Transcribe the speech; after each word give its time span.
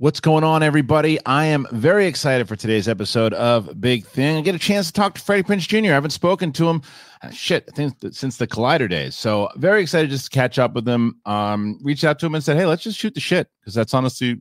What's 0.00 0.20
going 0.20 0.44
on, 0.44 0.62
everybody? 0.62 1.18
I 1.26 1.46
am 1.46 1.66
very 1.72 2.06
excited 2.06 2.46
for 2.46 2.54
today's 2.54 2.86
episode 2.86 3.34
of 3.34 3.80
Big 3.80 4.06
Thing. 4.06 4.36
I 4.36 4.42
get 4.42 4.54
a 4.54 4.58
chance 4.58 4.86
to 4.86 4.92
talk 4.92 5.16
to 5.16 5.20
Freddie 5.20 5.42
Prinze 5.42 5.66
Jr. 5.66 5.90
I 5.90 5.94
haven't 5.94 6.10
spoken 6.10 6.52
to 6.52 6.68
him, 6.68 6.82
uh, 7.20 7.30
shit, 7.30 7.68
since 8.12 8.36
the 8.36 8.46
Collider 8.46 8.88
days. 8.88 9.16
So 9.16 9.48
very 9.56 9.82
excited 9.82 10.10
just 10.10 10.26
to 10.26 10.30
catch 10.30 10.56
up 10.56 10.74
with 10.74 10.86
him. 10.86 11.20
Um, 11.24 11.80
reached 11.82 12.04
out 12.04 12.20
to 12.20 12.26
him 12.26 12.36
and 12.36 12.44
said, 12.44 12.56
"Hey, 12.56 12.64
let's 12.64 12.84
just 12.84 12.96
shoot 12.96 13.12
the 13.12 13.18
shit," 13.18 13.48
because 13.60 13.74
that's 13.74 13.92
honestly, 13.92 14.40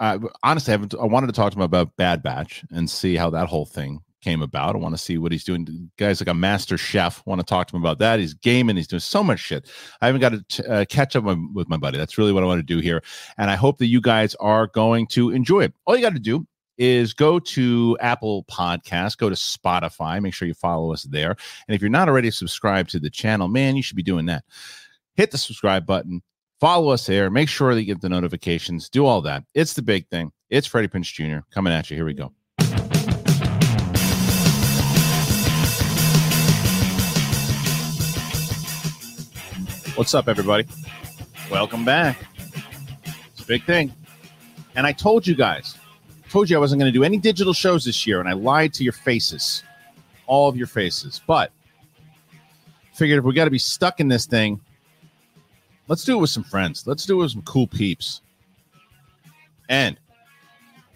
uh, 0.00 0.20
honestly, 0.42 0.72
I, 0.72 0.76
haven't, 0.76 0.94
I 0.94 1.04
wanted 1.04 1.26
to 1.26 1.34
talk 1.34 1.52
to 1.52 1.58
him 1.58 1.62
about 1.62 1.94
Bad 1.98 2.22
Batch 2.22 2.64
and 2.70 2.88
see 2.88 3.14
how 3.14 3.28
that 3.28 3.48
whole 3.48 3.66
thing 3.66 4.00
came 4.26 4.42
about. 4.42 4.74
I 4.74 4.78
want 4.78 4.92
to 4.92 5.00
see 5.00 5.18
what 5.18 5.30
he's 5.30 5.44
doing. 5.44 5.88
Guys 5.98 6.20
like 6.20 6.26
a 6.26 6.34
master 6.34 6.76
chef. 6.76 7.24
want 7.26 7.40
to 7.40 7.46
talk 7.46 7.68
to 7.68 7.76
him 7.76 7.82
about 7.82 8.00
that. 8.00 8.18
He's 8.18 8.34
gaming. 8.34 8.74
He's 8.74 8.88
doing 8.88 8.98
so 8.98 9.22
much 9.22 9.38
shit. 9.38 9.70
I 10.00 10.06
haven't 10.06 10.20
got 10.20 10.48
to 10.48 10.70
uh, 10.72 10.84
catch 10.86 11.14
up 11.14 11.22
with 11.22 11.68
my 11.68 11.76
buddy. 11.76 11.96
That's 11.96 12.18
really 12.18 12.32
what 12.32 12.42
I 12.42 12.46
want 12.46 12.58
to 12.58 12.74
do 12.74 12.80
here. 12.80 13.04
And 13.38 13.52
I 13.52 13.54
hope 13.54 13.78
that 13.78 13.86
you 13.86 14.00
guys 14.00 14.34
are 14.40 14.66
going 14.66 15.06
to 15.08 15.30
enjoy 15.30 15.62
it. 15.62 15.74
All 15.86 15.94
you 15.94 16.02
got 16.02 16.14
to 16.14 16.18
do 16.18 16.44
is 16.76 17.14
go 17.14 17.38
to 17.38 17.96
Apple 18.00 18.44
Podcast, 18.50 19.16
go 19.16 19.30
to 19.30 19.36
Spotify, 19.36 20.20
make 20.20 20.34
sure 20.34 20.48
you 20.48 20.54
follow 20.54 20.92
us 20.92 21.04
there. 21.04 21.36
And 21.68 21.76
if 21.76 21.80
you're 21.80 21.88
not 21.88 22.08
already 22.08 22.32
subscribed 22.32 22.90
to 22.90 22.98
the 22.98 23.08
channel, 23.08 23.46
man, 23.46 23.76
you 23.76 23.82
should 23.82 23.96
be 23.96 24.02
doing 24.02 24.26
that. 24.26 24.42
Hit 25.14 25.30
the 25.30 25.38
subscribe 25.38 25.86
button, 25.86 26.20
follow 26.60 26.88
us 26.88 27.06
there, 27.06 27.30
make 27.30 27.48
sure 27.48 27.74
that 27.74 27.80
you 27.80 27.86
get 27.86 28.00
the 28.00 28.08
notifications, 28.08 28.88
do 28.88 29.06
all 29.06 29.22
that. 29.22 29.44
It's 29.54 29.74
the 29.74 29.82
big 29.82 30.08
thing. 30.08 30.32
It's 30.50 30.66
Freddie 30.66 30.88
Prinze 30.88 31.12
Jr. 31.12 31.46
coming 31.54 31.72
at 31.72 31.90
you. 31.90 31.96
Here 31.96 32.04
we 32.04 32.12
go. 32.12 32.32
What's 39.96 40.14
up, 40.14 40.28
everybody? 40.28 40.66
Welcome 41.50 41.82
back. 41.86 42.18
It's 43.32 43.40
a 43.40 43.46
big 43.46 43.64
thing. 43.64 43.94
And 44.74 44.86
I 44.86 44.92
told 44.92 45.26
you 45.26 45.34
guys, 45.34 45.78
told 46.28 46.50
you 46.50 46.56
I 46.58 46.60
wasn't 46.60 46.80
going 46.80 46.92
to 46.92 46.96
do 46.96 47.02
any 47.02 47.16
digital 47.16 47.54
shows 47.54 47.86
this 47.86 48.06
year, 48.06 48.20
and 48.20 48.28
I 48.28 48.34
lied 48.34 48.74
to 48.74 48.84
your 48.84 48.92
faces, 48.92 49.62
all 50.26 50.50
of 50.50 50.56
your 50.56 50.66
faces. 50.66 51.22
But 51.26 51.50
figured 52.92 53.20
if 53.20 53.24
we 53.24 53.32
got 53.32 53.46
to 53.46 53.50
be 53.50 53.58
stuck 53.58 53.98
in 53.98 54.08
this 54.08 54.26
thing, 54.26 54.60
let's 55.88 56.04
do 56.04 56.18
it 56.18 56.20
with 56.20 56.28
some 56.28 56.44
friends. 56.44 56.86
Let's 56.86 57.06
do 57.06 57.14
it 57.14 57.22
with 57.22 57.32
some 57.32 57.42
cool 57.42 57.66
peeps. 57.66 58.20
And 59.70 59.98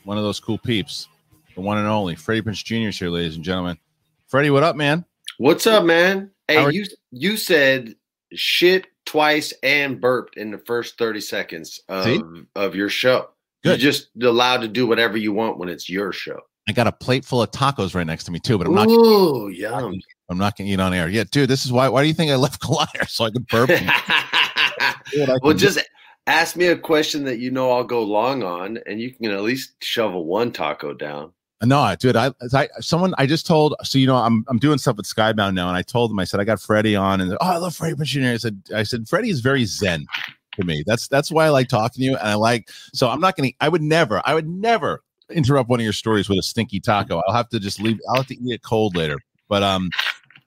one 0.04 0.18
of 0.18 0.24
those 0.24 0.40
cool 0.40 0.58
peeps, 0.58 1.08
the 1.54 1.62
one 1.62 1.78
and 1.78 1.88
only 1.88 2.16
Freddie 2.16 2.42
Prinze 2.42 2.62
Jr. 2.62 2.88
is 2.88 2.98
here, 2.98 3.08
ladies 3.08 3.36
and 3.36 3.44
gentlemen. 3.44 3.78
Freddie, 4.26 4.50
what 4.50 4.62
up, 4.62 4.76
man? 4.76 5.06
What's 5.38 5.66
up, 5.66 5.86
man? 5.86 6.32
Hey, 6.48 6.70
you 6.70 6.84
you 7.12 7.38
said 7.38 7.94
shit 8.34 8.86
twice 9.06 9.52
and 9.62 10.00
burped 10.00 10.36
in 10.36 10.50
the 10.50 10.58
first 10.58 10.98
30 10.98 11.20
seconds 11.20 11.80
of, 11.88 12.22
of 12.54 12.74
your 12.74 12.88
show. 12.88 13.28
Good. 13.62 13.82
You're 13.82 13.92
just 13.92 14.08
allowed 14.22 14.62
to 14.62 14.68
do 14.68 14.86
whatever 14.86 15.16
you 15.16 15.32
want 15.32 15.58
when 15.58 15.68
it's 15.68 15.88
your 15.88 16.12
show. 16.12 16.40
I 16.68 16.72
got 16.72 16.86
a 16.86 16.92
plate 16.92 17.24
full 17.24 17.42
of 17.42 17.50
tacos 17.50 17.94
right 17.94 18.06
next 18.06 18.24
to 18.24 18.30
me 18.30 18.38
too, 18.38 18.56
but 18.56 18.66
I'm 18.66 18.74
not. 18.74 18.88
Ooh, 18.88 19.48
yum! 19.48 20.00
I'm 20.28 20.38
not 20.38 20.56
going 20.56 20.68
to 20.68 20.72
eat 20.72 20.80
on 20.80 20.94
air. 20.94 21.08
Yeah, 21.08 21.24
dude, 21.28 21.50
this 21.50 21.64
is 21.64 21.72
why. 21.72 21.88
Why 21.88 22.02
do 22.02 22.08
you 22.08 22.14
think 22.14 22.30
I 22.30 22.36
left 22.36 22.60
Collider 22.62 23.08
so 23.08 23.24
I 23.24 23.30
could 23.30 23.46
burp? 23.48 23.68
dude, 25.10 25.28
well, 25.42 25.54
just 25.54 25.78
do. 25.78 25.82
ask 26.28 26.56
me 26.56 26.66
a 26.66 26.78
question 26.78 27.24
that 27.24 27.40
you 27.40 27.50
know 27.50 27.72
I'll 27.72 27.84
go 27.84 28.02
long 28.02 28.42
on, 28.42 28.78
and 28.86 29.00
you 29.00 29.12
can 29.12 29.32
at 29.32 29.42
least 29.42 29.82
shovel 29.82 30.24
one 30.24 30.52
taco 30.52 30.94
down. 30.94 31.32
No, 31.62 31.94
dude, 31.98 32.16
I, 32.16 32.32
I 32.54 32.68
someone 32.80 33.14
I 33.18 33.26
just 33.26 33.46
told 33.46 33.74
so 33.82 33.98
you 33.98 34.06
know 34.06 34.16
I'm 34.16 34.44
I'm 34.48 34.58
doing 34.58 34.78
stuff 34.78 34.96
with 34.96 35.06
Skybound 35.06 35.54
now, 35.54 35.68
and 35.68 35.76
I 35.76 35.82
told 35.82 36.10
them 36.10 36.18
I 36.18 36.24
said 36.24 36.40
I 36.40 36.44
got 36.44 36.60
Freddie 36.60 36.96
on, 36.96 37.20
and 37.20 37.32
oh 37.32 37.36
I 37.40 37.58
love 37.58 37.76
Freddie 37.76 37.96
Missionary. 37.96 38.34
I 38.34 38.38
said 38.38 38.62
I 38.74 38.82
said 38.82 39.06
Freddie 39.06 39.28
is 39.28 39.40
very 39.40 39.66
zen 39.66 40.06
to 40.54 40.64
me. 40.64 40.82
That's 40.86 41.06
that's 41.06 41.30
why 41.30 41.46
I 41.46 41.48
like 41.50 41.68
talking 41.68 42.00
to 42.00 42.02
you, 42.02 42.16
and 42.16 42.28
I 42.28 42.34
like 42.34 42.70
so 42.94 43.10
I'm 43.10 43.20
not 43.20 43.36
gonna 43.36 43.50
I 43.60 43.68
would 43.68 43.82
never 43.82 44.22
I 44.24 44.32
would 44.34 44.48
never 44.48 45.02
interrupt 45.30 45.68
one 45.68 45.80
of 45.80 45.84
your 45.84 45.92
stories 45.92 46.28
with 46.28 46.38
a 46.38 46.42
stinky 46.42 46.80
taco. 46.80 47.22
I'll 47.26 47.34
have 47.34 47.48
to 47.50 47.60
just 47.60 47.80
leave. 47.80 48.00
I'll 48.08 48.16
have 48.16 48.26
to 48.28 48.34
eat 48.34 48.54
it 48.54 48.62
cold 48.62 48.96
later. 48.96 49.18
But 49.48 49.62
um, 49.62 49.90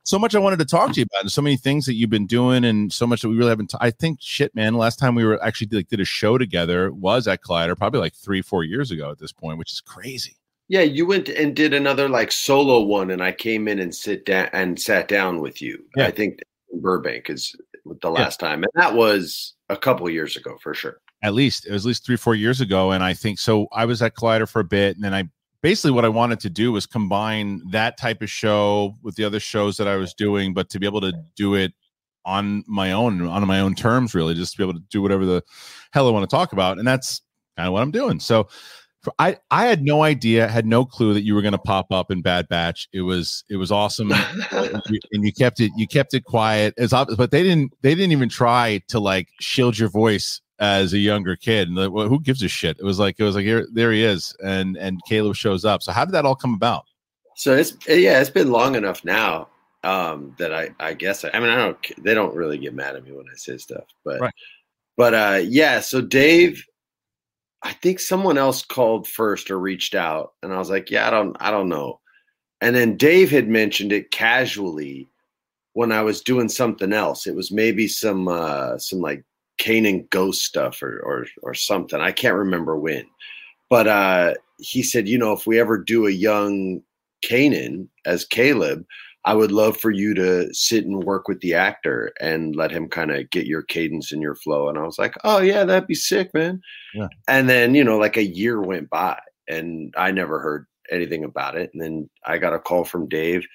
so 0.04 0.18
much 0.18 0.34
I 0.34 0.40
wanted 0.40 0.60
to 0.60 0.66
talk 0.66 0.94
to 0.94 1.00
you 1.00 1.06
about, 1.10 1.22
and 1.22 1.32
so 1.32 1.42
many 1.42 1.58
things 1.58 1.86
that 1.86 1.94
you've 1.94 2.10
been 2.10 2.28
doing, 2.28 2.64
and 2.64 2.92
so 2.92 3.06
much 3.06 3.22
that 3.22 3.30
we 3.30 3.36
really 3.36 3.50
haven't. 3.50 3.70
T- 3.70 3.78
I 3.82 3.92
think 3.92 4.20
shit, 4.22 4.54
man. 4.56 4.76
Last 4.76 4.98
time 4.98 5.16
we 5.16 5.26
were 5.26 5.42
actually 5.44 5.68
like, 5.72 5.88
did 5.90 6.00
a 6.00 6.06
show 6.06 6.38
together 6.38 6.92
was 6.92 7.28
at 7.28 7.42
Collider, 7.42 7.78
probably 7.78 8.00
like 8.00 8.14
three 8.14 8.42
four 8.42 8.64
years 8.64 8.92
ago 8.92 9.12
at 9.12 9.20
this 9.20 9.32
point, 9.32 9.58
which 9.58 9.72
is 9.72 9.82
crazy. 9.82 10.38
Yeah, 10.70 10.82
you 10.82 11.06
went 11.06 11.30
and 11.30 11.56
did 11.56 11.74
another 11.74 12.10
like 12.10 12.32
solo 12.32 12.82
one, 12.82 13.12
and 13.12 13.22
I 13.22 13.32
came 13.32 13.68
in 13.68 13.80
and 13.80 13.94
sit 13.94 14.26
down 14.26 14.50
and 14.54 14.80
sat 14.80 15.08
down 15.08 15.40
with 15.40 15.62
you. 15.62 15.84
Yeah. 15.96 16.08
I 16.08 16.12
think 16.12 16.40
Burbank 16.82 17.30
is 17.30 17.56
the 18.02 18.10
last 18.10 18.42
yeah. 18.42 18.50
time, 18.50 18.64
and 18.64 18.72
that 18.76 18.96
was 18.96 19.54
a 19.70 19.78
couple 19.78 20.10
years 20.10 20.38
ago 20.38 20.58
for 20.62 20.74
sure. 20.74 20.98
At 21.22 21.34
least 21.34 21.66
it 21.66 21.72
was 21.72 21.86
at 21.86 21.88
least 21.88 22.06
three, 22.06 22.16
four 22.16 22.36
years 22.36 22.62
ago, 22.62 22.92
and 22.92 23.04
I 23.04 23.14
think 23.14 23.40
so. 23.40 23.68
I 23.72 23.86
was 23.86 24.02
at 24.02 24.16
Collider 24.16 24.50
for 24.50 24.62
a 24.62 24.66
bit, 24.66 24.96
and 24.96 25.04
then 25.04 25.14
I 25.14 25.30
basically 25.62 25.92
what 25.92 26.06
I 26.06 26.10
wanted 26.10 26.40
to 26.42 26.50
do 26.50 26.72
was 26.72 26.86
combine 26.86 27.62
that 27.72 27.98
type 27.98 28.22
of 28.22 28.30
show 28.30 28.96
with 29.02 29.16
the 29.16 29.24
other 29.24 29.40
shows 29.40 29.78
that 29.78 29.88
I 29.88 29.96
was 29.96 30.14
doing, 30.14 30.54
but 30.54 30.70
to 30.70 30.80
be 30.80 30.86
able 30.86 31.02
to 31.02 31.14
do 31.36 31.56
it 31.56 31.74
on 32.26 32.64
my 32.68 32.92
own, 32.94 33.22
on 33.22 33.46
my 33.48 33.60
own 33.60 33.76
terms, 33.76 34.14
really, 34.16 34.34
just 34.34 34.54
to 34.54 34.58
be 34.58 34.64
able 34.64 34.74
to 34.74 34.86
do 34.90 35.02
whatever 35.02 35.26
the 35.26 35.44
hell 35.92 36.08
I 36.08 36.12
want 36.12 36.30
to 36.30 36.36
talk 36.36 36.54
about, 36.54 36.78
and 36.78 36.88
that's 36.88 37.22
kind 37.58 37.68
of 37.68 37.74
what 37.74 37.82
I'm 37.82 37.92
doing. 37.92 38.20
So 38.20 38.48
I 39.20 39.38
I 39.52 39.66
had 39.66 39.84
no 39.84 40.04
idea, 40.04 40.48
had 40.48 40.66
no 40.66 40.86
clue 40.86 41.14
that 41.14 41.24
you 41.24 41.36
were 41.36 41.42
going 41.42 41.54
to 41.54 41.58
pop 41.58 41.92
up 41.92 42.12
in 42.12 42.22
Bad 42.22 42.48
Batch. 42.48 42.88
It 42.94 43.02
was 43.02 43.44
it 43.50 43.58
was 43.58 43.72
awesome, 43.72 44.12
and, 44.52 44.82
you, 45.12 45.34
kept 45.34 45.60
it 45.60 45.72
you 45.76 45.88
kept 45.88 46.14
it 46.14 46.24
quiet 46.24 46.74
as 46.78 46.94
obvious. 46.94 47.18
but 47.18 47.32
they 47.32 47.44
didn't 47.44 47.74
they 47.82 47.96
didn't 47.96 48.12
even 48.12 48.30
try 48.30 48.82
to 48.88 49.00
like 49.00 49.28
shield 49.40 49.78
your 49.78 49.90
voice 49.90 50.42
as 50.60 50.94
a 50.94 50.98
younger 50.98 51.36
kid. 51.36 51.68
And 51.68 51.92
well, 51.92 52.08
who 52.08 52.20
gives 52.20 52.42
a 52.44 52.48
shit? 52.48 52.78
It 52.80 52.86
was 52.86 53.00
like 53.00 53.16
it 53.20 53.24
was 53.24 53.36
like 53.36 53.46
here 53.46 53.68
there 53.74 53.92
he 53.92 54.04
is, 54.04 54.36
and 54.44 54.78
and 54.78 55.00
Caleb 55.08 55.36
shows 55.36 55.66
up. 55.66 55.84
So 55.84 55.92
how 55.92 56.06
did 56.06 56.14
that 56.14 56.26
all 56.26 56.36
come 56.36 56.54
about? 56.54 56.86
So 57.36 57.56
it's 57.56 57.76
yeah, 57.88 58.22
it's 58.22 58.30
been 58.30 58.52
long 58.52 58.76
enough 58.76 59.04
now 59.04 59.50
um, 59.84 60.34
that 60.38 60.54
I 60.54 60.70
I 60.80 60.94
guess 60.94 61.26
I, 61.26 61.32
I 61.34 61.40
mean 61.40 61.50
I 61.50 61.56
don't 61.56 61.78
they 62.04 62.14
don't 62.14 62.36
really 62.36 62.58
get 62.58 62.74
mad 62.74 62.96
at 62.96 63.04
me 63.04 63.12
when 63.12 63.26
I 63.32 63.36
say 63.36 63.58
stuff, 63.58 63.86
but 64.06 64.22
right. 64.22 64.34
but 64.96 65.14
uh, 65.14 65.40
yeah. 65.44 65.80
So 65.82 66.02
Dave 66.02 66.64
I 67.64 67.74
think 67.74 68.00
someone 68.00 68.38
else 68.38 68.64
called 68.64 69.08
first 69.08 69.50
or 69.50 69.60
reached 69.60 69.96
out, 69.96 70.34
and 70.44 70.54
I 70.54 70.58
was 70.58 70.70
like, 70.70 70.92
"Yeah, 70.92 71.08
I 71.08 71.12
don't, 71.12 71.36
I 71.40 71.52
don't 71.52 71.70
know." 71.70 72.00
And 72.62 72.76
then 72.76 72.98
Dave 72.98 73.32
had 73.32 73.48
mentioned 73.48 73.92
it 73.92 74.12
casually 74.12 75.08
when 75.74 75.92
I 75.92 76.02
was 76.02 76.22
doing 76.22 76.50
something 76.50 76.94
else. 76.94 77.28
It 77.28 77.36
was 77.36 77.52
maybe 77.52 77.88
some, 77.88 78.28
uh, 78.28 78.78
some 78.78 79.00
like 79.00 79.24
Kanan 79.60 80.10
ghost 80.10 80.44
stuff 80.44 80.82
or 80.84 81.00
or 81.00 81.26
or 81.42 81.54
something. 81.54 82.00
I 82.02 82.12
can't 82.12 82.36
remember 82.36 82.78
when, 82.78 83.06
but 83.70 83.88
uh, 83.88 84.34
he 84.60 84.84
said, 84.84 85.08
you 85.08 85.18
know, 85.18 85.34
if 85.34 85.48
we 85.48 85.60
ever 85.60 85.78
do 85.78 86.08
a 86.08 86.12
young 86.12 86.82
Kanan 87.26 87.88
as 88.06 88.26
Caleb, 88.26 88.86
I 89.26 89.34
would 89.34 89.52
love 89.52 89.78
for 89.78 89.92
you 89.92 90.14
to 90.16 90.54
sit 90.54 90.86
and 90.86 91.04
work 91.04 91.28
with 91.28 91.40
the 91.40 91.54
actor 91.54 92.12
and 92.20 92.56
let 92.56 92.72
him 92.72 92.90
kind 92.90 93.12
of 93.12 93.30
get 93.30 93.46
your 93.46 93.62
cadence 93.62 94.12
and 94.12 94.22
your 94.22 94.36
flow. 94.36 94.68
And 94.68 94.78
I 94.78 94.84
was 94.84 95.00
like, 95.00 95.16
oh, 95.24 95.40
yeah, 95.40 95.64
that'd 95.64 95.88
be 95.88 95.96
sick, 95.96 96.34
man. 96.34 96.62
Yeah. 96.94 97.08
And 97.28 97.50
then, 97.50 97.74
you 97.74 97.84
know, 97.84 97.98
like 97.98 98.18
a 98.18 98.26
year 98.26 98.62
went 98.62 98.90
by 98.90 99.20
and 99.48 99.94
I 99.98 100.12
never 100.12 100.40
heard 100.40 100.66
anything 100.92 101.24
about 101.24 101.56
it. 101.56 101.72
And 101.74 101.82
then 101.82 102.10
I 102.26 102.38
got 102.38 102.54
a 102.54 102.60
call 102.60 102.84
from 102.84 103.08
Dave 103.08 103.46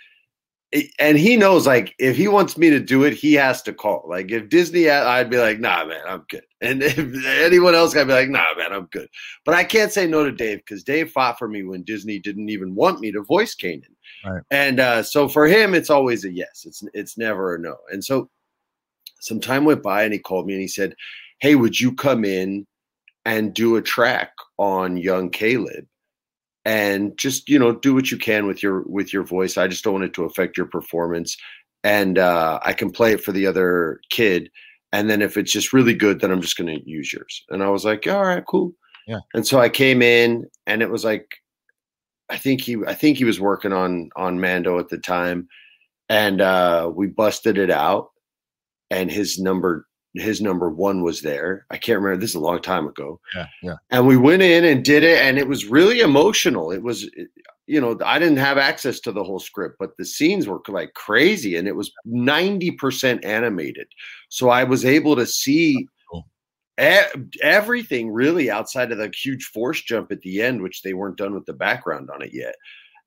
and 0.98 1.16
he 1.16 1.36
knows 1.36 1.66
like 1.66 1.94
if 1.98 2.16
he 2.16 2.28
wants 2.28 2.58
me 2.58 2.68
to 2.70 2.80
do 2.80 3.04
it, 3.04 3.14
he 3.14 3.32
has 3.34 3.62
to 3.62 3.72
call. 3.72 4.04
Like 4.06 4.30
if 4.30 4.50
Disney, 4.50 4.90
I'd 4.90 5.30
be 5.30 5.38
like, 5.38 5.60
nah, 5.60 5.84
man, 5.84 6.02
I'm 6.06 6.24
good. 6.28 6.44
And 6.60 6.82
if 6.82 6.98
anyone 7.24 7.76
else, 7.76 7.94
I'd 7.94 8.08
be 8.08 8.12
like, 8.12 8.30
nah, 8.30 8.42
man, 8.56 8.72
I'm 8.72 8.86
good. 8.86 9.08
But 9.44 9.54
I 9.54 9.62
can't 9.62 9.92
say 9.92 10.08
no 10.08 10.24
to 10.24 10.32
Dave 10.32 10.58
because 10.58 10.82
Dave 10.82 11.12
fought 11.12 11.38
for 11.38 11.46
me 11.46 11.62
when 11.62 11.84
Disney 11.84 12.18
didn't 12.18 12.48
even 12.48 12.74
want 12.74 12.98
me 12.98 13.12
to 13.12 13.22
voice 13.22 13.54
Kanan. 13.54 13.84
Right. 14.24 14.42
And 14.50 14.80
uh, 14.80 15.02
so 15.02 15.28
for 15.28 15.46
him, 15.46 15.74
it's 15.74 15.90
always 15.90 16.24
a 16.24 16.32
yes. 16.32 16.64
It's 16.66 16.82
it's 16.94 17.18
never 17.18 17.54
a 17.54 17.58
no. 17.58 17.76
And 17.92 18.04
so 18.04 18.28
some 19.20 19.40
time 19.40 19.64
went 19.64 19.82
by, 19.82 20.04
and 20.04 20.12
he 20.12 20.18
called 20.18 20.46
me 20.46 20.54
and 20.54 20.62
he 20.62 20.68
said, 20.68 20.94
"Hey, 21.40 21.54
would 21.54 21.78
you 21.78 21.94
come 21.94 22.24
in 22.24 22.66
and 23.24 23.54
do 23.54 23.76
a 23.76 23.82
track 23.82 24.32
on 24.58 24.96
young 24.96 25.30
Caleb?" 25.30 25.86
and 26.64 27.16
just 27.16 27.48
you 27.48 27.58
know 27.58 27.72
do 27.72 27.94
what 27.94 28.10
you 28.10 28.18
can 28.18 28.46
with 28.46 28.62
your 28.62 28.82
with 28.82 29.12
your 29.12 29.22
voice 29.22 29.56
i 29.56 29.68
just 29.68 29.84
don't 29.84 29.94
want 29.94 30.04
it 30.04 30.12
to 30.12 30.24
affect 30.24 30.56
your 30.56 30.66
performance 30.66 31.36
and 31.84 32.18
uh, 32.18 32.58
i 32.64 32.72
can 32.72 32.90
play 32.90 33.12
it 33.12 33.22
for 33.22 33.30
the 33.30 33.46
other 33.46 34.00
kid 34.10 34.50
and 34.92 35.08
then 35.08 35.22
if 35.22 35.36
it's 35.36 35.52
just 35.52 35.72
really 35.72 35.94
good 35.94 36.20
then 36.20 36.32
i'm 36.32 36.42
just 36.42 36.58
going 36.58 36.66
to 36.66 36.90
use 36.90 37.12
yours 37.12 37.44
and 37.50 37.62
i 37.62 37.68
was 37.68 37.84
like 37.84 38.06
all 38.08 38.24
right 38.24 38.44
cool 38.46 38.74
Yeah. 39.08 39.20
And 39.32 39.46
so 39.46 39.58
I 39.58 39.70
came 39.70 40.02
in 40.02 40.46
and 40.66 40.82
it 40.82 40.90
was 40.90 41.04
like 41.04 41.26
I 42.30 42.36
think 42.36 42.60
he 42.60 42.76
I 42.86 42.94
think 42.94 43.18
he 43.18 43.24
was 43.24 43.40
working 43.40 43.72
on 43.72 44.10
on 44.16 44.40
Mando 44.40 44.78
at 44.78 44.88
the 44.88 44.98
time. 44.98 45.48
And 46.08 46.40
uh 46.40 46.90
we 46.94 47.06
busted 47.06 47.58
it 47.58 47.70
out 47.70 48.10
and 48.90 49.10
his 49.10 49.38
number 49.38 49.86
his 50.14 50.40
number 50.40 50.70
one 50.70 51.02
was 51.02 51.20
there. 51.20 51.66
I 51.70 51.76
can't 51.76 52.00
remember. 52.00 52.20
This 52.20 52.30
is 52.30 52.36
a 52.36 52.40
long 52.40 52.60
time 52.60 52.86
ago. 52.86 53.20
Yeah, 53.34 53.46
yeah. 53.62 53.74
And 53.90 54.06
we 54.06 54.16
went 54.16 54.42
in 54.42 54.64
and 54.64 54.84
did 54.84 55.04
it, 55.04 55.20
and 55.20 55.38
it 55.38 55.48
was 55.48 55.66
really 55.66 56.00
emotional. 56.00 56.70
It 56.70 56.82
was, 56.82 57.08
you 57.66 57.80
know, 57.80 57.98
I 58.04 58.18
didn't 58.18 58.38
have 58.38 58.58
access 58.58 59.00
to 59.00 59.12
the 59.12 59.22
whole 59.22 59.38
script, 59.38 59.76
but 59.78 59.96
the 59.96 60.04
scenes 60.04 60.48
were 60.48 60.60
like 60.68 60.94
crazy, 60.94 61.56
and 61.56 61.68
it 61.68 61.76
was 61.76 61.92
ninety 62.04 62.70
percent 62.70 63.24
animated. 63.24 63.86
So 64.28 64.48
I 64.48 64.64
was 64.64 64.84
able 64.84 65.14
to 65.16 65.26
see 65.26 65.86
everything 66.78 68.10
really 68.10 68.50
outside 68.50 68.92
of 68.92 68.98
the 68.98 69.10
huge 69.14 69.46
force 69.46 69.82
jump 69.82 70.12
at 70.12 70.20
the 70.20 70.40
end, 70.40 70.62
which 70.62 70.82
they 70.82 70.94
weren't 70.94 71.18
done 71.18 71.34
with 71.34 71.44
the 71.46 71.52
background 71.52 72.08
on 72.10 72.22
it 72.22 72.30
yet. 72.32 72.54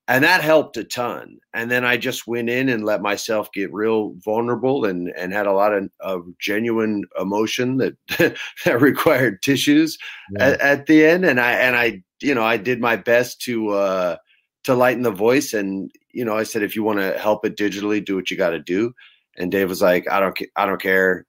And 0.08 0.24
that 0.24 0.42
helped 0.42 0.76
a 0.76 0.84
ton. 0.84 1.38
And 1.54 1.70
then 1.70 1.84
i 1.84 1.96
just 1.96 2.26
went 2.26 2.50
in 2.50 2.68
and 2.68 2.84
let 2.84 3.00
myself 3.02 3.50
get 3.52 3.72
real 3.72 4.14
vulnerable 4.24 4.84
and 4.84 5.08
and 5.16 5.32
had 5.32 5.46
a 5.46 5.52
lot 5.52 5.72
of, 5.72 5.88
of 6.00 6.26
genuine 6.38 7.04
emotion 7.18 7.78
that 7.78 7.96
that 8.64 8.80
required 8.80 9.42
tissues 9.42 9.96
yeah. 10.32 10.48
at, 10.48 10.60
at, 10.60 10.86
the 10.86 11.06
end. 11.06 11.24
And 11.24 11.40
i 11.40 11.52
and 11.52 11.76
i 11.76 12.02
you 12.20 12.34
know 12.34 12.42
i 12.42 12.56
did 12.56 12.80
my 12.80 12.96
best 12.96 13.40
to 13.42 13.70
uh 13.70 14.16
to 14.64 14.74
lighten 14.74 15.02
the 15.02 15.10
voice. 15.10 15.54
And 15.54 15.90
you 16.12 16.24
know 16.24 16.36
i 16.36 16.42
said 16.42 16.62
if 16.62 16.74
you 16.74 16.82
want 16.82 16.98
to 16.98 17.16
help 17.18 17.46
it 17.46 17.56
digitally 17.56 18.04
do 18.04 18.16
what 18.16 18.30
you 18.30 18.36
got 18.36 18.50
to 18.50 18.60
do. 18.60 18.92
And 19.38 19.52
dave 19.52 19.68
was 19.68 19.80
like 19.80 20.10
i 20.10 20.20
don't 20.20 20.38
i 20.56 20.66
don't 20.66 20.82
care 20.82 21.26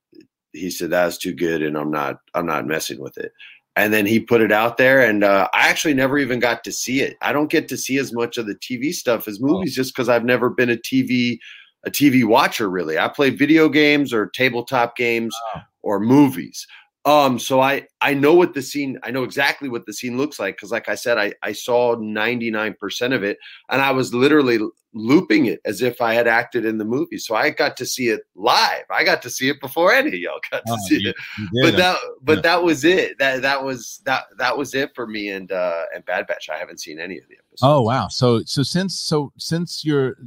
he 0.54 0.70
said 0.70 0.90
that's 0.90 1.18
too 1.18 1.34
good 1.34 1.62
and 1.62 1.78
i'm 1.78 1.92
not 1.92 2.20
i'm 2.34 2.46
not 2.46 2.68
messing 2.68 3.00
with 3.00 3.18
it. 3.18 3.32
And 3.76 3.92
then 3.92 4.06
he 4.06 4.20
put 4.20 4.42
it 4.42 4.52
out 4.52 4.78
there 4.78 5.02
and 5.02 5.24
uh, 5.24 5.48
i 5.54 5.68
actually 5.68 5.96
never 5.96 6.18
even 6.18 6.40
got 6.40 6.64
to 6.64 6.72
see 6.72 7.02
it. 7.02 7.18
I 7.22 7.34
don't 7.34 7.50
get 7.50 7.68
to 7.70 7.78
see 7.78 7.98
as 7.98 8.14
much 8.14 8.38
of 8.38 8.46
the 8.46 8.56
tv 8.56 8.94
stuff 8.94 9.28
as 9.28 9.42
movies 9.42 9.74
oh. 9.76 9.82
just 9.82 9.94
because 9.94 10.10
i've 10.10 10.26
never 10.26 10.50
been 10.50 10.70
a 10.70 10.78
tv 10.78 11.40
a 11.86 11.90
tv 11.90 12.24
watcher 12.24 12.70
really. 12.70 12.98
I 12.98 13.08
play 13.08 13.30
video 13.30 13.70
games 13.70 14.14
or 14.14 14.28
tabletop 14.28 14.96
games 14.96 15.36
or 15.82 16.00
movies 16.00 16.66
um, 17.06 17.38
so 17.38 17.60
I 17.60 17.88
I 18.02 18.14
know 18.14 18.34
what 18.34 18.54
the 18.54 18.62
scene 18.62 18.98
I 19.04 19.12
know 19.12 19.24
exactly 19.24 19.68
what 19.68 19.86
the 19.86 19.94
scene 19.94 20.18
looks 20.18 20.40
like 20.40 20.56
because 20.56 20.72
like 20.72 20.88
I 20.88 20.96
said 20.96 21.18
I 21.18 21.34
I 21.44 21.52
saw 21.52 21.96
99% 21.96 23.14
of 23.14 23.24
it 23.24 23.38
and 23.70 23.82
I 23.82 23.92
was 23.92 24.14
literally 24.14 24.60
looping 24.94 25.48
it 25.48 25.60
as 25.66 25.82
if 25.82 26.00
I 26.00 26.14
had 26.14 26.28
acted 26.28 26.66
in 26.66 26.78
the 26.78 26.86
movie. 26.86 27.18
So 27.18 27.36
I 27.36 27.50
got 27.50 27.76
to 27.78 27.86
see 27.86 28.08
it 28.08 28.22
live. 28.36 28.86
I 28.90 29.04
got 29.04 29.22
to 29.24 29.30
see 29.30 29.50
it 29.50 29.60
before 29.60 29.92
any 29.92 30.10
of 30.10 30.14
y'all 30.14 30.40
got 30.50 30.66
to 30.66 30.74
oh, 30.74 30.88
see 30.88 31.02
you, 31.02 31.10
it. 31.10 31.16
You 31.40 31.64
but 31.64 31.78
that 31.78 31.98
but 32.22 32.38
yeah. 32.38 32.42
that 32.42 32.64
was 32.64 32.86
it. 32.86 33.20
That 33.20 33.42
that 33.42 33.62
was 33.62 34.02
that 34.06 34.24
that 34.38 34.58
was 34.58 34.74
it 34.74 34.96
for 34.96 35.06
me 35.06 35.30
and 35.30 35.52
uh 35.52 35.84
and 35.94 36.06
Bad 36.06 36.26
Batch. 36.28 36.50
I 36.50 36.58
haven't 36.58 36.80
seen 36.80 37.00
any 37.00 37.18
of 37.18 37.28
the 37.28 37.36
episodes. 37.36 37.62
Oh 37.64 37.82
wow. 37.82 38.08
So 38.08 38.44
so 38.44 38.64
since 38.64 38.98
so 38.98 39.34
since 39.38 39.84
your 39.84 40.18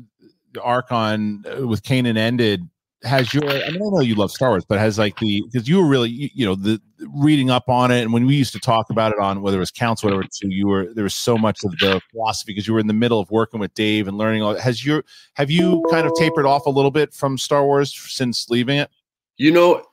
arc 0.63 0.93
on 0.93 1.45
uh, 1.47 1.67
with 1.67 1.83
Kanan 1.83 2.19
ended 2.19 2.69
has 3.03 3.33
your 3.35 3.45
I 3.49 3.71
mean 3.71 3.83
I 3.83 3.91
know 3.91 4.01
you 4.01 4.15
love 4.15 4.31
Star 4.31 4.51
Wars, 4.51 4.65
but 4.65 4.79
has 4.79 4.99
like 4.99 5.19
the 5.19 5.43
because 5.51 5.69
you 5.69 5.79
were 5.79 5.87
really 5.87 6.09
you, 6.09 6.31
you, 6.35 6.47
know 6.47 6.55
the 6.55 6.81
reading 7.15 7.51
up 7.51 7.69
on 7.69 7.91
it, 7.91 8.03
and 8.03 8.13
when 8.13 8.27
we 8.27 8.35
used 8.35 8.53
to 8.55 8.61
talk 8.61 8.91
about 8.91 9.13
it 9.13 9.19
on 9.19 9.43
whether 9.43 9.59
it 9.59 9.61
was 9.61 9.71
council 9.71 10.09
whatever, 10.09 10.27
so 10.31 10.49
you 10.49 10.67
were 10.67 10.93
there 10.95 11.05
was 11.05 11.15
so 11.15 11.37
much 11.37 11.63
of 11.65 11.73
the 11.79 12.01
philosophy 12.11 12.53
because 12.53 12.67
you 12.67 12.73
were 12.73 12.81
in 12.81 12.87
the 12.87 12.95
middle 12.95 13.21
of 13.21 13.31
working 13.31 13.61
with 13.61 13.75
Dave 13.75 14.09
and 14.09 14.17
learning 14.17 14.43
all. 14.43 14.57
Has 14.57 14.85
your 14.85 15.05
have 15.35 15.51
you 15.51 15.85
kind 15.91 16.07
of 16.07 16.13
tapered 16.17 16.47
off 16.47 16.67
a 16.67 16.71
little 16.71 16.91
bit 16.91 17.13
from 17.13 17.37
Star 17.37 17.65
Wars 17.65 17.95
since 17.95 18.49
leaving 18.49 18.79
it? 18.79 18.91
You 19.37 19.53
know, 19.53 19.85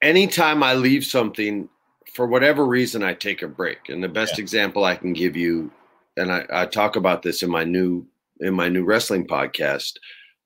anytime 0.00 0.62
I 0.62 0.74
leave 0.74 1.04
something 1.04 1.68
for 2.14 2.26
whatever 2.26 2.64
reason, 2.64 3.02
I 3.02 3.14
take 3.14 3.42
a 3.42 3.48
break, 3.48 3.88
and 3.88 4.02
the 4.02 4.08
best 4.08 4.38
yeah. 4.38 4.42
example 4.42 4.84
I 4.84 4.94
can 4.94 5.12
give 5.12 5.36
you, 5.36 5.72
and 6.16 6.30
I, 6.32 6.46
I 6.50 6.66
talk 6.66 6.94
about 6.94 7.22
this 7.22 7.42
in 7.42 7.50
my 7.50 7.64
new 7.64 8.06
in 8.40 8.54
my 8.54 8.68
new 8.68 8.84
wrestling 8.84 9.26
podcast 9.26 9.94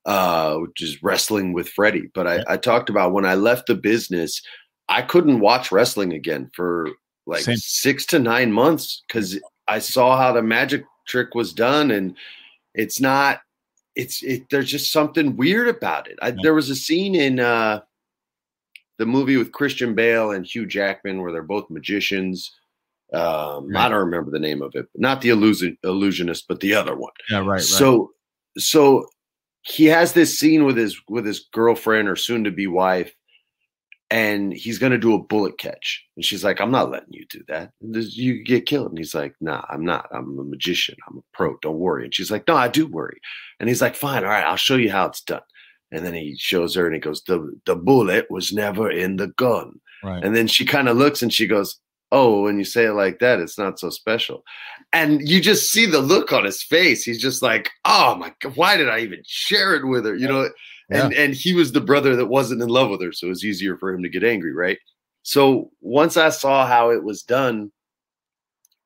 uh, 0.06 0.56
which 0.56 0.82
is 0.82 1.02
wrestling 1.02 1.52
with 1.52 1.68
Freddie. 1.68 2.10
But 2.14 2.26
I, 2.26 2.44
I, 2.48 2.56
talked 2.56 2.88
about 2.88 3.12
when 3.12 3.26
I 3.26 3.34
left 3.34 3.66
the 3.66 3.74
business, 3.74 4.42
I 4.88 5.02
couldn't 5.02 5.40
watch 5.40 5.70
wrestling 5.70 6.12
again 6.12 6.50
for 6.54 6.88
like 7.26 7.42
Same. 7.42 7.56
six 7.56 8.06
to 8.06 8.18
nine 8.18 8.52
months 8.52 9.02
because 9.06 9.38
I 9.68 9.78
saw 9.78 10.16
how 10.16 10.32
the 10.32 10.42
magic 10.42 10.84
trick 11.06 11.34
was 11.34 11.52
done, 11.52 11.90
and 11.90 12.16
it's 12.74 13.00
not. 13.00 13.40
It's 13.94 14.22
it. 14.22 14.48
There's 14.50 14.70
just 14.70 14.92
something 14.92 15.36
weird 15.36 15.68
about 15.68 16.08
it. 16.08 16.18
I, 16.22 16.34
there 16.42 16.54
was 16.54 16.70
a 16.70 16.76
scene 16.76 17.14
in 17.14 17.38
uh, 17.38 17.80
the 18.98 19.06
movie 19.06 19.36
with 19.36 19.52
Christian 19.52 19.94
Bale 19.94 20.30
and 20.30 20.46
Hugh 20.46 20.66
Jackman 20.66 21.20
where 21.20 21.32
they're 21.32 21.42
both 21.42 21.70
magicians. 21.70 22.54
Um, 23.12 23.68
right. 23.68 23.86
I 23.86 23.88
don't 23.88 23.98
remember 23.98 24.30
the 24.30 24.38
name 24.38 24.62
of 24.62 24.74
it, 24.76 24.86
not 24.94 25.20
the 25.20 25.30
illusion, 25.30 25.76
illusionist, 25.82 26.46
but 26.46 26.60
the 26.60 26.74
other 26.74 26.94
one. 26.94 27.12
Yeah, 27.28 27.44
right. 27.44 27.60
So, 27.60 27.98
right. 27.98 28.08
so 28.62 29.06
he 29.62 29.86
has 29.86 30.12
this 30.12 30.38
scene 30.38 30.64
with 30.64 30.76
his 30.76 31.00
with 31.08 31.26
his 31.26 31.40
girlfriend 31.52 32.08
or 32.08 32.16
soon 32.16 32.44
to 32.44 32.50
be 32.50 32.66
wife 32.66 33.14
and 34.10 34.52
he's 34.52 34.78
going 34.78 34.90
to 34.90 34.98
do 34.98 35.14
a 35.14 35.22
bullet 35.22 35.56
catch. 35.58 36.04
And 36.16 36.24
she's 36.24 36.42
like 36.42 36.60
i'm 36.60 36.70
not 36.70 36.90
letting 36.90 37.12
you 37.12 37.26
do 37.30 37.42
that. 37.48 37.72
You 37.80 38.42
get 38.42 38.66
killed. 38.66 38.88
And 38.88 38.98
he's 38.98 39.14
like 39.14 39.34
nah 39.40 39.62
i'm 39.68 39.84
not. 39.84 40.08
I'm 40.12 40.38
a 40.38 40.44
magician. 40.44 40.96
I'm 41.08 41.18
a 41.18 41.22
pro. 41.32 41.56
Don't 41.62 41.78
worry. 41.78 42.04
And 42.04 42.14
she's 42.14 42.30
like 42.30 42.46
no 42.48 42.56
i 42.56 42.68
do 42.68 42.86
worry. 42.86 43.20
And 43.58 43.68
he's 43.68 43.82
like 43.82 43.96
fine 43.96 44.24
all 44.24 44.30
right 44.30 44.44
i'll 44.44 44.56
show 44.56 44.76
you 44.76 44.90
how 44.90 45.06
it's 45.06 45.22
done. 45.22 45.42
And 45.92 46.06
then 46.06 46.14
he 46.14 46.36
shows 46.36 46.74
her 46.74 46.86
and 46.86 46.94
he 46.94 47.00
goes 47.00 47.22
the 47.24 47.52
the 47.66 47.76
bullet 47.76 48.30
was 48.30 48.52
never 48.52 48.90
in 48.90 49.16
the 49.16 49.28
gun. 49.28 49.80
Right. 50.02 50.24
and 50.24 50.34
then 50.34 50.46
she 50.46 50.64
kind 50.64 50.88
of 50.88 50.96
looks 50.96 51.20
and 51.20 51.30
she 51.30 51.46
goes 51.46 51.78
oh, 52.12 52.42
when 52.42 52.58
you 52.58 52.64
say 52.64 52.86
it 52.86 52.92
like 52.92 53.18
that, 53.20 53.38
it's 53.38 53.58
not 53.58 53.78
so 53.78 53.90
special. 53.90 54.44
And 54.92 55.28
you 55.28 55.40
just 55.40 55.72
see 55.72 55.86
the 55.86 56.00
look 56.00 56.32
on 56.32 56.44
his 56.44 56.62
face. 56.62 57.04
He's 57.04 57.20
just 57.20 57.42
like, 57.42 57.70
oh 57.84 58.16
my 58.16 58.32
God, 58.40 58.56
why 58.56 58.76
did 58.76 58.88
I 58.88 59.00
even 59.00 59.22
share 59.24 59.74
it 59.76 59.86
with 59.86 60.04
her? 60.04 60.16
You 60.16 60.26
know, 60.26 60.48
and, 60.90 61.12
and 61.14 61.34
he 61.34 61.54
was 61.54 61.70
the 61.70 61.80
brother 61.80 62.16
that 62.16 62.26
wasn't 62.26 62.62
in 62.62 62.68
love 62.68 62.90
with 62.90 63.00
her. 63.02 63.12
So 63.12 63.26
it 63.26 63.30
was 63.30 63.44
easier 63.44 63.76
for 63.76 63.92
him 63.92 64.02
to 64.02 64.08
get 64.08 64.24
angry, 64.24 64.52
right? 64.52 64.78
So 65.22 65.70
once 65.80 66.16
I 66.16 66.30
saw 66.30 66.66
how 66.66 66.90
it 66.90 67.04
was 67.04 67.22
done, 67.22 67.70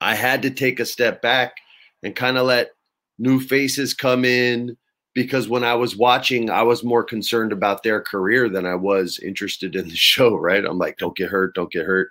I 0.01 0.15
had 0.15 0.43
to 0.43 0.51
take 0.51 0.81
a 0.81 0.87
step 0.87 1.23
back 1.23 1.55
and 2.03 2.15
kind 2.15 2.37
of 2.37 2.47
let 2.47 2.73
new 3.19 3.41
faces 3.41 3.95
come 3.95 4.25
in 4.25 4.77
because 5.15 5.49
when 5.49 5.65
I 5.65 5.75
was 5.75 5.97
watching, 5.97 6.51
I 6.51 6.63
was 6.63 6.85
more 6.85 7.05
concerned 7.05 7.53
about 7.53 7.83
their 7.83 8.01
career 8.01 8.49
than 8.49 8.67
I 8.67 8.75
was 8.75 9.19
interested 9.21 9.77
in 9.77 9.89
the 9.89 9.97
show, 9.97 10.35
right? 10.35 10.65
I'm 10.65 10.79
like, 10.79 10.99
don't 10.99 11.17
get 11.17 11.31
hurt, 11.31 11.55
don't 11.55 11.73
get 11.73 11.87
hurt. 11.87 12.11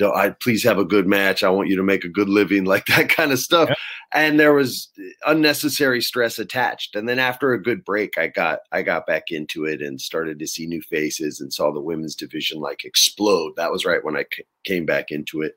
I 0.00 0.30
please 0.30 0.62
have 0.64 0.78
a 0.78 0.84
good 0.84 1.06
match. 1.06 1.42
I 1.42 1.50
want 1.50 1.68
you 1.68 1.76
to 1.76 1.82
make 1.82 2.04
a 2.04 2.08
good 2.08 2.28
living, 2.28 2.64
like 2.64 2.86
that 2.86 3.08
kind 3.08 3.32
of 3.32 3.38
stuff. 3.38 3.70
And 4.12 4.38
there 4.38 4.54
was 4.54 4.88
unnecessary 5.26 6.00
stress 6.00 6.38
attached. 6.38 6.94
And 6.94 7.08
then 7.08 7.18
after 7.18 7.52
a 7.52 7.62
good 7.62 7.84
break, 7.84 8.16
I 8.16 8.28
got 8.28 8.60
I 8.72 8.82
got 8.82 9.06
back 9.06 9.30
into 9.30 9.64
it 9.64 9.82
and 9.82 10.00
started 10.00 10.38
to 10.38 10.46
see 10.46 10.66
new 10.66 10.82
faces 10.82 11.40
and 11.40 11.52
saw 11.52 11.72
the 11.72 11.80
women's 11.80 12.14
division 12.14 12.60
like 12.60 12.84
explode. 12.84 13.54
That 13.56 13.72
was 13.72 13.84
right 13.84 14.04
when 14.04 14.16
I 14.16 14.24
c- 14.34 14.44
came 14.64 14.86
back 14.86 15.10
into 15.10 15.42
it. 15.42 15.54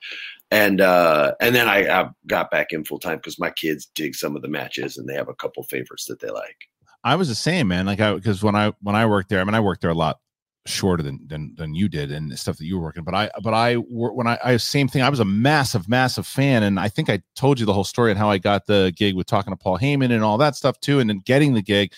And 0.50 0.82
uh, 0.82 1.34
and 1.39 1.56
then 1.56 1.70
I, 1.70 1.88
I 1.88 2.10
got 2.27 2.51
back 2.51 2.68
in 2.72 2.84
full 2.84 3.00
time 3.00 3.18
because 3.18 3.39
my 3.39 3.51
kids 3.51 3.86
dig 3.96 4.16
some 4.16 4.36
of 4.36 4.42
the 4.42 4.50
matches 4.50 4.98
and 4.98 5.08
they 5.08 5.13
have 5.13 5.30
a 5.30 5.36
couple 5.36 5.63
favorites 5.63 6.06
that 6.06 6.20
they 6.20 6.30
like. 6.30 6.58
I 7.04 7.16
was 7.16 7.30
the 7.30 7.36
same 7.36 7.68
man. 7.68 7.86
Like 7.86 8.00
I 8.00 8.13
because 8.13 8.44
when 8.44 8.56
I 8.56 8.74
when 8.82 8.96
I 8.96 9.06
worked 9.06 9.30
there, 9.30 9.39
I 9.39 9.44
mean 9.44 9.56
I 9.56 9.60
worked 9.60 9.82
there 9.82 9.92
a 9.92 9.96
lot 9.96 10.20
shorter 10.68 11.01
than 11.01 11.20
than 11.27 11.56
than 11.56 11.74
you 11.74 11.89
did 11.89 12.12
and 12.12 12.38
stuff 12.38 12.58
that 12.58 12.65
you 12.65 12.77
were 12.77 12.84
working 12.84 13.03
but 13.03 13.15
i 13.15 13.27
but 13.41 13.53
i 13.53 13.74
when 13.74 14.27
i 14.27 14.38
i 14.44 14.56
same 14.58 14.88
thing 14.88 15.01
i 15.01 15.10
was 15.10 15.20
a 15.20 15.25
massive 15.25 15.89
massive 15.89 16.27
fan 16.27 16.62
and 16.62 16.80
i 16.80 16.88
think 16.88 17.10
i 17.10 17.20
told 17.36 17.60
you 17.60 17.65
the 17.65 17.74
whole 17.74 17.84
story 17.84 18.12
and 18.12 18.20
how 18.20 18.30
i 18.30 18.38
got 18.38 18.68
the 18.68 18.94
gig 18.96 19.15
with 19.15 19.25
talking 19.25 19.51
to 19.51 19.58
paul 19.58 19.80
heyman 19.80 20.12
and 20.12 20.24
all 20.24 20.38
that 20.38 20.56
stuff 20.56 20.80
too 20.80 21.00
and 21.00 21.10
then 21.10 21.20
getting 21.25 21.53
the 21.53 21.62
gig. 21.62 21.91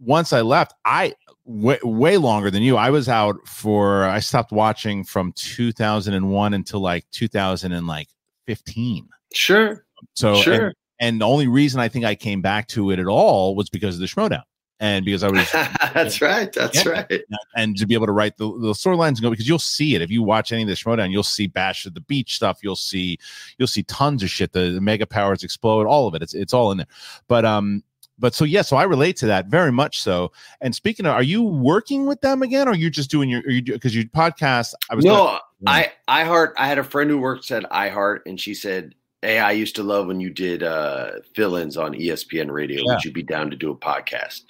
Once 0.00 0.32
i 0.32 0.40
left 0.40 0.74
i 0.84 1.12
way, 1.44 1.78
way 1.84 2.16
longer 2.16 2.50
than 2.50 2.62
you 2.62 2.76
i 2.76 2.90
was 2.90 3.08
out 3.08 3.36
for 3.46 4.04
i 4.04 4.18
stopped 4.18 4.50
watching 4.50 5.04
from 5.04 5.32
2001 5.32 6.54
until 6.54 6.80
like 6.80 7.04
2015 7.12 9.08
sure 9.32 9.84
so 10.14 10.34
sure. 10.36 10.66
and, 10.66 10.74
and 11.00 11.20
the 11.20 11.26
only 11.26 11.46
reason 11.46 11.80
i 11.80 11.88
think 11.88 12.04
i 12.04 12.14
came 12.14 12.40
back 12.40 12.66
to 12.66 12.90
it 12.90 12.98
at 12.98 13.06
all 13.06 13.54
was 13.54 13.68
because 13.70 13.94
of 13.94 14.00
the 14.00 14.06
schmoedown 14.06 14.42
and 14.80 15.04
because 15.04 15.22
I 15.22 15.30
was 15.30 15.50
that's 15.94 16.20
right, 16.20 16.52
that's 16.52 16.84
yeah, 16.84 16.90
right, 16.90 17.22
and 17.56 17.76
to 17.76 17.86
be 17.86 17.94
able 17.94 18.06
to 18.06 18.12
write 18.12 18.36
the, 18.36 18.46
the 18.46 18.72
storylines 18.72 19.08
and 19.08 19.22
go 19.22 19.30
because 19.30 19.48
you'll 19.48 19.58
see 19.58 19.94
it 19.94 20.02
if 20.02 20.10
you 20.10 20.22
watch 20.22 20.52
any 20.52 20.62
of 20.62 20.68
the 20.68 20.74
Schmoedown, 20.74 21.10
you'll 21.10 21.22
see 21.22 21.46
Bash 21.46 21.86
at 21.86 21.94
the 21.94 22.00
Beach 22.00 22.36
stuff, 22.36 22.60
you'll 22.62 22.76
see 22.76 23.18
you'll 23.58 23.68
see 23.68 23.82
tons 23.84 24.22
of 24.22 24.30
shit. 24.30 24.52
The, 24.52 24.70
the 24.70 24.80
mega 24.80 25.06
powers 25.06 25.42
explode, 25.42 25.86
all 25.86 26.06
of 26.06 26.14
it. 26.14 26.22
It's 26.22 26.34
it's 26.34 26.52
all 26.52 26.70
in 26.70 26.78
there. 26.78 26.86
But 27.26 27.44
um, 27.44 27.82
but 28.18 28.34
so 28.34 28.44
yeah, 28.44 28.62
so 28.62 28.76
I 28.76 28.84
relate 28.84 29.16
to 29.18 29.26
that 29.26 29.46
very 29.46 29.72
much 29.72 30.00
so. 30.00 30.32
And 30.60 30.74
speaking 30.74 31.06
of, 31.06 31.12
are 31.12 31.22
you 31.22 31.42
working 31.42 32.06
with 32.06 32.20
them 32.20 32.42
again, 32.42 32.68
or 32.68 32.74
you 32.74 32.90
just 32.90 33.10
doing 33.10 33.28
your? 33.28 33.42
because 33.42 33.94
you 33.94 34.08
podcast? 34.08 34.74
I 34.90 34.94
was 34.94 35.04
no, 35.04 35.38
I 35.66 35.92
I 36.06 36.24
heart. 36.24 36.54
I 36.56 36.66
had 36.66 36.78
a 36.78 36.84
friend 36.84 37.08
who 37.10 37.18
works 37.18 37.50
at 37.50 37.64
iHeart, 37.70 38.20
and 38.26 38.40
she 38.40 38.54
said 38.54 38.94
Hey, 39.22 39.38
I 39.40 39.52
used 39.52 39.74
to 39.76 39.82
love 39.82 40.06
when 40.06 40.20
you 40.20 40.30
did 40.30 40.62
uh, 40.62 41.10
fill-ins 41.34 41.76
on 41.76 41.94
ESPN 41.94 42.50
Radio. 42.50 42.82
Yeah. 42.84 42.94
Would 42.94 43.04
you 43.04 43.12
be 43.12 43.22
down 43.22 43.50
to 43.50 43.56
do 43.56 43.72
a 43.72 43.76
podcast? 43.76 44.42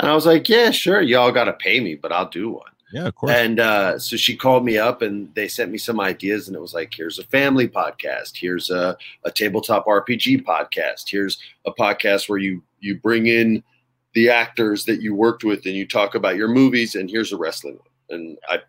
And 0.00 0.10
I 0.10 0.14
was 0.14 0.26
like, 0.26 0.48
yeah, 0.48 0.70
sure. 0.70 1.00
Y'all 1.00 1.32
got 1.32 1.44
to 1.44 1.52
pay 1.52 1.80
me, 1.80 1.94
but 1.94 2.12
I'll 2.12 2.28
do 2.28 2.50
one. 2.50 2.70
Yeah, 2.92 3.06
of 3.06 3.14
course. 3.14 3.32
And 3.32 3.60
uh, 3.60 3.98
so 3.98 4.16
she 4.16 4.36
called 4.36 4.64
me 4.64 4.78
up 4.78 5.02
and 5.02 5.32
they 5.34 5.46
sent 5.46 5.70
me 5.70 5.78
some 5.78 6.00
ideas, 6.00 6.48
and 6.48 6.56
it 6.56 6.60
was 6.60 6.74
like, 6.74 6.92
here's 6.94 7.18
a 7.18 7.24
family 7.24 7.68
podcast, 7.68 8.32
here's 8.34 8.70
a, 8.70 8.96
a 9.24 9.30
tabletop 9.30 9.86
RPG 9.86 10.44
podcast, 10.44 11.04
here's 11.06 11.38
a 11.66 11.72
podcast 11.72 12.28
where 12.28 12.38
you 12.38 12.62
you 12.80 12.96
bring 12.98 13.26
in 13.26 13.62
the 14.14 14.30
actors 14.30 14.84
that 14.86 15.02
you 15.02 15.14
worked 15.14 15.44
with 15.44 15.66
and 15.66 15.74
you 15.74 15.86
talk 15.86 16.14
about 16.14 16.36
your 16.36 16.48
movies, 16.48 16.94
and 16.94 17.10
here's 17.10 17.32
a 17.32 17.36
wrestling 17.36 17.76
one. 17.76 18.18
And 18.18 18.38
I 18.48 18.60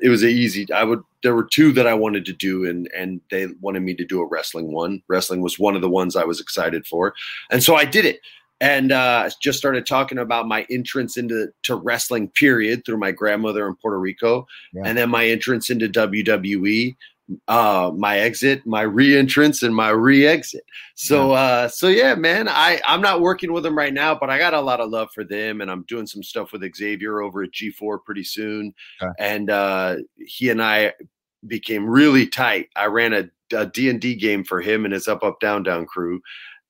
it 0.00 0.08
was 0.08 0.24
easy. 0.24 0.70
I 0.72 0.84
would 0.84 1.02
there 1.22 1.34
were 1.34 1.44
two 1.44 1.72
that 1.72 1.86
I 1.86 1.94
wanted 1.94 2.24
to 2.26 2.32
do 2.32 2.68
and 2.68 2.88
and 2.96 3.20
they 3.30 3.48
wanted 3.60 3.82
me 3.82 3.94
to 3.94 4.04
do 4.04 4.20
a 4.20 4.26
wrestling 4.26 4.72
one. 4.72 5.02
Wrestling 5.08 5.42
was 5.42 5.58
one 5.58 5.76
of 5.76 5.82
the 5.82 5.90
ones 5.90 6.16
I 6.16 6.24
was 6.24 6.40
excited 6.40 6.86
for. 6.86 7.14
And 7.50 7.62
so 7.62 7.74
I 7.74 7.84
did 7.84 8.04
it. 8.04 8.20
And 8.60 8.92
uh, 8.92 9.28
just 9.40 9.58
started 9.58 9.86
talking 9.86 10.18
about 10.18 10.46
my 10.46 10.64
entrance 10.70 11.16
into 11.16 11.48
to 11.64 11.74
wrestling 11.74 12.28
period 12.28 12.84
through 12.84 12.98
my 12.98 13.10
grandmother 13.10 13.66
in 13.66 13.74
Puerto 13.74 13.98
Rico, 13.98 14.46
yeah. 14.72 14.82
and 14.84 14.96
then 14.96 15.10
my 15.10 15.26
entrance 15.26 15.68
into 15.68 15.88
WWE, 15.88 16.94
uh 17.48 17.90
my 17.96 18.18
exit 18.18 18.64
my 18.66 18.82
re-entrance 18.82 19.62
and 19.62 19.74
my 19.74 19.90
re-exit. 19.90 20.62
So 20.94 21.32
uh 21.32 21.68
so 21.68 21.88
yeah 21.88 22.14
man 22.14 22.48
i 22.48 22.80
i'm 22.86 23.00
not 23.00 23.20
working 23.20 23.52
with 23.52 23.62
them 23.62 23.76
right 23.76 23.92
now 23.92 24.14
but 24.14 24.30
i 24.30 24.38
got 24.38 24.54
a 24.54 24.60
lot 24.60 24.80
of 24.80 24.90
love 24.90 25.08
for 25.14 25.24
them 25.24 25.60
and 25.60 25.70
i'm 25.70 25.84
doing 25.88 26.06
some 26.06 26.22
stuff 26.22 26.52
with 26.52 26.62
xavier 26.74 27.22
over 27.22 27.42
at 27.42 27.52
g4 27.52 27.98
pretty 28.04 28.24
soon. 28.24 28.72
Okay. 29.02 29.12
and 29.18 29.50
uh 29.50 29.96
he 30.18 30.50
and 30.50 30.62
i 30.62 30.92
became 31.46 31.84
really 31.84 32.26
tight. 32.26 32.68
I 32.76 32.86
ran 32.86 33.12
a, 33.12 33.28
a 33.56 33.66
d&d 33.66 34.14
game 34.16 34.44
for 34.44 34.60
him 34.60 34.84
and 34.84 34.94
his 34.94 35.08
up 35.08 35.24
up 35.24 35.40
down 35.40 35.62
down 35.62 35.86
crew 35.86 36.20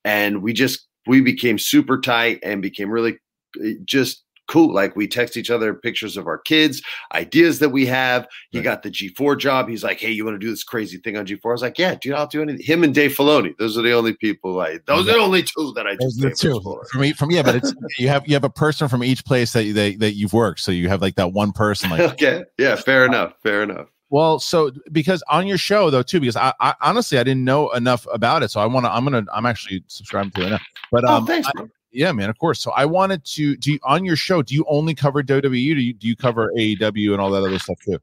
and 0.05 0.43
we 0.43 0.53
just 0.53 0.87
we 1.07 1.21
became 1.21 1.59
super 1.59 2.01
tight 2.01 2.39
and 2.43 2.63
became 2.63 2.91
really 2.91 3.19
eh, 3.65 3.75
just 3.85 4.25
cool. 4.53 4.75
Like 4.75 4.95
we 4.95 5.09
text 5.09 5.37
each 5.37 5.51
other 5.51 5.73
pictures 5.73 6.19
of 6.19 6.27
our 6.27 6.37
kids, 6.37 6.83
ideas 7.15 7.59
that 7.61 7.71
we 7.71 7.87
have. 7.87 8.29
He 8.51 8.59
right. 8.59 8.65
got 8.65 8.83
the 8.83 8.91
G4 8.91 9.39
job. 9.39 9.69
He's 9.69 9.83
like, 9.83 9.99
hey, 9.99 10.11
you 10.11 10.25
want 10.27 10.35
to 10.35 10.39
do 10.39 10.51
this 10.51 10.63
crazy 10.63 10.99
thing 10.99 11.17
on 11.17 11.27
G4? 11.27 11.39
I 11.45 11.49
was 11.49 11.63
like, 11.63 11.79
yeah, 11.79 11.95
dude, 12.01 12.13
I'll 12.13 12.27
do 12.27 12.43
anything. 12.43 12.65
Him 12.65 12.85
and 12.85 12.95
Dave 12.95 13.13
Filoni. 13.13 13.57
Those 13.57 13.79
are 13.79 13.83
the 13.83 13.93
only 13.93 14.13
people 14.15 14.61
I 14.61 14.79
those 14.87 15.07
yeah. 15.07 15.13
are 15.13 15.17
the 15.17 15.23
only 15.23 15.43
two 15.43 15.73
that 15.75 15.87
I 15.87 15.97
just 15.97 16.21
the 16.21 16.31
two 16.31 16.61
from 16.91 17.01
me 17.01 17.13
from 17.15 17.31
yeah, 17.31 17.43
but 17.43 17.57
it's 17.57 17.73
you 17.99 18.09
have 18.09 18.27
you 18.29 18.35
have 18.35 18.45
a 18.45 18.51
person 18.51 18.89
from 18.89 19.03
each 19.03 19.25
place 19.25 19.55
that, 19.55 19.73
that 19.75 19.99
that 20.01 20.13
you've 20.13 20.35
worked. 20.35 20.61
So 20.61 20.71
you 20.71 20.89
have 20.89 21.01
like 21.01 21.15
that 21.15 21.33
one 21.33 21.53
person 21.53 21.89
like 21.89 22.01
Okay. 22.13 22.45
Yeah, 22.59 22.77
fair 22.77 23.07
enough. 23.07 23.35
Fair 23.43 23.63
enough. 23.63 23.89
Well, 24.11 24.39
so 24.39 24.71
because 24.93 25.23
on 25.31 25.47
your 25.47 25.57
show 25.57 25.89
though 25.89 26.03
too, 26.03 26.21
because 26.21 26.37
I, 26.37 26.53
I 26.61 26.75
honestly 26.83 27.19
I 27.19 27.23
didn't 27.23 27.45
know 27.45 27.71
enough 27.71 28.07
about 28.13 28.43
it, 28.43 28.51
so 28.51 28.61
I 28.61 28.67
want 28.67 28.85
to. 28.85 28.93
I'm 28.93 29.05
gonna. 29.05 29.25
I'm 29.33 29.47
actually 29.47 29.83
subscribing 29.87 30.33
to 30.33 30.47
it 30.47 30.51
now. 30.51 30.59
But 30.91 31.05
oh, 31.09 31.15
um, 31.15 31.27
thanks, 31.27 31.49
I, 31.57 31.63
yeah, 31.93 32.13
man, 32.13 32.31
of 32.31 32.39
course. 32.39 32.61
So 32.61 32.71
I 32.73 32.85
wanted 32.85 33.25
to 33.25 33.57
do 33.57 33.73
you, 33.73 33.79
on 33.85 34.05
your 34.05 34.17
show. 34.17 34.43
Do 34.43 34.55
you 34.55 34.65
only 34.69 34.95
cover 34.95 35.23
WWE? 35.23 35.51
Do 35.51 35.59
you 35.59 35.93
do 35.93 36.09
you 36.09 36.17
cover 36.17 36.53
AEW 36.57 37.13
and 37.13 37.21
all 37.21 37.31
that 37.31 37.43
other 37.43 37.59
stuff 37.59 37.79
too? 37.85 37.99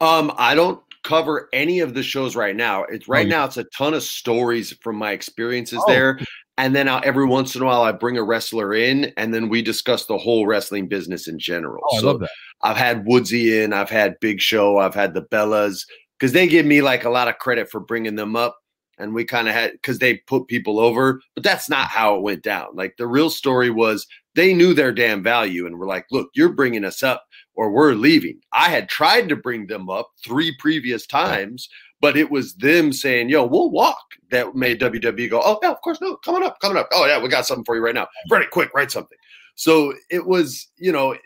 Um, 0.00 0.32
I 0.36 0.54
don't 0.54 0.80
cover 1.02 1.48
any 1.52 1.80
of 1.80 1.94
the 1.94 2.02
shows 2.02 2.34
right 2.34 2.56
now. 2.56 2.84
It's 2.84 3.08
right 3.08 3.26
oh, 3.26 3.30
now. 3.30 3.44
It's 3.44 3.56
a 3.56 3.64
ton 3.64 3.94
of 3.94 4.02
stories 4.02 4.72
from 4.82 4.96
my 4.96 5.12
experiences 5.12 5.78
oh. 5.86 5.92
there, 5.92 6.18
and 6.56 6.74
then 6.74 6.88
I'll, 6.88 7.02
every 7.04 7.26
once 7.26 7.54
in 7.54 7.62
a 7.62 7.64
while 7.64 7.82
I 7.82 7.92
bring 7.92 8.16
a 8.16 8.22
wrestler 8.22 8.74
in, 8.74 9.12
and 9.16 9.32
then 9.32 9.48
we 9.48 9.62
discuss 9.62 10.06
the 10.06 10.18
whole 10.18 10.46
wrestling 10.46 10.88
business 10.88 11.28
in 11.28 11.38
general. 11.38 11.82
Oh, 11.90 11.98
I 11.98 12.00
love 12.00 12.20
that. 12.20 12.30
I've 12.62 12.76
had 12.76 13.04
Woodsy 13.06 13.62
in, 13.62 13.72
I've 13.72 13.90
had 13.90 14.18
Big 14.20 14.40
Show, 14.40 14.78
I've 14.78 14.94
had 14.94 15.14
the 15.14 15.22
Bellas 15.22 15.84
because 16.18 16.32
they 16.32 16.46
give 16.46 16.64
me 16.64 16.80
like 16.80 17.04
a 17.04 17.10
lot 17.10 17.28
of 17.28 17.38
credit 17.38 17.70
for 17.70 17.80
bringing 17.80 18.14
them 18.14 18.36
up 18.36 18.56
and 18.98 19.14
we 19.14 19.24
kind 19.24 19.48
of 19.48 19.54
had 19.54 19.72
because 19.72 19.98
they 19.98 20.16
put 20.26 20.46
people 20.46 20.78
over, 20.78 21.20
but 21.34 21.44
that's 21.44 21.68
not 21.68 21.88
how 21.88 22.16
it 22.16 22.22
went 22.22 22.42
down. 22.42 22.68
Like 22.74 22.96
the 22.96 23.06
real 23.06 23.30
story 23.30 23.70
was 23.70 24.06
they 24.34 24.52
knew 24.52 24.74
their 24.74 24.92
damn 24.92 25.22
value 25.22 25.66
and 25.66 25.78
were 25.78 25.86
like, 25.86 26.06
look, 26.10 26.30
you're 26.34 26.52
bringing 26.52 26.84
us 26.84 27.02
up 27.02 27.24
or 27.54 27.70
we're 27.70 27.94
leaving. 27.94 28.40
I 28.52 28.68
had 28.68 28.88
tried 28.88 29.28
to 29.28 29.36
bring 29.36 29.66
them 29.66 29.88
up 29.88 30.10
three 30.24 30.54
previous 30.58 31.06
times, 31.06 31.68
but 32.00 32.16
it 32.16 32.30
was 32.30 32.54
them 32.54 32.92
saying, 32.92 33.28
yo, 33.28 33.44
we'll 33.44 33.70
walk 33.70 34.02
that 34.30 34.54
made 34.54 34.80
WWE 34.80 35.30
go, 35.30 35.40
oh, 35.44 35.58
yeah, 35.62 35.70
of 35.70 35.80
course, 35.82 36.00
no, 36.00 36.16
coming 36.16 36.42
up, 36.42 36.58
coming 36.60 36.76
up. 36.76 36.88
Oh, 36.92 37.06
yeah, 37.06 37.22
we 37.22 37.28
got 37.28 37.46
something 37.46 37.64
for 37.64 37.76
you 37.76 37.82
right 37.82 37.94
now. 37.94 38.08
Write 38.30 38.42
it 38.42 38.50
quick, 38.50 38.74
write 38.74 38.90
something. 38.90 39.18
So 39.54 39.94
it 40.10 40.26
was, 40.26 40.68
you 40.76 40.90
know, 40.90 41.16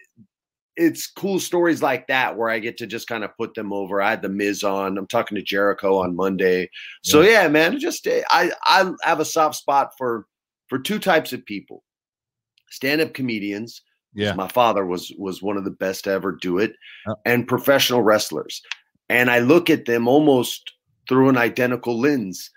it's 0.78 1.08
cool 1.08 1.40
stories 1.40 1.82
like 1.82 2.06
that 2.06 2.37
where 2.37 2.49
I 2.49 2.61
get 2.61 2.76
to 2.78 2.87
just 2.87 3.08
kind 3.08 3.25
of 3.25 3.37
put 3.37 3.54
them 3.54 3.73
over. 3.73 4.00
I 4.00 4.11
had 4.11 4.23
the 4.23 4.28
Miz 4.28 4.62
on. 4.62 4.97
I'm 4.97 5.08
talking 5.08 5.35
to 5.35 5.42
Jericho 5.42 5.99
on 5.99 6.14
Monday. 6.14 6.70
So 7.02 7.20
yeah, 7.20 7.42
yeah 7.42 7.49
man, 7.49 7.78
just 7.80 8.06
eh, 8.06 8.23
I 8.30 8.52
I 8.64 8.90
have 9.02 9.20
a 9.20 9.25
soft 9.25 9.56
spot 9.56 9.90
for 9.99 10.26
for 10.68 10.78
two 10.78 11.00
types 11.00 11.32
of 11.32 11.44
people. 11.44 11.82
Stand-up 12.70 13.12
comedians. 13.12 13.82
Yeah. 14.14 14.35
My 14.35 14.49
father 14.49 14.87
was 14.87 15.12
was 15.18 15.42
one 15.42 15.56
of 15.56 15.64
the 15.64 15.70
best 15.73 16.04
to 16.04 16.11
ever 16.11 16.32
do 16.32 16.58
it 16.58 16.73
oh. 17.08 17.16
and 17.26 17.49
professional 17.49 18.02
wrestlers. 18.02 18.62
And 19.08 19.30
I 19.30 19.40
look 19.40 19.70
at 19.70 19.87
them 19.87 20.06
almost 20.06 20.73
through 21.08 21.28
an 21.28 21.37
identical 21.37 21.99
lens 21.99 22.50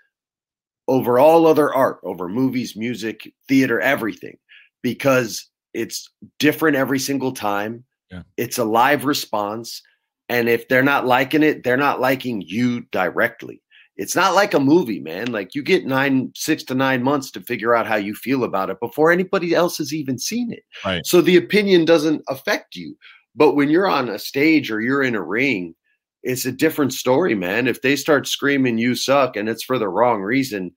over 0.86 1.18
all 1.18 1.46
other 1.46 1.72
art, 1.74 1.98
over 2.04 2.28
movies, 2.28 2.76
music, 2.76 3.32
theater, 3.48 3.80
everything 3.80 4.36
because 4.82 5.48
it's 5.74 6.10
different 6.38 6.76
every 6.76 6.98
single 6.98 7.32
time 7.32 7.84
yeah. 8.12 8.22
It's 8.36 8.58
a 8.58 8.64
live 8.64 9.04
response. 9.04 9.82
And 10.28 10.48
if 10.48 10.68
they're 10.68 10.82
not 10.82 11.06
liking 11.06 11.42
it, 11.42 11.64
they're 11.64 11.76
not 11.76 12.00
liking 12.00 12.42
you 12.42 12.82
directly. 12.92 13.62
It's 13.96 14.16
not 14.16 14.34
like 14.34 14.54
a 14.54 14.60
movie, 14.60 15.00
man. 15.00 15.32
Like 15.32 15.54
you 15.54 15.62
get 15.62 15.86
nine, 15.86 16.32
six 16.34 16.62
to 16.64 16.74
nine 16.74 17.02
months 17.02 17.30
to 17.32 17.40
figure 17.40 17.74
out 17.74 17.86
how 17.86 17.96
you 17.96 18.14
feel 18.14 18.44
about 18.44 18.70
it 18.70 18.80
before 18.80 19.10
anybody 19.10 19.54
else 19.54 19.78
has 19.78 19.92
even 19.92 20.18
seen 20.18 20.52
it. 20.52 20.62
Right. 20.84 21.04
So 21.04 21.20
the 21.20 21.36
opinion 21.36 21.84
doesn't 21.84 22.22
affect 22.28 22.74
you. 22.74 22.96
But 23.34 23.54
when 23.54 23.70
you're 23.70 23.88
on 23.88 24.08
a 24.08 24.18
stage 24.18 24.70
or 24.70 24.80
you're 24.80 25.02
in 25.02 25.14
a 25.14 25.22
ring, 25.22 25.74
it's 26.22 26.46
a 26.46 26.52
different 26.52 26.92
story, 26.92 27.34
man. 27.34 27.66
If 27.66 27.82
they 27.82 27.96
start 27.96 28.26
screaming 28.26 28.78
you 28.78 28.94
suck 28.94 29.36
and 29.36 29.48
it's 29.48 29.64
for 29.64 29.78
the 29.78 29.88
wrong 29.88 30.22
reason, 30.22 30.72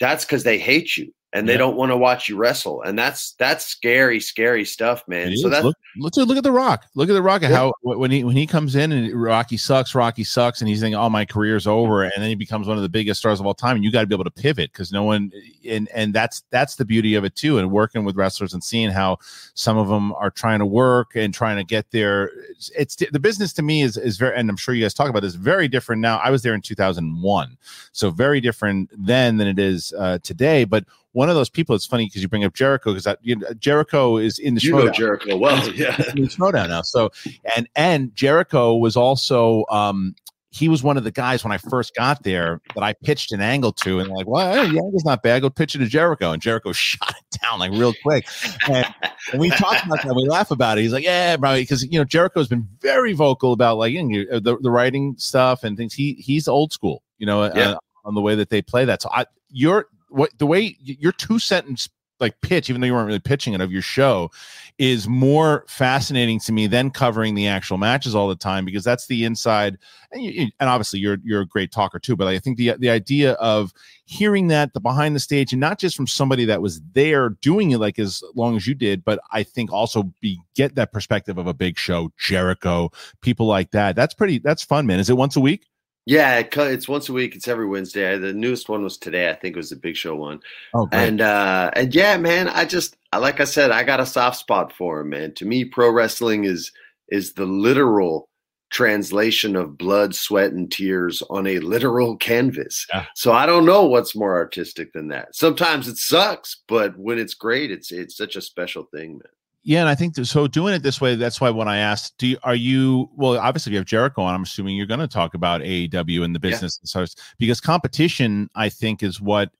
that's 0.00 0.24
because 0.24 0.44
they 0.44 0.58
hate 0.58 0.96
you 0.96 1.12
and 1.34 1.48
they 1.48 1.58
don't 1.58 1.76
want 1.76 1.92
to 1.92 1.96
watch 1.96 2.28
you 2.28 2.36
wrestle 2.36 2.82
and 2.82 2.98
that's 2.98 3.32
that's 3.32 3.66
scary 3.66 4.18
scary 4.18 4.64
stuff 4.64 5.06
man. 5.06 5.36
So 5.36 5.50
that's 5.50 5.64
look, 5.64 5.76
look, 5.98 6.16
look 6.16 6.38
at 6.38 6.42
the 6.42 6.52
rock. 6.52 6.86
Look 6.94 7.10
at 7.10 7.12
the 7.12 7.22
rock 7.22 7.42
yeah. 7.42 7.48
how 7.48 7.74
when 7.82 8.10
he 8.10 8.24
when 8.24 8.34
he 8.34 8.46
comes 8.46 8.76
in 8.76 8.92
and 8.92 9.12
rocky 9.12 9.58
sucks 9.58 9.94
rocky 9.94 10.24
sucks 10.24 10.60
and 10.60 10.68
he's 10.68 10.80
thinking 10.80 10.98
oh 10.98 11.10
my 11.10 11.26
career's 11.26 11.66
over 11.66 12.04
and 12.04 12.12
then 12.16 12.28
he 12.28 12.34
becomes 12.34 12.66
one 12.66 12.78
of 12.78 12.82
the 12.82 12.88
biggest 12.88 13.20
stars 13.20 13.40
of 13.40 13.46
all 13.46 13.54
time 13.54 13.76
and 13.76 13.84
you 13.84 13.92
got 13.92 14.00
to 14.00 14.06
be 14.06 14.14
able 14.14 14.24
to 14.24 14.30
pivot 14.30 14.72
because 14.72 14.90
no 14.90 15.02
one 15.02 15.30
and 15.68 15.88
and 15.94 16.14
that's 16.14 16.44
that's 16.50 16.76
the 16.76 16.84
beauty 16.84 17.14
of 17.14 17.24
it 17.24 17.34
too 17.34 17.58
and 17.58 17.70
working 17.70 18.04
with 18.04 18.16
wrestlers 18.16 18.54
and 18.54 18.64
seeing 18.64 18.90
how 18.90 19.18
some 19.52 19.76
of 19.76 19.88
them 19.88 20.12
are 20.14 20.30
trying 20.30 20.58
to 20.58 20.66
work 20.66 21.14
and 21.14 21.34
trying 21.34 21.56
to 21.56 21.64
get 21.64 21.90
there 21.90 22.30
it's, 22.50 22.70
it's 22.70 22.96
the 22.96 23.20
business 23.20 23.52
to 23.52 23.62
me 23.62 23.82
is 23.82 23.98
is 23.98 24.16
very 24.16 24.34
and 24.34 24.48
i'm 24.48 24.56
sure 24.56 24.74
you 24.74 24.82
guys 24.82 24.94
talk 24.94 25.10
about 25.10 25.20
this 25.20 25.34
very 25.34 25.68
different 25.68 26.00
now. 26.00 26.18
I 26.18 26.30
was 26.30 26.42
there 26.42 26.54
in 26.54 26.62
2001 26.62 27.58
so 27.92 28.10
very 28.10 28.40
different 28.40 28.90
then 28.96 29.36
than 29.36 29.46
it 29.46 29.58
is 29.58 29.92
uh, 29.98 30.18
today 30.22 30.64
but 30.64 30.84
one 31.12 31.28
of 31.28 31.34
those 31.34 31.50
people. 31.50 31.74
It's 31.74 31.86
funny 31.86 32.06
because 32.06 32.22
you 32.22 32.28
bring 32.28 32.44
up 32.44 32.54
Jericho 32.54 32.94
because 32.94 33.16
you 33.22 33.36
know, 33.36 33.52
Jericho 33.54 34.16
is 34.16 34.38
in 34.38 34.54
the 34.54 34.60
you 34.60 34.72
know 34.72 34.90
Jericho 34.90 35.36
well, 35.36 35.56
yeah, 35.74 35.96
in 36.10 36.22
the 36.22 36.28
Schmoedown 36.28 36.68
now. 36.68 36.82
So 36.82 37.10
and 37.56 37.68
and 37.76 38.14
Jericho 38.14 38.76
was 38.76 38.96
also 38.96 39.64
um, 39.70 40.14
he 40.50 40.68
was 40.68 40.82
one 40.82 40.96
of 40.96 41.04
the 41.04 41.10
guys 41.10 41.44
when 41.44 41.52
I 41.52 41.58
first 41.58 41.94
got 41.94 42.22
there 42.22 42.60
that 42.74 42.82
I 42.82 42.94
pitched 42.94 43.32
an 43.32 43.40
angle 43.40 43.72
to, 43.74 44.00
and 44.00 44.10
like, 44.10 44.26
well, 44.26 44.66
yeah, 44.66 44.80
it's 44.94 45.04
not 45.04 45.22
bad. 45.22 45.42
Go 45.42 45.50
pitch 45.50 45.74
it 45.74 45.78
to 45.78 45.86
Jericho, 45.86 46.32
and 46.32 46.40
Jericho 46.40 46.72
shot 46.72 47.10
it 47.10 47.38
down 47.40 47.58
like 47.58 47.72
real 47.72 47.94
quick. 48.02 48.26
And, 48.68 48.86
and 49.32 49.40
we 49.40 49.50
talked 49.50 49.84
about 49.84 50.02
that. 50.02 50.14
We 50.14 50.26
laugh 50.26 50.50
about 50.50 50.78
it. 50.78 50.82
He's 50.82 50.92
like, 50.92 51.04
yeah, 51.04 51.36
bro, 51.36 51.54
because 51.54 51.84
you 51.84 51.98
know 51.98 52.04
Jericho's 52.04 52.48
been 52.48 52.66
very 52.80 53.12
vocal 53.12 53.52
about 53.52 53.78
like 53.78 53.92
you 53.92 54.02
know, 54.02 54.40
the 54.40 54.56
the 54.58 54.70
writing 54.70 55.14
stuff 55.18 55.64
and 55.64 55.76
things. 55.76 55.94
He 55.94 56.14
he's 56.14 56.48
old 56.48 56.72
school, 56.72 57.02
you 57.18 57.26
know, 57.26 57.44
yeah. 57.44 57.70
uh, 57.70 57.78
on 58.04 58.14
the 58.14 58.20
way 58.20 58.34
that 58.34 58.50
they 58.50 58.62
play 58.62 58.84
that. 58.86 59.02
So 59.02 59.10
I, 59.12 59.26
you're 59.50 59.86
what 60.08 60.30
the 60.38 60.46
way 60.46 60.76
your 60.80 61.12
two 61.12 61.38
sentence 61.38 61.88
like 62.20 62.40
pitch, 62.40 62.68
even 62.68 62.80
though 62.80 62.86
you 62.86 62.92
weren't 62.92 63.06
really 63.06 63.18
pitching 63.18 63.54
it 63.54 63.60
of 63.60 63.70
your 63.70 63.82
show, 63.82 64.30
is 64.78 65.08
more 65.08 65.64
fascinating 65.68 66.40
to 66.40 66.52
me 66.52 66.66
than 66.66 66.90
covering 66.90 67.34
the 67.34 67.46
actual 67.46 67.78
matches 67.78 68.14
all 68.14 68.28
the 68.28 68.36
time 68.36 68.64
because 68.64 68.84
that's 68.84 69.06
the 69.06 69.24
inside. 69.24 69.78
And, 70.12 70.22
you, 70.22 70.48
and 70.58 70.68
obviously, 70.68 70.98
you're 71.00 71.18
you're 71.22 71.42
a 71.42 71.46
great 71.46 71.72
talker 71.72 71.98
too. 71.98 72.16
But 72.16 72.28
I 72.28 72.38
think 72.38 72.56
the 72.56 72.74
the 72.78 72.90
idea 72.90 73.32
of 73.34 73.72
hearing 74.04 74.48
that 74.48 74.72
the 74.72 74.80
behind 74.80 75.14
the 75.14 75.20
stage 75.20 75.52
and 75.52 75.60
not 75.60 75.78
just 75.78 75.96
from 75.96 76.06
somebody 76.06 76.44
that 76.46 76.62
was 76.62 76.80
there 76.92 77.30
doing 77.40 77.72
it 77.72 77.78
like 77.78 77.98
as 77.98 78.22
long 78.34 78.56
as 78.56 78.66
you 78.66 78.74
did, 78.74 79.04
but 79.04 79.20
I 79.32 79.42
think 79.42 79.72
also 79.72 80.04
be 80.20 80.40
get 80.54 80.74
that 80.76 80.92
perspective 80.92 81.38
of 81.38 81.46
a 81.46 81.54
big 81.54 81.78
show, 81.78 82.10
Jericho, 82.18 82.90
people 83.20 83.46
like 83.46 83.70
that. 83.72 83.96
That's 83.96 84.14
pretty. 84.14 84.38
That's 84.38 84.62
fun, 84.62 84.86
man. 84.86 84.98
Is 84.98 85.10
it 85.10 85.16
once 85.16 85.36
a 85.36 85.40
week? 85.40 85.66
Yeah, 86.08 86.38
it's 86.38 86.88
once 86.88 87.10
a 87.10 87.12
week. 87.12 87.36
It's 87.36 87.48
every 87.48 87.66
Wednesday. 87.66 88.16
The 88.16 88.32
newest 88.32 88.70
one 88.70 88.82
was 88.82 88.96
today. 88.96 89.28
I 89.28 89.34
think 89.34 89.54
it 89.54 89.58
was 89.58 89.68
the 89.68 89.76
Big 89.76 89.94
Show 89.94 90.16
one. 90.16 90.40
Oh, 90.72 90.88
and 90.90 91.20
uh, 91.20 91.70
and 91.74 91.94
yeah, 91.94 92.16
man, 92.16 92.48
I 92.48 92.64
just 92.64 92.96
like 93.14 93.40
I 93.40 93.44
said, 93.44 93.72
I 93.72 93.84
got 93.84 94.00
a 94.00 94.06
soft 94.06 94.38
spot 94.38 94.72
for 94.72 95.00
him, 95.00 95.10
man. 95.10 95.34
To 95.34 95.44
me, 95.44 95.66
pro 95.66 95.90
wrestling 95.90 96.44
is 96.44 96.72
is 97.08 97.34
the 97.34 97.44
literal 97.44 98.30
translation 98.70 99.54
of 99.54 99.76
blood, 99.76 100.14
sweat, 100.14 100.52
and 100.52 100.72
tears 100.72 101.22
on 101.28 101.46
a 101.46 101.58
literal 101.58 102.16
canvas. 102.16 102.86
Yeah. 102.88 103.04
So 103.14 103.32
I 103.32 103.44
don't 103.44 103.66
know 103.66 103.84
what's 103.84 104.16
more 104.16 104.34
artistic 104.34 104.94
than 104.94 105.08
that. 105.08 105.36
Sometimes 105.36 105.88
it 105.88 105.98
sucks, 105.98 106.62
but 106.68 106.98
when 106.98 107.18
it's 107.18 107.34
great, 107.34 107.70
it's 107.70 107.92
it's 107.92 108.16
such 108.16 108.34
a 108.34 108.40
special 108.40 108.84
thing, 108.94 109.12
man. 109.12 109.32
Yeah, 109.64 109.80
and 109.80 109.88
I 109.88 109.94
think 109.94 110.16
so. 110.16 110.46
Doing 110.46 110.74
it 110.74 110.82
this 110.82 111.00
way, 111.00 111.14
that's 111.14 111.40
why 111.40 111.50
when 111.50 111.68
I 111.68 111.78
asked, 111.78 112.16
do 112.18 112.26
you, 112.26 112.38
are 112.42 112.54
you 112.54 113.10
well? 113.14 113.36
Obviously, 113.38 113.70
if 113.70 113.72
you 113.74 113.78
have 113.78 113.86
Jericho 113.86 114.22
on, 114.22 114.34
I'm 114.34 114.42
assuming 114.44 114.76
you're 114.76 114.86
going 114.86 115.00
to 115.00 115.08
talk 115.08 115.34
about 115.34 115.60
AEW 115.60 116.24
and 116.24 116.34
the 116.34 116.40
business, 116.40 116.80
yeah. 116.82 117.04
so 117.04 117.20
because 117.38 117.60
competition, 117.60 118.48
I 118.54 118.68
think, 118.68 119.02
is 119.02 119.20
what 119.20 119.50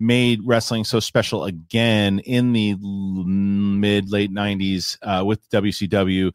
made 0.00 0.40
wrestling 0.44 0.84
so 0.84 0.98
special 0.98 1.44
again 1.44 2.18
in 2.20 2.52
the 2.52 2.74
mid 2.74 4.10
late 4.10 4.32
90s 4.32 4.98
uh, 5.02 5.24
with 5.24 5.48
WCW. 5.50 6.32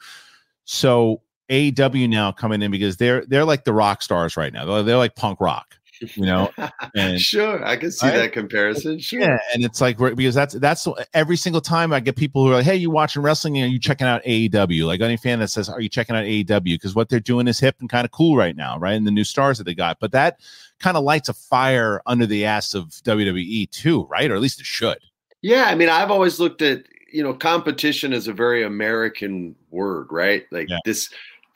So 0.66 1.22
AEW 1.50 2.10
now 2.10 2.32
coming 2.32 2.62
in 2.62 2.72
because 2.72 2.98
they're 2.98 3.26
they're 3.26 3.46
like 3.46 3.64
the 3.64 3.74
rock 3.74 4.02
stars 4.02 4.38
right 4.38 4.54
now. 4.54 4.66
They're, 4.66 4.84
they're 4.84 4.98
like 4.98 5.16
punk 5.16 5.42
rock 5.42 5.76
you 6.02 6.26
know 6.26 6.50
and 6.96 7.20
sure 7.20 7.64
i 7.66 7.76
can 7.76 7.92
see 7.92 8.08
right? 8.08 8.16
that 8.16 8.32
comparison 8.32 9.00
sure. 9.00 9.20
Yeah 9.20 9.38
and 9.54 9.64
it's 9.64 9.82
like 9.82 9.98
because 9.98 10.36
that's 10.36 10.54
that's 10.56 10.88
every 11.14 11.36
single 11.36 11.62
time 11.62 11.94
i 11.94 12.00
get 12.00 12.16
people 12.16 12.44
who 12.44 12.52
are 12.52 12.56
like 12.56 12.66
hey 12.66 12.76
you 12.76 12.90
watching 12.90 13.22
wrestling? 13.22 13.62
Are 13.62 13.68
you 13.68 13.80
checking 13.80 14.08
out 14.08 14.24
aew 14.24 14.86
like 14.86 15.02
any 15.02 15.18
fan 15.18 15.40
that 15.40 15.50
says 15.50 15.70
are 15.70 15.82
you 15.82 15.90
checking 15.90 16.16
out 16.16 16.26
aew 16.26 16.64
because 16.64 16.96
what 16.96 17.10
they're 17.10 17.20
doing 17.20 17.48
is 17.48 17.60
hip 17.60 17.76
and 17.80 17.90
kind 17.90 18.06
of 18.06 18.12
cool 18.12 18.36
right 18.36 18.56
now 18.56 18.78
right 18.78 18.94
and 18.94 19.08
the 19.08 19.12
new 19.12 19.24
stars 19.24 19.58
that 19.58 19.64
they 19.64 19.76
got 19.76 20.00
but 20.00 20.12
that 20.12 20.40
kind 20.80 20.98
of 20.98 21.04
lights 21.04 21.30
a 21.30 21.34
fire 21.34 22.02
under 22.06 22.26
the 22.26 22.46
ass 22.46 22.74
of 22.74 22.88
wwe 23.04 23.70
too 23.72 24.06
right 24.06 24.32
or 24.32 24.36
at 24.36 24.42
least 24.42 24.60
it 24.60 24.66
should. 24.66 24.98
Yeah 25.42 25.66
i 25.66 25.76
mean 25.76 25.90
i've 25.90 26.12
always 26.12 26.40
looked 26.40 26.62
at 26.62 26.84
you 27.12 27.24
know 27.24 27.34
competition 27.34 28.14
is 28.14 28.28
a 28.28 28.34
very 28.34 28.64
american 28.64 29.56
word 29.72 30.08
right? 30.12 30.46
Like 30.52 30.70
yeah. 30.70 30.80
this 30.86 31.10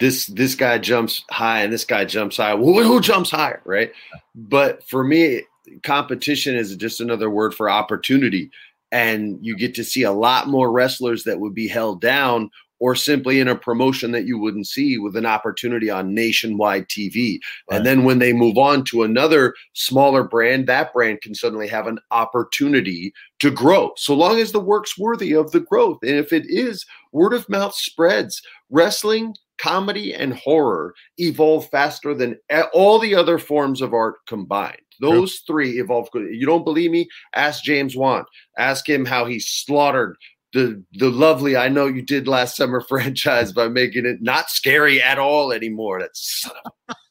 this 0.03 0.25
this 0.25 0.53
guy 0.53 0.77
jumps 0.77 1.23
high 1.31 1.61
and 1.61 1.71
this 1.71 1.85
guy 1.85 2.03
jumps 2.03 2.35
high. 2.35 2.53
Well, 2.53 2.83
who 2.83 2.99
jumps 2.99 3.31
higher, 3.31 3.61
right? 3.63 3.93
But 4.35 4.83
for 4.83 5.01
me, 5.01 5.43
competition 5.83 6.55
is 6.55 6.75
just 6.75 6.99
another 6.99 7.29
word 7.29 7.55
for 7.55 7.69
opportunity, 7.69 8.51
and 8.91 9.39
you 9.41 9.55
get 9.55 9.73
to 9.75 9.83
see 9.83 10.03
a 10.03 10.11
lot 10.11 10.49
more 10.49 10.71
wrestlers 10.71 11.23
that 11.23 11.39
would 11.39 11.55
be 11.55 11.69
held 11.69 12.01
down 12.01 12.51
or 12.79 12.95
simply 12.95 13.39
in 13.39 13.47
a 13.47 13.55
promotion 13.55 14.11
that 14.11 14.25
you 14.25 14.37
wouldn't 14.37 14.67
see 14.67 14.97
with 14.97 15.15
an 15.15 15.25
opportunity 15.25 15.89
on 15.89 16.13
nationwide 16.13 16.85
TV. 16.89 17.39
Right. 17.71 17.77
And 17.77 17.85
then 17.85 18.03
when 18.03 18.19
they 18.19 18.33
move 18.33 18.57
on 18.57 18.83
to 18.85 19.03
another 19.03 19.53
smaller 19.71 20.21
brand, 20.21 20.67
that 20.67 20.91
brand 20.91 21.21
can 21.21 21.33
suddenly 21.33 21.69
have 21.69 21.87
an 21.87 21.99
opportunity 22.11 23.13
to 23.39 23.51
grow, 23.51 23.93
so 23.95 24.13
long 24.13 24.37
as 24.37 24.51
the 24.51 24.59
work's 24.59 24.97
worthy 24.97 25.33
of 25.33 25.51
the 25.51 25.61
growth. 25.61 25.99
And 26.01 26.17
if 26.17 26.33
it 26.33 26.43
is, 26.47 26.85
word 27.13 27.31
of 27.31 27.47
mouth 27.47 27.73
spreads. 27.73 28.41
Wrestling 28.69 29.35
comedy 29.63 30.13
and 30.13 30.33
horror 30.33 30.93
evolve 31.17 31.69
faster 31.69 32.13
than 32.13 32.37
all 32.73 32.99
the 32.99 33.15
other 33.15 33.39
forms 33.39 33.81
of 33.81 33.93
art 33.93 34.15
combined. 34.27 34.77
Those 34.99 35.41
True. 35.41 35.53
three 35.53 35.79
evolve. 35.79 36.09
You 36.13 36.45
don't 36.45 36.65
believe 36.65 36.91
me? 36.91 37.07
Ask 37.33 37.63
James 37.63 37.95
Wan. 37.95 38.25
Ask 38.57 38.87
him 38.87 39.05
how 39.05 39.25
he 39.25 39.39
slaughtered 39.39 40.17
the 40.51 40.83
the 40.93 41.09
lovely 41.09 41.55
I 41.55 41.69
know 41.69 41.87
you 41.87 42.01
did 42.01 42.27
last 42.27 42.57
summer 42.57 42.81
franchise 42.87 43.53
by 43.53 43.69
making 43.69 44.05
it 44.05 44.21
not 44.21 44.49
scary 44.49 45.01
at 45.01 45.17
all 45.17 45.51
anymore. 45.51 45.99
That's 46.01 46.49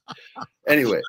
anyway. 0.68 1.00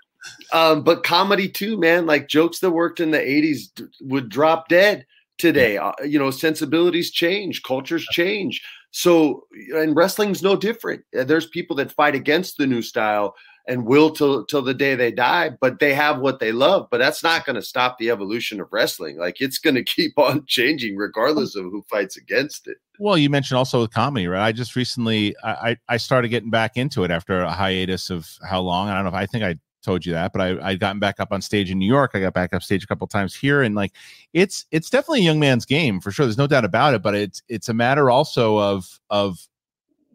Um, 0.53 0.83
but 0.83 1.03
comedy 1.03 1.50
too, 1.50 1.77
man. 1.77 2.05
Like 2.05 2.29
jokes 2.29 2.59
that 2.59 2.71
worked 2.71 3.01
in 3.01 3.12
the 3.12 3.19
'80s 3.19 3.85
would 4.01 4.29
drop 4.29 4.69
dead 4.69 5.05
today. 5.38 5.77
Uh, 5.77 5.91
you 6.05 6.17
know, 6.17 6.31
sensibilities 6.31 7.12
change, 7.12 7.63
cultures 7.63 8.05
change. 8.12 8.63
So, 8.93 9.47
and 9.73 9.95
wrestling's 9.95 10.43
no 10.43 10.55
different. 10.55 11.03
Uh, 11.17 11.23
there's 11.23 11.47
people 11.47 11.75
that 11.77 11.91
fight 11.91 12.13
against 12.13 12.57
the 12.57 12.67
new 12.67 12.83
style 12.83 13.35
and 13.67 13.88
will 13.88 14.12
till 14.12 14.45
till 14.45 14.62
the 14.62 14.73
day 14.73 14.93
they 14.93 15.12
die, 15.12 15.50
but 15.59 15.79
they 15.79 15.95
have 15.95 16.19
what 16.19 16.39
they 16.39 16.51
love. 16.51 16.88
But 16.91 17.00
that's 17.00 17.23
not 17.23 17.43
going 17.43 17.55
to 17.55 17.62
stop 17.63 17.97
the 17.97 18.12
evolution 18.12 18.62
of 18.62 18.67
wrestling. 18.71 19.17
Like 19.17 19.41
it's 19.41 19.57
going 19.57 19.75
to 19.83 19.83
keep 19.83 20.17
on 20.17 20.45
changing 20.47 20.95
regardless 20.95 21.55
of 21.55 21.65
who 21.65 21.83
fights 21.89 22.17
against 22.17 22.67
it. 22.67 22.77
Well, 23.00 23.17
you 23.17 23.31
mentioned 23.31 23.57
also 23.57 23.81
with 23.81 23.91
comedy, 23.91 24.27
right? 24.27 24.45
I 24.45 24.51
just 24.51 24.75
recently 24.75 25.35
I 25.43 25.75
I 25.89 25.97
started 25.97 26.27
getting 26.29 26.51
back 26.51 26.77
into 26.77 27.03
it 27.03 27.09
after 27.09 27.41
a 27.41 27.51
hiatus 27.51 28.12
of 28.12 28.29
how 28.47 28.62
long? 28.62 28.89
I 28.89 28.93
don't 28.93 29.05
know 29.05 29.09
if 29.09 29.15
I 29.15 29.25
think 29.25 29.43
I 29.43 29.57
told 29.84 30.06
you 30.06 30.13
that, 30.13 30.34
but 30.34 30.42
I 30.42 30.70
I 30.70 30.75
gotten 30.75 31.00
back 31.00 31.20
up 31.20 31.32
on 31.32 31.42
stage 31.42 31.70
in 31.70 31.78
New 31.78 31.88
York. 31.88 32.12
I 32.13 32.20
got 32.20 32.34
back 32.34 32.54
up 32.54 32.63
stage 32.63 32.84
a 32.84 32.88
couple 32.88 33.06
times 33.08 33.36
here, 33.36 33.62
and 33.62 33.75
like 33.75 33.94
it's 34.34 34.66
it's 34.72 34.90
definitely 34.90 35.22
a 35.22 35.24
young 35.24 35.40
man's 35.40 35.65
game 35.65 36.00
for 36.00 36.12
sure. 36.12 36.26
There's 36.26 36.38
no 36.38 36.48
doubt 36.48 36.65
about 36.65 36.93
it. 36.93 37.02
But 37.02 37.15
it's 37.15 37.43
it's 37.50 37.69
a 37.69 37.74
matter 37.74 38.10
also 38.10 38.58
of 38.60 39.00
of 39.10 39.48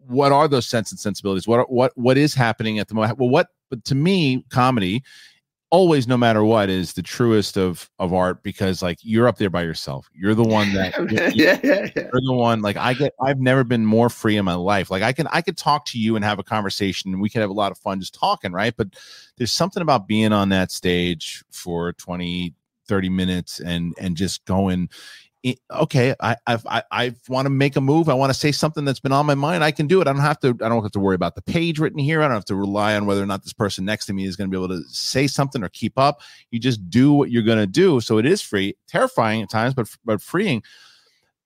what 0.07 0.31
are 0.31 0.47
those 0.47 0.65
sense 0.65 0.91
and 0.91 0.99
sensibilities? 0.99 1.47
What 1.47 1.71
what 1.71 1.97
what 1.97 2.17
is 2.17 2.33
happening 2.33 2.79
at 2.79 2.87
the 2.87 2.95
moment? 2.95 3.19
Well, 3.19 3.29
what 3.29 3.47
but 3.69 3.85
to 3.85 3.95
me, 3.95 4.43
comedy 4.49 5.03
always 5.71 6.07
no 6.07 6.17
matter 6.17 6.43
what 6.43 6.69
is 6.69 6.93
the 6.93 7.01
truest 7.01 7.57
of 7.57 7.89
of 7.99 8.13
art 8.13 8.41
because 8.41 8.81
like 8.81 8.97
you're 9.01 9.27
up 9.27 9.37
there 9.37 9.49
by 9.49 9.61
yourself. 9.61 10.09
You're 10.13 10.35
the 10.35 10.43
one 10.43 10.73
that 10.73 10.93
yeah, 11.11 11.31
yeah, 11.33 11.59
yeah. 11.63 11.89
you're 11.95 12.21
the 12.25 12.33
one 12.33 12.61
like 12.61 12.77
i 12.77 12.93
get 12.93 13.13
i've 13.21 13.39
never 13.39 13.63
been 13.63 13.85
more 13.85 14.09
free 14.09 14.37
in 14.37 14.45
my 14.45 14.55
life. 14.55 14.89
Like 14.89 15.03
i 15.03 15.13
can 15.13 15.27
i 15.27 15.41
could 15.41 15.57
talk 15.57 15.85
to 15.87 15.99
you 15.99 16.15
and 16.15 16.25
have 16.25 16.39
a 16.39 16.43
conversation 16.43 17.13
and 17.13 17.21
we 17.21 17.29
could 17.29 17.41
have 17.41 17.49
a 17.49 17.53
lot 17.53 17.71
of 17.71 17.77
fun 17.77 17.99
just 17.99 18.13
talking 18.13 18.51
right? 18.51 18.75
But 18.75 18.89
there's 19.37 19.51
something 19.51 19.81
about 19.81 20.07
being 20.07 20.33
on 20.33 20.49
that 20.49 20.71
stage 20.71 21.43
for 21.51 21.93
20 21.93 22.53
30 22.87 23.09
minutes 23.09 23.59
and 23.59 23.93
and 23.99 24.17
just 24.17 24.45
going 24.45 24.89
okay, 25.71 26.15
I 26.19 26.35
I 26.45 26.83
I 26.91 27.15
want 27.27 27.45
to 27.45 27.49
make 27.49 27.75
a 27.75 27.81
move. 27.81 28.09
I 28.09 28.13
want 28.13 28.29
to 28.31 28.37
say 28.37 28.51
something 28.51 28.83
that's 28.83 28.99
been 28.99 29.11
on 29.11 29.25
my 29.25 29.35
mind. 29.35 29.63
I 29.63 29.71
can 29.71 29.87
do 29.87 30.01
it. 30.01 30.07
I 30.07 30.13
don't 30.13 30.21
have 30.21 30.39
to. 30.41 30.49
I 30.49 30.69
don't 30.69 30.81
have 30.83 30.91
to 30.91 30.99
worry 30.99 31.15
about 31.15 31.35
the 31.35 31.41
page 31.41 31.79
written 31.79 31.99
here. 31.99 32.21
I 32.21 32.27
don't 32.27 32.35
have 32.35 32.45
to 32.45 32.55
rely 32.55 32.95
on 32.95 33.05
whether 33.05 33.23
or 33.23 33.25
not 33.25 33.43
this 33.43 33.53
person 33.53 33.85
next 33.85 34.05
to 34.07 34.13
me 34.13 34.25
is 34.25 34.35
going 34.35 34.49
to 34.49 34.57
be 34.57 34.61
able 34.61 34.75
to 34.75 34.83
say 34.89 35.27
something 35.27 35.63
or 35.63 35.69
keep 35.69 35.97
up. 35.97 36.21
You 36.51 36.59
just 36.59 36.89
do 36.89 37.13
what 37.13 37.31
you're 37.31 37.43
going 37.43 37.59
to 37.59 37.67
do. 37.67 38.01
So 38.01 38.17
it 38.17 38.25
is 38.25 38.41
free, 38.41 38.75
terrifying 38.87 39.41
at 39.41 39.49
times, 39.49 39.73
but 39.73 39.89
but 40.03 40.21
freeing. 40.21 40.61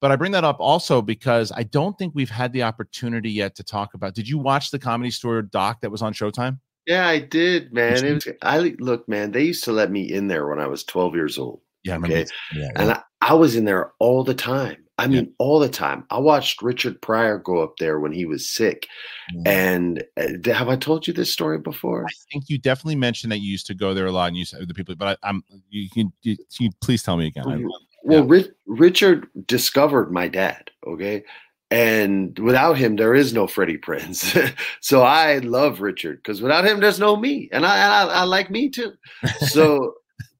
But 0.01 0.11
I 0.11 0.17
bring 0.17 0.33
that 0.33 0.43
up 0.43 0.57
also 0.59 1.01
because 1.01 1.51
I 1.53 1.63
don't 1.63 1.97
think 1.97 2.13
we've 2.13 2.29
had 2.29 2.51
the 2.51 2.63
opportunity 2.63 3.31
yet 3.31 3.55
to 3.55 3.63
talk 3.63 3.93
about. 3.93 4.13
Did 4.15 4.27
you 4.27 4.37
watch 4.37 4.71
the 4.71 4.79
Comedy 4.79 5.11
Store 5.11 5.41
doc 5.41 5.79
that 5.81 5.91
was 5.91 6.01
on 6.01 6.13
Showtime? 6.13 6.59
Yeah, 6.85 7.07
I 7.07 7.19
did, 7.19 7.71
man. 7.71 8.15
Was, 8.15 8.27
I 8.41 8.59
look, 8.79 9.07
man. 9.07 9.31
They 9.31 9.43
used 9.43 9.63
to 9.63 9.71
let 9.71 9.91
me 9.91 10.11
in 10.11 10.27
there 10.27 10.47
when 10.47 10.59
I 10.59 10.67
was 10.67 10.83
12 10.83 11.15
years 11.15 11.37
old. 11.37 11.61
Yeah, 11.83 11.97
okay. 11.97 12.25
Yeah, 12.53 12.69
and 12.75 12.91
I, 12.91 13.01
I 13.23 13.33
was 13.33 13.55
in 13.55 13.65
there 13.65 13.93
all 13.99 14.23
the 14.23 14.33
time. 14.33 14.77
I 14.99 15.07
mean, 15.07 15.25
yeah. 15.25 15.31
all 15.39 15.59
the 15.59 15.69
time. 15.69 16.05
I 16.11 16.19
watched 16.19 16.61
Richard 16.61 17.01
Pryor 17.01 17.39
go 17.39 17.63
up 17.63 17.77
there 17.77 17.99
when 17.99 18.11
he 18.11 18.25
was 18.25 18.47
sick. 18.47 18.87
Mm. 19.35 19.47
And 19.47 20.03
uh, 20.17 20.53
have 20.53 20.69
I 20.69 20.75
told 20.75 21.07
you 21.07 21.13
this 21.13 21.33
story 21.33 21.57
before? 21.57 22.05
I 22.05 22.11
think 22.31 22.45
you 22.47 22.59
definitely 22.59 22.97
mentioned 22.97 23.31
that 23.31 23.39
you 23.39 23.51
used 23.51 23.65
to 23.67 23.73
go 23.73 23.95
there 23.95 24.05
a 24.05 24.11
lot 24.11 24.27
and 24.27 24.37
you 24.37 24.45
said 24.45 24.67
the 24.67 24.73
people, 24.73 24.93
but 24.95 25.17
I, 25.23 25.29
am 25.29 25.43
you 25.69 25.89
can 25.89 26.13
you, 26.21 26.37
you, 26.59 26.69
please 26.79 27.01
tell 27.01 27.17
me 27.17 27.27
again. 27.27 27.47
I, 27.47 27.63
well, 28.03 28.35
yeah. 28.35 28.43
Richard 28.67 29.27
discovered 29.47 30.11
my 30.11 30.27
dad. 30.27 30.69
Okay. 30.85 31.23
And 31.71 32.37
without 32.37 32.77
him, 32.77 32.97
there 32.97 33.15
is 33.15 33.33
no 33.33 33.47
Freddie 33.47 33.79
Prinze. 33.79 34.53
so 34.81 35.01
I 35.01 35.39
love 35.39 35.81
Richard 35.81 36.17
because 36.17 36.39
without 36.39 36.65
him, 36.65 36.79
there's 36.79 36.99
no 36.99 37.15
me. 37.15 37.49
And 37.51 37.65
I, 37.65 38.03
I, 38.03 38.05
I 38.05 38.23
like 38.25 38.51
me 38.51 38.69
too. 38.69 38.93
So, 39.47 39.95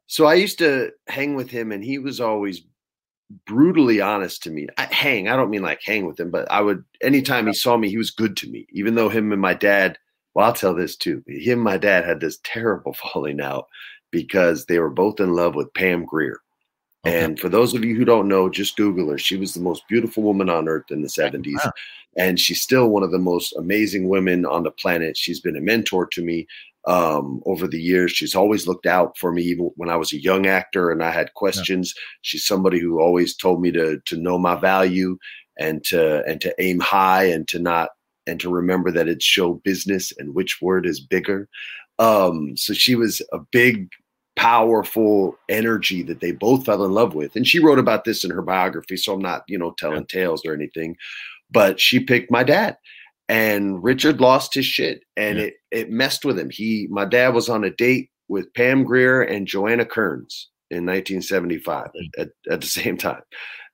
so 0.06 0.28
I 0.28 0.36
used 0.36 0.60
to 0.60 0.92
hang 1.08 1.34
with 1.34 1.50
him 1.50 1.72
and 1.72 1.84
he 1.84 1.98
was 1.98 2.20
always 2.20 2.62
brutally 3.46 4.02
honest 4.02 4.44
to 4.44 4.52
me. 4.52 4.68
I, 4.78 4.88
hang, 4.92 5.28
I 5.28 5.36
don't 5.36 5.50
mean 5.50 5.62
like 5.62 5.82
hang 5.84 6.06
with 6.06 6.20
him, 6.20 6.32
but 6.32 6.50
I 6.52 6.62
would 6.62 6.84
anytime 7.02 7.48
he 7.48 7.54
saw 7.54 7.78
me, 7.78 7.90
he 7.90 7.98
was 7.98 8.12
good 8.12 8.38
to 8.38 8.50
me. 8.50 8.68
Even 8.72 8.96
though 8.96 9.10
him 9.10 9.32
and 9.32 9.42
my 9.42 9.54
dad, 9.54 9.98
well, 10.34 10.48
I'll 10.48 10.54
tell 10.54 10.74
this 10.74 10.96
too. 10.96 11.24
Him 11.28 11.60
and 11.60 11.64
my 11.64 11.78
dad 11.78 12.06
had 12.06 12.20
this 12.20 12.40
terrible 12.44 12.94
falling 13.14 13.42
out 13.42 13.68
because 14.12 14.66
they 14.66 14.80
were 14.80 14.90
both 14.90 15.20
in 15.20 15.34
love 15.36 15.56
with 15.56 15.74
Pam 15.74 16.06
Grier. 16.06 16.40
Okay. 17.06 17.24
And 17.24 17.40
for 17.40 17.50
those 17.50 17.74
of 17.74 17.84
you 17.84 17.96
who 17.96 18.06
don't 18.06 18.30
know, 18.30 18.48
just 18.48 18.78
Google 18.78 19.10
her. 19.10 19.18
She 19.18 19.36
was 19.36 19.54
the 19.54 19.60
most 19.60 19.86
beautiful 19.90 20.24
woman 20.24 20.50
on 20.50 20.70
earth 20.70 20.90
in 20.90 21.02
the 21.02 21.10
70s. 21.10 21.66
Wow. 21.66 21.72
And 22.16 22.40
she's 22.40 22.62
still 22.62 22.90
one 22.90 23.04
of 23.04 23.12
the 23.12 23.20
most 23.20 23.54
amazing 23.58 24.08
women 24.08 24.46
on 24.46 24.64
the 24.64 24.72
planet. 24.72 25.18
She's 25.18 25.42
been 25.42 25.58
a 25.58 25.62
mentor 25.62 26.06
to 26.06 26.22
me 26.22 26.48
um, 26.86 27.42
over 27.46 27.68
the 27.68 27.82
years. 27.82 28.12
She's 28.12 28.36
always 28.36 28.68
looked 28.68 28.86
out 28.86 29.18
for 29.18 29.32
me, 29.32 29.44
even 29.44 29.72
when 29.76 29.90
I 29.90 29.96
was 29.96 30.12
a 30.12 30.22
young 30.22 30.46
actor 30.46 30.92
and 30.92 31.04
I 31.04 31.12
had 31.12 31.34
questions. 31.34 31.94
Yeah. 31.96 32.02
She's 32.22 32.46
somebody 32.46 32.80
who 32.80 33.00
always 33.00 33.36
told 33.36 33.62
me 33.62 33.72
to 33.72 34.00
to 34.06 34.18
know 34.18 34.38
my 34.38 34.56
value 34.56 35.18
and 35.60 35.84
to 35.86 36.24
and 36.26 36.42
to 36.42 36.54
aim 36.60 36.80
high 36.80 37.26
and 37.26 37.48
to 37.50 37.60
not 37.60 37.90
and 38.28 38.40
to 38.40 38.50
remember 38.50 38.92
that 38.92 39.08
it's 39.08 39.26
show 39.26 39.56
business 39.56 40.14
and 40.18 40.34
which 40.34 40.62
word 40.62 40.86
is 40.86 41.00
bigger. 41.00 41.50
Um, 42.00 42.56
so 42.58 42.74
she 42.74 42.96
was 42.96 43.22
a 43.32 43.40
big, 43.40 43.90
powerful 44.36 45.38
energy 45.50 46.04
that 46.04 46.22
they 46.22 46.32
both 46.32 46.66
fell 46.66 46.84
in 46.84 46.92
love 46.92 47.16
with. 47.16 47.36
And 47.36 47.48
she 47.48 47.60
wrote 47.60 47.80
about 47.80 48.06
this 48.06 48.24
in 48.24 48.32
her 48.32 48.42
biography. 48.42 48.98
So 48.98 49.14
I'm 49.14 49.22
not, 49.22 49.44
you 49.48 49.58
know, 49.58 49.76
telling 49.78 50.06
yeah. 50.10 50.22
tales 50.22 50.46
or 50.46 50.54
anything, 50.54 50.96
but 51.52 51.80
she 51.80 52.00
picked 52.00 52.32
my 52.32 52.44
dad 52.44 52.78
and 53.34 53.84
Richard 53.84 54.22
lost 54.22 54.54
his 54.54 54.66
shit 54.66 55.04
and 55.18 55.40
yeah. 55.40 55.46
it 55.46 55.54
it 55.72 55.90
messed 55.90 56.24
with 56.24 56.38
him. 56.38 56.52
He 56.52 56.88
my 56.92 57.06
dad 57.06 57.34
was 57.34 57.50
on 57.50 57.64
a 57.64 57.72
date 57.72 58.12
with 58.28 58.54
Pam 58.54 58.84
Grier 58.84 59.24
and 59.24 59.48
Joanna 59.48 59.86
Kerns 59.86 60.50
in 60.70 60.86
1975 60.86 61.90
at, 62.18 62.30
at, 62.50 62.62
the 62.62 62.68
same 62.82 62.96
time. 62.96 63.22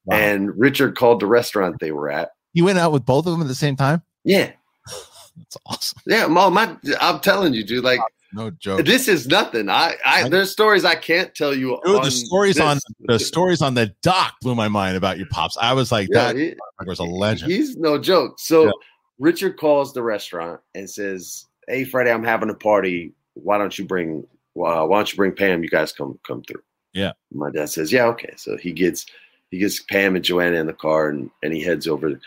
Wow. 0.06 0.18
And 0.18 0.58
Richard 0.58 0.96
called 0.96 1.20
the 1.20 1.28
restaurant 1.28 1.78
they 1.80 1.92
were 1.92 2.10
at. 2.10 2.32
You 2.54 2.66
went 2.66 2.80
out 2.80 2.94
with 2.94 3.06
both 3.06 3.26
of 3.26 3.34
them 3.34 3.42
at 3.42 3.48
the 3.48 3.56
same 3.56 3.76
time? 3.76 4.02
Yeah. 4.24 4.52
That's 5.38 5.58
awesome. 5.66 6.00
Yeah, 6.08 6.28
my, 6.28 6.50
my 6.50 6.78
I'm 7.00 7.20
telling 7.20 7.54
you, 7.54 7.66
dude, 7.66 7.84
like 7.84 8.00
no 8.34 8.52
joke. 8.52 8.86
This 8.86 9.10
is 9.10 9.28
nothing. 9.28 9.70
I, 9.70 9.96
I, 10.06 10.24
I 10.24 10.30
there's 10.30 10.52
stories 10.52 10.86
I 10.86 10.96
can't 10.96 11.36
tell 11.36 11.54
you. 11.54 11.80
Dude, 11.86 12.04
the 12.04 12.12
stories 12.12 12.56
this. 12.56 12.64
on 12.64 12.80
the 13.02 13.20
stories 13.20 13.62
on 13.62 13.74
the 13.74 13.94
dock 14.04 14.36
blew 14.42 14.56
my 14.56 14.70
mind 14.70 14.96
about 14.96 15.18
your 15.18 15.28
pops. 15.28 15.58
I 15.58 15.74
was 15.74 15.92
like, 15.92 16.08
yeah, 16.12 16.34
that 16.34 16.36
he, 16.38 16.56
was 16.86 17.00
a 17.00 17.04
legend. 17.04 17.52
He's 17.52 17.76
no 17.76 17.98
joke. 17.98 18.40
So 18.40 18.66
yeah. 18.66 18.72
Richard 19.20 19.58
calls 19.58 19.94
the 19.94 20.04
restaurant 20.04 20.62
and 20.76 20.90
says, 20.90 21.46
"Hey, 21.68 21.84
Freddie, 21.84 22.12
I'm 22.12 22.24
having 22.24 22.50
a 22.50 22.56
party. 22.56 23.14
Why 23.34 23.58
don't 23.58 23.78
you 23.78 23.86
bring? 23.86 24.26
Uh, 24.56 24.86
why 24.86 24.98
don't 24.98 25.12
you 25.12 25.18
bring 25.18 25.36
Pam? 25.36 25.64
You 25.64 25.70
guys 25.70 25.92
come 25.92 26.20
come 26.26 26.44
through." 26.44 26.64
Yeah. 26.94 27.14
My 27.32 27.52
dad 27.52 27.70
says, 27.70 27.92
"Yeah, 27.92 28.06
okay." 28.06 28.34
So 28.38 28.58
he 28.58 28.72
gets 28.72 29.06
he 29.52 29.60
gets 29.60 29.82
Pam 29.82 30.16
and 30.16 30.26
Joanna 30.26 30.58
in 30.58 30.68
the 30.68 30.74
car, 30.74 31.10
and 31.10 31.30
and 31.44 31.54
he 31.54 31.62
heads 31.62 31.88
over 31.88 32.20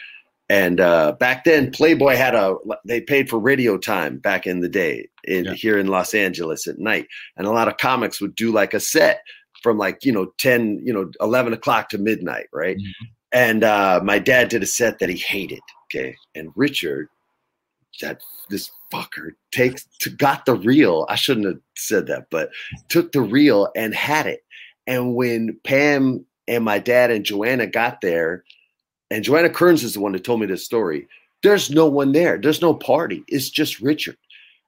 and 0.53 0.81
uh, 0.81 1.13
back 1.13 1.45
then, 1.45 1.71
Playboy 1.71 2.15
had 2.15 2.35
a 2.35 2.57
they 2.85 3.01
paid 3.01 3.31
for 3.31 3.39
radio 3.39 3.79
time 3.79 4.19
back 4.19 4.47
in 4.47 4.61
the 4.61 4.69
day 4.69 5.09
in 5.25 5.47
yeah. 5.47 5.55
here 5.55 5.79
in 5.79 5.87
Los 5.87 6.13
Angeles 6.13 6.67
at 6.67 6.79
night, 6.79 7.07
and 7.39 7.47
a 7.47 7.51
lot 7.51 7.69
of 7.69 7.79
comics 7.79 8.21
would 8.21 8.35
do 8.35 8.53
like 8.53 8.75
a 8.75 8.81
set 8.81 9.23
from 9.63 9.79
like 9.79 10.05
you 10.05 10.13
know 10.13 10.27
ten 10.37 10.79
you 10.85 10.93
know 10.93 11.11
eleven 11.23 11.55
o'clock 11.55 11.89
to 11.89 11.97
midnight, 11.97 12.49
right? 12.53 12.77
Mm-hmm. 12.77 13.05
And 13.33 13.65
uh, 13.65 14.01
my 14.05 14.19
dad 14.19 14.51
did 14.51 14.63
a 14.63 14.67
set 14.67 14.99
that 14.99 15.09
he 15.09 15.17
hated. 15.17 15.63
Okay, 15.95 16.17
and 16.35 16.51
Richard, 16.57 17.09
that 18.01 18.23
this 18.49 18.71
fucker 18.93 19.31
takes 19.51 19.87
to, 20.01 20.11
got 20.11 20.47
the 20.47 20.55
reel. 20.55 21.07
I 21.09 21.17
shouldn't 21.17 21.47
have 21.47 21.61
said 21.77 22.07
that, 22.07 22.29
but 22.31 22.51
took 22.89 23.13
the 23.13 23.21
reel 23.21 23.69
and 23.77 23.95
had 23.95 24.27
it. 24.27 24.43
And 24.87 25.15
when 25.15 25.59
Pam 25.65 26.25
and 26.49 26.65
my 26.65 26.79
dad 26.79 27.11
and 27.11 27.25
Joanna 27.25 27.67
got 27.67 28.01
there 28.01 28.45
and 29.11 29.25
Joanna 29.25 29.51
Kerns 29.51 29.85
is 29.85 29.95
the 29.95 30.01
one 30.01 30.13
that 30.13 30.25
told 30.25 30.41
me 30.41 30.47
this 30.47 30.65
story. 30.65 31.07
There's 31.43 31.71
no 31.71 31.87
one 31.87 32.13
there. 32.13 32.39
There's 32.39 32.63
no 32.63 32.73
party. 32.73 33.25
It's 33.29 33.51
just 33.51 33.81
Richard. 33.81 34.17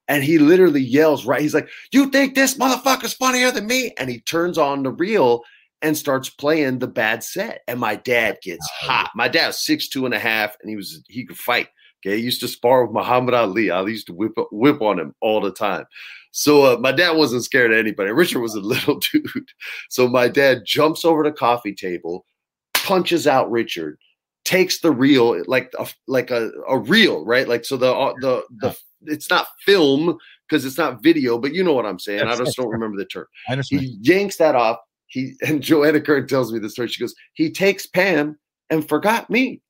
And 0.06 0.22
he 0.22 0.38
literally 0.38 0.82
yells, 0.82 1.24
right? 1.24 1.40
He's 1.40 1.54
like, 1.54 1.68
You 1.92 2.10
think 2.10 2.34
this 2.34 2.58
motherfucker's 2.58 3.14
funnier 3.14 3.50
than 3.50 3.66
me? 3.66 3.94
And 3.98 4.10
he 4.10 4.20
turns 4.20 4.58
on 4.58 4.82
the 4.82 4.90
reel 4.90 5.42
and 5.82 5.96
starts 5.96 6.30
playing 6.30 6.78
the 6.78 6.86
bad 6.86 7.22
set. 7.22 7.62
And 7.68 7.80
my 7.80 7.96
dad 7.96 8.38
gets 8.42 8.66
hot. 8.70 9.10
My 9.14 9.28
dad 9.28 9.48
was 9.48 9.64
six, 9.64 9.88
two 9.88 10.06
and 10.06 10.14
a 10.14 10.18
half, 10.18 10.56
and 10.60 10.70
he 10.70 10.76
was 10.76 11.02
he 11.08 11.24
could 11.24 11.38
fight. 11.38 11.68
Okay. 12.04 12.16
He 12.18 12.22
used 12.22 12.40
to 12.40 12.48
spar 12.48 12.84
with 12.84 12.94
Muhammad 12.94 13.34
Ali. 13.34 13.70
I 13.70 13.82
used 13.82 14.06
to 14.08 14.14
whip 14.14 14.32
whip 14.50 14.82
on 14.82 14.98
him 14.98 15.14
all 15.20 15.40
the 15.40 15.52
time. 15.52 15.84
So 16.32 16.64
uh, 16.64 16.78
my 16.78 16.90
dad 16.90 17.12
wasn't 17.12 17.44
scared 17.44 17.72
of 17.72 17.78
anybody. 17.78 18.10
Richard 18.10 18.40
was 18.40 18.54
a 18.54 18.60
little 18.60 19.00
dude. 19.12 19.48
So 19.88 20.08
my 20.08 20.28
dad 20.28 20.62
jumps 20.64 21.04
over 21.04 21.22
the 21.22 21.32
coffee 21.32 21.74
table, 21.74 22.26
punches 22.74 23.26
out 23.26 23.50
Richard, 23.50 23.98
takes 24.44 24.80
the 24.80 24.90
reel 24.90 25.42
like 25.46 25.72
a, 25.78 25.86
like 26.06 26.30
a, 26.30 26.50
a 26.68 26.78
reel, 26.78 27.24
right? 27.24 27.48
Like 27.48 27.64
so 27.64 27.76
the 27.76 27.92
uh, 27.92 28.14
the 28.20 28.42
the 28.60 28.76
it's 29.06 29.30
not 29.30 29.46
film 29.60 30.18
because 30.48 30.64
it's 30.64 30.78
not 30.78 31.02
video, 31.02 31.38
but 31.38 31.54
you 31.54 31.62
know 31.62 31.72
what 31.72 31.86
I'm 31.86 31.98
saying. 31.98 32.22
I 32.22 32.36
just 32.36 32.56
don't 32.56 32.68
remember 32.70 32.96
the 32.96 33.06
term. 33.06 33.26
I 33.48 33.52
understand. 33.52 33.82
He 33.82 33.98
yanks 34.00 34.36
that 34.36 34.54
off. 34.54 34.78
He 35.14 35.34
and 35.42 35.62
Joanna 35.62 36.00
Kern 36.00 36.26
tells 36.26 36.52
me 36.52 36.58
the 36.58 36.68
story. 36.68 36.88
She 36.88 37.00
goes, 37.00 37.14
he 37.34 37.50
takes 37.50 37.86
Pam 37.86 38.36
and 38.68 38.86
forgot 38.86 39.30
me, 39.30 39.62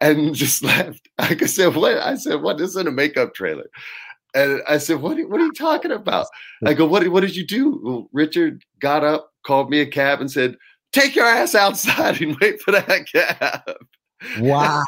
and 0.00 0.34
just 0.34 0.62
left. 0.62 1.08
I 1.18 1.34
said, 1.46 1.74
what? 1.74 1.96
I 1.98 2.14
said, 2.16 2.42
what? 2.42 2.58
This 2.58 2.70
is 2.70 2.76
in 2.76 2.86
a 2.86 2.92
makeup 2.92 3.34
trailer. 3.34 3.68
And 4.34 4.62
I 4.66 4.78
said, 4.78 5.02
what, 5.02 5.18
what 5.28 5.40
are 5.40 5.44
you 5.44 5.52
talking 5.52 5.92
about? 5.92 6.26
I 6.64 6.72
go, 6.72 6.86
what, 6.86 7.06
what 7.08 7.20
did 7.20 7.36
you 7.36 7.46
do? 7.46 7.80
Well, 7.82 8.08
Richard 8.12 8.64
got 8.80 9.04
up, 9.04 9.30
called 9.44 9.68
me 9.68 9.80
a 9.80 9.86
cab, 9.86 10.22
and 10.22 10.30
said, 10.30 10.56
take 10.92 11.14
your 11.14 11.26
ass 11.26 11.54
outside 11.54 12.18
and 12.22 12.34
wait 12.40 12.58
for 12.62 12.70
that 12.70 13.06
cab. 13.12 13.76
Wow. 14.38 14.82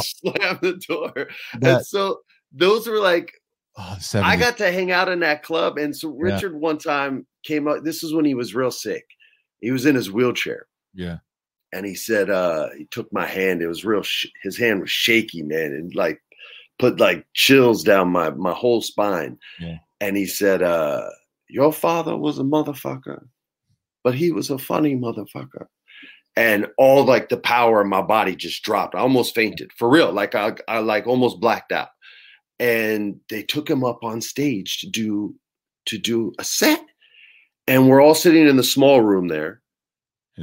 slam 0.00 0.58
the 0.62 0.80
door. 0.88 1.28
That, 1.58 1.78
and 1.78 1.86
so 1.86 2.20
those 2.52 2.86
were 2.86 3.00
like 3.00 3.32
oh, 3.76 3.98
I 4.14 4.36
got 4.36 4.56
to 4.58 4.70
hang 4.70 4.92
out 4.92 5.08
in 5.08 5.18
that 5.20 5.42
club. 5.42 5.76
And 5.76 5.96
so 5.96 6.10
Richard 6.10 6.52
yeah. 6.52 6.58
one 6.58 6.78
time 6.78 7.26
came 7.42 7.66
up. 7.66 7.82
This 7.82 8.04
is 8.04 8.14
when 8.14 8.24
he 8.24 8.34
was 8.34 8.54
real 8.54 8.70
sick. 8.70 9.04
He 9.64 9.70
was 9.70 9.86
in 9.86 9.94
his 9.94 10.10
wheelchair. 10.10 10.66
Yeah. 10.94 11.18
And 11.72 11.84
he 11.84 11.94
said, 11.94 12.30
uh, 12.30 12.68
he 12.76 12.84
took 12.86 13.12
my 13.12 13.26
hand. 13.26 13.60
It 13.62 13.66
was 13.66 13.84
real 13.84 14.02
sh- 14.02 14.26
his 14.42 14.56
hand 14.56 14.80
was 14.80 14.90
shaky, 14.90 15.42
man, 15.42 15.72
and 15.72 15.94
like 15.94 16.20
put 16.78 17.00
like 17.00 17.26
chills 17.34 17.82
down 17.82 18.10
my 18.10 18.30
my 18.30 18.52
whole 18.52 18.80
spine. 18.80 19.38
Yeah. 19.58 19.78
And 20.00 20.16
he 20.16 20.26
said, 20.26 20.62
uh, 20.62 21.08
your 21.48 21.72
father 21.72 22.16
was 22.16 22.38
a 22.38 22.44
motherfucker, 22.44 23.26
but 24.04 24.14
he 24.14 24.30
was 24.30 24.50
a 24.50 24.58
funny 24.58 24.94
motherfucker 24.94 25.66
and 26.36 26.66
all 26.78 27.04
like 27.04 27.28
the 27.28 27.36
power 27.36 27.80
in 27.80 27.88
my 27.88 28.02
body 28.02 28.34
just 28.34 28.62
dropped. 28.62 28.94
I 28.94 28.98
almost 28.98 29.34
fainted 29.34 29.72
for 29.72 29.88
real. 29.88 30.12
Like 30.12 30.34
I, 30.34 30.54
I 30.66 30.78
like 30.78 31.06
almost 31.06 31.40
blacked 31.40 31.72
out. 31.72 31.88
And 32.58 33.20
they 33.30 33.42
took 33.42 33.68
him 33.68 33.84
up 33.84 34.02
on 34.02 34.20
stage 34.20 34.78
to 34.78 34.88
do 34.88 35.34
to 35.86 35.98
do 35.98 36.32
a 36.38 36.44
set. 36.44 36.83
And 37.66 37.88
we're 37.88 38.02
all 38.02 38.14
sitting 38.14 38.46
in 38.46 38.56
the 38.56 38.64
small 38.64 39.00
room 39.00 39.28
there. 39.28 39.60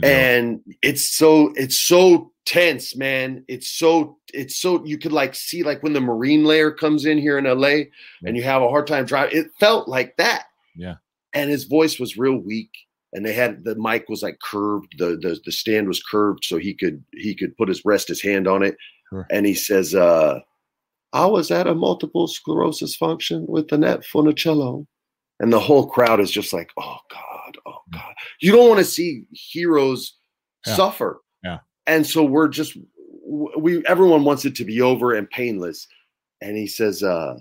And 0.04 0.62
it's 0.82 1.06
so 1.06 1.52
it's 1.56 1.78
so 1.78 2.32
tense, 2.46 2.96
man. 2.96 3.44
It's 3.48 3.70
so 3.70 4.18
it's 4.34 4.56
so 4.56 4.84
you 4.86 4.98
could 4.98 5.12
like 5.12 5.36
see 5.36 5.64
like 5.64 5.84
when 5.84 5.94
the 5.94 6.00
marine 6.00 6.46
layer 6.46 6.72
comes 6.72 7.06
in 7.06 7.18
here 7.18 7.38
in 7.38 7.44
LA 7.44 7.92
and 8.26 8.38
you 8.38 8.44
have 8.44 8.62
a 8.62 8.70
hard 8.70 8.88
time 8.88 9.06
driving. 9.06 9.38
It 9.38 9.52
felt 9.60 9.90
like 9.90 10.16
that. 10.16 10.46
Yeah. 10.76 10.96
And 11.34 11.50
his 11.50 11.66
voice 11.66 12.00
was 12.00 12.18
real 12.18 12.38
weak 12.38 12.72
and 13.14 13.26
they 13.26 13.34
had 13.34 13.64
the 13.64 13.76
mic 13.76 14.08
was 14.10 14.24
like 14.24 14.40
curved 14.40 14.96
the, 14.98 15.18
the 15.22 15.40
the 15.46 15.52
stand 15.52 15.88
was 15.88 16.02
curved 16.02 16.44
so 16.44 16.58
he 16.58 16.74
could 16.74 17.04
he 17.14 17.36
could 17.36 17.56
put 17.58 17.68
his 17.68 17.84
rest 17.86 18.08
his 18.08 18.22
hand 18.22 18.48
on 18.48 18.64
it 18.64 18.78
sure. 19.10 19.28
and 19.30 19.46
he 19.46 19.54
says 19.54 19.94
uh 19.96 20.40
i 21.14 21.26
was 21.26 21.52
at 21.52 21.68
a 21.68 21.76
multiple 21.76 22.28
sclerosis 22.28 22.96
function 22.96 23.46
with 23.48 23.72
annette 23.72 24.02
funicello 24.02 24.86
and 25.42 25.52
the 25.52 25.60
whole 25.60 25.88
crowd 25.88 26.22
is 26.22 26.32
just 26.32 26.54
like 26.54 26.72
oh 26.78 26.98
god 27.12 27.58
oh 27.66 27.72
mm. 27.72 27.94
god 27.94 28.14
you 28.40 28.52
don't 28.52 28.70
want 28.70 28.80
to 28.80 28.86
see 28.86 29.26
heroes 29.32 30.14
yeah. 30.66 30.76
suffer 30.76 31.22
yeah 31.44 31.60
and 31.88 32.08
so 32.08 32.24
we're 32.24 32.48
just 32.48 32.78
we 33.58 33.86
everyone 33.86 34.24
wants 34.24 34.46
it 34.46 34.56
to 34.56 34.64
be 34.64 34.82
over 34.82 35.14
and 35.14 35.30
painless 35.30 35.88
and 36.42 36.56
he 36.56 36.68
says 36.68 37.04
uh 37.04 37.36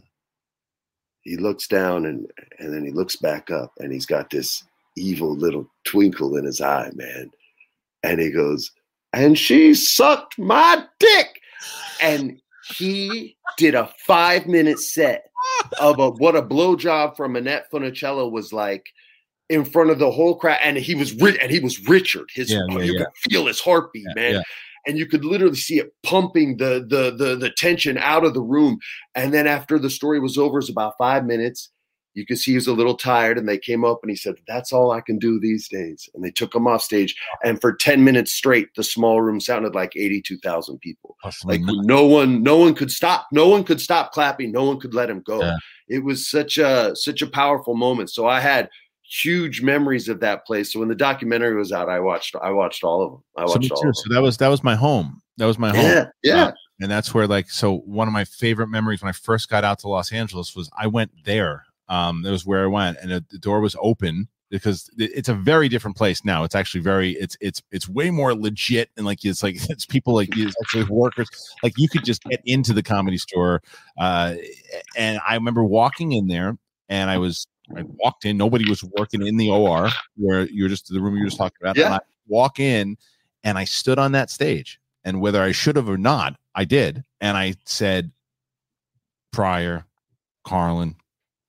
he 1.22 1.36
looks 1.36 1.68
down 1.68 2.06
and 2.06 2.26
and 2.58 2.74
then 2.74 2.84
he 2.84 2.90
looks 2.90 3.16
back 3.16 3.50
up 3.50 3.72
and 3.78 3.92
he's 3.92 4.06
got 4.06 4.30
this 4.30 4.64
evil 4.96 5.34
little 5.34 5.68
twinkle 5.84 6.36
in 6.36 6.44
his 6.44 6.60
eye, 6.60 6.90
man. 6.94 7.30
And 8.02 8.20
he 8.20 8.30
goes, 8.30 8.70
and 9.12 9.38
she 9.38 9.74
sucked 9.74 10.38
my 10.38 10.84
dick. 10.98 11.40
And 12.00 12.40
he 12.72 13.36
did 13.56 13.74
a 13.74 13.90
five 14.06 14.46
minute 14.46 14.78
set 14.78 15.24
of 15.80 15.98
a, 15.98 16.10
what 16.10 16.36
a 16.36 16.42
blowjob 16.42 17.16
from 17.16 17.36
Annette 17.36 17.66
Funicello 17.72 18.30
was 18.30 18.52
like 18.52 18.86
in 19.48 19.64
front 19.64 19.90
of 19.90 19.98
the 19.98 20.10
whole 20.10 20.36
crowd. 20.36 20.58
And 20.62 20.76
he 20.76 20.94
was 20.94 21.12
and 21.12 21.50
he 21.50 21.60
was 21.60 21.88
Richard. 21.88 22.28
His 22.34 22.50
yeah, 22.50 22.62
yeah, 22.68 22.78
you 22.78 22.92
yeah. 22.94 22.98
could 23.00 23.30
feel 23.30 23.46
his 23.46 23.60
heartbeat, 23.60 24.06
man. 24.14 24.42
And 24.86 24.96
you 24.96 25.06
could 25.06 25.26
literally 25.26 25.56
see 25.56 25.78
it 25.78 25.92
pumping 26.02 26.56
the, 26.56 26.86
the 26.88 27.14
the 27.14 27.36
the 27.36 27.50
tension 27.50 27.98
out 27.98 28.24
of 28.24 28.32
the 28.34 28.40
room. 28.40 28.78
And 29.14 29.34
then 29.34 29.46
after 29.46 29.78
the 29.78 29.90
story 29.90 30.20
was 30.20 30.38
over, 30.38 30.58
it's 30.58 30.70
about 30.70 30.94
five 30.98 31.26
minutes 31.26 31.70
you 32.14 32.26
could 32.26 32.38
see 32.38 32.52
he 32.52 32.56
was 32.56 32.66
a 32.66 32.72
little 32.72 32.96
tired 32.96 33.38
and 33.38 33.48
they 33.48 33.58
came 33.58 33.84
up 33.84 34.00
and 34.02 34.10
he 34.10 34.16
said 34.16 34.34
that's 34.46 34.72
all 34.72 34.90
i 34.90 35.00
can 35.00 35.18
do 35.18 35.38
these 35.38 35.68
days. 35.68 36.08
And 36.14 36.24
they 36.24 36.30
took 36.30 36.54
him 36.54 36.66
off 36.66 36.82
stage 36.82 37.16
and 37.44 37.60
for 37.60 37.74
10 37.74 38.04
minutes 38.04 38.32
straight 38.32 38.74
the 38.74 38.82
small 38.82 39.20
room 39.20 39.40
sounded 39.40 39.74
like 39.74 39.92
82000 39.96 40.78
people. 40.80 41.16
Like 41.44 41.60
no 41.64 42.06
one 42.06 42.42
no 42.42 42.56
one 42.56 42.74
could 42.74 42.90
stop 42.90 43.26
no 43.32 43.48
one 43.48 43.64
could 43.64 43.80
stop 43.80 44.12
clapping 44.12 44.52
no 44.52 44.64
one 44.64 44.80
could 44.80 44.94
let 44.94 45.10
him 45.10 45.20
go. 45.20 45.40
Yeah. 45.40 45.56
it 45.88 46.04
was 46.04 46.28
such 46.28 46.58
a 46.58 46.94
such 46.94 47.22
a 47.22 47.26
powerful 47.26 47.74
moment. 47.74 48.10
So 48.10 48.26
i 48.26 48.40
had 48.40 48.68
huge 49.02 49.60
memories 49.60 50.08
of 50.08 50.20
that 50.20 50.46
place. 50.46 50.72
So 50.72 50.78
when 50.80 50.88
the 50.88 50.94
documentary 50.94 51.56
was 51.56 51.72
out 51.72 51.88
i 51.88 52.00
watched 52.00 52.34
i 52.42 52.50
watched 52.50 52.84
all 52.84 53.02
of 53.02 53.12
them. 53.12 53.22
I 53.36 53.44
watched 53.44 53.68
so 53.68 53.74
all 53.74 53.80
of 53.80 53.86
them. 53.86 53.94
so 53.94 54.14
that 54.14 54.22
was 54.22 54.36
that 54.38 54.48
was 54.48 54.64
my 54.64 54.74
home. 54.74 55.22
That 55.36 55.46
was 55.46 55.58
my 55.58 55.70
home. 55.70 55.84
Yeah 55.84 56.04
yeah. 56.22 56.44
Uh, 56.46 56.52
and 56.80 56.90
that's 56.90 57.12
where 57.14 57.26
like 57.26 57.50
so 57.50 57.78
one 57.78 58.08
of 58.08 58.14
my 58.14 58.24
favorite 58.24 58.68
memories 58.68 59.02
when 59.02 59.08
i 59.08 59.12
first 59.12 59.48
got 59.48 59.64
out 59.64 59.78
to 59.78 59.88
los 59.88 60.12
angeles 60.12 60.56
was 60.56 60.70
i 60.76 60.86
went 60.86 61.10
there 61.24 61.64
um, 61.90 62.22
that 62.22 62.30
was 62.30 62.46
where 62.46 62.64
I 62.64 62.68
went, 62.68 62.98
and 63.02 63.10
the 63.10 63.38
door 63.38 63.60
was 63.60 63.76
open 63.80 64.28
because 64.48 64.90
it's 64.96 65.28
a 65.28 65.34
very 65.34 65.68
different 65.68 65.96
place 65.96 66.24
now. 66.24 66.44
It's 66.44 66.54
actually 66.54 66.80
very 66.80 67.12
it's 67.12 67.36
it's 67.40 67.62
it's 67.70 67.88
way 67.88 68.10
more 68.10 68.34
legit 68.34 68.90
and 68.96 69.06
like 69.06 69.24
it's 69.24 69.42
like 69.42 69.56
it's 69.70 69.86
people 69.86 70.14
like 70.14 70.36
it's 70.36 70.54
actually 70.62 70.84
workers. 70.84 71.28
Like 71.62 71.74
you 71.76 71.88
could 71.88 72.04
just 72.04 72.22
get 72.24 72.40
into 72.44 72.72
the 72.72 72.82
comedy 72.82 73.18
store. 73.18 73.62
Uh, 73.98 74.36
and 74.96 75.20
I 75.26 75.34
remember 75.34 75.64
walking 75.64 76.12
in 76.12 76.28
there, 76.28 76.56
and 76.88 77.10
I 77.10 77.18
was 77.18 77.46
I 77.76 77.82
walked 77.82 78.24
in. 78.24 78.36
Nobody 78.36 78.68
was 78.68 78.84
working 78.98 79.26
in 79.26 79.36
the 79.36 79.50
OR 79.50 79.88
where 80.16 80.46
you're 80.48 80.68
just 80.68 80.88
the 80.88 81.00
room 81.00 81.14
you 81.16 81.22
were 81.22 81.28
just 81.28 81.38
talking 81.38 81.58
about. 81.60 81.76
Yeah. 81.76 81.86
And 81.86 81.94
I 81.94 82.00
walk 82.26 82.60
in, 82.60 82.96
and 83.44 83.58
I 83.58 83.64
stood 83.64 83.98
on 83.98 84.12
that 84.12 84.30
stage, 84.30 84.80
and 85.04 85.20
whether 85.20 85.42
I 85.42 85.52
should 85.52 85.76
have 85.76 85.88
or 85.88 85.98
not, 85.98 86.38
I 86.54 86.64
did, 86.64 87.04
and 87.20 87.36
I 87.36 87.54
said, 87.64 88.10
Pryor, 89.32 89.86
Carlin, 90.44 90.96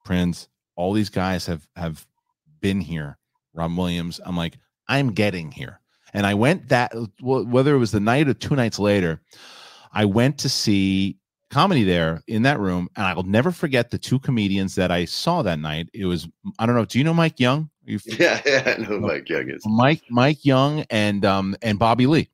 Prince, 0.03 0.47
all 0.75 0.93
these 0.93 1.09
guys 1.09 1.45
have 1.45 1.67
have 1.75 2.05
been 2.59 2.81
here. 2.81 3.17
Robin 3.53 3.75
Williams. 3.75 4.21
I'm 4.25 4.37
like, 4.37 4.57
I'm 4.87 5.11
getting 5.11 5.51
here. 5.51 5.79
And 6.13 6.25
I 6.25 6.33
went 6.33 6.69
that 6.69 6.93
whether 7.21 7.75
it 7.75 7.79
was 7.79 7.91
the 7.91 7.99
night 7.99 8.27
or 8.27 8.33
two 8.33 8.55
nights 8.55 8.79
later, 8.79 9.21
I 9.93 10.05
went 10.05 10.37
to 10.39 10.49
see 10.49 11.17
comedy 11.49 11.83
there 11.83 12.21
in 12.27 12.43
that 12.43 12.59
room, 12.59 12.89
and 12.95 13.05
I 13.05 13.13
will 13.13 13.23
never 13.23 13.51
forget 13.51 13.89
the 13.89 13.97
two 13.97 14.19
comedians 14.19 14.75
that 14.75 14.91
I 14.91 15.05
saw 15.05 15.41
that 15.41 15.59
night. 15.59 15.89
It 15.93 16.05
was 16.05 16.27
I 16.59 16.65
don't 16.65 16.75
know. 16.75 16.85
Do 16.85 16.99
you 16.99 17.03
know 17.03 17.13
Mike 17.13 17.39
Young? 17.39 17.70
yeah, 17.85 18.41
yeah, 18.45 18.75
I 18.77 18.81
know 18.81 18.99
Mike 18.99 19.27
Young 19.27 19.49
is. 19.49 19.63
Mike 19.65 20.03
Mike 20.09 20.45
Young 20.45 20.85
and 20.89 21.25
um 21.25 21.55
and 21.61 21.79
Bobby 21.79 22.05
Lee 22.05 22.29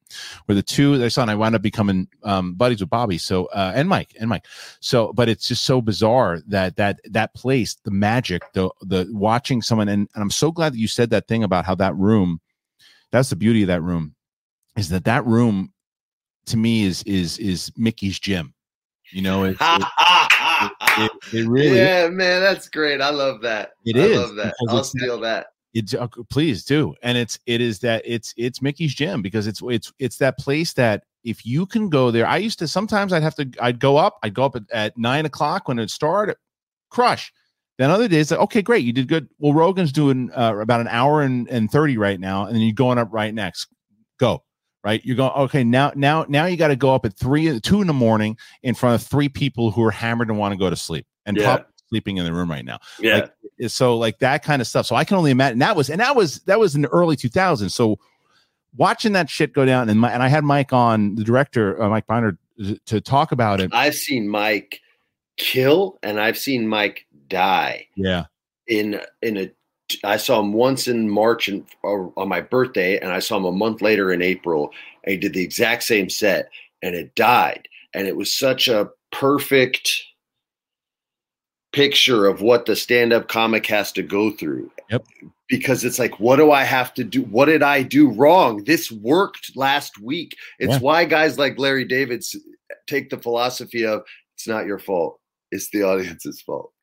were 0.47 0.55
the 0.55 0.61
two 0.61 1.01
I 1.03 1.07
saw, 1.07 1.21
and 1.21 1.31
I 1.31 1.35
wound 1.35 1.55
up 1.55 1.61
becoming 1.61 2.07
um 2.23 2.53
buddies 2.53 2.81
with 2.81 2.89
Bobby. 2.89 3.17
So 3.17 3.45
uh 3.45 3.71
and 3.73 3.87
Mike 3.87 4.15
and 4.19 4.29
Mike. 4.29 4.45
So, 4.81 5.13
but 5.13 5.29
it's 5.29 5.47
just 5.47 5.63
so 5.63 5.81
bizarre 5.81 6.39
that 6.47 6.75
that 6.75 6.99
that 7.05 7.33
place, 7.33 7.75
the 7.83 7.91
magic, 7.91 8.43
the 8.53 8.69
the 8.81 9.07
watching 9.11 9.61
someone, 9.61 9.87
and, 9.87 10.09
and 10.13 10.21
I'm 10.21 10.31
so 10.31 10.51
glad 10.51 10.73
that 10.73 10.79
you 10.79 10.87
said 10.87 11.09
that 11.11 11.27
thing 11.27 11.43
about 11.43 11.65
how 11.65 11.75
that 11.75 11.95
room. 11.95 12.41
That's 13.11 13.29
the 13.29 13.37
beauty 13.37 13.61
of 13.61 13.67
that 13.67 13.81
room, 13.81 14.15
is 14.75 14.89
that 14.89 15.05
that 15.05 15.25
room, 15.25 15.71
to 16.47 16.57
me, 16.57 16.83
is 16.83 17.03
is 17.03 17.37
is 17.37 17.71
Mickey's 17.77 18.19
gym 18.19 18.53
you 19.11 19.21
know, 19.21 19.45
it, 19.45 19.57
it, 19.59 19.59
it, 20.97 21.11
it 21.33 21.47
really 21.47 21.77
yeah, 21.77 22.05
is. 22.05 22.11
man, 22.11 22.41
that's 22.41 22.69
great. 22.69 23.01
I 23.01 23.09
love 23.09 23.41
that. 23.41 23.71
It 23.85 23.95
I 23.95 23.99
is 23.99 24.17
love 24.17 24.35
that. 24.35 24.55
I'll 24.69 24.83
steal 24.83 25.19
that. 25.21 25.47
It's 25.73 25.93
uh, 25.93 26.07
please 26.29 26.63
do, 26.65 26.95
and 27.03 27.17
it's 27.17 27.39
it 27.45 27.61
is 27.61 27.79
that 27.79 28.01
it's 28.05 28.33
it's 28.37 28.61
Mickey's 28.61 28.95
gym 28.95 29.21
because 29.21 29.47
it's 29.47 29.61
it's 29.63 29.91
it's 29.99 30.17
that 30.17 30.37
place 30.37 30.73
that 30.73 31.03
if 31.23 31.45
you 31.45 31.65
can 31.65 31.89
go 31.89 32.09
there. 32.09 32.25
I 32.25 32.37
used 32.37 32.59
to 32.59 32.67
sometimes 32.67 33.13
I'd 33.13 33.23
have 33.23 33.35
to 33.35 33.49
I'd 33.61 33.79
go 33.79 33.97
up 33.97 34.17
I'd 34.23 34.33
go 34.33 34.45
up 34.45 34.55
at, 34.55 34.63
at 34.71 34.97
nine 34.97 35.25
o'clock 35.25 35.67
when 35.67 35.79
it 35.79 35.89
started, 35.89 36.37
crush. 36.89 37.31
Then 37.77 37.91
other 37.91 38.07
days, 38.07 38.31
like, 38.31 38.39
okay, 38.39 38.63
great, 38.63 38.83
you 38.83 38.91
did 38.91 39.07
good. 39.07 39.29
Well, 39.37 39.53
Rogan's 39.53 39.91
doing 39.91 40.31
uh, 40.35 40.55
about 40.55 40.81
an 40.81 40.87
hour 40.87 41.21
and, 41.21 41.47
and 41.47 41.69
30 41.69 41.99
right 41.99 42.19
now, 42.19 42.45
and 42.45 42.55
then 42.55 42.63
you're 42.63 42.73
going 42.73 42.97
up 42.97 43.09
right 43.11 43.31
next. 43.31 43.67
Go 44.19 44.41
right? 44.87 45.03
You're 45.03 45.17
going, 45.17 45.33
okay, 45.33 45.65
now, 45.65 45.91
now, 45.95 46.25
now 46.29 46.45
you 46.45 46.55
got 46.55 46.69
to 46.69 46.77
go 46.77 46.95
up 46.95 47.05
at 47.05 47.13
three, 47.13 47.59
two 47.59 47.81
in 47.81 47.87
the 47.87 47.93
morning 47.93 48.37
in 48.63 48.73
front 48.73 48.95
of 48.95 49.05
three 49.05 49.27
people 49.27 49.69
who 49.69 49.83
are 49.83 49.91
hammered 49.91 50.29
and 50.29 50.39
want 50.39 50.53
to 50.53 50.57
go 50.57 50.69
to 50.69 50.77
sleep 50.77 51.05
and 51.25 51.35
yeah. 51.35 51.43
probably 51.43 51.65
sleeping 51.89 52.17
in 52.17 52.23
the 52.23 52.31
room 52.31 52.49
right 52.49 52.63
now. 52.63 52.79
Yeah. 52.97 53.15
Like, 53.15 53.33
eh, 53.59 53.67
so 53.67 53.97
like 53.97 54.19
that 54.19 54.43
kind 54.43 54.61
of 54.61 54.67
stuff. 54.67 54.85
So 54.85 54.95
I 54.95 55.03
can 55.03 55.17
only 55.17 55.31
imagine 55.31 55.59
that 55.59 55.75
was, 55.75 55.89
and 55.89 55.99
that 55.99 56.15
was, 56.15 56.39
that 56.43 56.57
was 56.57 56.73
in 56.73 56.83
the 56.83 56.87
early 56.87 57.17
2000s. 57.17 57.69
So 57.71 57.99
watching 58.77 59.11
that 59.11 59.29
shit 59.29 59.51
go 59.51 59.65
down 59.65 59.89
and 59.89 59.99
my, 59.99 60.09
and 60.09 60.23
I 60.23 60.29
had 60.29 60.45
Mike 60.45 60.71
on 60.71 61.15
the 61.15 61.23
director, 61.25 61.83
uh, 61.83 61.89
Mike 61.89 62.07
Binder 62.07 62.37
to 62.85 63.01
talk 63.01 63.33
about 63.33 63.59
it. 63.59 63.71
I've 63.73 63.93
seen 63.93 64.29
Mike 64.29 64.79
kill 65.35 65.99
and 66.01 66.17
I've 66.17 66.37
seen 66.37 66.65
Mike 66.65 67.05
die. 67.27 67.87
Yeah. 67.97 68.27
In, 68.67 69.01
in 69.21 69.35
a 69.35 69.51
I 70.03 70.17
saw 70.17 70.39
him 70.39 70.53
once 70.53 70.87
in 70.87 71.09
March 71.09 71.47
and 71.47 71.65
on 71.83 72.27
my 72.27 72.41
birthday, 72.41 72.99
and 72.99 73.11
I 73.11 73.19
saw 73.19 73.37
him 73.37 73.45
a 73.45 73.51
month 73.51 73.81
later 73.81 74.11
in 74.11 74.21
April. 74.21 74.71
And 75.03 75.11
he 75.11 75.17
did 75.17 75.33
the 75.33 75.43
exact 75.43 75.83
same 75.83 76.09
set, 76.09 76.49
and 76.81 76.95
it 76.95 77.15
died. 77.15 77.67
And 77.93 78.07
it 78.07 78.17
was 78.17 78.35
such 78.35 78.67
a 78.67 78.89
perfect 79.11 80.03
picture 81.71 82.25
of 82.25 82.41
what 82.41 82.65
the 82.65 82.75
stand-up 82.75 83.27
comic 83.27 83.65
has 83.67 83.91
to 83.93 84.03
go 84.03 84.31
through. 84.31 84.71
Yep. 84.89 85.05
Because 85.47 85.85
it's 85.85 85.99
like, 85.99 86.19
what 86.19 86.35
do 86.35 86.51
I 86.51 86.63
have 86.63 86.93
to 86.95 87.03
do? 87.03 87.21
What 87.23 87.45
did 87.45 87.63
I 87.63 87.81
do 87.81 88.09
wrong? 88.09 88.65
This 88.65 88.91
worked 88.91 89.55
last 89.55 89.97
week. 89.99 90.35
It's 90.59 90.73
yeah. 90.73 90.79
why 90.79 91.05
guys 91.05 91.37
like 91.37 91.57
Larry 91.57 91.85
David's 91.85 92.35
take 92.87 93.09
the 93.09 93.17
philosophy 93.17 93.85
of 93.85 94.03
it's 94.35 94.47
not 94.47 94.65
your 94.65 94.79
fault, 94.79 95.19
it's 95.51 95.69
the 95.69 95.83
audience's 95.83 96.41
fault. 96.41 96.73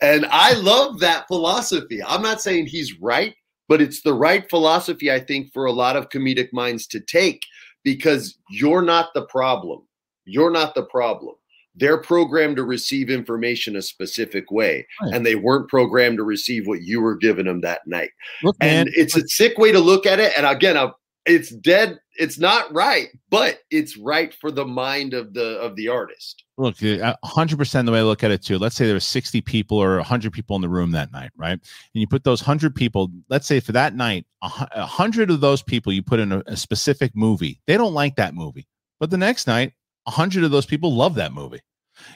And 0.00 0.26
I 0.30 0.54
love 0.54 1.00
that 1.00 1.26
philosophy. 1.26 2.02
I'm 2.02 2.22
not 2.22 2.40
saying 2.40 2.66
he's 2.66 3.00
right, 3.00 3.34
but 3.68 3.80
it's 3.80 4.02
the 4.02 4.14
right 4.14 4.48
philosophy, 4.50 5.12
I 5.12 5.20
think, 5.20 5.52
for 5.52 5.66
a 5.66 5.72
lot 5.72 5.96
of 5.96 6.08
comedic 6.08 6.52
minds 6.52 6.86
to 6.88 7.00
take 7.00 7.42
because 7.84 8.36
you're 8.50 8.82
not 8.82 9.14
the 9.14 9.26
problem. 9.26 9.82
You're 10.24 10.50
not 10.50 10.74
the 10.74 10.84
problem. 10.84 11.34
They're 11.76 11.98
programmed 11.98 12.56
to 12.56 12.64
receive 12.64 13.10
information 13.10 13.76
a 13.76 13.82
specific 13.82 14.50
way, 14.50 14.86
right. 15.00 15.14
and 15.14 15.24
they 15.24 15.36
weren't 15.36 15.68
programmed 15.68 16.18
to 16.18 16.24
receive 16.24 16.66
what 16.66 16.82
you 16.82 17.00
were 17.00 17.16
giving 17.16 17.46
them 17.46 17.60
that 17.60 17.86
night. 17.86 18.10
Look, 18.42 18.56
and 18.60 18.86
man, 18.86 18.94
it's 18.96 19.16
a 19.16 19.26
sick 19.28 19.56
way 19.56 19.70
to 19.72 19.78
look 19.78 20.04
at 20.04 20.18
it. 20.18 20.32
And 20.36 20.46
again, 20.46 20.76
I'm, 20.76 20.92
it's 21.26 21.50
dead. 21.50 22.00
It's 22.16 22.38
not 22.38 22.72
right, 22.72 23.08
but 23.30 23.60
it's 23.70 23.96
right 23.96 24.32
for 24.34 24.50
the 24.50 24.66
mind 24.66 25.14
of 25.14 25.34
the 25.34 25.58
of 25.58 25.76
the 25.76 25.88
artist 25.88 26.44
look, 26.60 26.82
uh, 26.82 27.14
hundred 27.24 27.58
percent 27.58 27.86
the 27.86 27.92
way 27.92 28.00
I 28.00 28.02
look 28.02 28.22
at 28.22 28.30
it 28.30 28.42
too. 28.42 28.58
Let's 28.58 28.76
say 28.76 28.84
there 28.84 28.94
were 28.94 29.00
sixty 29.00 29.40
people 29.40 29.78
or 29.78 30.00
hundred 30.00 30.32
people 30.32 30.54
in 30.56 30.62
the 30.62 30.68
room 30.68 30.92
that 30.92 31.10
night, 31.10 31.30
right? 31.36 31.52
And 31.52 31.60
you 31.94 32.06
put 32.06 32.24
those 32.24 32.40
hundred 32.40 32.74
people. 32.74 33.10
Let's 33.28 33.46
say 33.46 33.58
for 33.60 33.72
that 33.72 33.94
night, 33.94 34.26
a 34.42 34.48
hundred 34.86 35.30
of 35.30 35.40
those 35.40 35.62
people 35.62 35.92
you 35.92 36.02
put 36.02 36.20
in 36.20 36.32
a, 36.32 36.42
a, 36.46 36.56
specific 36.56 37.12
movie. 37.16 37.60
They 37.66 37.76
don't 37.76 37.94
like 37.94 38.16
that 38.16 38.34
movie, 38.34 38.66
but 39.00 39.10
the 39.10 39.16
next 39.16 39.46
night, 39.46 39.72
a 40.06 40.10
hundred 40.10 40.44
of 40.44 40.50
those 40.50 40.66
people 40.66 40.94
love 40.94 41.14
that 41.16 41.32
movie. 41.32 41.60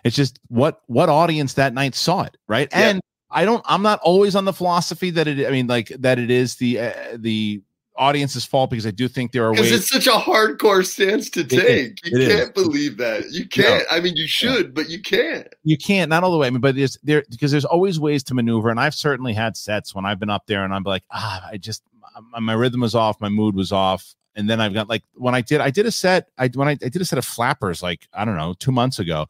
It's 0.05 0.17
just 0.17 0.39
what 0.49 0.83
what 0.87 1.09
audience 1.09 1.55
that 1.55 1.75
night 1.75 1.95
saw 1.95 2.23
it, 2.23 2.37
right? 2.47 2.69
Yeah. 2.71 2.89
And 2.89 3.01
I 3.31 3.45
don't. 3.45 3.65
I'm 3.67 3.83
not 3.83 4.01
always 4.01 4.37
on 4.37 4.45
the 4.45 4.53
philosophy 4.53 5.11
that 5.11 5.27
it. 5.27 5.47
I 5.47 5.51
mean, 5.51 5.67
like 5.67 5.89
that 5.89 6.19
it 6.19 6.31
is 6.31 6.57
the 6.57 6.81
uh, 6.81 6.93
the 7.17 7.63
audience's 7.97 8.45
fault 8.45 8.71
because 8.71 8.87
I 8.87 8.91
do 8.91 9.09
think 9.09 9.33
there 9.33 9.45
are 9.45 9.53
ways. 9.53 9.71
It's 9.71 9.89
such 9.89 10.07
a 10.07 10.19
hardcore 10.19 10.85
stance 10.85 11.31
to 11.31 11.45
take. 11.45 12.05
you 12.05 12.19
it 12.19 12.29
can't 12.29 12.49
is. 12.49 12.51
believe 12.51 12.97
that. 12.99 13.31
You 13.31 13.47
can't. 13.47 13.85
No. 13.91 13.97
I 13.97 14.01
mean, 14.01 14.17
you 14.17 14.27
should, 14.27 14.67
yeah. 14.67 14.73
but 14.73 14.91
you 14.91 15.01
can't. 15.01 15.49
You 15.63 15.79
can't. 15.79 16.09
Not 16.09 16.25
all 16.25 16.33
the 16.33 16.39
way. 16.39 16.47
I 16.47 16.51
mean, 16.51 16.61
but 16.61 16.75
there's 16.75 16.99
there 17.03 17.23
because 17.31 17.51
there's 17.51 17.65
always 17.65 18.01
ways 18.01 18.23
to 18.25 18.35
maneuver, 18.35 18.71
and 18.71 18.81
I've 18.81 18.95
certainly 18.95 19.33
had 19.33 19.57
sets 19.57 19.95
when 19.95 20.05
I've 20.05 20.19
been 20.19 20.31
up 20.31 20.47
there 20.47 20.65
and 20.65 20.75
I'm 20.75 20.83
like, 20.83 21.05
ah, 21.11 21.49
I 21.51 21.57
just 21.57 21.83
my 22.41 22.53
rhythm 22.53 22.81
was 22.81 22.95
off, 22.95 23.21
my 23.21 23.29
mood 23.29 23.55
was 23.55 23.73
off, 23.73 24.15
and 24.35 24.49
then 24.49 24.61
I've 24.61 24.75
got 24.75 24.89
like 24.89 25.03
when 25.15 25.35
I 25.35 25.41
did 25.41 25.61
I 25.61 25.71
did 25.71 25.87
a 25.87 25.93
set 25.93 26.29
I 26.39 26.49
when 26.49 26.69
I, 26.69 26.73
I 26.73 26.89
did 26.89 27.01
a 27.01 27.05
set 27.05 27.19
of 27.19 27.25
flappers 27.25 27.83
like 27.83 28.09
I 28.13 28.25
don't 28.25 28.37
know 28.37 28.55
two 28.59 28.73
months 28.73 28.99
ago, 28.99 29.27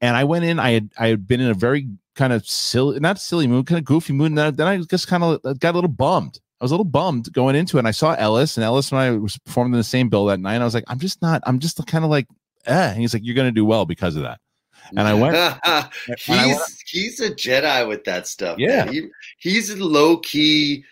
and 0.00 0.16
I 0.16 0.24
went 0.24 0.44
in 0.44 0.58
I 0.58 0.72
had 0.72 0.90
I 0.98 1.08
had 1.08 1.26
been 1.26 1.40
in 1.40 1.50
a 1.50 1.54
very 1.54 1.88
kind 2.14 2.32
of 2.32 2.46
silly 2.46 2.98
not 3.00 3.18
silly 3.18 3.46
mood 3.46 3.66
kind 3.66 3.78
of 3.78 3.84
goofy 3.84 4.12
mood 4.12 4.32
and 4.32 4.56
then 4.56 4.66
I 4.66 4.78
just 4.78 5.06
kind 5.06 5.22
of 5.22 5.60
got 5.60 5.72
a 5.72 5.76
little 5.76 5.88
bummed 5.88 6.40
I 6.60 6.64
was 6.64 6.72
a 6.72 6.74
little 6.74 6.84
bummed 6.84 7.32
going 7.32 7.56
into 7.56 7.78
it. 7.78 7.80
And 7.80 7.88
I 7.88 7.92
saw 7.92 8.14
Ellis, 8.14 8.56
and 8.56 8.64
Ellis 8.64 8.90
and 8.92 9.00
I 9.00 9.12
was 9.12 9.38
performing 9.38 9.72
in 9.72 9.78
the 9.78 9.84
same 9.84 10.08
bill 10.08 10.26
that 10.26 10.40
night. 10.40 10.54
And 10.54 10.62
I 10.62 10.66
was 10.66 10.74
like, 10.74 10.84
I'm 10.88 10.98
just 10.98 11.22
not, 11.22 11.42
I'm 11.46 11.58
just 11.58 11.84
kind 11.86 12.04
of 12.04 12.10
like, 12.10 12.26
eh. 12.66 12.90
And 12.90 13.00
he's 13.00 13.14
like, 13.14 13.24
You're 13.24 13.34
going 13.34 13.48
to 13.48 13.52
do 13.52 13.64
well 13.64 13.86
because 13.86 14.16
of 14.16 14.22
that. 14.22 14.40
And 14.96 15.00
I 15.00 15.14
went. 15.14 15.34
he's 16.18 16.28
I 16.28 16.46
went, 16.46 16.62
he's 16.86 17.20
a 17.20 17.30
Jedi 17.30 17.88
with 17.88 18.04
that 18.04 18.26
stuff. 18.26 18.58
Yeah, 18.58 18.90
he, 18.90 19.08
he's 19.38 19.76
low 19.78 20.18
key. 20.18 20.84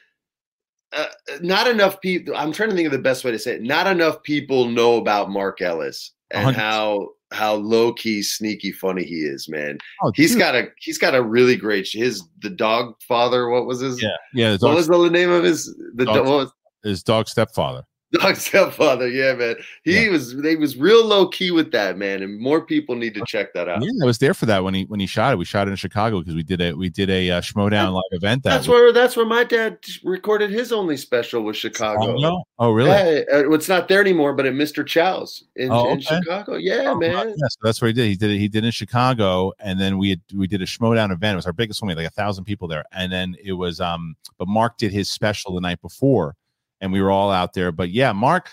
Uh, 0.92 1.06
not 1.42 1.66
enough 1.66 2.00
people. 2.00 2.34
I'm 2.34 2.52
trying 2.52 2.70
to 2.70 2.76
think 2.76 2.86
of 2.86 2.92
the 2.92 2.98
best 2.98 3.24
way 3.24 3.30
to 3.30 3.38
say 3.38 3.56
it. 3.56 3.62
Not 3.62 3.86
enough 3.86 4.22
people 4.22 4.66
know 4.66 4.96
about 4.96 5.30
Mark 5.30 5.60
Ellis 5.60 6.12
and 6.30 6.54
100%. 6.54 6.58
how 6.58 7.08
how 7.30 7.54
low 7.54 7.92
key 7.92 8.22
sneaky 8.22 8.72
funny 8.72 9.04
he 9.04 9.16
is, 9.16 9.48
man. 9.48 9.78
Oh, 10.02 10.12
he's 10.14 10.30
dude. 10.32 10.38
got 10.38 10.54
a 10.54 10.68
he's 10.78 10.98
got 10.98 11.14
a 11.14 11.22
really 11.22 11.56
great 11.56 11.88
his 11.88 12.22
the 12.40 12.50
dog 12.50 12.94
father. 13.06 13.48
What 13.48 13.66
was 13.66 13.80
his? 13.80 14.02
Yeah, 14.02 14.16
yeah. 14.34 14.56
What 14.60 14.74
was 14.74 14.88
the 14.88 15.10
name 15.10 15.30
of 15.30 15.44
his 15.44 15.66
the 15.94 16.04
dog, 16.04 16.26
what 16.26 16.26
was, 16.26 16.52
his 16.84 17.02
dog 17.02 17.28
stepfather? 17.28 17.84
Dog 18.12 18.36
stepfather, 18.36 19.06
yeah, 19.06 19.34
man. 19.34 19.56
He 19.82 20.04
yeah. 20.04 20.10
was 20.10 20.34
they 20.36 20.56
was 20.56 20.78
real 20.78 21.04
low 21.04 21.28
key 21.28 21.50
with 21.50 21.72
that 21.72 21.98
man, 21.98 22.22
and 22.22 22.40
more 22.40 22.62
people 22.62 22.94
need 22.94 23.12
to 23.14 23.22
check 23.26 23.52
that 23.52 23.68
out. 23.68 23.82
Yeah, 23.82 23.90
I 24.02 24.06
was 24.06 24.16
there 24.16 24.32
for 24.32 24.46
that 24.46 24.64
when 24.64 24.72
he 24.72 24.84
when 24.84 24.98
he 24.98 25.06
shot 25.06 25.34
it. 25.34 25.36
We 25.36 25.44
shot 25.44 25.68
it 25.68 25.72
in 25.72 25.76
Chicago 25.76 26.20
because 26.20 26.34
we 26.34 26.42
did 26.42 26.62
a 26.62 26.72
we 26.72 26.88
did 26.88 27.10
a 27.10 27.30
uh, 27.30 27.40
Schmoedown 27.42 27.92
live 27.92 28.02
event. 28.12 28.44
That 28.44 28.50
that's 28.50 28.66
week. 28.66 28.74
where 28.74 28.92
that's 28.94 29.14
where 29.14 29.26
my 29.26 29.44
dad 29.44 29.78
recorded 30.04 30.50
his 30.50 30.72
only 30.72 30.96
special 30.96 31.42
was 31.42 31.58
Chicago. 31.58 32.14
Oh, 32.14 32.16
no? 32.16 32.44
oh 32.58 32.70
really? 32.70 32.88
Yeah, 32.88 33.24
it's 33.28 33.68
not 33.68 33.88
there 33.88 34.00
anymore, 34.00 34.32
but 34.32 34.46
at 34.46 34.54
Mr. 34.54 34.86
Chow's 34.86 35.44
in, 35.56 35.70
oh, 35.70 35.90
okay. 35.90 35.92
in 35.92 36.00
Chicago. 36.00 36.56
Yeah, 36.56 36.84
oh, 36.86 36.94
man. 36.94 37.28
Yeah, 37.28 37.34
so 37.50 37.58
that's 37.62 37.82
what 37.82 37.88
he 37.88 37.92
did. 37.92 38.06
He 38.06 38.16
did 38.16 38.30
it. 38.30 38.38
He 38.38 38.48
did 38.48 38.64
it 38.64 38.68
in 38.68 38.72
Chicago, 38.72 39.52
and 39.58 39.78
then 39.78 39.98
we 39.98 40.10
had, 40.10 40.20
we 40.34 40.46
did 40.46 40.62
a 40.62 40.66
Schmoedown 40.66 41.12
event. 41.12 41.34
It 41.34 41.36
was 41.36 41.46
our 41.46 41.52
biggest 41.52 41.82
one. 41.82 41.88
We 41.88 41.92
had 41.92 41.98
like 41.98 42.06
a 42.06 42.14
thousand 42.14 42.44
people 42.44 42.68
there, 42.68 42.84
and 42.92 43.12
then 43.12 43.36
it 43.42 43.52
was 43.52 43.82
um. 43.82 44.16
But 44.38 44.48
Mark 44.48 44.78
did 44.78 44.92
his 44.92 45.10
special 45.10 45.52
the 45.52 45.60
night 45.60 45.82
before, 45.82 46.36
and 46.80 46.92
we 46.92 47.00
were 47.00 47.10
all 47.10 47.30
out 47.30 47.54
there. 47.54 47.72
But 47.72 47.90
yeah, 47.90 48.12
Mark 48.12 48.48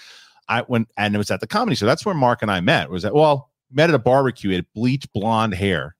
I 0.48 0.64
went 0.68 0.90
and 0.98 1.16
it 1.16 1.18
was 1.18 1.32
at 1.32 1.40
the 1.40 1.48
comedy 1.48 1.76
show. 1.76 1.86
That's 1.86 2.06
where 2.06 2.16
Mark 2.16 2.42
and 2.42 2.52
I 2.52 2.60
met. 2.60 2.90
Was 2.90 3.04
that 3.04 3.14
well, 3.14 3.52
met 3.72 3.90
at 3.90 3.96
a 3.96 4.00
barbecue. 4.00 4.52
He 4.52 4.56
had 4.56 4.66
bleach 4.74 5.12
blonde 5.14 5.54
hair 5.54 5.96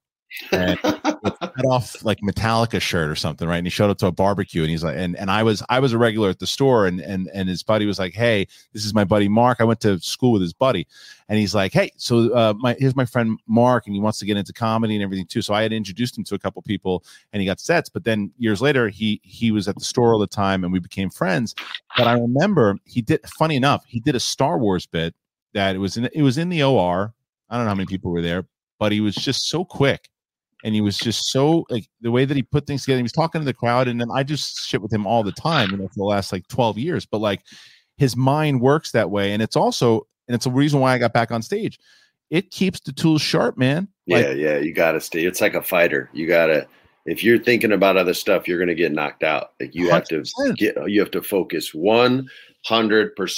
and 0.52 0.78
cut 1.40 1.64
off 1.66 2.04
like 2.04 2.20
Metallica 2.20 2.80
shirt 2.80 3.10
or 3.10 3.14
something, 3.14 3.46
right? 3.48 3.58
And 3.58 3.66
he 3.66 3.70
showed 3.70 3.90
up 3.90 3.98
to 3.98 4.06
a 4.06 4.12
barbecue 4.12 4.62
and 4.62 4.70
he's 4.70 4.84
like, 4.84 4.96
and, 4.96 5.16
and 5.16 5.30
I 5.30 5.42
was 5.42 5.62
I 5.68 5.80
was 5.80 5.92
a 5.92 5.98
regular 5.98 6.30
at 6.30 6.38
the 6.38 6.46
store 6.46 6.86
and 6.86 7.00
and 7.00 7.28
and 7.34 7.48
his 7.48 7.62
buddy 7.62 7.86
was 7.86 7.98
like, 7.98 8.14
Hey, 8.14 8.46
this 8.72 8.84
is 8.84 8.94
my 8.94 9.04
buddy 9.04 9.28
Mark. 9.28 9.60
I 9.60 9.64
went 9.64 9.80
to 9.80 9.98
school 10.00 10.32
with 10.32 10.42
his 10.42 10.52
buddy. 10.52 10.86
And 11.28 11.38
he's 11.38 11.54
like, 11.54 11.72
Hey, 11.72 11.90
so 11.96 12.32
uh 12.34 12.54
my 12.56 12.76
here's 12.78 12.96
my 12.96 13.04
friend 13.04 13.38
Mark, 13.46 13.86
and 13.86 13.94
he 13.94 14.00
wants 14.00 14.18
to 14.20 14.26
get 14.26 14.36
into 14.36 14.52
comedy 14.52 14.94
and 14.94 15.02
everything 15.02 15.26
too. 15.26 15.42
So 15.42 15.54
I 15.54 15.62
had 15.62 15.72
introduced 15.72 16.16
him 16.16 16.24
to 16.24 16.34
a 16.34 16.38
couple 16.38 16.62
people 16.62 17.04
and 17.32 17.40
he 17.40 17.46
got 17.46 17.60
sets, 17.60 17.88
but 17.88 18.04
then 18.04 18.32
years 18.38 18.60
later 18.60 18.88
he 18.88 19.20
he 19.22 19.50
was 19.52 19.68
at 19.68 19.76
the 19.76 19.84
store 19.84 20.12
all 20.12 20.18
the 20.18 20.26
time 20.26 20.64
and 20.64 20.72
we 20.72 20.78
became 20.78 21.10
friends. 21.10 21.54
But 21.96 22.06
I 22.06 22.12
remember 22.14 22.76
he 22.84 23.02
did 23.02 23.20
funny 23.38 23.56
enough, 23.56 23.84
he 23.86 24.00
did 24.00 24.14
a 24.14 24.20
Star 24.20 24.58
Wars 24.58 24.86
bit 24.86 25.14
that 25.54 25.74
it 25.74 25.78
was 25.78 25.96
in 25.96 26.08
it 26.12 26.22
was 26.22 26.38
in 26.38 26.48
the 26.48 26.62
OR. 26.62 27.12
I 27.48 27.56
don't 27.56 27.64
know 27.64 27.70
how 27.70 27.76
many 27.76 27.86
people 27.86 28.10
were 28.10 28.22
there, 28.22 28.44
but 28.78 28.90
he 28.90 29.00
was 29.00 29.14
just 29.14 29.48
so 29.48 29.64
quick 29.64 30.08
and 30.64 30.74
he 30.74 30.80
was 30.80 30.98
just 30.98 31.30
so 31.30 31.64
like 31.70 31.86
the 32.00 32.10
way 32.10 32.24
that 32.24 32.36
he 32.36 32.42
put 32.42 32.66
things 32.66 32.82
together. 32.82 32.98
He 32.98 33.02
was 33.02 33.12
talking 33.12 33.40
to 33.40 33.44
the 33.44 33.54
crowd, 33.54 33.88
and 33.88 34.00
then 34.00 34.08
I 34.12 34.22
just 34.22 34.66
shit 34.66 34.82
with 34.82 34.92
him 34.92 35.06
all 35.06 35.22
the 35.22 35.32
time, 35.32 35.70
you 35.70 35.76
know, 35.76 35.88
for 35.88 35.94
the 35.96 36.04
last 36.04 36.32
like 36.32 36.46
twelve 36.48 36.78
years. 36.78 37.06
But 37.06 37.18
like 37.20 37.42
his 37.96 38.16
mind 38.16 38.60
works 38.60 38.92
that 38.92 39.10
way, 39.10 39.32
and 39.32 39.42
it's 39.42 39.56
also 39.56 40.06
and 40.28 40.34
it's 40.34 40.46
a 40.46 40.50
reason 40.50 40.80
why 40.80 40.94
I 40.94 40.98
got 40.98 41.12
back 41.12 41.30
on 41.30 41.42
stage. 41.42 41.78
it 42.30 42.50
keeps 42.50 42.80
the 42.80 42.92
tools 42.92 43.22
sharp, 43.22 43.56
man. 43.56 43.88
Like, 44.08 44.24
yeah, 44.24 44.32
yeah, 44.32 44.58
you 44.58 44.72
got 44.72 44.92
to 44.92 45.00
stay. 45.00 45.24
It's 45.24 45.40
like 45.40 45.54
a 45.54 45.62
fighter. 45.62 46.10
You 46.12 46.26
got 46.26 46.46
to 46.46 46.66
if 47.06 47.22
you're 47.22 47.38
thinking 47.38 47.72
about 47.72 47.96
other 47.96 48.14
stuff, 48.14 48.46
you're 48.46 48.58
going 48.58 48.68
to 48.68 48.74
get 48.74 48.92
knocked 48.92 49.22
out. 49.22 49.52
Like 49.60 49.74
you 49.74 49.88
100%. 49.88 49.90
have 49.92 50.04
to 50.06 50.54
get 50.56 50.90
you 50.90 51.00
have 51.00 51.10
to 51.12 51.22
focus 51.22 51.72
100%. 51.72 52.26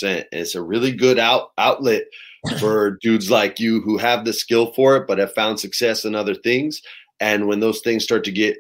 And 0.02 0.26
it's 0.32 0.54
a 0.54 0.62
really 0.62 0.92
good 0.92 1.18
out 1.18 1.52
outlet 1.58 2.04
for 2.58 2.98
dudes 3.02 3.30
like 3.30 3.60
you 3.60 3.80
who 3.82 3.98
have 3.98 4.24
the 4.24 4.32
skill 4.32 4.72
for 4.72 4.96
it 4.96 5.06
but 5.06 5.18
have 5.18 5.34
found 5.34 5.60
success 5.60 6.04
in 6.04 6.14
other 6.14 6.34
things. 6.34 6.82
And 7.20 7.46
when 7.46 7.60
those 7.60 7.80
things 7.80 8.04
start 8.04 8.24
to 8.24 8.32
get 8.32 8.56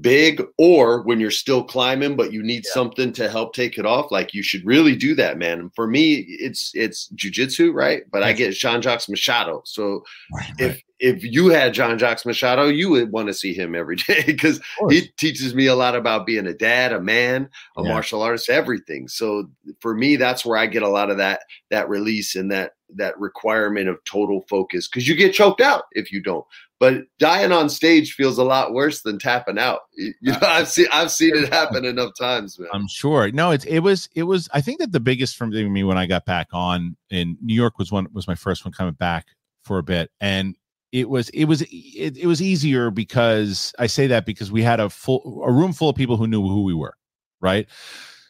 big 0.00 0.42
or 0.58 1.02
when 1.02 1.20
you're 1.20 1.30
still 1.30 1.62
climbing 1.62 2.16
but 2.16 2.32
you 2.32 2.42
need 2.42 2.64
yeah. 2.64 2.72
something 2.72 3.12
to 3.12 3.28
help 3.28 3.54
take 3.54 3.78
it 3.78 3.86
off 3.86 4.10
like 4.10 4.32
you 4.32 4.42
should 4.42 4.64
really 4.64 4.96
do 4.96 5.14
that 5.14 5.38
man 5.38 5.60
and 5.60 5.74
for 5.74 5.86
me 5.86 6.24
it's 6.28 6.72
it's 6.74 7.10
jujitsu 7.14 7.72
right 7.72 8.02
but 8.10 8.22
i 8.22 8.32
get 8.32 8.54
jean-jacques 8.54 9.08
machado 9.08 9.60
so 9.64 10.02
right, 10.32 10.52
if 10.58 10.72
right. 10.72 10.84
if 11.00 11.22
you 11.22 11.48
had 11.48 11.74
jean-jacques 11.74 12.24
machado 12.24 12.66
you 12.66 12.88
would 12.88 13.12
want 13.12 13.28
to 13.28 13.34
see 13.34 13.52
him 13.52 13.74
every 13.74 13.96
day 14.08 14.22
because 14.26 14.58
he 14.88 15.06
teaches 15.18 15.54
me 15.54 15.66
a 15.66 15.76
lot 15.76 15.94
about 15.94 16.26
being 16.26 16.46
a 16.46 16.54
dad 16.54 16.92
a 16.92 17.00
man 17.00 17.48
a 17.76 17.82
yeah. 17.82 17.88
martial 17.88 18.22
artist 18.22 18.48
everything 18.48 19.06
so 19.06 19.48
for 19.80 19.94
me 19.94 20.16
that's 20.16 20.46
where 20.46 20.56
i 20.56 20.66
get 20.66 20.82
a 20.82 20.88
lot 20.88 21.10
of 21.10 21.18
that 21.18 21.40
that 21.70 21.88
release 21.88 22.36
and 22.36 22.50
that 22.50 22.72
that 22.96 23.18
requirement 23.18 23.88
of 23.88 24.02
total 24.04 24.44
focus 24.48 24.88
because 24.88 25.08
you 25.08 25.14
get 25.14 25.32
choked 25.32 25.60
out 25.60 25.84
if 25.92 26.12
you 26.12 26.22
don't 26.22 26.44
but 26.80 27.04
dying 27.18 27.50
on 27.50 27.70
stage 27.70 28.12
feels 28.12 28.36
a 28.36 28.44
lot 28.44 28.74
worse 28.74 29.00
than 29.00 29.18
tapping 29.18 29.58
out. 29.58 29.80
You 29.96 30.32
know, 30.32 30.38
uh, 30.42 30.46
I've 30.46 30.68
seen 30.68 30.86
I've 30.92 31.10
seen 31.10 31.34
it 31.34 31.48
happen 31.52 31.84
enough 31.84 32.12
times, 32.18 32.58
man. 32.58 32.68
I'm 32.72 32.88
sure. 32.88 33.30
No, 33.30 33.52
it's 33.52 33.64
it 33.64 33.78
was 33.78 34.08
it 34.14 34.24
was. 34.24 34.48
I 34.52 34.60
think 34.60 34.80
that 34.80 34.92
the 34.92 35.00
biggest 35.00 35.36
for 35.36 35.46
me 35.46 35.82
when 35.82 35.96
I 35.96 36.06
got 36.06 36.26
back 36.26 36.48
on 36.52 36.96
in 37.10 37.38
New 37.40 37.54
York 37.54 37.78
was 37.78 37.90
one 37.90 38.06
was 38.12 38.28
my 38.28 38.34
first 38.34 38.64
one 38.64 38.72
coming 38.72 38.94
back 38.94 39.28
for 39.62 39.78
a 39.78 39.82
bit, 39.82 40.10
and 40.20 40.56
it 40.92 41.08
was 41.08 41.28
it 41.30 41.44
was 41.44 41.62
it, 41.62 42.16
it 42.18 42.26
was 42.26 42.42
easier 42.42 42.90
because 42.90 43.72
I 43.78 43.86
say 43.86 44.06
that 44.08 44.26
because 44.26 44.52
we 44.52 44.62
had 44.62 44.80
a 44.80 44.90
full 44.90 45.42
a 45.44 45.52
room 45.52 45.72
full 45.72 45.88
of 45.88 45.96
people 45.96 46.16
who 46.16 46.26
knew 46.26 46.42
who 46.42 46.64
we 46.64 46.74
were, 46.74 46.96
right? 47.40 47.66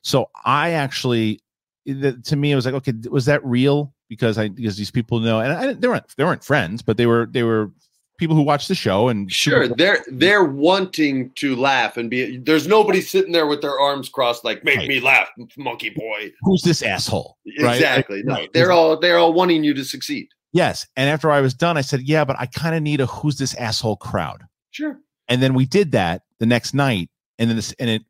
So 0.03 0.31
I 0.45 0.73
actually, 0.73 1.41
to 1.87 2.37
me, 2.37 2.53
it 2.53 2.57
was 2.57 2.67
like, 2.67 2.75
okay, 2.75 2.93
was 3.11 3.25
that 3.25 3.45
real? 3.45 3.94
Because 4.09 4.39
I 4.39 4.49
because 4.49 4.77
these 4.77 4.91
people 4.91 5.21
know, 5.21 5.41
and 5.41 5.53
I, 5.53 5.73
they 5.73 5.89
weren't 5.89 6.05
they 6.17 6.25
weren't 6.25 6.45
friends, 6.45 6.83
but 6.83 6.97
they 6.97 7.07
were 7.07 7.27
they 7.31 7.43
were 7.43 7.73
people 8.19 8.37
who 8.37 8.43
watch 8.43 8.69
the 8.69 8.75
show 8.75 9.09
and 9.09 9.31
sure 9.33 9.69
they're 9.69 10.05
they're 10.09 10.45
wanting 10.45 11.31
to 11.35 11.57
laugh 11.57 11.97
and 11.97 12.11
be 12.11 12.37
there's 12.39 12.67
nobody 12.67 13.01
sitting 13.01 13.33
there 13.33 13.47
with 13.47 13.61
their 13.61 13.79
arms 13.79 14.09
crossed 14.09 14.45
like 14.45 14.63
make 14.65 14.79
right. 14.79 14.89
me 14.89 15.01
laugh 15.01 15.29
monkey 15.57 15.91
boy 15.91 16.33
who's 16.43 16.63
this 16.63 16.83
asshole 16.83 17.37
exactly 17.45 18.19
right? 18.19 18.25
no 18.25 18.35
right. 18.35 18.53
they're 18.53 18.73
all 18.73 18.99
they're 18.99 19.19
all 19.19 19.33
wanting 19.33 19.65
you 19.65 19.75
to 19.75 19.85
succeed 19.85 20.29
yes 20.53 20.87
and 20.97 21.11
after 21.11 21.31
i 21.31 21.41
was 21.41 21.55
done 21.55 21.77
i 21.77 21.81
said 21.81 22.03
yeah 22.03 22.25
but 22.25 22.39
i 22.39 22.47
kind 22.47 22.77
of 22.77 22.83
need 22.83 23.01
a 23.01 23.07
who's 23.07 23.37
this 23.37 23.55
asshole 23.57 23.97
crowd 23.97 24.43
sure 24.71 24.99
and 25.29 25.43
then 25.43 25.55
we 25.55 25.67
did 25.67 25.93
that 25.93 26.23
the 26.39 26.47
next 26.47 26.73
night 26.73 27.11
and 27.39 27.51
then 27.51 27.57
this 27.57 27.73
and 27.79 27.91
it 27.91 28.03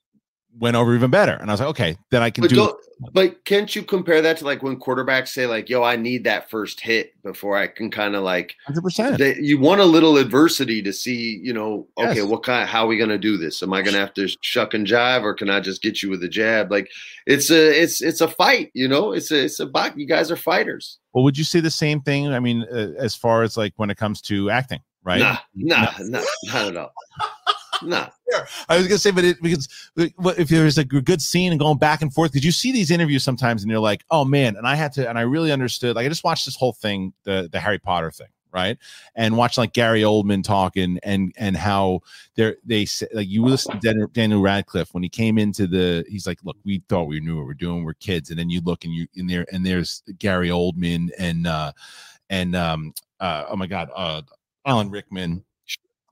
went 0.59 0.77
over 0.77 0.95
even 0.95 1.11
better. 1.11 1.33
And 1.33 1.51
I 1.51 1.55
was 1.55 1.61
like, 1.61 1.71
okay, 1.71 1.97
then 2.11 2.23
I 2.23 2.31
can 2.31 2.43
but 2.43 2.51
do. 2.51 2.77
But 3.13 3.45
can't 3.45 3.75
you 3.75 3.83
compare 3.83 4.23
that 4.23 4.39
to 4.39 4.45
like 4.45 4.63
when 4.63 4.79
quarterbacks 4.79 5.29
say 5.29 5.47
like, 5.47 5.69
"Yo, 5.69 5.83
I 5.83 5.97
need 5.97 6.25
that 6.25 6.49
first 6.49 6.81
hit 6.81 7.13
before 7.23 7.57
I 7.57 7.67
can 7.67 7.91
kind 7.91 8.15
of 8.15 8.23
like." 8.23 8.55
Hundred 8.67 8.83
percent. 8.83 9.19
You 9.41 9.59
want 9.59 9.81
a 9.81 9.85
little 9.85 10.17
adversity 10.17 10.81
to 10.83 10.93
see, 10.93 11.41
you 11.43 11.53
know, 11.53 11.89
okay, 11.99 12.17
yes. 12.17 12.25
what 12.25 12.45
kind? 12.45 12.69
How 12.69 12.85
are 12.85 12.87
we 12.87 12.97
going 12.97 13.11
to 13.11 13.19
do 13.19 13.37
this? 13.37 13.63
Am 13.63 13.73
I 13.73 13.83
going 13.83 13.95
to 13.95 14.01
have 14.01 14.15
to 14.15 14.29
shuck 14.43 14.75
and 14.75 14.87
jive, 14.87 15.23
or 15.23 15.35
can 15.35 15.51
I 15.51 15.61
just 15.61 15.83
get 15.83 16.03
you 16.03 16.09
with 16.09 16.23
a 16.23 16.29
jab? 16.29 16.71
Like, 16.71 16.89
it's 17.27 17.51
a 17.51 17.83
it's 17.83 18.01
it's 18.01 18.21
a 18.21 18.29
fight, 18.29 18.71
you 18.75 18.87
know. 18.87 19.13
It's 19.13 19.33
a 19.33 19.45
it's 19.45 19.61
a 19.61 19.67
box. 19.67 19.97
You 19.97 20.07
guys 20.07 20.31
are 20.31 20.37
fighters. 20.37 20.99
Well, 21.13 21.25
would 21.25 21.37
you 21.37 21.45
say 21.45 21.61
the 21.61 21.71
same 21.71 22.01
thing? 22.01 22.29
I 22.29 22.39
mean, 22.39 22.65
uh, 22.73 22.93
as 22.97 23.17
far 23.17 23.43
as 23.43 23.57
like 23.57 23.73
when 23.77 23.91
it 23.91 23.97
comes 23.97 24.21
to 24.23 24.51
acting, 24.51 24.81
right? 25.03 25.21
Nah, 25.21 25.39
nah, 25.55 25.93
nah, 25.99 26.23
not 26.45 26.69
at 26.69 26.77
all. 26.77 26.93
No, 27.83 28.09
I 28.69 28.77
was 28.77 28.87
gonna 28.87 28.99
say, 28.99 29.11
but 29.11 29.25
it 29.25 29.43
because 29.43 29.69
if 29.97 30.49
there's 30.49 30.79
a 30.79 30.85
good 30.85 31.23
scene 31.23 31.53
and 31.53 31.61
going 31.61 31.79
back 31.79 32.03
and 32.03 32.13
forth, 32.13 32.33
because 32.33 32.45
you 32.45 32.53
see 32.53 32.73
these 32.73 32.91
interviews 32.91 33.23
sometimes, 33.25 33.63
and 33.63 33.71
you're 33.71 33.81
like, 33.81 34.05
oh 34.11 34.25
man, 34.25 34.57
and 34.57 34.67
I 34.67 34.75
had 34.75 34.93
to, 34.95 35.09
and 35.09 35.19
I 35.19 35.23
really 35.23 35.53
understood. 35.53 35.97
Like 35.97 36.07
I 36.07 36.09
just 36.09 36.25
watched 36.25 36.45
this 36.45 36.57
whole 36.57 36.73
thing, 36.73 37.13
the 37.25 37.49
the 37.51 37.61
Harry 37.61 37.79
Potter 37.79 38.11
thing, 38.11 38.29
right? 38.53 38.79
And 39.15 39.37
watching 39.37 39.63
like 39.63 39.73
Gary 39.73 40.03
Oldman 40.03 40.43
talking 40.43 40.99
and 41.03 41.33
and 41.37 41.57
how 41.57 42.01
they're 42.37 42.57
they 42.65 42.87
like 43.13 43.29
you 43.29 43.45
listen 43.45 43.79
to 43.81 44.09
Daniel 44.13 44.41
Radcliffe 44.41 44.95
when 44.95 45.03
he 45.03 45.09
came 45.09 45.39
into 45.39 45.67
the, 45.67 46.05
he's 46.09 46.27
like, 46.27 46.39
look, 46.45 46.57
we 46.65 46.83
thought 46.89 47.05
we 47.05 47.21
knew 47.21 47.37
what 47.37 47.47
we're 47.47 47.55
doing, 47.55 47.85
we're 47.85 47.95
kids, 47.95 48.31
and 48.31 48.39
then 48.39 48.51
you 48.51 48.61
look 48.63 48.85
and 48.85 48.95
you 48.95 49.07
in 49.15 49.27
there 49.27 49.47
and 49.53 49.67
there's 49.67 50.03
Gary 50.19 50.49
Oldman 50.49 51.11
and 51.19 51.47
uh 51.47 51.73
and 52.31 52.57
um 52.57 52.95
uh 53.21 53.45
oh 53.49 53.57
my 53.57 53.67
god 53.67 53.91
uh 53.95 54.23
Alan 54.67 54.91
Rickman 54.91 55.45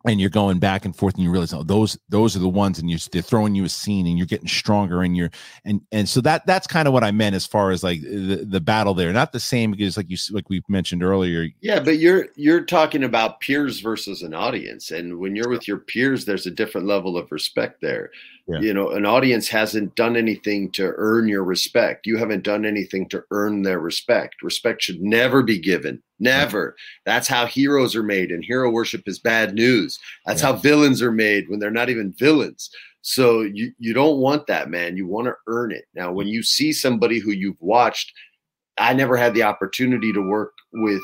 and 0.04 0.20
you're 0.20 0.30
going 0.30 0.58
back 0.58 0.84
and 0.84 0.96
forth 0.96 1.14
and 1.14 1.22
you 1.22 1.30
realize 1.30 1.52
oh 1.52 1.62
those 1.62 1.98
those 2.08 2.34
are 2.34 2.40
the 2.40 2.48
ones 2.48 2.78
and 2.78 2.90
you're 2.90 2.98
they're 3.12 3.22
throwing 3.22 3.54
you 3.54 3.64
a 3.64 3.68
scene 3.68 4.06
and 4.06 4.18
you're 4.18 4.26
getting 4.26 4.48
stronger 4.48 5.02
and 5.02 5.16
you're 5.16 5.30
and 5.64 5.80
and 5.92 6.08
so 6.08 6.20
that 6.20 6.44
that's 6.46 6.66
kind 6.66 6.88
of 6.88 6.94
what 6.94 7.04
i 7.04 7.10
meant 7.10 7.34
as 7.34 7.46
far 7.46 7.70
as 7.70 7.82
like 7.82 8.00
the, 8.00 8.44
the 8.48 8.60
battle 8.60 8.94
there. 8.94 9.12
Not 9.12 9.32
the 9.32 9.40
same 9.40 9.70
because 9.70 9.96
like 9.96 10.10
you 10.10 10.16
like 10.30 10.48
we 10.48 10.62
mentioned 10.68 11.02
earlier 11.02 11.48
yeah 11.60 11.80
but 11.80 11.98
you're 11.98 12.28
you're 12.36 12.64
talking 12.64 13.04
about 13.04 13.40
peers 13.40 13.80
versus 13.80 14.22
an 14.22 14.34
audience. 14.34 14.90
And 14.90 15.18
when 15.18 15.36
you're 15.36 15.48
with 15.48 15.68
your 15.68 15.78
peers 15.78 16.24
there's 16.24 16.46
a 16.46 16.50
different 16.50 16.86
level 16.86 17.16
of 17.16 17.30
respect 17.30 17.80
there. 17.80 18.10
Yeah. 18.48 18.58
you 18.58 18.74
know 18.74 18.90
an 18.90 19.06
audience 19.06 19.48
hasn't 19.48 19.94
done 19.94 20.16
anything 20.16 20.72
to 20.72 20.92
earn 20.96 21.28
your 21.28 21.44
respect. 21.44 22.06
You 22.06 22.16
haven't 22.16 22.42
done 22.42 22.64
anything 22.64 23.08
to 23.10 23.22
earn 23.30 23.62
their 23.62 23.78
respect. 23.78 24.42
Respect 24.42 24.82
should 24.82 25.00
never 25.00 25.42
be 25.42 25.58
given 25.58 26.02
never 26.22 26.74
that's 27.04 27.28
how 27.28 27.46
heroes 27.46 27.94
are 27.94 28.02
made 28.02 28.30
and 28.30 28.44
hero 28.44 28.70
worship 28.70 29.02
is 29.06 29.18
bad 29.18 29.54
news 29.54 29.98
that's 30.26 30.40
yeah. 30.40 30.48
how 30.48 30.52
villains 30.54 31.02
are 31.02 31.12
made 31.12 31.48
when 31.48 31.58
they're 31.58 31.70
not 31.70 31.90
even 31.90 32.12
villains 32.12 32.70
so 33.02 33.40
you 33.40 33.72
you 33.78 33.92
don't 33.92 34.18
want 34.18 34.46
that 34.46 34.70
man 34.70 34.96
you 34.96 35.06
want 35.06 35.26
to 35.26 35.34
earn 35.48 35.72
it 35.72 35.84
now 35.94 36.12
when 36.12 36.26
you 36.26 36.42
see 36.42 36.72
somebody 36.72 37.18
who 37.18 37.32
you've 37.32 37.60
watched 37.60 38.12
i 38.78 38.92
never 38.92 39.16
had 39.16 39.34
the 39.34 39.42
opportunity 39.42 40.12
to 40.12 40.20
work 40.20 40.52
with 40.72 41.02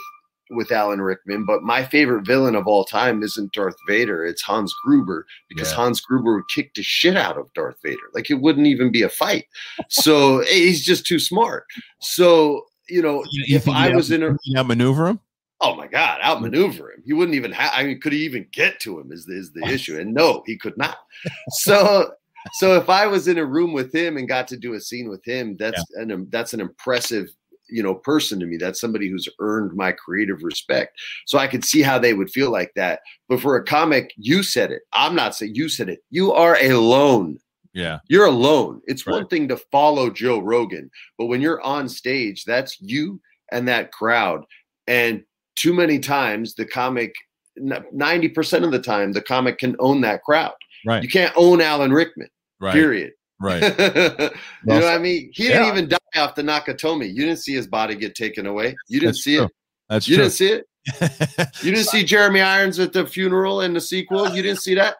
with 0.50 0.72
Alan 0.72 1.00
Rickman, 1.00 1.44
but 1.44 1.62
my 1.62 1.84
favorite 1.84 2.26
villain 2.26 2.54
of 2.54 2.66
all 2.66 2.84
time 2.84 3.22
isn't 3.22 3.52
Darth 3.52 3.76
Vader. 3.86 4.24
It's 4.24 4.42
Hans 4.42 4.74
Gruber 4.84 5.26
because 5.48 5.70
yeah. 5.70 5.76
Hans 5.76 6.00
Gruber 6.00 6.36
would 6.36 6.48
kick 6.48 6.72
the 6.74 6.82
shit 6.82 7.16
out 7.16 7.36
of 7.36 7.52
Darth 7.54 7.76
Vader. 7.82 7.98
Like 8.14 8.30
it 8.30 8.40
wouldn't 8.40 8.66
even 8.66 8.90
be 8.90 9.02
a 9.02 9.08
fight. 9.08 9.46
So 9.88 10.40
he's 10.48 10.84
just 10.84 11.06
too 11.06 11.18
smart. 11.18 11.64
So, 12.00 12.64
you 12.88 13.02
know, 13.02 13.24
you, 13.30 13.56
if 13.56 13.68
I 13.68 13.94
was 13.94 14.10
in 14.10 14.22
a 14.22 14.64
maneuver 14.64 15.08
him. 15.08 15.20
Oh 15.60 15.74
my 15.74 15.88
God, 15.88 16.20
outmaneuver 16.22 16.92
him. 16.92 17.02
He 17.04 17.12
wouldn't 17.12 17.34
even 17.34 17.50
have, 17.50 17.72
I 17.74 17.82
mean, 17.84 18.00
could 18.00 18.12
he 18.12 18.24
even 18.24 18.46
get 18.52 18.78
to 18.80 19.00
him 19.00 19.10
is 19.10 19.26
the, 19.26 19.36
is 19.36 19.52
the 19.52 19.66
issue. 19.66 19.98
And 19.98 20.14
no, 20.14 20.42
he 20.46 20.56
could 20.56 20.76
not. 20.76 20.98
So, 21.50 22.12
so 22.54 22.76
if 22.76 22.88
I 22.88 23.08
was 23.08 23.26
in 23.26 23.38
a 23.38 23.44
room 23.44 23.72
with 23.72 23.92
him 23.92 24.16
and 24.16 24.28
got 24.28 24.46
to 24.48 24.56
do 24.56 24.74
a 24.74 24.80
scene 24.80 25.08
with 25.08 25.24
him, 25.24 25.56
that's 25.56 25.82
yeah. 25.96 26.02
an, 26.02 26.28
that's 26.30 26.54
an 26.54 26.60
impressive 26.60 27.28
you 27.68 27.82
know 27.82 27.94
person 27.94 28.40
to 28.40 28.46
me 28.46 28.56
that's 28.56 28.80
somebody 28.80 29.10
who's 29.10 29.28
earned 29.40 29.74
my 29.74 29.92
creative 29.92 30.42
respect 30.42 30.98
so 31.26 31.38
i 31.38 31.46
could 31.46 31.62
see 31.62 31.82
how 31.82 31.98
they 31.98 32.14
would 32.14 32.30
feel 32.30 32.50
like 32.50 32.72
that 32.74 33.00
but 33.28 33.40
for 33.40 33.56
a 33.56 33.64
comic 33.64 34.10
you 34.16 34.42
said 34.42 34.70
it 34.70 34.82
i'm 34.94 35.14
not 35.14 35.34
saying 35.34 35.54
you 35.54 35.68
said 35.68 35.90
it 35.90 36.02
you 36.08 36.32
are 36.32 36.56
alone 36.62 37.38
yeah 37.74 37.98
you're 38.08 38.26
alone 38.26 38.80
it's 38.86 39.06
right. 39.06 39.14
one 39.14 39.26
thing 39.28 39.48
to 39.48 39.56
follow 39.56 40.10
joe 40.10 40.38
rogan 40.38 40.90
but 41.16 41.26
when 41.26 41.40
you're 41.40 41.60
on 41.62 41.88
stage 41.88 42.44
that's 42.44 42.80
you 42.80 43.20
and 43.52 43.66
that 43.66 43.92
crowd 43.92 44.44
and 44.86 45.22
too 45.56 45.72
many 45.72 45.98
times 45.98 46.54
the 46.54 46.64
comic 46.64 47.12
90% 47.60 48.64
of 48.64 48.70
the 48.70 48.78
time 48.78 49.12
the 49.12 49.20
comic 49.20 49.58
can 49.58 49.74
own 49.80 50.00
that 50.00 50.22
crowd 50.22 50.54
right 50.86 51.02
you 51.02 51.08
can't 51.08 51.32
own 51.36 51.60
alan 51.60 51.92
rickman 51.92 52.28
right. 52.60 52.72
period 52.72 53.12
Right. 53.40 53.62
you 53.78 54.30
know 54.64 54.74
what 54.74 54.84
I 54.84 54.98
mean? 54.98 55.30
He 55.32 55.44
didn't 55.48 55.68
even 55.68 55.88
die 55.88 55.98
off 56.16 56.34
the 56.34 56.42
Nakatomi. 56.42 57.08
You 57.08 57.24
didn't 57.24 57.38
see 57.38 57.54
his 57.54 57.66
body 57.66 57.94
get 57.94 58.14
taken 58.14 58.46
away. 58.46 58.74
You 58.88 59.00
didn't 59.00 59.12
That's 59.12 59.24
see 59.24 59.36
true. 59.36 59.44
it. 59.44 59.52
That's 59.88 60.08
you 60.08 60.16
true. 60.16 60.24
didn't 60.24 60.34
see 60.34 60.52
it. 60.52 60.66
you 61.62 61.70
didn't 61.70 61.86
see 61.86 62.02
Jeremy 62.02 62.40
Irons 62.40 62.78
at 62.78 62.92
the 62.92 63.06
funeral 63.06 63.60
and 63.60 63.76
the 63.76 63.80
sequel. 63.80 64.34
You 64.34 64.42
didn't 64.42 64.60
see 64.60 64.74
that. 64.74 64.96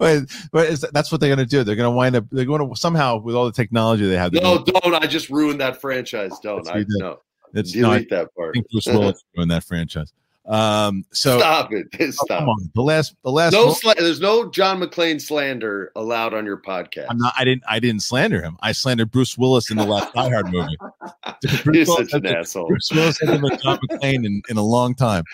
Wait, 0.00 0.24
but 0.52 0.80
that's 0.92 1.10
what 1.10 1.20
they're 1.20 1.34
going 1.34 1.46
to 1.46 1.46
do. 1.46 1.64
They're 1.64 1.76
going 1.76 1.90
to 1.90 1.96
wind 1.96 2.16
up. 2.16 2.24
They're 2.30 2.44
going 2.44 2.68
to 2.68 2.76
somehow 2.76 3.18
with 3.18 3.34
all 3.34 3.46
the 3.46 3.52
technology 3.52 4.06
they 4.06 4.16
have. 4.16 4.32
No, 4.32 4.62
don't. 4.62 4.94
I 4.94 5.06
just 5.06 5.30
ruined 5.30 5.60
that 5.60 5.80
franchise. 5.80 6.32
Don't. 6.42 6.68
I 6.68 6.84
no. 6.88 7.20
It's 7.54 7.72
delete 7.72 8.10
not, 8.10 8.16
that 8.16 8.34
part. 8.34 8.50
I 8.50 8.52
think 8.54 8.70
Bruce 8.70 8.86
Willis 8.86 9.24
ruined 9.36 9.50
that 9.50 9.64
franchise. 9.64 10.12
Um, 10.46 11.04
so 11.10 11.38
stop 11.38 11.72
it. 11.72 11.86
Stop. 12.12 12.42
Oh, 12.42 12.50
on. 12.50 12.70
The 12.74 12.82
last, 12.82 13.14
the 13.24 13.32
last. 13.32 13.52
No, 13.52 13.72
sl- 13.72 13.90
there's 13.96 14.20
no 14.20 14.48
John 14.48 14.80
McClane 14.80 15.20
slander 15.20 15.90
allowed 15.96 16.34
on 16.34 16.46
your 16.46 16.56
podcast. 16.56 17.06
I'm 17.10 17.18
not. 17.18 17.34
I 17.36 17.44
didn't. 17.44 17.64
I 17.68 17.80
didn't 17.80 18.02
slander 18.02 18.40
him. 18.40 18.56
I 18.60 18.72
slandered 18.72 19.10
Bruce 19.10 19.36
Willis 19.36 19.70
in 19.70 19.76
the 19.76 19.84
last 19.84 20.14
Die 20.14 20.30
Hard 20.30 20.52
movie. 20.52 20.76
You're 21.72 21.84
such 21.84 22.12
an 22.12 22.26
asshole. 22.26 22.68
Bruce 22.68 22.92
Willis 22.92 23.18
hasn't 23.20 23.42
been 23.42 23.58
John 23.58 23.78
McClane 23.90 24.24
in, 24.24 24.40
in 24.48 24.56
a 24.56 24.62
long 24.62 24.94
time. 24.94 25.24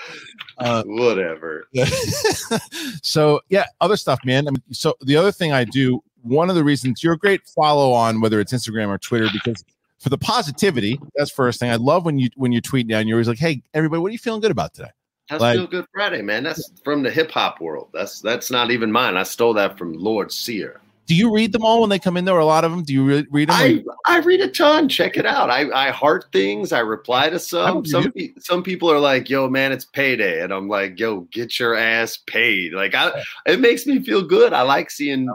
Uh, 0.57 0.83
Whatever. 0.87 1.69
so 3.03 3.41
yeah, 3.51 3.67
other 3.83 3.97
stuff, 3.97 4.19
man. 4.25 4.49
I 4.49 4.53
mean, 4.53 4.63
so 4.71 4.95
the 5.03 5.17
other 5.17 5.33
thing 5.33 5.53
I 5.53 5.65
do. 5.65 6.03
One 6.23 6.49
of 6.49 6.55
the 6.55 6.63
reasons 6.63 7.03
you're 7.03 7.15
a 7.15 7.19
great 7.19 7.45
follow 7.49 7.91
on 7.91 8.21
whether 8.21 8.39
it's 8.39 8.53
Instagram 8.53 8.87
or 8.87 8.97
Twitter 8.97 9.27
because 9.33 9.65
for 9.99 10.09
the 10.09 10.19
positivity. 10.19 11.01
That's 11.17 11.31
first 11.31 11.61
thing. 11.61 11.71
I 11.71 11.77
love 11.77 12.05
when 12.05 12.19
you 12.19 12.31
when 12.37 12.53
you 12.53 12.61
tweet 12.61 12.89
down. 12.89 13.07
You're 13.07 13.17
always 13.17 13.29
like, 13.29 13.39
"Hey, 13.39 13.63
everybody, 13.75 14.01
what 14.01 14.09
are 14.09 14.13
you 14.13 14.19
feeling 14.19 14.41
good 14.41 14.51
about 14.51 14.73
today?" 14.73 14.91
That's 15.33 15.41
like, 15.41 15.57
Feel 15.57 15.67
Good 15.67 15.87
Friday, 15.95 16.21
man. 16.21 16.43
That's 16.43 16.71
from 16.85 17.03
the 17.03 17.11
hip 17.11 17.31
hop 17.31 17.59
world. 17.59 17.89
That's 17.95 18.21
that's 18.21 18.51
not 18.51 18.71
even 18.71 18.93
mine. 18.93 19.17
I 19.17 19.23
stole 19.23 19.55
that 19.55 19.79
from 19.79 19.95
Lord 19.95 20.31
Sear. 20.31 20.83
Do 21.07 21.15
you 21.15 21.35
read 21.35 21.53
them 21.53 21.65
all 21.65 21.81
when 21.81 21.89
they 21.89 21.99
come 21.99 22.19
in 22.19 22.27
there? 22.27 22.39
A 22.39 22.45
lot 22.45 22.65
of 22.65 22.71
them. 22.71 22.85
Do 22.85 22.93
you 22.93 23.05
re- 23.05 23.27
read 23.31 23.49
them? 23.49 23.57
I, 23.59 23.83
I 24.07 24.19
read 24.19 24.41
a 24.43 24.49
ton. 24.49 24.91
Check 24.91 25.17
it 25.17 25.25
out. 25.25 25.49
I, 25.49 25.71
I 25.71 25.91
heart 25.91 26.27
things. 26.33 26.71
I 26.71 26.81
reply 26.81 27.31
to 27.31 27.39
some. 27.39 27.85
Some 27.87 28.13
some 28.39 28.63
people 28.63 28.91
are 28.91 29.01
like, 29.01 29.31
"Yo, 29.31 29.49
man, 29.49 29.73
it's 29.73 29.87
payday," 29.87 30.43
and 30.43 30.53
I'm 30.53 30.69
like, 30.69 31.01
"Yo, 31.01 31.21
get 31.33 31.59
your 31.59 31.75
ass 31.75 32.19
paid." 32.27 32.75
Like, 32.75 32.95
I 32.95 33.23
it 33.47 33.59
makes 33.59 33.87
me 33.87 34.05
feel 34.05 34.23
good. 34.23 34.53
I 34.53 34.63
like 34.63 34.91
seeing 34.91 35.29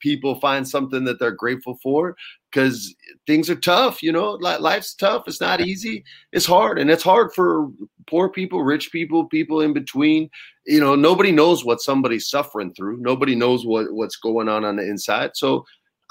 people 0.00 0.40
find 0.40 0.68
something 0.68 1.04
that 1.04 1.20
they're 1.20 1.30
grateful 1.30 1.78
for 1.80 2.16
because 2.50 2.94
things 3.26 3.48
are 3.48 3.56
tough. 3.56 4.02
You 4.02 4.12
know, 4.12 4.32
life's 4.32 4.94
tough. 4.94 5.24
It's 5.26 5.40
not 5.40 5.60
easy. 5.60 6.04
It's 6.32 6.46
hard, 6.46 6.78
and 6.78 6.90
it's 6.90 7.04
hard 7.04 7.32
for 7.32 7.70
poor 8.06 8.28
people, 8.28 8.62
rich 8.62 8.92
people, 8.92 9.26
people 9.26 9.60
in 9.60 9.72
between. 9.72 10.30
You 10.66 10.80
know, 10.80 10.94
nobody 10.94 11.32
knows 11.32 11.64
what 11.64 11.80
somebody's 11.80 12.28
suffering 12.28 12.72
through. 12.74 12.98
Nobody 12.98 13.34
knows 13.34 13.66
what 13.66 13.92
what's 13.92 14.16
going 14.16 14.48
on 14.48 14.64
on 14.64 14.76
the 14.76 14.82
inside. 14.82 15.32
So, 15.34 15.64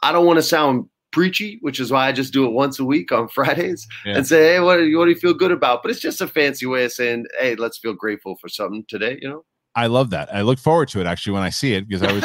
I 0.03 0.11
don't 0.11 0.25
want 0.25 0.37
to 0.37 0.43
sound 0.43 0.87
preachy, 1.11 1.59
which 1.61 1.79
is 1.79 1.91
why 1.91 2.07
I 2.07 2.11
just 2.11 2.33
do 2.33 2.45
it 2.45 2.51
once 2.51 2.79
a 2.79 2.85
week 2.85 3.11
on 3.11 3.27
Fridays 3.29 3.87
yeah. 4.05 4.17
and 4.17 4.27
say, 4.27 4.53
"Hey, 4.53 4.59
what, 4.59 4.79
what 4.79 5.05
do 5.05 5.09
you 5.09 5.15
feel 5.15 5.33
good 5.33 5.51
about?" 5.51 5.81
But 5.81 5.91
it's 5.91 6.01
just 6.01 6.21
a 6.21 6.27
fancy 6.27 6.65
way 6.65 6.85
of 6.85 6.91
saying, 6.91 7.25
"Hey, 7.39 7.55
let's 7.55 7.77
feel 7.77 7.93
grateful 7.93 8.35
for 8.41 8.49
something 8.49 8.85
today." 8.87 9.17
You 9.21 9.29
know. 9.29 9.45
I 9.75 9.87
love 9.87 10.11
that. 10.11 10.33
I 10.33 10.41
look 10.41 10.59
forward 10.59 10.89
to 10.89 11.01
it 11.01 11.07
actually 11.07 11.33
when 11.33 11.43
I 11.43 11.49
see 11.49 11.73
it 11.73 11.87
because 11.87 12.03
I 12.03 12.11
was 12.11 12.23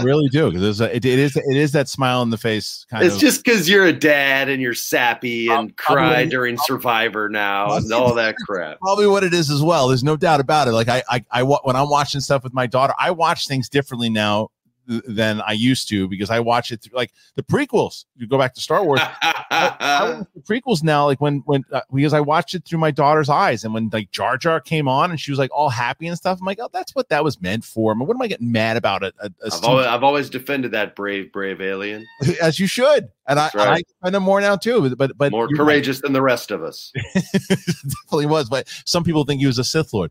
I 0.00 0.02
really 0.02 0.28
do 0.28 0.50
because 0.50 0.80
it, 0.80 1.04
it 1.04 1.18
is 1.18 1.36
it 1.36 1.56
is 1.56 1.72
that 1.72 1.88
smile 1.88 2.22
in 2.22 2.30
the 2.30 2.38
face 2.38 2.84
kind 2.90 3.04
it's 3.04 3.14
of. 3.14 3.20
just 3.20 3.44
because 3.44 3.68
you're 3.68 3.86
a 3.86 3.92
dad 3.92 4.48
and 4.48 4.60
you're 4.60 4.74
sappy 4.74 5.48
and 5.48 5.76
cry 5.76 6.24
during 6.26 6.56
Survivor 6.58 7.28
now 7.28 7.74
and 7.76 7.92
all 7.92 8.14
that 8.14 8.34
crap. 8.46 8.80
Probably 8.80 9.06
what 9.06 9.22
it 9.22 9.32
is 9.32 9.50
as 9.50 9.62
well. 9.62 9.88
There's 9.88 10.04
no 10.04 10.16
doubt 10.16 10.40
about 10.40 10.66
it. 10.66 10.72
Like 10.72 10.88
I, 10.88 11.02
I, 11.08 11.24
I 11.30 11.42
when 11.42 11.76
I'm 11.76 11.88
watching 11.88 12.20
stuff 12.20 12.42
with 12.42 12.52
my 12.52 12.66
daughter, 12.66 12.94
I 12.98 13.12
watch 13.12 13.46
things 13.46 13.68
differently 13.68 14.10
now 14.10 14.48
than 15.06 15.40
I 15.42 15.52
used 15.52 15.88
to 15.90 16.08
because 16.08 16.30
I 16.30 16.40
watch 16.40 16.72
it 16.72 16.82
through 16.82 16.96
like 16.96 17.12
the 17.36 17.42
prequels. 17.42 18.04
You 18.16 18.26
go 18.26 18.38
back 18.38 18.54
to 18.54 18.60
Star 18.60 18.84
Wars. 18.84 19.00
I, 19.22 19.76
I 19.80 20.22
the 20.34 20.40
prequels 20.40 20.82
now, 20.82 21.06
like 21.06 21.20
when 21.20 21.42
when 21.46 21.64
uh, 21.72 21.82
because 21.94 22.12
I 22.12 22.20
watched 22.20 22.54
it 22.54 22.64
through 22.64 22.80
my 22.80 22.90
daughter's 22.90 23.28
eyes, 23.28 23.64
and 23.64 23.72
when 23.72 23.88
like 23.92 24.10
Jar 24.10 24.36
Jar 24.36 24.60
came 24.60 24.88
on 24.88 25.10
and 25.10 25.20
she 25.20 25.30
was 25.30 25.38
like 25.38 25.50
all 25.52 25.68
happy 25.68 26.06
and 26.06 26.16
stuff, 26.16 26.38
I'm 26.40 26.46
like, 26.46 26.58
oh, 26.60 26.68
that's 26.72 26.94
what 26.94 27.08
that 27.10 27.22
was 27.22 27.40
meant 27.40 27.64
for. 27.64 27.92
I 27.92 27.94
mean, 27.94 28.06
what 28.06 28.16
am 28.16 28.22
I 28.22 28.26
getting 28.26 28.50
mad 28.50 28.76
about 28.76 29.02
it? 29.02 29.14
I've, 29.22 29.64
always, 29.64 29.86
I've 29.86 30.02
always 30.02 30.28
defended 30.28 30.72
that 30.72 30.96
brave, 30.96 31.32
brave 31.32 31.60
alien, 31.60 32.06
as 32.42 32.58
you 32.58 32.66
should, 32.66 33.08
and 33.28 33.38
I, 33.38 33.50
right. 33.54 33.68
I 33.68 33.82
defend 33.82 34.16
him 34.16 34.22
more 34.24 34.40
now 34.40 34.56
too. 34.56 34.94
But 34.96 35.16
but 35.16 35.30
more 35.30 35.48
courageous 35.48 35.98
right. 35.98 36.02
than 36.02 36.12
the 36.14 36.22
rest 36.22 36.50
of 36.50 36.64
us. 36.64 36.92
definitely 37.22 38.26
was, 38.26 38.48
but 38.48 38.68
some 38.84 39.04
people 39.04 39.24
think 39.24 39.40
he 39.40 39.46
was 39.46 39.58
a 39.58 39.64
Sith 39.64 39.92
Lord. 39.92 40.10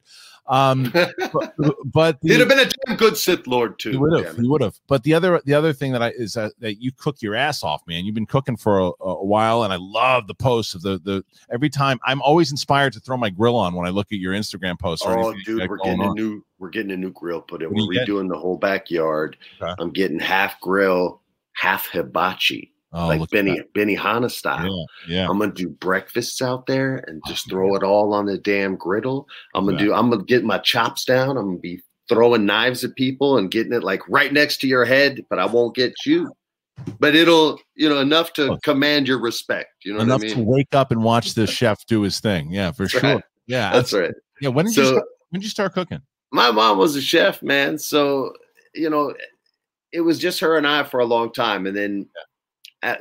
Um, 0.50 0.92
but, 0.94 1.54
but 1.86 2.22
the, 2.22 2.30
he'd 2.30 2.40
have 2.40 2.50
been 2.50 2.60
a 2.60 2.70
damn 2.86 2.98
good 2.98 3.16
Sith 3.16 3.46
Lord 3.46 3.78
too. 3.78 3.92
He 3.92 3.98
would 3.98 4.26
have. 4.26 4.36
He 4.36 4.48
would 4.48 4.62
have. 4.62 4.76
But 4.88 5.04
the 5.04 5.14
other 5.14 5.42
the 5.46 5.54
other 5.54 5.74
thing 5.74 5.92
that 5.94 6.02
I 6.02 6.10
is 6.10 6.34
that, 6.34 6.54
that 6.60 6.82
you 6.82 6.92
cook 6.92 7.22
your 7.22 7.36
ass 7.36 7.64
off, 7.64 7.84
man. 7.88 8.04
You've 8.04 8.16
been 8.16 8.26
cooking 8.26 8.58
for 8.58 8.80
a, 8.80 8.92
a, 9.02 9.24
while, 9.24 9.64
and 9.64 9.72
I 9.72 9.78
love 9.78 10.28
the 10.28 10.34
posts 10.34 10.74
of 10.74 10.82
the 10.82 11.00
the 11.04 11.24
every 11.52 11.70
time. 11.70 12.00
I'm 12.04 12.22
always 12.24 12.52
inspired 12.52 12.94
to 12.94 13.00
throw 13.00 13.16
my 13.16 13.30
grill 13.30 13.56
on 13.56 13.76
when 13.76 13.86
I 13.86 13.92
look 13.92 14.08
at 14.12 14.18
your 14.18 14.34
Instagram 14.34 14.80
posts. 14.80 15.06
Oh, 15.08 15.34
dude, 15.46 15.70
we're 15.70 15.78
getting 15.78 16.02
on. 16.02 16.10
a 16.10 16.14
new 16.14 16.44
we're 16.58 16.70
getting 16.70 16.92
a 16.92 16.98
new 16.98 17.12
grill 17.12 17.42
put 17.42 17.62
in. 17.62 17.70
We're 17.70 18.04
redoing 18.04 18.28
the 18.28 18.38
whole 18.38 18.58
backyard. 18.58 19.38
Okay. 19.62 19.74
I'm 19.78 19.92
getting 19.92 20.20
half 20.20 20.60
grill, 20.60 21.22
half 21.54 21.88
hibachi. 21.90 22.74
Oh, 22.92 23.08
like 23.08 23.30
Benny 23.30 23.62
Benihana 23.76 24.32
style. 24.32 24.88
Yeah, 25.08 25.18
yeah, 25.18 25.30
I'm 25.30 25.38
gonna 25.38 25.52
do 25.52 25.70
breakfasts 25.70 26.42
out 26.42 26.66
there 26.66 27.04
and 27.08 27.22
oh, 27.24 27.30
just 27.30 27.46
oh, 27.48 27.50
throw 27.52 27.76
it 27.76 27.84
all 27.84 28.14
on 28.14 28.26
the 28.26 28.38
damn 28.38 28.76
griddle. 28.76 29.28
I'm 29.54 29.66
gonna 29.66 29.78
yeah. 29.78 29.86
do. 29.86 29.94
I'm 29.94 30.10
gonna 30.10 30.24
get 30.24 30.44
my 30.44 30.58
chops 30.58 31.06
down. 31.06 31.38
I'm 31.38 31.46
gonna 31.46 31.58
be 31.60 31.84
throwing 32.08 32.46
knives 32.48 32.84
at 32.84 32.96
people 32.96 33.38
and 33.38 33.52
getting 33.52 33.74
it 33.74 33.84
like 33.84 34.02
right 34.10 34.34
next 34.34 34.58
to 34.62 34.68
your 34.68 34.86
head, 34.86 35.24
but 35.30 35.38
I 35.38 35.46
won't 35.46 35.76
get 35.76 35.94
you. 36.06 36.32
But 37.00 37.14
it'll, 37.14 37.60
you 37.76 37.88
know, 37.88 38.00
enough 38.00 38.34
to 38.34 38.54
oh. 38.54 38.58
command 38.64 39.08
your 39.08 39.20
respect. 39.20 39.86
You 39.86 39.94
know, 39.94 40.00
enough 40.00 40.22
I 40.22 40.26
mean? 40.26 40.36
to 40.38 40.42
wake 40.42 40.74
up 40.74 40.92
and 40.92 41.04
watch 41.04 41.36
the 41.36 41.46
chef 41.46 41.86
do 41.86 42.02
his 42.02 42.20
thing. 42.20 42.52
Yeah, 42.52 42.72
for 42.72 42.84
that's 42.84 42.92
sure. 42.92 43.02
Right. 43.02 43.24
Yeah, 43.46 43.72
that's 43.72 43.94
right. 43.94 44.14
Yeah. 44.42 44.50
When 44.50 44.66
did 44.66 44.74
so, 44.74 44.82
you 44.82 44.88
start, 44.88 45.04
when 45.30 45.40
did 45.40 45.46
you 45.46 45.52
start 45.52 45.74
cooking? 45.74 46.02
My 46.32 46.50
mom 46.50 46.80
was 46.80 46.96
a 46.96 47.02
chef, 47.02 47.44
man. 47.44 47.78
So 47.78 48.34
you 48.74 48.90
know, 48.90 49.14
it 49.92 50.02
was 50.02 50.18
just 50.18 50.40
her 50.40 50.58
and 50.58 50.66
I 50.66 50.84
for 50.84 51.02
a 51.02 51.06
long 51.06 51.32
time, 51.32 51.68
and 51.68 51.78
then 51.78 52.08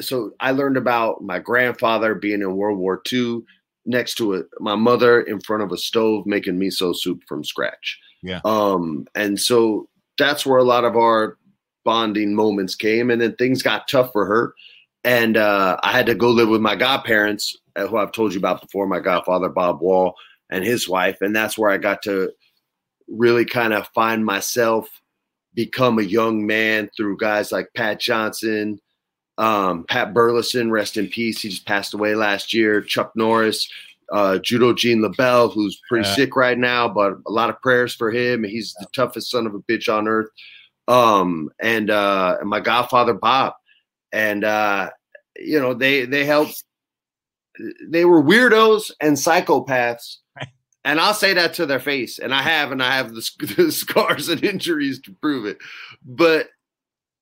so 0.01 0.33
I 0.41 0.51
learned 0.51 0.77
about 0.77 1.23
my 1.23 1.39
grandfather 1.39 2.15
being 2.15 2.43
in 2.43 2.57
World 2.57 2.79
War 2.79 3.01
II 3.13 3.43
next 3.87 4.17
to 4.17 4.35
it, 4.35 4.47
my 4.61 4.75
mother 4.75 5.23
in 5.23 5.41
front 5.41 5.63
of 5.63 5.73
a 5.73 5.77
stove 5.77 6.27
making 6.27 6.59
miso 6.59 6.95
soup 6.95 7.23
from 7.27 7.43
scratch. 7.43 7.99
Yeah. 8.23 8.41
Um, 8.45 9.07
and 9.15 9.41
so 9.41 9.89
that's 10.19 10.45
where 10.45 10.59
a 10.59 10.65
lot 10.65 10.85
of 10.85 10.97
our 10.97 11.39
bonding 11.85 12.35
moments 12.35 12.75
came. 12.75 13.11
And 13.11 13.21
then 13.21 13.35
things 13.37 13.63
got 13.63 13.89
tough 13.89 14.13
for 14.13 14.27
her. 14.27 14.55
And 15.05 15.37
uh, 15.37 15.79
I 15.83 15.93
had 15.93 16.07
to 16.07 16.15
go 16.15 16.31
live 16.31 16.49
with 16.49 16.61
my 16.61 16.77
godparents, 16.77 17.57
uh, 17.77 17.87
who 17.87 17.97
I've 17.97 18.13
told 18.13 18.35
you 18.35 18.39
about 18.39 18.61
before, 18.61 18.87
my 18.87 19.01
godfather, 19.01 19.49
Bob 19.49 19.81
Wall, 19.81 20.15
and 20.51 20.65
his 20.65 20.89
wife. 20.89 21.19
And 21.23 21.35
that's 21.35 21.57
where 21.57 21.71
I 21.71 21.79
got 21.79 22.03
to 22.03 22.33
really 23.07 23.45
kind 23.45 23.73
of 23.73 23.89
find 23.95 24.25
myself, 24.25 24.87
become 25.55 25.99
a 25.99 26.03
young 26.03 26.47
man 26.47 26.91
through 26.97 27.17
guys 27.17 27.53
like 27.53 27.69
Pat 27.75 28.01
Johnson, 28.01 28.81
um, 29.39 29.85
Pat 29.85 30.13
Burleson, 30.13 30.71
rest 30.71 30.97
in 30.97 31.09
peace. 31.09 31.41
He 31.41 31.49
just 31.49 31.67
passed 31.67 31.95
away 31.95 32.15
last 32.15 32.53
year. 32.53 32.81
Chuck 32.83 33.13
Norris, 33.15 33.71
uh, 34.13 34.39
Judo 34.39 34.75
Gene 34.75 35.01
LeBell, 35.01 35.53
who's 35.53 35.81
pretty 35.89 36.09
yeah. 36.09 36.15
sick 36.15 36.37
right 36.37 36.59
now, 36.59 36.89
but 36.89 37.15
a 37.27 37.31
lot 37.31 37.49
of 37.49 37.61
prayers 37.63 37.95
for 37.95 38.11
him. 38.11 38.45
He's 38.45 38.75
the 38.81 38.87
toughest 38.95 39.31
son 39.31 39.47
of 39.47 39.55
a 39.55 39.61
bitch 39.61 39.93
on 39.93 40.09
earth. 40.09 40.29
Um, 40.89 41.51
and, 41.61 41.91
uh, 41.91 42.39
and 42.41 42.51
my 42.51 42.61
godfather 42.61 43.15
Bob, 43.15 43.55
and 44.13 44.45
uh, 44.45 44.91
you 45.37 45.61
know 45.61 45.75
they 45.75 46.05
they 46.05 46.25
helped. 46.25 46.65
They 47.87 48.05
were 48.05 48.23
weirdos 48.23 48.93
and 49.01 49.17
psychopaths, 49.17 50.17
and 50.85 51.01
I'll 51.01 51.15
say 51.15 51.35
that 51.35 51.55
to 51.55 51.67
their 51.67 51.81
face, 51.81 52.19
and 52.19 52.35
I 52.35 52.43
have, 52.43 52.73
and 52.73 52.83
I 52.83 52.97
have 52.97 53.13
the, 53.13 53.55
the 53.57 53.73
scars 53.73 54.29
and 54.29 54.43
injuries 54.43 55.01
to 55.03 55.13
prove 55.13 55.45
it. 55.45 55.59
But 56.05 56.49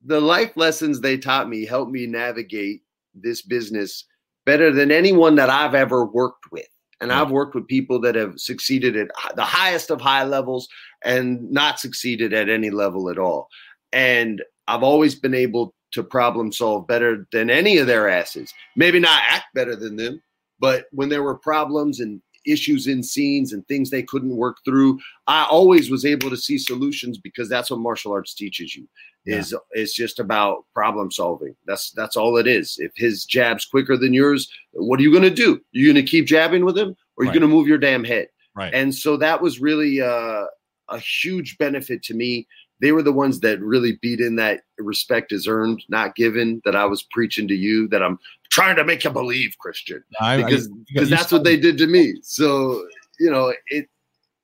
the 0.05 0.21
life 0.21 0.57
lessons 0.57 1.01
they 1.01 1.17
taught 1.17 1.49
me 1.49 1.65
helped 1.65 1.93
me 1.93 2.07
navigate 2.07 2.83
this 3.15 3.43
business 3.43 4.05
better 4.45 4.73
than 4.73 4.91
anyone 4.91 5.35
that 5.37 5.51
I've 5.51 5.75
ever 5.75 6.05
worked 6.05 6.51
with. 6.53 6.69
And 7.01 7.13
I've 7.13 7.31
worked 7.31 7.55
with 7.55 7.67
people 7.67 8.01
that 8.01 8.15
have 8.15 8.39
succeeded 8.41 8.97
at 8.97 9.11
the 9.35 9.45
highest 9.45 9.91
of 9.91 10.01
high 10.01 10.25
levels 10.25 10.67
and 11.05 11.51
not 11.51 11.79
succeeded 11.79 12.33
at 12.33 12.49
any 12.49 12.71
level 12.71 13.11
at 13.11 13.19
all. 13.19 13.49
And 13.93 14.43
I've 14.67 14.83
always 14.83 15.15
been 15.15 15.35
able 15.35 15.75
to 15.93 16.03
problem 16.03 16.53
solve 16.53 16.87
better 16.87 17.27
than 17.33 17.51
any 17.51 17.77
of 17.79 17.87
their 17.87 18.09
asses. 18.09 18.53
Maybe 18.77 18.99
not 18.99 19.23
act 19.29 19.47
better 19.55 19.77
than 19.77 19.97
them, 19.97 20.23
but 20.59 20.87
when 20.91 21.11
there 21.11 21.23
were 21.23 21.37
problems 21.37 22.01
and 22.01 22.23
issues 22.47 22.87
in 22.87 23.03
scenes 23.03 23.53
and 23.53 23.67
things 23.67 23.91
they 23.91 24.03
couldn't 24.03 24.37
work 24.37 24.59
through, 24.65 24.99
I 25.27 25.47
always 25.51 25.91
was 25.91 26.05
able 26.05 26.31
to 26.31 26.37
see 26.37 26.59
solutions 26.59 27.19
because 27.19 27.49
that's 27.49 27.71
what 27.71 27.81
martial 27.81 28.13
arts 28.13 28.35
teaches 28.35 28.75
you 28.75 28.87
yeah. 29.27 29.39
is 29.39 29.55
is 29.75 29.93
just 29.93 30.21
about 30.21 30.65
problem 30.73 31.11
solving. 31.11 31.55
That's 31.67 31.91
that's 31.91 32.17
all 32.17 32.37
it 32.37 32.47
is. 32.47 32.77
If 32.79 32.93
his 32.95 33.25
jab's 33.25 33.67
quicker 33.67 33.97
than 33.97 34.15
yours, 34.15 34.49
what 34.73 35.01
are 35.01 35.03
you 35.03 35.11
going 35.11 35.23
to 35.25 35.31
do? 35.31 35.61
You're 35.73 35.93
going 35.93 36.05
to 36.05 36.11
keep 36.11 36.27
jabbing 36.27 36.65
with 36.65 36.79
him, 36.79 36.91
or 37.17 37.23
are 37.23 37.25
you 37.25 37.31
right. 37.31 37.41
going 37.41 37.51
to 37.51 37.55
move 37.55 37.69
your 37.69 37.79
damn 37.79 38.05
head? 38.05 38.29
Right. 38.55 38.73
And 38.73 38.95
so 38.95 39.17
that 39.19 39.43
was 39.43 39.61
really 39.61 40.01
uh, 40.01 40.45
a 40.89 40.99
huge 40.99 41.59
benefit 41.59 42.03
to 42.05 42.15
me. 42.15 42.47
They 42.81 42.93
were 42.93 43.03
the 43.03 43.13
ones 43.13 43.41
that 43.41 43.61
really 43.61 43.99
beat 44.01 44.21
in 44.21 44.37
that 44.37 44.61
respect 44.79 45.33
is 45.33 45.49
earned, 45.49 45.83
not 45.89 46.15
given. 46.15 46.63
That 46.65 46.77
I 46.77 46.85
was 46.85 47.03
preaching 47.11 47.49
to 47.49 47.55
you. 47.55 47.89
That 47.89 48.03
I'm 48.03 48.19
trying 48.57 48.77
to 48.77 48.85
make 48.85 49.05
you 49.05 49.11
believe, 49.11 49.55
Kristian, 49.65 50.03
I, 50.19 50.39
because 50.39 50.69
because 50.69 51.11
that's 51.11 51.31
what 51.31 51.45
they 51.45 51.59
did 51.59 51.77
to 51.77 51.87
me. 51.87 52.15
So 52.23 52.87
you 53.21 53.31
know 53.31 53.53
it. 53.69 53.89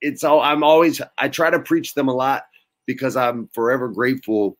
It's 0.02 0.22
all 0.22 0.42
I'm 0.42 0.62
always. 0.62 1.00
I 1.18 1.28
try 1.28 1.48
to 1.48 1.58
preach 1.58 1.94
them 1.94 2.08
a 2.08 2.14
lot 2.14 2.44
because 2.86 3.16
I'm 3.16 3.48
forever 3.54 3.88
grateful 3.88 4.58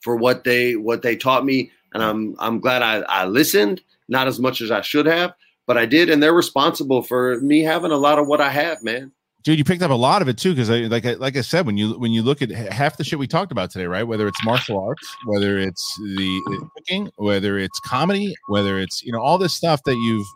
for 0.00 0.16
what 0.16 0.44
they 0.44 0.76
what 0.76 1.02
they 1.02 1.16
taught 1.16 1.44
me, 1.44 1.70
and 1.92 2.02
I'm 2.02 2.34
I'm 2.38 2.60
glad 2.60 2.82
I, 2.82 3.00
I 3.00 3.26
listened, 3.26 3.82
not 4.08 4.26
as 4.26 4.40
much 4.40 4.62
as 4.62 4.70
I 4.70 4.80
should 4.80 5.04
have, 5.04 5.34
but 5.66 5.76
I 5.76 5.84
did, 5.84 6.08
and 6.08 6.22
they're 6.22 6.32
responsible 6.32 7.02
for 7.02 7.38
me 7.40 7.60
having 7.60 7.92
a 7.92 7.96
lot 7.96 8.18
of 8.18 8.26
what 8.26 8.40
I 8.40 8.48
have, 8.48 8.82
man. 8.82 9.12
Dude, 9.42 9.58
you 9.58 9.64
picked 9.64 9.82
up 9.82 9.90
a 9.90 9.94
lot 9.94 10.20
of 10.20 10.28
it 10.28 10.36
too, 10.36 10.54
because 10.54 10.68
like 10.68 11.06
I, 11.06 11.14
like 11.14 11.36
I 11.36 11.40
said, 11.40 11.64
when 11.64 11.78
you 11.78 11.98
when 11.98 12.12
you 12.12 12.22
look 12.22 12.42
at 12.42 12.50
half 12.50 12.98
the 12.98 13.04
shit 13.04 13.18
we 13.18 13.26
talked 13.26 13.52
about 13.52 13.70
today, 13.70 13.86
right? 13.86 14.02
Whether 14.02 14.28
it's 14.28 14.44
martial 14.44 14.78
arts, 14.78 15.16
whether 15.26 15.58
it's 15.58 15.96
the 15.96 16.68
cooking, 16.76 17.10
whether 17.16 17.58
it's 17.58 17.80
comedy, 17.80 18.34
whether 18.48 18.78
it's 18.78 19.02
you 19.02 19.12
know 19.12 19.20
all 19.20 19.38
this 19.38 19.54
stuff 19.54 19.82
that 19.84 19.96
you've 19.96 20.26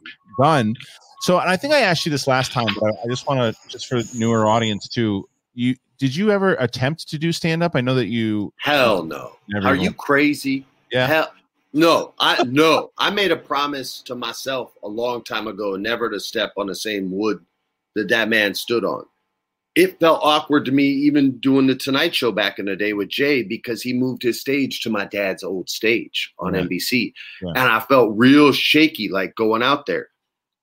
done. 0.40 0.74
So, 1.20 1.38
and 1.38 1.50
I 1.50 1.56
think 1.56 1.74
I 1.74 1.80
asked 1.80 2.06
you 2.06 2.10
this 2.10 2.26
last 2.26 2.52
time, 2.52 2.68
but 2.80 2.94
I 3.04 3.08
just 3.08 3.26
want 3.26 3.40
to 3.40 3.68
just 3.68 3.86
for 3.86 4.00
newer 4.14 4.46
audience 4.46 4.88
too. 4.88 5.28
You 5.54 5.76
did 5.98 6.16
you 6.16 6.30
ever 6.30 6.54
attempt 6.54 7.08
to 7.08 7.18
do 7.18 7.30
stand 7.30 7.62
up? 7.62 7.76
I 7.76 7.82
know 7.82 7.94
that 7.94 8.06
you. 8.06 8.52
Hell 8.58 9.04
no. 9.04 9.36
Are 9.62 9.76
you 9.76 9.92
crazy? 9.92 10.66
Yeah. 10.90 11.06
Hell, 11.06 11.32
no, 11.74 12.14
I 12.18 12.42
no. 12.44 12.90
I 12.98 13.10
made 13.10 13.32
a 13.32 13.36
promise 13.36 14.00
to 14.02 14.14
myself 14.14 14.72
a 14.82 14.88
long 14.88 15.22
time 15.24 15.46
ago 15.46 15.76
never 15.76 16.08
to 16.08 16.20
step 16.20 16.52
on 16.56 16.68
the 16.68 16.74
same 16.74 17.10
wood 17.10 17.44
that 17.94 18.08
that 18.08 18.28
man 18.28 18.54
stood 18.54 18.84
on. 18.84 19.04
it 19.74 19.98
felt 19.98 20.20
awkward 20.22 20.64
to 20.64 20.72
me 20.72 20.84
even 20.84 21.38
doing 21.40 21.66
the 21.66 21.74
Tonight 21.74 22.14
Show 22.14 22.30
back 22.30 22.58
in 22.58 22.66
the 22.66 22.76
day 22.76 22.92
with 22.92 23.08
Jay 23.08 23.42
because 23.42 23.82
he 23.82 23.92
moved 23.92 24.22
his 24.22 24.40
stage 24.40 24.80
to 24.82 24.90
my 24.90 25.04
dad's 25.04 25.42
old 25.42 25.68
stage 25.68 26.32
on 26.38 26.52
NBC. 26.52 27.12
Yeah. 27.42 27.48
And 27.56 27.70
I 27.70 27.80
felt 27.80 28.16
real 28.16 28.52
shaky 28.52 29.08
like 29.08 29.34
going 29.34 29.62
out 29.64 29.86
there. 29.86 30.08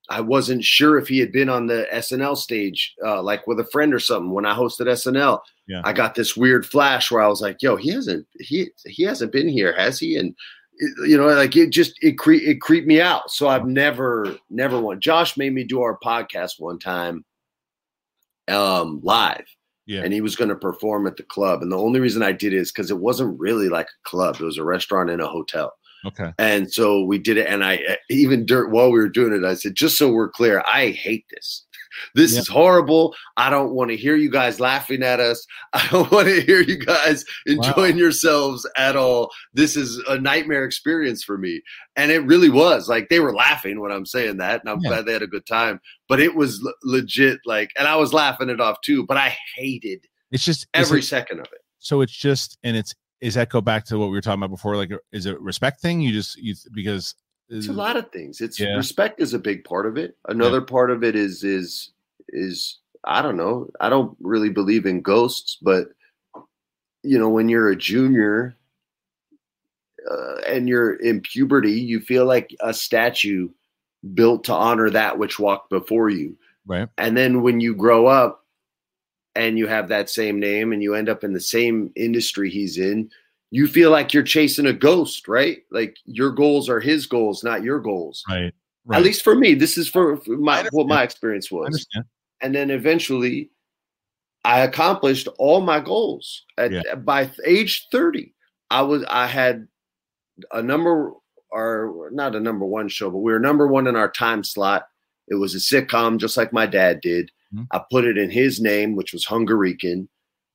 I 0.09 0.21
wasn't 0.21 0.63
sure 0.63 0.97
if 0.97 1.07
he 1.07 1.19
had 1.19 1.31
been 1.31 1.49
on 1.49 1.67
the 1.67 1.87
SNL 1.93 2.35
stage, 2.37 2.93
uh, 3.05 3.21
like 3.21 3.47
with 3.47 3.59
a 3.59 3.65
friend 3.71 3.93
or 3.93 3.99
something. 3.99 4.31
When 4.31 4.45
I 4.45 4.53
hosted 4.55 4.87
SNL, 4.87 5.39
yeah. 5.67 5.81
I 5.85 5.93
got 5.93 6.15
this 6.15 6.35
weird 6.35 6.65
flash 6.65 7.11
where 7.11 7.21
I 7.21 7.27
was 7.27 7.41
like, 7.41 7.61
"Yo, 7.61 7.77
he 7.77 7.91
hasn't 7.91 8.27
he 8.39 8.69
he 8.85 9.03
hasn't 9.03 9.31
been 9.31 9.47
here, 9.47 9.73
has 9.77 9.99
he?" 9.99 10.17
And 10.17 10.35
you 11.05 11.17
know, 11.17 11.27
like 11.27 11.55
it 11.55 11.69
just 11.69 11.93
it 12.01 12.17
cre- 12.17 12.33
it 12.33 12.61
creeped 12.61 12.87
me 12.87 12.99
out. 12.99 13.31
So 13.31 13.47
I've 13.47 13.65
never 13.65 14.35
never 14.49 14.79
won. 14.79 14.99
Josh 14.99 15.37
made 15.37 15.53
me 15.53 15.63
do 15.63 15.81
our 15.81 15.97
podcast 16.03 16.59
one 16.59 16.79
time 16.79 17.23
um, 18.47 18.99
live. 19.03 19.45
Yeah. 19.85 20.01
And 20.03 20.13
he 20.13 20.21
was 20.21 20.35
going 20.35 20.49
to 20.49 20.55
perform 20.55 21.07
at 21.07 21.17
the 21.17 21.23
club. 21.23 21.61
And 21.61 21.71
the 21.71 21.77
only 21.77 21.99
reason 21.99 22.23
I 22.23 22.31
did 22.31 22.53
it 22.53 22.57
is 22.57 22.71
because 22.71 22.91
it 22.91 22.99
wasn't 22.99 23.39
really 23.39 23.67
like 23.67 23.87
a 23.87 24.09
club, 24.09 24.35
it 24.39 24.43
was 24.43 24.57
a 24.57 24.63
restaurant 24.63 25.09
in 25.09 25.19
a 25.19 25.27
hotel. 25.27 25.73
Okay. 26.05 26.31
And 26.39 26.71
so 26.71 27.03
we 27.03 27.19
did 27.19 27.37
it. 27.37 27.47
And 27.47 27.63
I, 27.63 27.97
even 28.09 28.45
dirt, 28.45 28.71
while 28.71 28.91
we 28.91 28.99
were 28.99 29.09
doing 29.09 29.33
it, 29.33 29.45
I 29.45 29.53
said, 29.53 29.75
just 29.75 29.97
so 29.97 30.11
we're 30.11 30.29
clear, 30.29 30.63
I 30.65 30.89
hate 30.89 31.25
this. 31.29 31.65
This 32.15 32.33
yeah. 32.33 32.39
is 32.39 32.47
horrible. 32.47 33.15
I 33.37 33.49
don't 33.49 33.73
want 33.73 33.91
to 33.91 33.97
hear 33.97 34.15
you 34.15 34.29
guys 34.29 34.59
laughing 34.59 35.03
at 35.03 35.19
us. 35.19 35.45
I 35.73 35.87
don't 35.89 36.11
want 36.11 36.27
to 36.27 36.41
hear 36.41 36.61
you 36.61 36.77
guys 36.77 37.25
enjoying 37.45 37.95
wow. 37.95 37.99
yourselves 37.99 38.67
at 38.77 38.95
all. 38.95 39.31
This 39.53 39.75
is 39.75 39.97
a 40.07 40.19
nightmare 40.19 40.65
experience 40.65 41.23
for 41.23 41.37
me. 41.37 41.61
And 41.95 42.11
it 42.11 42.19
really 42.19 42.49
was. 42.49 42.89
Like 42.89 43.09
they 43.09 43.19
were 43.19 43.33
laughing 43.33 43.79
when 43.79 43.91
I'm 43.91 44.05
saying 44.05 44.37
that. 44.37 44.61
And 44.61 44.69
I'm 44.69 44.79
yeah. 44.81 44.89
glad 44.89 45.05
they 45.05 45.13
had 45.13 45.21
a 45.21 45.27
good 45.27 45.45
time. 45.45 45.79
But 46.07 46.19
it 46.19 46.35
was 46.35 46.63
l- 46.65 46.73
legit 46.83 47.39
like, 47.45 47.71
and 47.77 47.87
I 47.87 47.95
was 47.95 48.13
laughing 48.13 48.49
it 48.49 48.61
off 48.61 48.81
too. 48.81 49.05
But 49.05 49.17
I 49.17 49.35
hated 49.55 50.07
it's 50.31 50.45
just 50.45 50.67
every 50.73 50.99
it, 50.99 51.03
second 51.03 51.39
of 51.39 51.45
it. 51.45 51.61
So 51.79 52.01
it's 52.01 52.15
just, 52.15 52.57
and 52.63 52.75
it's, 52.75 52.95
is 53.19 53.35
that 53.35 53.49
go 53.49 53.61
back 53.61 53.85
to 53.85 53.99
what 53.99 54.07
we 54.07 54.13
were 54.13 54.21
talking 54.21 54.41
about 54.41 54.55
before? 54.55 54.75
Like, 54.75 54.91
is 55.11 55.25
it 55.25 55.39
respect 55.39 55.81
thing? 55.81 56.01
You 56.01 56.11
just, 56.11 56.37
you, 56.37 56.55
because 56.73 57.13
it's 57.51 57.67
a 57.67 57.73
lot 57.73 57.97
of 57.97 58.11
things. 58.11 58.41
It's 58.41 58.59
yeah. 58.59 58.75
respect 58.75 59.21
is 59.21 59.33
a 59.33 59.39
big 59.39 59.63
part 59.63 59.85
of 59.85 59.97
it. 59.97 60.17
Another 60.27 60.59
yeah. 60.59 60.65
part 60.65 60.89
of 60.89 61.03
it 61.03 61.15
is 61.15 61.43
is 61.43 61.91
is 62.29 62.79
I 63.03 63.21
don't 63.21 63.37
know. 63.37 63.69
I 63.79 63.89
don't 63.89 64.15
really 64.19 64.49
believe 64.49 64.85
in 64.85 65.01
ghosts, 65.01 65.57
but 65.61 65.89
you 67.03 67.19
know, 67.19 67.29
when 67.29 67.49
you're 67.49 67.69
a 67.69 67.75
junior 67.75 68.55
uh, 70.09 70.35
and 70.47 70.69
you're 70.69 70.95
in 70.95 71.21
puberty, 71.21 71.73
you 71.73 71.99
feel 71.99 72.25
like 72.25 72.55
a 72.61 72.73
statue 72.73 73.49
built 74.13 74.43
to 74.45 74.53
honor 74.53 74.89
that 74.89 75.17
which 75.17 75.39
walked 75.39 75.69
before 75.69 76.09
you. 76.09 76.37
Right. 76.65 76.87
And 76.97 77.17
then 77.17 77.41
when 77.41 77.59
you 77.59 77.75
grow 77.75 78.07
up 78.07 78.45
and 79.35 79.57
you 79.57 79.67
have 79.67 79.89
that 79.89 80.09
same 80.09 80.39
name 80.39 80.73
and 80.73 80.81
you 80.81 80.95
end 80.95 81.09
up 81.09 81.23
in 81.23 81.33
the 81.33 81.41
same 81.41 81.91
industry 81.95 82.49
he's 82.49 82.77
in, 82.77 83.09
you 83.51 83.67
feel 83.67 83.91
like 83.91 84.13
you're 84.13 84.23
chasing 84.23 84.65
a 84.65 84.73
ghost, 84.73 85.27
right? 85.27 85.59
Like 85.71 85.97
your 86.05 86.31
goals 86.31 86.69
are 86.69 86.79
his 86.79 87.05
goals, 87.05 87.43
not 87.43 87.63
your 87.63 87.79
goals. 87.79 88.23
Right. 88.29 88.53
right. 88.85 88.97
At 88.97 89.03
least 89.03 89.23
for 89.23 89.35
me, 89.35 89.53
this 89.53 89.77
is 89.77 89.89
for, 89.89 90.17
for 90.17 90.37
my 90.37 90.67
what 90.71 90.87
my 90.87 91.03
experience 91.03 91.51
was. 91.51 91.85
And 92.41 92.55
then 92.55 92.71
eventually, 92.71 93.51
I 94.45 94.61
accomplished 94.61 95.27
all 95.37 95.61
my 95.61 95.79
goals. 95.79 96.45
At, 96.57 96.71
yeah. 96.71 96.95
By 96.95 97.29
age 97.45 97.87
thirty, 97.91 98.33
I 98.71 98.81
was 98.81 99.03
I 99.07 99.27
had 99.27 99.67
a 100.51 100.63
number 100.63 101.11
or 101.51 102.09
not 102.13 102.35
a 102.35 102.39
number 102.39 102.65
one 102.65 102.87
show, 102.87 103.11
but 103.11 103.19
we 103.19 103.33
were 103.33 103.39
number 103.39 103.67
one 103.67 103.85
in 103.85 103.97
our 103.97 104.09
time 104.09 104.43
slot. 104.43 104.87
It 105.27 105.35
was 105.35 105.53
a 105.53 105.57
sitcom, 105.57 106.17
just 106.17 106.37
like 106.37 106.53
my 106.53 106.65
dad 106.65 107.01
did. 107.01 107.31
Mm-hmm. 107.53 107.65
I 107.71 107.81
put 107.91 108.05
it 108.05 108.17
in 108.17 108.29
his 108.29 108.61
name, 108.61 108.95
which 108.95 109.11
was 109.11 109.25
Hungarican, 109.25 110.07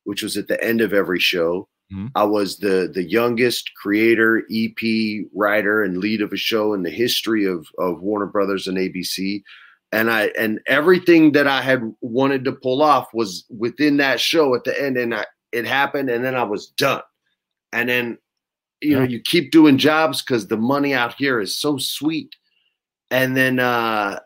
which 0.04 0.22
was 0.22 0.38
at 0.38 0.48
the 0.48 0.62
end 0.64 0.80
of 0.80 0.94
every 0.94 1.20
show. 1.20 1.68
Mm-hmm. 1.92 2.06
I 2.16 2.24
was 2.24 2.58
the 2.58 2.90
the 2.92 3.04
youngest 3.04 3.70
creator, 3.74 4.44
EP, 4.52 5.26
writer, 5.34 5.84
and 5.84 5.98
lead 5.98 6.20
of 6.20 6.32
a 6.32 6.36
show 6.36 6.74
in 6.74 6.82
the 6.82 6.90
history 6.90 7.44
of 7.44 7.66
of 7.78 8.02
Warner 8.02 8.26
Brothers 8.26 8.66
and 8.66 8.76
ABC. 8.76 9.42
And 9.92 10.10
I 10.10 10.32
and 10.38 10.60
everything 10.66 11.32
that 11.32 11.46
I 11.46 11.62
had 11.62 11.94
wanted 12.00 12.44
to 12.44 12.52
pull 12.52 12.82
off 12.82 13.08
was 13.14 13.44
within 13.56 13.98
that 13.98 14.20
show 14.20 14.54
at 14.56 14.64
the 14.64 14.80
end, 14.80 14.96
and 14.96 15.14
I, 15.14 15.26
it 15.52 15.64
happened, 15.64 16.10
and 16.10 16.24
then 16.24 16.34
I 16.34 16.42
was 16.42 16.68
done. 16.70 17.02
And 17.72 17.88
then 17.88 18.18
you 18.80 18.92
yeah. 18.92 18.98
know 18.98 19.04
you 19.04 19.20
keep 19.20 19.52
doing 19.52 19.78
jobs 19.78 20.22
because 20.22 20.48
the 20.48 20.56
money 20.56 20.92
out 20.92 21.14
here 21.14 21.40
is 21.40 21.56
so 21.56 21.78
sweet. 21.78 22.34
And 23.12 23.36
then 23.36 23.60
uh 23.60 24.18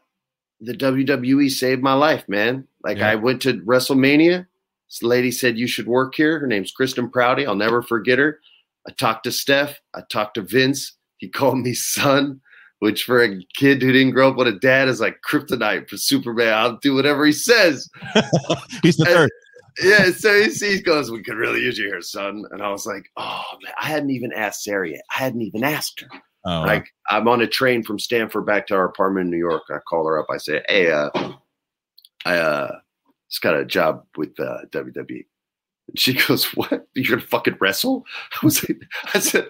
the 0.61 0.75
WWE 0.75 1.51
saved 1.51 1.83
my 1.83 1.95
life, 1.95 2.27
man. 2.29 2.67
Like 2.83 2.99
yeah. 2.99 3.11
I 3.11 3.15
went 3.17 3.43
to 3.43 3.61
WrestleMania 3.61 4.47
this 4.91 5.03
lady 5.03 5.31
said, 5.31 5.59
You 5.59 5.69
should 5.69 5.87
work 5.87 6.15
here. 6.15 6.39
Her 6.41 6.47
name's 6.47 6.73
Kristen 6.73 7.09
Prouty. 7.09 7.47
I'll 7.47 7.55
never 7.55 7.83
forget 7.83 8.19
her. 8.19 8.41
I 8.89 8.93
talked 8.93 9.25
to 9.25 9.33
Steph. 9.33 9.79
I 9.95 10.03
talked 10.11 10.35
to 10.35 10.43
Vince. 10.43 10.97
He 11.19 11.29
called 11.29 11.59
me 11.59 11.75
son, 11.75 12.41
which 12.81 13.05
for 13.05 13.23
a 13.23 13.39
kid 13.55 13.83
who 13.83 13.93
didn't 13.93 14.15
grow 14.15 14.31
up 14.31 14.37
with 14.37 14.49
a 14.49 14.53
dad 14.53 14.89
is 14.89 15.01
like 15.01 15.21
kryptonite 15.29 15.89
for 15.89 15.97
Superman. 15.97 16.55
I'll 16.55 16.79
do 16.79 16.95
whatever 16.95 17.25
he 17.25 17.33
says. 17.33 17.89
He's 18.83 18.97
the 18.97 19.05
third. 19.05 19.31
Yeah, 19.83 20.11
so 20.11 20.43
he, 20.43 20.51
he 20.51 20.83
goes, 20.83 21.11
We 21.11 21.23
could 21.23 21.37
really 21.37 21.61
use 21.61 21.79
you 21.79 21.87
here, 21.87 22.03
son. 22.03 22.45
And 22.51 22.61
I 22.61 22.71
was 22.71 22.85
like, 22.85 23.05
Oh, 23.17 23.45
man, 23.63 23.73
I 23.81 23.87
hadn't 23.87 24.11
even 24.11 24.33
asked 24.33 24.65
Sarah 24.65 24.91
yet. 24.91 25.03
I 25.15 25.19
hadn't 25.19 25.43
even 25.43 25.63
asked 25.63 26.01
her. 26.01 26.09
Oh, 26.47 26.63
like, 26.63 26.89
wow. 27.11 27.19
I'm 27.19 27.29
on 27.29 27.43
a 27.43 27.47
train 27.47 27.85
from 27.85 27.99
Stamford 27.99 28.47
back 28.47 28.67
to 28.69 28.75
our 28.75 28.87
apartment 28.87 29.27
in 29.27 29.31
New 29.31 29.39
York. 29.39 29.63
I 29.71 29.79
call 29.89 30.07
her 30.07 30.19
up. 30.19 30.27
I 30.31 30.39
say, 30.39 30.63
Hey, 30.69 30.91
uh, 30.91 31.11
I, 32.25 32.37
uh, 32.37 32.79
just 33.31 33.43
got 33.43 33.57
a 33.57 33.65
job 33.65 34.05
with 34.17 34.39
uh, 34.39 34.59
WWE. 34.71 35.25
And 35.89 35.99
she 35.99 36.15
goes, 36.27 36.45
"What? 36.55 36.87
You're 36.95 37.17
gonna 37.17 37.29
fucking 37.29 37.57
wrestle?" 37.61 38.05
I 38.33 38.45
was 38.45 38.69
like, 38.69 38.83
I 39.15 39.19
said, 39.21 39.49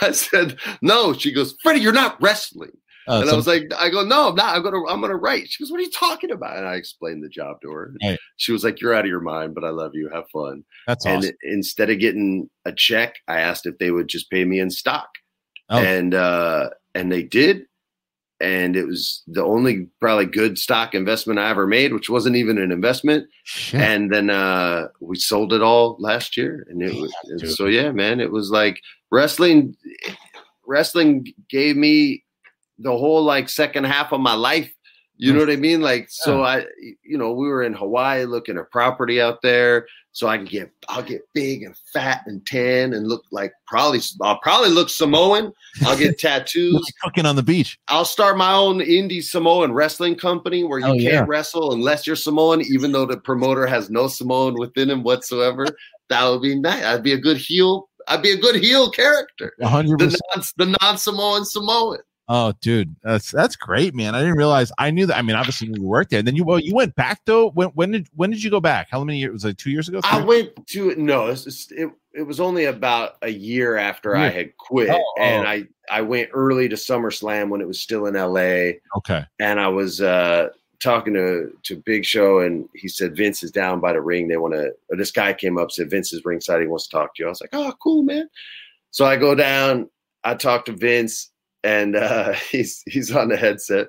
I 0.00 0.12
said, 0.12 0.58
no. 0.82 1.12
She 1.12 1.32
goes, 1.32 1.56
Freddie, 1.62 1.80
you're 1.80 1.92
not 1.92 2.20
wrestling. 2.20 2.76
Uh, 3.08 3.20
and 3.20 3.28
so- 3.28 3.34
I 3.34 3.36
was 3.36 3.46
like, 3.46 3.70
I 3.76 3.88
go, 3.88 4.04
no, 4.04 4.28
I'm 4.28 4.34
not. 4.34 4.56
I'm 4.56 4.62
gonna, 4.62 4.84
I'm 4.88 5.00
gonna 5.00 5.16
write. 5.16 5.48
She 5.48 5.62
goes, 5.62 5.70
what 5.70 5.78
are 5.78 5.84
you 5.84 5.90
talking 5.90 6.32
about? 6.32 6.56
And 6.56 6.66
I 6.66 6.74
explained 6.74 7.22
the 7.22 7.28
job 7.28 7.60
to 7.62 7.70
her. 7.70 7.94
Right. 8.02 8.18
She 8.36 8.52
was 8.52 8.64
like, 8.64 8.80
you're 8.80 8.94
out 8.94 9.04
of 9.04 9.10
your 9.10 9.20
mind, 9.20 9.54
but 9.54 9.64
I 9.64 9.70
love 9.70 9.92
you. 9.94 10.10
Have 10.12 10.28
fun. 10.32 10.64
That's 10.86 11.06
and 11.06 11.18
awesome. 11.18 11.36
instead 11.42 11.90
of 11.90 12.00
getting 12.00 12.50
a 12.64 12.72
check, 12.72 13.16
I 13.28 13.40
asked 13.40 13.66
if 13.66 13.78
they 13.78 13.90
would 13.90 14.08
just 14.08 14.30
pay 14.30 14.44
me 14.44 14.58
in 14.58 14.70
stock, 14.70 15.08
oh. 15.70 15.78
and 15.78 16.14
uh, 16.14 16.70
and 16.94 17.10
they 17.12 17.22
did 17.22 17.66
and 18.40 18.76
it 18.76 18.86
was 18.86 19.22
the 19.26 19.42
only 19.42 19.88
probably 20.00 20.26
good 20.26 20.58
stock 20.58 20.94
investment 20.94 21.38
I 21.38 21.48
ever 21.48 21.66
made, 21.66 21.92
which 21.92 22.10
wasn't 22.10 22.36
even 22.36 22.58
an 22.58 22.70
investment. 22.70 23.28
Shit. 23.44 23.80
And 23.80 24.12
then 24.12 24.30
uh, 24.30 24.88
we 25.00 25.16
sold 25.16 25.52
it 25.52 25.62
all 25.62 25.96
last 25.98 26.36
year, 26.36 26.66
and 26.68 26.82
it 26.82 26.94
was 26.94 27.14
yeah, 27.24 27.50
so 27.50 27.66
yeah, 27.66 27.92
man. 27.92 28.20
It 28.20 28.30
was 28.30 28.50
like 28.50 28.80
wrestling. 29.10 29.76
Wrestling 30.66 31.32
gave 31.48 31.76
me 31.76 32.24
the 32.78 32.96
whole 32.96 33.22
like 33.22 33.48
second 33.48 33.84
half 33.84 34.12
of 34.12 34.20
my 34.20 34.34
life. 34.34 34.70
You 35.18 35.32
know 35.32 35.38
what 35.38 35.50
I 35.50 35.56
mean? 35.56 35.80
Like, 35.80 36.08
so 36.10 36.44
I, 36.44 36.66
you 37.02 37.16
know, 37.16 37.32
we 37.32 37.48
were 37.48 37.62
in 37.62 37.72
Hawaii 37.72 38.26
looking 38.26 38.58
at 38.58 38.70
property 38.70 39.18
out 39.18 39.40
there 39.40 39.86
so 40.16 40.28
I 40.28 40.38
can 40.38 40.46
get 40.46 40.70
I'll 40.88 41.02
get 41.02 41.28
big 41.34 41.62
and 41.62 41.76
fat 41.92 42.22
and 42.24 42.44
tan 42.46 42.94
and 42.94 43.06
look 43.06 43.22
like 43.32 43.52
probably 43.66 44.00
I'll 44.22 44.38
probably 44.38 44.70
look 44.70 44.88
Samoan. 44.88 45.52
I'll 45.84 45.98
get 45.98 46.18
tattoos. 46.18 46.90
cooking 47.02 47.26
on 47.26 47.36
the 47.36 47.42
beach. 47.42 47.78
I'll 47.88 48.06
start 48.06 48.38
my 48.38 48.54
own 48.54 48.78
indie 48.78 49.22
Samoan 49.22 49.74
wrestling 49.74 50.14
company 50.14 50.64
where 50.64 50.78
you 50.78 50.86
oh, 50.86 50.92
can't 50.92 51.02
yeah. 51.02 51.24
wrestle 51.28 51.74
unless 51.74 52.06
you're 52.06 52.16
Samoan, 52.16 52.62
even 52.62 52.92
though 52.92 53.04
the 53.04 53.18
promoter 53.18 53.66
has 53.66 53.90
no 53.90 54.08
Samoan 54.08 54.54
within 54.54 54.88
him 54.88 55.02
whatsoever. 55.02 55.66
that 56.08 56.26
would 56.26 56.40
be 56.40 56.58
nice. 56.58 56.82
I'd 56.82 57.02
be 57.02 57.12
a 57.12 57.18
good 57.18 57.36
heel. 57.36 57.90
I'd 58.08 58.22
be 58.22 58.30
a 58.30 58.38
good 58.38 58.56
heel 58.56 58.90
character. 58.90 59.52
100%. 59.60 59.98
The 59.98 60.18
non, 60.34 60.44
the 60.56 60.76
non 60.80 60.96
Samoan 60.96 61.44
Samoan. 61.44 61.98
Oh, 62.28 62.52
dude, 62.60 62.96
that's 63.02 63.30
that's 63.30 63.54
great, 63.54 63.94
man. 63.94 64.16
I 64.16 64.20
didn't 64.20 64.36
realize. 64.36 64.72
I 64.78 64.90
knew 64.90 65.06
that. 65.06 65.16
I 65.16 65.22
mean, 65.22 65.36
obviously 65.36 65.68
you 65.72 65.82
worked 65.82 66.10
there. 66.10 66.18
And 66.18 66.26
then 66.26 66.34
you 66.34 66.44
well, 66.44 66.58
you 66.58 66.74
went 66.74 66.96
back 66.96 67.20
though. 67.24 67.50
When 67.50 67.68
when 67.68 67.92
did 67.92 68.08
when 68.16 68.30
did 68.30 68.42
you 68.42 68.50
go 68.50 68.60
back? 68.60 68.88
How 68.90 69.04
many 69.04 69.20
years? 69.20 69.32
Was 69.32 69.44
it 69.44 69.48
like 69.48 69.56
two 69.58 69.70
years 69.70 69.88
ago? 69.88 70.00
I 70.02 70.24
went 70.24 70.66
to 70.68 70.94
no. 70.96 71.28
It, 71.28 71.46
it, 71.70 71.90
it 72.14 72.22
was 72.22 72.40
only 72.40 72.64
about 72.64 73.16
a 73.22 73.28
year 73.28 73.76
after 73.76 74.16
yeah. 74.16 74.24
I 74.24 74.28
had 74.30 74.56
quit, 74.56 74.90
oh, 74.90 75.14
and 75.20 75.46
oh. 75.46 75.48
I 75.48 75.64
I 75.88 76.00
went 76.00 76.30
early 76.32 76.68
to 76.68 76.74
SummerSlam 76.74 77.48
when 77.48 77.60
it 77.60 77.68
was 77.68 77.78
still 77.78 78.06
in 78.06 78.16
L.A. 78.16 78.80
Okay, 78.96 79.24
and 79.38 79.60
I 79.60 79.68
was 79.68 80.00
uh 80.00 80.48
talking 80.82 81.14
to 81.14 81.52
to 81.62 81.76
Big 81.76 82.04
Show, 82.04 82.40
and 82.40 82.68
he 82.74 82.88
said 82.88 83.16
Vince 83.16 83.44
is 83.44 83.52
down 83.52 83.78
by 83.78 83.92
the 83.92 84.00
ring. 84.00 84.26
They 84.26 84.36
want 84.36 84.54
to. 84.54 84.72
This 84.90 85.12
guy 85.12 85.32
came 85.32 85.58
up 85.58 85.70
said 85.70 85.90
Vince 85.90 86.12
is 86.12 86.24
ringside. 86.24 86.60
He 86.60 86.66
wants 86.66 86.88
to 86.88 86.96
talk 86.96 87.14
to 87.14 87.22
you. 87.22 87.26
I 87.26 87.30
was 87.30 87.40
like, 87.40 87.50
oh, 87.52 87.72
cool, 87.80 88.02
man. 88.02 88.28
So 88.90 89.04
I 89.04 89.16
go 89.16 89.36
down. 89.36 89.88
I 90.24 90.34
talk 90.34 90.64
to 90.64 90.72
Vince 90.72 91.30
and 91.66 91.96
uh, 91.96 92.32
he's 92.50 92.82
he's 92.86 93.14
on 93.14 93.28
the 93.28 93.36
headset 93.36 93.88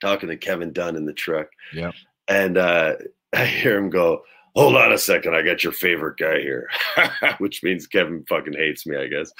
talking 0.00 0.28
to 0.28 0.36
Kevin 0.36 0.72
Dunn 0.72 0.96
in 0.96 1.06
the 1.06 1.12
truck. 1.12 1.48
Yeah, 1.72 1.90
and 2.28 2.58
uh, 2.58 2.94
I 3.32 3.46
hear 3.46 3.76
him 3.76 3.90
go, 3.90 4.22
hold 4.54 4.76
on 4.76 4.92
a 4.92 4.98
second, 4.98 5.34
I 5.34 5.42
got 5.42 5.64
your 5.64 5.72
favorite 5.72 6.18
guy 6.18 6.38
here, 6.38 6.68
which 7.38 7.64
means 7.64 7.88
Kevin 7.88 8.24
fucking 8.28 8.52
hates 8.52 8.86
me, 8.86 8.96
I 8.96 9.08
guess. 9.08 9.32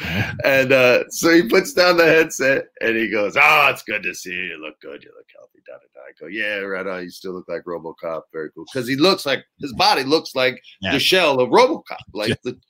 And 0.45 0.73
uh, 0.73 1.05
so 1.11 1.33
he 1.33 1.49
puts 1.49 1.73
down 1.75 1.97
the 1.97 2.05
headset 2.05 2.65
and 2.81 2.97
he 2.97 3.09
goes, 3.09 3.37
"Oh, 3.37 3.69
it's 3.71 3.85
good 3.85 4.03
to 4.03 4.15
see 4.15 4.33
you. 4.33 4.45
You 4.45 4.63
look 4.63 4.81
good. 4.81 5.05
You 5.05 5.13
look 5.17 5.29
healthy." 5.37 5.54
Da 5.67 5.75
da 5.75 5.79
da. 5.95 6.01
I 6.01 6.13
go, 6.21 6.27
"Yeah, 6.27 6.59
right 6.59 6.87
on. 6.87 7.03
You 7.03 7.11
still 7.11 7.33
look 7.33 7.49
like 7.49 7.65
RoboCop. 7.65 8.23
Very 8.33 8.51
cool." 8.55 8.65
Because 8.73 8.89
he 8.89 8.97
looks 8.97 9.25
like 9.25 9.45
his 9.61 9.73
body 9.75 10.05
looks 10.05 10.35
like 10.35 10.63
yeah. 10.81 10.93
the 10.93 10.99
shell 10.99 11.41
of 11.41 11.51
RoboCop. 11.51 11.97
Like 12.13 12.31
yeah, 12.31 12.35
the, 12.45 12.61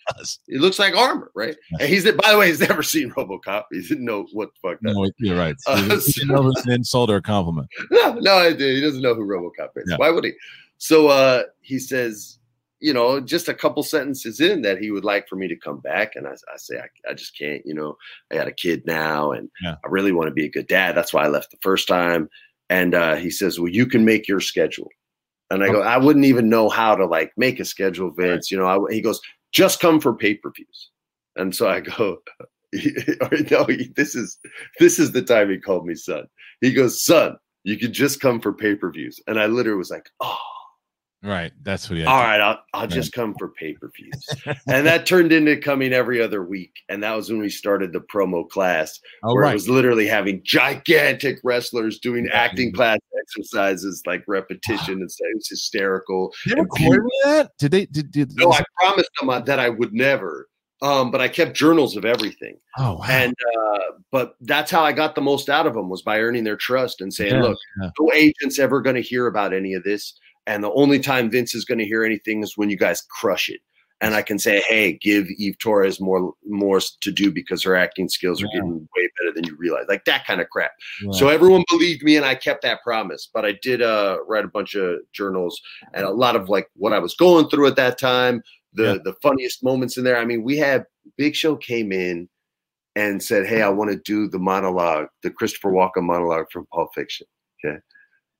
he 0.46 0.58
looks 0.58 0.78
like 0.78 0.96
armor, 0.96 1.30
right? 1.34 1.56
And 1.80 1.88
he's 1.88 2.04
by 2.12 2.32
the 2.32 2.38
way, 2.38 2.48
he's 2.48 2.60
never 2.60 2.82
seen 2.82 3.10
RoboCop. 3.10 3.64
He 3.70 3.82
didn't 3.82 4.04
know 4.04 4.26
what 4.32 4.50
the 4.54 4.68
fuck 4.68 4.80
that. 4.80 4.94
No, 4.94 5.08
you're 5.18 5.38
right. 5.38 5.56
Uh, 5.66 5.98
so, 5.98 6.26
know 6.26 6.48
it's 6.48 6.66
an 6.66 6.72
insult 6.72 7.10
or 7.10 7.16
a 7.16 7.22
compliment. 7.22 7.68
No, 7.90 8.14
no. 8.14 8.50
He 8.50 8.80
doesn't 8.80 9.02
know 9.02 9.14
who 9.14 9.26
RoboCop 9.26 9.70
is. 9.76 9.94
Why 9.96 10.10
would 10.10 10.24
he? 10.24 10.32
So 10.78 11.08
uh, 11.08 11.44
he 11.60 11.78
says, 11.78 12.38
you 12.84 12.92
know, 12.92 13.18
just 13.18 13.48
a 13.48 13.54
couple 13.54 13.82
sentences 13.82 14.40
in 14.40 14.60
that 14.60 14.78
he 14.78 14.90
would 14.90 15.04
like 15.04 15.26
for 15.26 15.36
me 15.36 15.48
to 15.48 15.56
come 15.56 15.80
back. 15.80 16.16
And 16.16 16.26
I, 16.26 16.32
I 16.32 16.56
say, 16.56 16.78
I, 16.78 17.10
I, 17.10 17.14
just 17.14 17.38
can't, 17.38 17.62
you 17.64 17.72
know, 17.72 17.96
I 18.30 18.34
got 18.34 18.46
a 18.46 18.52
kid 18.52 18.84
now 18.84 19.32
and 19.32 19.48
yeah. 19.62 19.76
I 19.82 19.88
really 19.88 20.12
want 20.12 20.28
to 20.28 20.34
be 20.34 20.44
a 20.44 20.50
good 20.50 20.66
dad. 20.66 20.94
That's 20.94 21.10
why 21.10 21.24
I 21.24 21.28
left 21.28 21.50
the 21.50 21.56
first 21.62 21.88
time. 21.88 22.28
And 22.70 22.94
uh, 22.94 23.16
he 23.16 23.30
says, 23.30 23.58
well, 23.58 23.70
you 23.70 23.86
can 23.86 24.04
make 24.04 24.26
your 24.26 24.40
schedule. 24.40 24.88
And 25.50 25.62
I 25.62 25.68
go, 25.68 25.82
I 25.82 25.98
wouldn't 25.98 26.24
even 26.24 26.48
know 26.48 26.68
how 26.68 26.96
to 26.96 27.06
like 27.06 27.32
make 27.36 27.60
a 27.60 27.64
schedule, 27.64 28.10
Vince. 28.10 28.50
You 28.50 28.58
know, 28.58 28.66
I, 28.66 28.92
he 28.92 29.00
goes, 29.00 29.20
just 29.52 29.80
come 29.80 30.00
for 30.00 30.14
pay 30.14 30.34
per 30.34 30.50
views. 30.50 30.90
And 31.36 31.54
so 31.54 31.68
I 31.68 31.80
go, 31.80 32.18
no, 33.50 33.66
this 33.94 34.14
is 34.14 34.38
this 34.80 34.98
is 34.98 35.12
the 35.12 35.22
time 35.22 35.50
he 35.50 35.58
called 35.58 35.86
me 35.86 35.94
son. 35.94 36.24
He 36.60 36.72
goes, 36.72 37.04
son, 37.04 37.36
you 37.62 37.78
can 37.78 37.92
just 37.92 38.20
come 38.20 38.40
for 38.40 38.52
pay 38.52 38.74
per 38.74 38.90
views. 38.90 39.20
And 39.26 39.38
I 39.38 39.46
literally 39.46 39.78
was 39.78 39.90
like, 39.90 40.08
oh, 40.20 40.38
Right. 41.24 41.52
That's 41.62 41.88
what 41.88 41.98
he 41.98 42.04
All 42.04 42.20
right, 42.20 42.40
I'll, 42.40 42.62
I'll 42.74 42.86
just 42.86 43.12
come 43.12 43.34
for 43.38 43.48
pay 43.48 43.72
per 43.72 43.90
views. 43.96 44.56
and 44.68 44.86
that 44.86 45.06
turned 45.06 45.32
into 45.32 45.56
coming 45.56 45.94
every 45.94 46.20
other 46.20 46.44
week. 46.44 46.72
And 46.90 47.02
that 47.02 47.16
was 47.16 47.30
when 47.30 47.40
we 47.40 47.48
started 47.48 47.94
the 47.94 48.00
promo 48.00 48.46
class, 48.46 49.00
oh, 49.22 49.32
where 49.32 49.44
right. 49.44 49.52
it 49.52 49.54
was 49.54 49.68
literally 49.68 50.06
having 50.06 50.42
gigantic 50.44 51.38
wrestlers 51.42 51.98
doing 51.98 52.28
acting 52.30 52.74
class 52.74 52.98
exercises 53.18 54.02
like 54.06 54.22
repetition 54.28 55.00
and 55.00 55.10
stuff. 55.10 55.26
It 55.30 55.36
was 55.36 55.48
hysterical. 55.48 56.34
Did 56.46 56.58
they 56.58 56.60
record 56.60 57.06
that? 57.24 57.50
Did 57.58 57.70
they? 57.70 57.86
Did, 57.86 58.10
did, 58.10 58.32
no, 58.36 58.52
I 58.52 58.62
promised 58.78 59.10
them 59.18 59.44
that 59.46 59.58
I 59.58 59.70
would 59.70 59.94
never. 59.94 60.48
Um, 60.82 61.10
but 61.10 61.22
I 61.22 61.28
kept 61.28 61.56
journals 61.56 61.96
of 61.96 62.04
everything. 62.04 62.58
Oh, 62.76 62.96
wow. 62.96 63.06
And 63.08 63.34
uh, 63.56 63.78
but 64.10 64.34
that's 64.42 64.70
how 64.70 64.84
I 64.84 64.92
got 64.92 65.14
the 65.14 65.22
most 65.22 65.48
out 65.48 65.66
of 65.66 65.72
them 65.72 65.88
was 65.88 66.02
by 66.02 66.20
earning 66.20 66.44
their 66.44 66.56
trust 66.56 67.00
and 67.00 67.14
saying, 67.14 67.32
yeah, 67.32 67.42
"Look, 67.42 67.58
yeah. 67.80 67.90
no 67.98 68.12
agent's 68.12 68.58
ever 68.58 68.82
going 68.82 68.96
to 68.96 69.02
hear 69.02 69.26
about 69.26 69.54
any 69.54 69.72
of 69.72 69.84
this. 69.84 70.18
And 70.46 70.62
the 70.62 70.72
only 70.72 70.98
time 70.98 71.30
Vince 71.30 71.54
is 71.54 71.64
going 71.64 71.78
to 71.78 71.86
hear 71.86 72.04
anything 72.04 72.42
is 72.42 72.56
when 72.56 72.70
you 72.70 72.76
guys 72.76 73.02
crush 73.02 73.48
it. 73.48 73.60
And 74.00 74.14
I 74.14 74.22
can 74.22 74.38
say, 74.38 74.62
hey, 74.68 74.98
give 75.00 75.28
Eve 75.38 75.56
Torres 75.58 76.00
more 76.00 76.34
more 76.46 76.80
to 77.00 77.12
do 77.12 77.32
because 77.32 77.62
her 77.62 77.76
acting 77.76 78.08
skills 78.08 78.42
are 78.42 78.46
yeah. 78.46 78.60
getting 78.60 78.88
way 78.94 79.08
better 79.18 79.32
than 79.34 79.44
you 79.44 79.56
realize. 79.56 79.86
Like 79.88 80.04
that 80.04 80.26
kind 80.26 80.40
of 80.40 80.50
crap. 80.50 80.72
Yeah. 81.00 81.12
So 81.12 81.28
everyone 81.28 81.64
believed 81.70 82.02
me 82.02 82.16
and 82.16 82.26
I 82.26 82.34
kept 82.34 82.62
that 82.62 82.82
promise. 82.82 83.30
But 83.32 83.46
I 83.46 83.52
did 83.62 83.80
uh, 83.80 84.18
write 84.26 84.44
a 84.44 84.48
bunch 84.48 84.74
of 84.74 84.98
journals 85.12 85.58
and 85.94 86.04
a 86.04 86.10
lot 86.10 86.36
of 86.36 86.48
like 86.48 86.68
what 86.74 86.92
I 86.92 86.98
was 86.98 87.14
going 87.14 87.48
through 87.48 87.68
at 87.68 87.76
that 87.76 87.98
time, 87.98 88.42
the 88.74 88.82
yeah. 88.82 88.98
the 89.04 89.14
funniest 89.22 89.62
moments 89.62 89.96
in 89.96 90.04
there. 90.04 90.18
I 90.18 90.24
mean, 90.24 90.42
we 90.42 90.58
had 90.58 90.84
Big 91.16 91.34
Show 91.34 91.56
came 91.56 91.92
in 91.92 92.28
and 92.96 93.22
said, 93.22 93.46
Hey, 93.46 93.62
I 93.62 93.68
want 93.68 93.90
to 93.90 93.96
do 93.96 94.28
the 94.28 94.38
monologue, 94.38 95.06
the 95.22 95.30
Christopher 95.30 95.70
Walken 95.70 96.02
monologue 96.02 96.46
from 96.52 96.66
Pulp 96.66 96.90
Fiction. 96.94 97.26
Okay. 97.64 97.78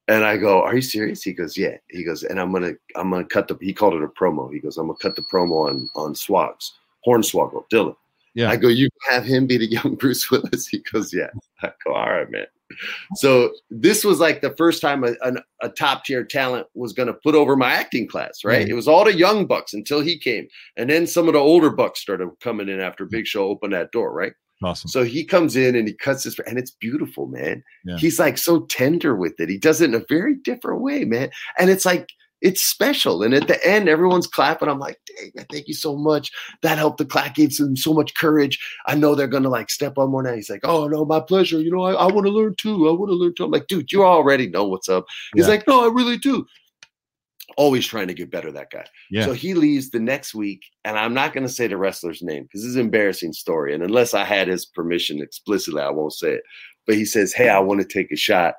And 0.07 0.24
I 0.24 0.36
go, 0.36 0.62
"Are 0.62 0.74
you 0.74 0.82
serious?" 0.82 1.22
He 1.22 1.32
goes, 1.32 1.57
"Yeah." 1.57 1.76
He 1.88 2.05
goes, 2.05 2.22
"And 2.24 2.38
I'm 2.38 2.52
gonna, 2.52 2.72
I'm 2.94 3.11
gonna 3.11 3.24
cut 3.24 3.48
the." 3.48 3.57
He 3.61 3.72
called 3.72 3.94
it 3.94 4.02
a 4.02 4.09
promo. 4.09 4.52
He 4.52 4.61
goes, 4.61 4.76
"I'm 4.76 4.86
gonna 4.86 4.98
cut 4.98 5.16
the 5.16 5.22
promo 5.22 5.68
on 5.68 5.88
on 5.94 6.14
Swags, 6.14 6.72
Hornswoggle, 7.07 7.64
Dylan." 7.72 7.96
Yeah. 8.34 8.50
I 8.50 8.57
go, 8.57 8.68
"You 8.68 8.88
have 9.09 9.24
him 9.24 9.46
be 9.46 9.57
the 9.57 9.66
young 9.66 9.94
Bruce 10.00 10.30
Willis." 10.30 10.66
He 10.66 10.78
goes, 10.92 11.12
"Yeah." 11.14 11.30
I 11.62 11.72
go, 11.84 11.94
"All 11.94 12.11
right, 12.11 12.30
man." 12.30 12.46
So 13.16 13.52
this 13.70 14.05
was 14.05 14.20
like 14.20 14.40
the 14.40 14.55
first 14.57 14.80
time 14.82 15.05
a, 15.05 15.14
a, 15.22 15.34
a 15.62 15.68
top 15.68 16.05
tier 16.05 16.24
talent 16.24 16.66
was 16.74 16.92
going 16.92 17.07
to 17.07 17.14
put 17.14 17.34
over 17.34 17.57
my 17.57 17.72
acting 17.72 18.09
class, 18.09 18.44
right? 18.44 18.62
Mm-hmm. 18.62 18.70
It 18.70 18.74
was 18.74 18.88
all 18.88 19.05
the 19.05 19.14
young 19.14 19.46
bucks 19.46 19.74
until 19.74 20.00
he 20.00 20.18
came, 20.18 20.48
and 20.76 20.90
then 20.90 21.07
some 21.07 21.28
of 21.28 21.34
the 21.34 21.40
older 21.40 21.70
bucks 21.70 22.00
started 22.00 22.28
coming 22.40 22.68
in 22.68 22.80
after 22.80 23.05
Big 23.05 23.26
Show 23.26 23.46
opened 23.48 23.72
that 23.72 23.92
door, 23.92 24.12
right? 24.12 24.32
Awesome. 24.65 24.89
So 24.89 25.05
he 25.05 25.25
comes 25.25 25.57
in 25.57 25.77
and 25.77 25.87
he 25.87 25.95
cuts 25.95 26.25
his, 26.25 26.39
and 26.41 26.59
it's 26.59 26.71
beautiful, 26.71 27.27
man. 27.27 27.62
Yeah. 27.85 27.99
He's 27.99 28.19
like 28.19 28.39
so 28.39 28.61
tender 28.67 29.15
with 29.15 29.39
it. 29.39 29.49
He 29.49 29.59
does 29.59 29.81
it 29.81 29.91
in 29.91 29.95
a 29.95 30.05
very 30.09 30.35
different 30.37 30.81
way, 30.81 31.05
man. 31.05 31.31
And 31.59 31.71
it's 31.71 31.85
like, 31.85 32.11
it's 32.41 32.62
special. 32.62 33.23
And 33.23 33.33
at 33.33 33.49
the 33.49 33.67
end, 33.67 33.89
everyone's 33.89 34.27
clapping. 34.27 34.69
I'm 34.69 34.79
like, 34.79 34.99
dang, 35.07 35.31
man, 35.35 35.47
thank 35.51 35.67
you 35.67 35.73
so 35.73 35.97
much. 35.97 36.31
That 36.61 36.77
helped 36.77 36.99
the 36.99 37.07
clap, 37.07 37.35
gave 37.35 37.57
them 37.57 37.77
so 37.77 37.95
much 37.95 38.15
courage. 38.15 38.59
I 38.85 38.95
know 38.97 39.15
they're 39.15 39.27
going 39.27 39.45
to 39.45 39.49
like 39.49 39.71
step 39.71 39.97
on 39.97 40.11
more 40.11 40.23
now. 40.23 40.35
He's 40.35 40.51
like, 40.51 40.61
oh, 40.65 40.87
no, 40.87 41.07
my 41.07 41.21
pleasure. 41.21 41.59
You 41.59 41.71
know, 41.71 41.85
I, 41.85 41.93
I 41.93 42.12
want 42.12 42.27
to 42.27 42.33
learn 42.33 42.55
too. 42.57 42.89
I 42.89 42.93
want 42.93 43.11
to 43.11 43.15
learn 43.15 43.35
too. 43.35 43.45
I'm 43.45 43.51
like, 43.51 43.69
dude, 43.69 43.93
you 43.93 44.05
already 44.05 44.49
know 44.49 44.67
what's 44.67 44.91
up. 44.91 45.07
He's 45.35 45.45
yeah. 45.45 45.53
like, 45.53 45.67
no, 45.67 45.85
I 45.85 45.93
really 45.93 46.19
do 46.19 46.47
always 47.57 47.86
trying 47.86 48.09
to 48.09 48.14
get 48.14 48.30
better 48.30 48.51
that 48.53 48.70
guy. 48.70 48.84
Yeah. 49.11 49.24
So 49.24 49.32
he 49.32 49.55
leaves 49.55 49.90
the 49.90 50.01
next 50.01 50.34
week, 50.34 50.64
and 50.84 50.99
I'm 50.99 51.14
not 51.14 51.32
going 51.32 51.47
to 51.47 51.53
say 51.53 51.66
the 51.66 51.76
wrestler's 51.76 52.22
name 52.22 52.45
because 52.45 52.64
it's 52.64 52.74
an 52.74 52.80
embarrassing 52.80 53.32
story. 53.32 53.74
And 53.74 53.82
unless 53.82 54.14
I 54.14 54.24
had 54.24 54.49
his 54.49 54.66
permission 54.66 55.20
explicitly, 55.20 55.82
I 55.82 55.90
won't 55.90 56.12
say 56.12 56.34
it. 56.34 56.42
But 56.86 56.97
he 56.97 57.05
says, 57.05 57.32
"Hey, 57.32 57.49
I 57.49 57.59
want 57.61 57.80
to 57.80 57.86
take 57.86 58.12
a 58.12 58.16
shot 58.16 58.55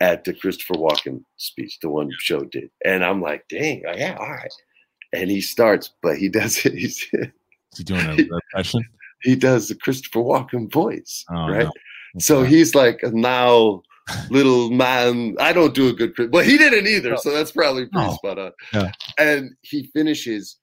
at 0.00 0.24
the 0.24 0.32
Christopher 0.32 0.74
Walken 0.74 1.22
speech, 1.36 1.78
the 1.80 1.88
one 1.88 2.10
show 2.18 2.40
did." 2.40 2.70
And 2.84 3.04
I'm 3.04 3.20
like, 3.20 3.46
"Dang, 3.48 3.82
oh, 3.86 3.96
yeah, 3.96 4.16
all 4.18 4.30
right." 4.30 4.52
And 5.12 5.30
he 5.30 5.40
starts, 5.40 5.92
but 6.02 6.16
he 6.16 6.28
does 6.40 6.64
it. 6.64 6.74
He's 6.74 7.00
he 7.76 7.84
doing 7.84 8.06
a 8.06 8.12
impression? 8.12 8.84
He 9.22 9.36
does 9.36 9.68
the 9.68 9.74
Christopher 9.74 10.20
Walken 10.20 10.72
voice, 10.72 11.24
oh, 11.30 11.48
right? 11.48 11.66
No. 11.66 11.72
So 12.18 12.42
he's 12.42 12.74
like 12.74 13.02
now 13.12 13.82
little 14.30 14.70
man. 14.70 15.36
I 15.38 15.52
don't 15.52 15.74
do 15.74 15.88
a 15.88 15.92
good, 15.92 16.14
but 16.30 16.46
he 16.46 16.58
didn't 16.58 16.86
either. 16.86 17.16
So 17.16 17.32
that's 17.32 17.52
probably 17.52 17.86
pretty 17.86 18.12
spot 18.12 18.38
on. 18.38 18.52
Yeah. 18.72 18.92
And 19.18 19.50
he 19.62 19.90
finishes, 19.94 20.56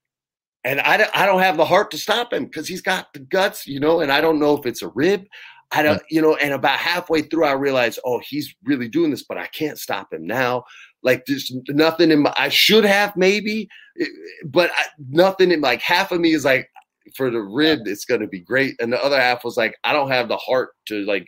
and 0.63 0.79
I, 0.81 1.07
I 1.13 1.25
don't 1.25 1.41
have 1.41 1.57
the 1.57 1.65
heart 1.65 1.91
to 1.91 1.97
stop 1.97 2.33
him 2.33 2.45
because 2.45 2.67
he's 2.67 2.81
got 2.81 3.13
the 3.13 3.19
guts, 3.19 3.67
you 3.67 3.79
know. 3.79 3.99
And 3.99 4.11
I 4.11 4.21
don't 4.21 4.39
know 4.39 4.57
if 4.57 4.65
it's 4.65 4.81
a 4.81 4.89
rib. 4.89 5.25
I 5.71 5.81
don't, 5.81 6.01
you 6.09 6.21
know. 6.21 6.35
And 6.35 6.53
about 6.53 6.79
halfway 6.79 7.23
through, 7.23 7.45
I 7.45 7.51
realized, 7.51 7.99
oh, 8.05 8.19
he's 8.19 8.53
really 8.63 8.87
doing 8.87 9.11
this, 9.11 9.23
but 9.27 9.37
I 9.37 9.47
can't 9.47 9.77
stop 9.77 10.13
him 10.13 10.25
now. 10.25 10.63
Like 11.03 11.25
there's 11.25 11.51
nothing 11.69 12.11
in 12.11 12.23
my. 12.23 12.33
I 12.37 12.49
should 12.49 12.85
have 12.85 13.15
maybe, 13.15 13.67
eh, 13.99 14.05
but 14.45 14.71
I, 14.75 14.85
nothing 15.09 15.51
in 15.51 15.61
like 15.61 15.81
half 15.81 16.11
of 16.11 16.19
me 16.19 16.33
is 16.33 16.45
like 16.45 16.69
for 17.15 17.29
the 17.29 17.41
rib, 17.41 17.81
it's 17.85 18.05
going 18.05 18.21
to 18.21 18.27
be 18.27 18.39
great, 18.39 18.75
and 18.79 18.91
the 18.91 19.03
other 19.03 19.19
half 19.19 19.43
was 19.43 19.57
like, 19.57 19.75
I 19.83 19.93
don't 19.93 20.11
have 20.11 20.27
the 20.27 20.37
heart 20.37 20.71
to 20.87 21.05
like 21.05 21.27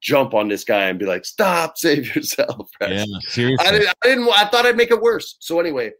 jump 0.00 0.34
on 0.34 0.48
this 0.48 0.64
guy 0.64 0.88
and 0.88 0.98
be 0.98 1.06
like, 1.06 1.24
"Stop, 1.24 1.76
save 1.78 2.14
yourself." 2.14 2.70
Yeah, 2.80 3.04
seriously. 3.28 3.66
I 3.66 3.70
didn't, 3.72 3.88
I 3.88 4.08
didn't. 4.08 4.28
I 4.28 4.44
thought 4.46 4.66
I'd 4.66 4.76
make 4.76 4.90
it 4.90 5.00
worse. 5.00 5.36
So 5.40 5.60
anyway, 5.60 5.92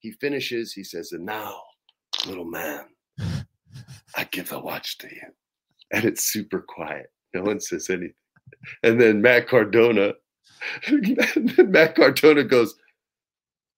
he 0.00 0.12
finishes. 0.12 0.72
He 0.72 0.84
says, 0.84 1.12
"And 1.12 1.24
now, 1.24 1.60
little 2.26 2.44
man, 2.44 2.86
I 4.14 4.24
give 4.30 4.48
the 4.48 4.60
watch 4.60 4.98
to 4.98 5.08
you." 5.08 5.22
And 5.92 6.04
it's 6.04 6.24
super 6.24 6.64
quiet. 6.66 7.06
No 7.34 7.42
one 7.42 7.60
says 7.60 7.90
anything. 7.90 8.14
And 8.82 9.00
then 9.00 9.22
Matt 9.22 9.48
Cardona, 9.48 10.14
Matt 11.58 11.94
Cardona 11.94 12.44
goes, 12.44 12.74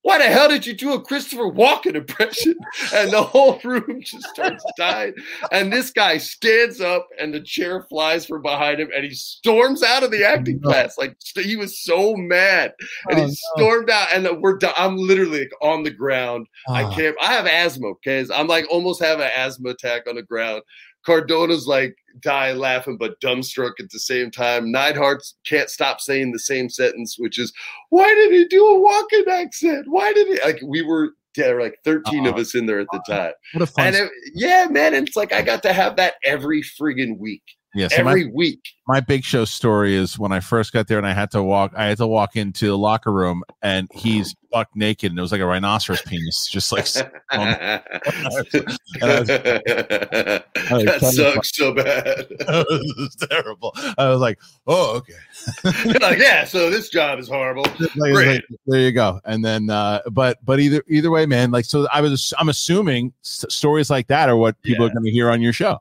why 0.03 0.19
the 0.19 0.25
hell 0.25 0.49
did 0.49 0.67
you 0.67 0.75
do 0.75 0.95
a 0.95 1.01
Christopher 1.01 1.51
Walken 1.51 1.95
impression? 1.95 2.55
And 2.95 3.11
the 3.11 3.23
whole 3.23 3.59
room 3.65 4.01
just 4.01 4.27
starts 4.29 4.65
dying. 4.77 5.13
And 5.53 5.73
this 5.73 5.91
guy 5.91 6.19
stands 6.19 6.81
up 6.81 7.09
and 7.19 7.35
the 7.35 7.41
chair 7.41 7.83
flies 7.83 8.25
from 8.25 8.43
behind 8.43 8.81
him 8.81 8.89
and 8.95 9.05
he 9.05 9.11
storms 9.11 9.83
out 9.83 10.03
of 10.03 10.11
the 10.11 10.25
acting 10.25 10.61
oh, 10.65 10.69
class. 10.69 10.97
Like 10.97 11.17
he 11.35 11.57
was 11.57 11.81
so 11.81 12.15
mad. 12.15 12.73
And 13.11 13.21
oh, 13.21 13.27
he 13.27 13.35
stormed 13.57 13.89
no. 13.89 13.95
out 13.95 14.09
and 14.15 14.41
we're 14.41 14.59
I'm 14.77 14.97
literally 14.97 15.41
like 15.41 15.53
on 15.61 15.83
the 15.83 15.91
ground. 15.91 16.47
Oh. 16.69 16.75
I 16.75 16.85
ah. 16.85 16.95
can't 16.95 17.17
I 17.21 17.33
have 17.33 17.47
asthma, 17.47 17.89
okay? 17.89 18.25
I'm 18.33 18.47
like 18.47 18.67
almost 18.71 19.03
have 19.03 19.21
an 19.21 19.31
asthma 19.37 19.71
attack 19.71 20.09
on 20.09 20.15
the 20.15 20.23
ground. 20.23 20.63
Cardona's 21.09 21.67
like 21.67 21.97
dying 22.21 22.59
laughing, 22.59 22.99
but 22.99 23.21
dumbstruck 23.21 23.73
at 23.81 23.91
the 23.91 23.99
same 23.99 24.31
time. 24.31 24.71
Neidhart 24.71 25.23
can't 25.47 25.71
stop 25.71 26.01
saying 26.01 26.33
the 26.33 26.39
same 26.39 26.69
sentence, 26.69 27.19
which 27.19 27.39
is, 27.39 27.53
"Why 27.91 28.15
did 28.15 28.33
he 28.33 28.45
do 28.47 28.65
a 28.67 28.79
Walken 28.79 29.27
accent? 29.29 29.87
Why 29.89 30.13
did 30.13 30.29
he?" 30.29 30.41
Like 30.45 30.61
we 30.63 30.83
were 30.83 31.13
there, 31.35 31.57
were 31.57 31.63
like 31.63 31.79
13 31.85 32.21
uh-huh. 32.21 32.31
of 32.31 32.37
us 32.37 32.55
in 32.55 32.67
there 32.67 32.81
at 32.81 32.89
the 32.93 33.03
time. 33.09 33.33
What 33.55 33.63
a 33.63 33.67
fun! 33.67 33.87
And 33.87 33.97
it, 33.97 34.11
yeah, 34.35 34.67
man, 34.71 34.95
it's 34.95 35.17
like 35.17 35.33
I 35.33 35.43
got 35.43 35.63
to 35.63 35.73
have 35.73 35.97
that 35.97 36.15
every 36.25 36.63
friggin' 36.63 37.19
week. 37.19 37.43
Yes, 37.75 37.93
yeah, 37.93 37.99
so 37.99 38.09
every 38.09 38.25
my, 38.25 38.31
week. 38.33 38.61
My 38.87 39.01
big 39.01 39.25
show 39.25 39.45
story 39.45 39.95
is 39.95 40.19
when 40.19 40.33
I 40.33 40.41
first 40.41 40.73
got 40.73 40.89
there 40.89 40.97
and 40.97 41.07
I 41.07 41.13
had 41.13 41.31
to 41.33 41.43
walk. 41.43 41.73
I 41.77 41.85
had 41.87 41.99
to 41.99 42.07
walk 42.07 42.35
into 42.35 42.67
the 42.67 42.79
locker 42.79 43.13
room 43.13 43.43
and 43.61 43.89
he's 43.93 44.35
buck 44.51 44.69
naked 44.75 45.13
and 45.13 45.19
it 45.19 45.23
was 45.23 45.33
like 45.33 45.43
a 45.43 45.47
rhinoceros 45.47 46.01
penis, 46.01 46.49
just 46.49 46.73
like. 46.73 46.85
that 47.31 47.85
sucks 51.15 51.55
so 51.55 51.75
bad. 51.75 52.27
it 52.31 52.97
was 52.97 53.17
terrible. 53.29 53.75
I 53.99 54.09
was 54.09 54.21
like, 54.21 54.39
"Oh, 54.67 54.97
okay." 54.97 55.13
like, 56.01 56.19
yeah. 56.19 56.45
So 56.45 56.71
this 56.71 56.89
job 56.89 57.19
is 57.19 57.29
horrible. 57.29 57.67
Like, 57.97 58.15
like, 58.15 58.45
there 58.67 58.81
you 58.81 58.93
go. 58.93 59.21
And 59.27 59.45
then, 59.45 59.69
uh, 59.69 60.01
but 60.11 60.39
but 60.43 60.59
either 60.59 60.83
either 60.89 61.11
way, 61.11 61.27
man. 61.27 61.51
Like, 61.51 61.67
so 61.67 61.87
I 61.93 62.01
was. 62.01 62.33
I'm 62.39 62.49
assuming 62.49 63.13
stories 63.21 63.91
like 63.91 64.07
that 64.07 64.31
are 64.31 64.37
what 64.37 64.61
people 64.63 64.87
yeah. 64.87 64.91
are 64.91 64.95
going 64.95 65.05
to 65.05 65.11
hear 65.11 65.31
on 65.31 65.43
your 65.43 65.53
show. 65.53 65.79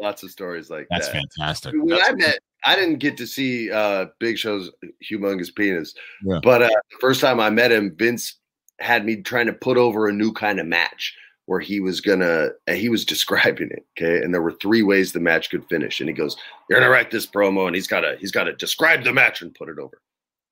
Lots 0.00 0.22
of 0.22 0.30
stories 0.30 0.70
like 0.70 0.86
That's 0.90 1.08
that. 1.08 1.22
fantastic. 1.36 1.74
When 1.74 1.88
That's 1.88 2.08
I 2.08 2.12
met, 2.12 2.38
I 2.64 2.74
didn't 2.76 2.98
get 2.98 3.16
to 3.18 3.26
see 3.26 3.70
uh, 3.70 4.06
Big 4.18 4.38
Show's 4.38 4.70
humongous 5.10 5.54
penis, 5.54 5.94
yeah. 6.24 6.40
but 6.42 6.62
uh, 6.62 6.68
the 6.68 6.98
first 7.00 7.20
time 7.20 7.40
I 7.40 7.50
met 7.50 7.72
him, 7.72 7.94
Vince 7.96 8.36
had 8.80 9.04
me 9.04 9.16
trying 9.16 9.46
to 9.46 9.52
put 9.52 9.76
over 9.76 10.08
a 10.08 10.12
new 10.12 10.32
kind 10.32 10.58
of 10.58 10.66
match 10.66 11.14
where 11.46 11.60
he 11.60 11.80
was 11.80 12.00
gonna 12.00 12.50
he 12.68 12.88
was 12.88 13.04
describing 13.14 13.70
it 13.70 13.84
okay 13.98 14.22
and 14.22 14.32
there 14.32 14.40
were 14.40 14.52
three 14.52 14.82
ways 14.82 15.12
the 15.12 15.20
match 15.20 15.50
could 15.50 15.68
finish 15.68 16.00
and 16.00 16.08
he 16.08 16.14
goes 16.14 16.36
you're 16.68 16.78
gonna 16.78 16.90
write 16.90 17.10
this 17.10 17.26
promo 17.26 17.66
and 17.66 17.74
he's 17.74 17.88
gotta 17.88 18.16
he's 18.20 18.30
gotta 18.30 18.52
describe 18.54 19.02
the 19.02 19.12
match 19.12 19.42
and 19.42 19.54
put 19.54 19.68
it 19.68 19.78
over 19.78 20.00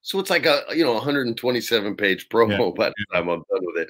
so 0.03 0.19
it's 0.19 0.29
like 0.29 0.45
a 0.45 0.63
you 0.75 0.85
know 0.85 0.95
127 0.95 1.95
page 1.95 2.29
promo 2.29 2.59
yeah. 2.59 2.71
by 2.77 2.89
the 2.89 3.07
time 3.13 3.29
i'm 3.29 3.45
done 3.51 3.61
with 3.63 3.77
it 3.77 3.89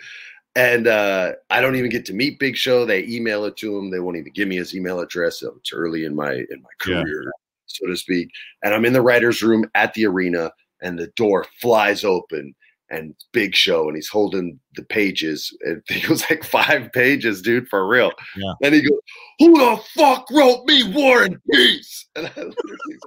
and 0.58 0.88
uh, 0.88 1.32
I 1.50 1.60
don't 1.60 1.76
even 1.76 1.88
get 1.88 2.04
to 2.06 2.12
meet 2.12 2.40
Big 2.40 2.56
Show. 2.56 2.84
They 2.84 3.04
email 3.04 3.44
it 3.44 3.56
to 3.58 3.78
him. 3.78 3.92
They 3.92 4.00
won't 4.00 4.16
even 4.16 4.32
give 4.32 4.48
me 4.48 4.56
his 4.56 4.74
email 4.74 4.98
address. 4.98 5.38
So 5.38 5.54
it's 5.56 5.72
early 5.72 6.04
in 6.04 6.16
my 6.16 6.32
in 6.32 6.62
my 6.62 6.68
career, 6.80 7.22
yeah. 7.22 7.30
so 7.66 7.86
to 7.86 7.96
speak. 7.96 8.28
And 8.64 8.74
I'm 8.74 8.84
in 8.84 8.92
the 8.92 9.00
writers' 9.00 9.40
room 9.40 9.70
at 9.76 9.94
the 9.94 10.06
arena, 10.06 10.50
and 10.82 10.98
the 10.98 11.06
door 11.14 11.46
flies 11.60 12.02
open, 12.02 12.56
and 12.90 13.14
Big 13.32 13.54
Show, 13.54 13.86
and 13.86 13.94
he's 13.94 14.08
holding 14.08 14.58
the 14.74 14.82
pages. 14.82 15.56
And 15.60 15.80
it 15.88 16.08
was 16.08 16.28
like 16.28 16.42
five 16.42 16.90
pages, 16.92 17.40
dude, 17.40 17.68
for 17.68 17.86
real. 17.86 18.10
Yeah. 18.36 18.54
And 18.64 18.74
he 18.74 18.82
goes, 18.82 18.98
"Who 19.38 19.56
the 19.56 19.80
fuck 19.94 20.28
wrote 20.28 20.66
me 20.66 20.92
War 20.92 21.22
and 21.22 21.38
Peace?" 21.52 22.06
And 22.16 22.26
I 22.26 22.30
literally, 22.30 22.98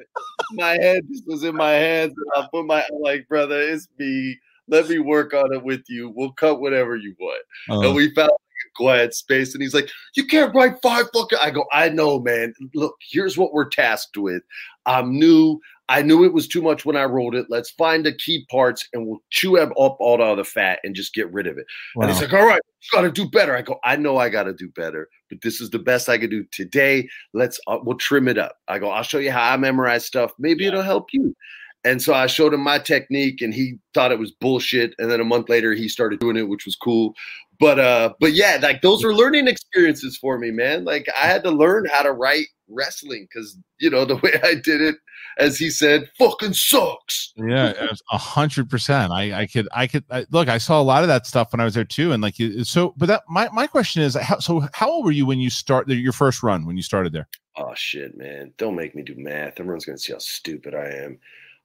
my 0.54 0.72
head 0.82 1.04
just 1.12 1.28
was 1.28 1.44
in 1.44 1.58
my 1.58 1.72
hands, 1.72 2.14
and 2.16 2.44
I 2.46 2.48
put 2.50 2.66
my 2.66 2.86
like, 3.02 3.28
brother, 3.28 3.60
it's 3.60 3.90
me 4.00 4.40
let 4.72 4.88
me 4.90 4.98
work 4.98 5.34
on 5.34 5.54
it 5.54 5.64
with 5.64 5.84
you. 5.90 6.12
We'll 6.16 6.32
cut 6.32 6.62
whatever 6.62 6.96
you 6.96 7.14
want. 7.20 7.44
Uh-huh. 7.70 7.82
And 7.82 7.96
we 7.96 8.14
found 8.16 8.32
like 8.32 8.68
a 8.68 8.74
quiet 8.76 9.14
space. 9.14 9.54
And 9.54 9.62
he's 9.62 9.74
like, 9.74 9.92
You 10.16 10.26
can't 10.26 10.56
write 10.56 10.82
five 10.82 11.08
fucking. 11.14 11.38
I 11.42 11.52
go, 11.52 11.66
I 11.72 11.90
know, 11.90 12.20
man. 12.20 12.54
Look, 12.74 12.96
here's 13.12 13.38
what 13.38 13.54
we're 13.54 13.70
tasked 13.70 14.18
with. 14.18 14.42
I'm 14.86 15.20
new. 15.20 15.60
I 15.90 16.02
knew 16.02 16.24
it 16.24 16.32
was 16.32 16.48
too 16.48 16.62
much 16.62 16.86
when 16.86 16.96
I 16.96 17.04
wrote 17.04 17.36
it. 17.36 17.48
Let's 17.50 17.72
find 17.72 18.06
the 18.06 18.14
key 18.14 18.46
parts 18.50 18.88
and 18.94 19.06
we'll 19.06 19.22
chew 19.30 19.58
up 19.58 19.74
all 19.76 20.18
the 20.18 20.24
other 20.24 20.46
fat 20.46 20.80
and 20.86 20.96
just 20.96 21.14
get 21.14 21.32
rid 21.34 21.48
of 21.48 21.58
it. 21.58 21.66
Wow. 21.96 22.04
And 22.04 22.12
he's 22.14 22.22
like, 22.22 22.34
All 22.34 22.48
right, 22.48 22.62
you 22.82 22.98
got 22.98 23.02
to 23.02 23.12
do 23.12 23.30
better. 23.30 23.56
I 23.56 23.62
go, 23.62 23.78
I 23.84 23.98
know 23.98 24.18
I 24.18 24.30
got 24.30 24.44
to 24.44 24.54
do 24.54 24.70
better, 24.70 25.10
but 25.30 25.42
this 25.42 25.60
is 25.60 25.70
the 25.70 25.80
best 25.80 26.08
I 26.08 26.18
can 26.18 26.30
do 26.30 26.46
today. 26.52 27.10
Let's, 27.34 27.60
uh, 27.68 27.80
we'll 27.84 27.98
trim 27.98 28.30
it 28.30 28.38
up. 28.38 28.56
I 28.70 28.80
go, 28.80 28.90
I'll 28.90 29.04
show 29.04 29.20
you 29.20 29.32
how 29.32 29.52
I 29.52 29.58
memorize 29.58 30.06
stuff. 30.06 30.32
Maybe 30.40 30.64
yeah. 30.64 30.70
it'll 30.70 30.82
help 30.82 31.08
you. 31.12 31.36
And 31.84 32.02
so 32.02 32.14
I 32.14 32.28
showed 32.28 32.54
him 32.54 32.62
my 32.62 32.78
technique 32.78 33.42
and 33.42 33.54
he 33.54 33.76
thought 33.94 34.12
it 34.12 34.20
was 34.20 34.32
bullshit. 34.32 34.94
And 35.00 35.10
then 35.10 35.20
a 35.20 35.26
month 35.26 35.50
later 35.50 35.74
he 35.74 35.90
started 35.90 36.20
doing 36.20 36.38
it, 36.38 36.48
which 36.48 36.66
was 36.66 36.76
cool. 36.76 37.16
But 37.60 37.80
uh, 37.80 38.14
but 38.20 38.34
yeah, 38.34 38.58
like 38.60 38.82
those 38.82 39.04
were 39.04 39.14
learning 39.14 39.48
experiences 39.48 40.18
for 40.18 40.40
me, 40.40 40.50
man. 40.50 40.84
Like 40.84 41.08
I 41.10 41.28
had 41.28 41.44
to 41.44 41.52
learn 41.52 41.86
how 41.92 42.02
to 42.02 42.12
write 42.12 42.48
wrestling 42.68 43.28
because 43.30 43.56
you 43.80 43.90
know 43.90 44.04
the 44.06 44.16
way 44.16 44.40
I 44.44 44.56
did 44.56 44.82
it, 44.82 44.96
as 45.38 45.60
he 45.60 45.70
said, 45.70 46.10
fucking 46.18 46.54
sucks. 46.54 47.34
Yeah, 47.36 47.74
a 48.12 48.18
hundred 48.18 48.68
percent. 48.68 49.12
I 49.12 49.42
I 49.42 49.46
could 49.46 49.68
I 49.74 49.86
could 49.86 50.04
I, 50.10 50.26
look. 50.32 50.50
I 50.50 50.58
saw 50.58 50.82
a 50.82 50.84
lot 50.84 51.04
of 51.04 51.08
that 51.10 51.28
stuff 51.28 51.54
when 51.54 51.60
I 51.60 51.64
was 51.64 51.76
there 51.76 51.86
too, 51.86 52.12
and 52.14 52.24
like 52.24 52.36
so. 52.64 52.96
But 52.98 53.06
that 53.06 53.24
my 53.30 53.48
my 53.54 53.68
question 53.68 54.02
is, 54.02 54.16
how, 54.16 54.40
so 54.40 54.68
how 54.74 54.90
old 54.90 55.06
were 55.06 55.12
you 55.12 55.28
when 55.28 55.40
you 55.40 55.52
start 55.52 55.88
your 55.88 56.14
first 56.14 56.42
run 56.42 56.66
when 56.66 56.78
you 56.78 56.84
started 56.84 57.14
there? 57.14 57.28
Oh 57.58 57.74
shit, 57.76 58.18
man! 58.18 58.54
Don't 58.58 58.76
make 58.76 58.96
me 58.96 59.04
do 59.04 59.14
math. 59.16 59.60
Everyone's 59.60 59.86
gonna 59.86 60.00
see 60.00 60.14
how 60.14 60.20
stupid 60.20 60.74
I 60.74 60.88
am. 60.88 61.20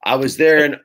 I 0.06 0.14
was 0.14 0.36
there 0.36 0.64
in 0.64 0.76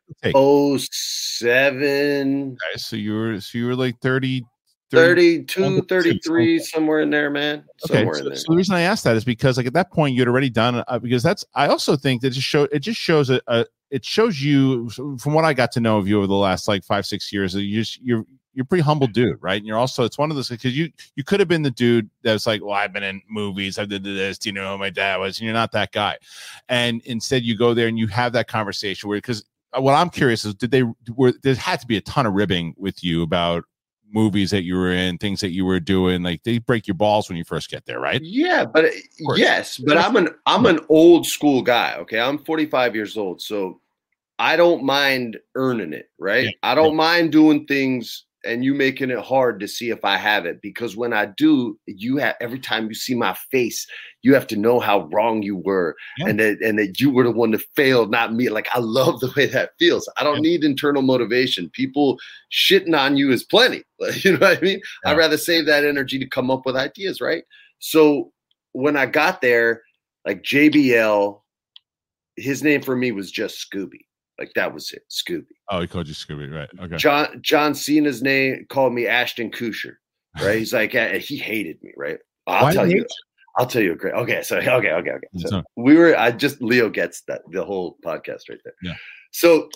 07. 0.80 2.52
Okay, 2.52 2.78
so 2.78 2.96
you 2.96 3.14
were 3.14 3.40
so 3.40 3.58
you 3.58 3.68
were 3.68 3.76
like 3.76 4.00
30 4.02 4.44
32, 4.90 5.84
33, 5.84 6.60
somewhere 6.60 7.00
in 7.00 7.10
there, 7.12 7.30
man. 7.30 7.64
Okay, 7.90 8.04
so, 8.12 8.24
there. 8.24 8.36
so, 8.36 8.44
the 8.50 8.56
reason 8.58 8.76
I 8.76 8.82
asked 8.82 9.06
that 9.06 9.16
is 9.16 9.24
because, 9.24 9.56
like, 9.56 9.66
at 9.66 9.74
that 9.74 9.90
point, 9.90 10.16
you'd 10.16 10.28
already 10.28 10.50
done. 10.50 10.84
Uh, 10.86 11.00
because 11.00 11.24
that's, 11.24 11.46
I 11.56 11.68
also 11.68 11.96
think 11.96 12.22
that 12.22 12.32
just 12.32 12.46
show 12.46 12.64
it 12.64 12.80
just 12.80 13.00
shows 13.00 13.30
a, 13.30 13.40
a, 13.48 13.66
it 13.90 14.04
shows 14.04 14.42
you 14.42 14.90
from 14.90 15.34
what 15.34 15.46
I 15.46 15.54
got 15.54 15.72
to 15.74 15.80
know 15.80 15.98
of 15.98 16.10
you 16.10 16.18
over 16.18 16.28
the 16.28 16.34
last 16.34 16.68
like 16.68 16.84
five, 16.84 17.06
six 17.06 17.32
years. 17.32 17.56
You 17.56 17.80
just 17.80 18.02
you're 18.02 18.26
you're 18.54 18.66
pretty 18.66 18.84
humble 18.84 19.08
dude, 19.08 19.38
right? 19.42 19.58
And 19.58 19.66
you're 19.66 19.78
also 19.78 20.04
it's 20.04 20.18
one 20.18 20.30
of 20.30 20.36
those 20.36 20.50
because 20.50 20.78
you 20.78 20.92
you 21.16 21.24
could 21.24 21.40
have 21.40 21.50
been 21.50 21.62
the 21.62 21.72
dude 21.72 22.10
that's 22.24 22.46
like, 22.46 22.64
well, 22.64 22.74
I've 22.74 22.94
been 22.94 23.04
in 23.04 23.22
movies, 23.30 23.80
I 23.80 23.86
did 23.86 24.04
this, 24.04 24.38
do 24.38 24.50
you 24.50 24.54
know 24.54 24.72
who 24.72 24.78
my 24.78 24.90
dad 24.90 25.18
was? 25.18 25.40
And 25.40 25.46
you're 25.46 25.54
not 25.54 25.72
that 25.72 25.92
guy. 25.92 26.18
And 26.70 27.02
instead, 27.06 27.44
you 27.44 27.58
go 27.58 27.74
there 27.74 27.88
and 27.88 27.98
you 27.98 28.08
have 28.08 28.34
that 28.34 28.48
conversation 28.48 29.10
where 29.10 29.18
because 29.18 29.44
uh, 29.74 29.82
what 29.82 29.94
I'm 29.94 30.10
curious 30.10 30.44
is, 30.44 30.54
did 30.56 30.72
they 30.72 30.84
were 31.16 31.34
there 31.44 31.56
had 31.56 31.80
to 31.80 31.88
be 31.88 31.98
a 31.98 32.02
ton 32.02 32.26
of 32.26 32.34
ribbing 32.34 32.76
with 32.78 33.04
you 33.04 33.24
about 33.24 33.64
movies 34.14 34.52
that 34.52 34.64
you 34.64 34.76
were 34.76 34.92
in, 34.92 35.18
things 35.18 35.40
that 35.40 35.52
you 35.52 35.66
were 35.66 35.80
doing. 35.80 36.22
Like 36.24 36.44
they 36.44 36.58
break 36.58 36.88
your 36.88 36.96
balls 36.96 37.30
when 37.30 37.38
you 37.38 37.44
first 37.44 37.70
get 37.70 37.86
there, 37.86 38.00
right? 38.00 38.22
Yeah, 38.22 38.66
but 38.66 38.86
uh, 38.86 39.34
yes, 39.36 39.78
but 39.78 39.98
I'm 39.98 40.16
an 40.16 40.30
I'm 40.46 40.66
an 40.66 40.80
old 40.90 41.26
school 41.26 41.62
guy. 41.62 41.96
Okay, 42.00 42.20
I'm 42.20 42.38
45 42.40 42.96
years 42.96 43.18
old, 43.18 43.42
so 43.42 43.80
I 44.40 44.56
don't 44.56 44.84
mind 44.84 45.38
earning 45.56 45.94
it, 45.94 46.10
right? 46.20 46.46
Yeah. 46.46 46.52
I 46.64 46.76
don't 46.76 46.96
mind 46.96 47.32
doing 47.32 47.66
things 47.66 48.26
and 48.44 48.64
you 48.64 48.74
making 48.74 49.12
it 49.12 49.20
hard 49.20 49.60
to 49.60 49.68
see 49.68 49.90
if 49.90 50.04
I 50.04 50.18
have 50.18 50.46
it 50.46 50.62
because 50.62 50.96
when 50.96 51.14
I 51.14 51.28
do, 51.28 51.78
you 51.86 52.18
have 52.18 52.36
every 52.42 52.60
time 52.60 52.88
you 52.88 52.94
see 52.94 53.14
my 53.14 53.36
face, 53.52 53.86
you 54.24 54.34
have 54.34 54.48
to 54.48 54.56
know 54.56 54.80
how 54.80 55.08
wrong 55.12 55.42
you 55.42 55.58
were 55.58 55.96
yeah. 56.18 56.30
and 56.30 56.40
that 56.40 56.62
and 56.62 56.80
that 56.80 57.00
you 57.00 57.12
were 57.12 57.24
the 57.24 57.32
one 57.32 57.52
that 57.52 57.64
failed, 57.76 58.10
not 58.12 58.34
me. 58.34 58.50
Like 58.50 58.68
I 58.74 58.80
love 58.80 59.20
the 59.20 59.32
way 59.36 59.46
that 59.48 59.72
feels. 59.80 60.10
I 60.18 60.24
don't 60.24 60.44
yeah. 60.44 60.52
need 60.52 60.64
internal 60.64 61.02
motivation. 61.02 61.70
People 61.70 62.18
shitting 62.52 62.98
on 62.98 63.18
you 63.18 63.32
is 63.32 63.44
plenty. 63.44 63.84
You 64.24 64.34
know 64.34 64.40
what 64.40 64.58
I 64.58 64.62
mean? 64.62 64.82
Yeah. 65.06 65.12
I'd 65.12 65.18
rather 65.18 65.38
save 65.38 65.68
that 65.68 65.86
energy 65.86 66.18
to 66.20 66.28
come 66.28 66.50
up 66.50 66.66
with 66.66 66.76
ideas, 66.76 67.22
right? 67.22 67.44
So 67.80 68.32
when 68.72 68.98
I 68.98 69.06
got 69.06 69.42
there, 69.42 69.84
like 70.26 70.44
JBL, 70.44 71.40
his 72.36 72.64
name 72.64 72.82
for 72.82 72.96
me 72.96 73.12
was 73.12 73.32
just 73.32 73.64
Scooby. 73.70 74.02
Like 74.42 74.54
that 74.56 74.74
was 74.74 74.92
it, 74.92 75.04
Scooby. 75.12 75.46
Oh, 75.70 75.82
he 75.82 75.88
called 75.88 76.08
you 76.08 76.16
Scooby, 76.16 76.52
right? 76.52 76.68
Okay. 76.80 76.98
John 76.98 77.40
John 77.44 77.76
Cena's 77.76 78.24
name 78.24 78.66
called 78.70 78.92
me 78.92 79.06
Ashton 79.06 79.52
Kutcher, 79.52 79.98
right? 80.42 80.58
He's 80.58 80.74
like 80.74 80.94
he 80.94 81.38
hated 81.38 81.78
me, 81.84 81.94
right? 81.96 82.18
I'll 82.48 82.64
Why 82.64 82.74
tell 82.74 82.90
you. 82.90 83.06
I'll 83.60 83.68
tell 83.68 83.84
you 83.84 83.92
a 83.92 83.96
great. 83.96 84.16
Okay, 84.16 84.42
so 84.42 84.58
okay, 84.58 84.72
okay, 84.72 85.12
okay. 85.12 85.28
So 85.38 85.58
mm-hmm. 85.58 85.84
we 85.84 85.96
were. 85.96 86.18
I 86.18 86.32
just 86.32 86.60
Leo 86.60 86.90
gets 86.90 87.22
that 87.28 87.44
the 87.52 87.64
whole 87.64 87.98
podcast 88.04 88.50
right 88.50 88.58
there. 88.64 88.74
Yeah. 88.82 88.96
So 89.32 89.70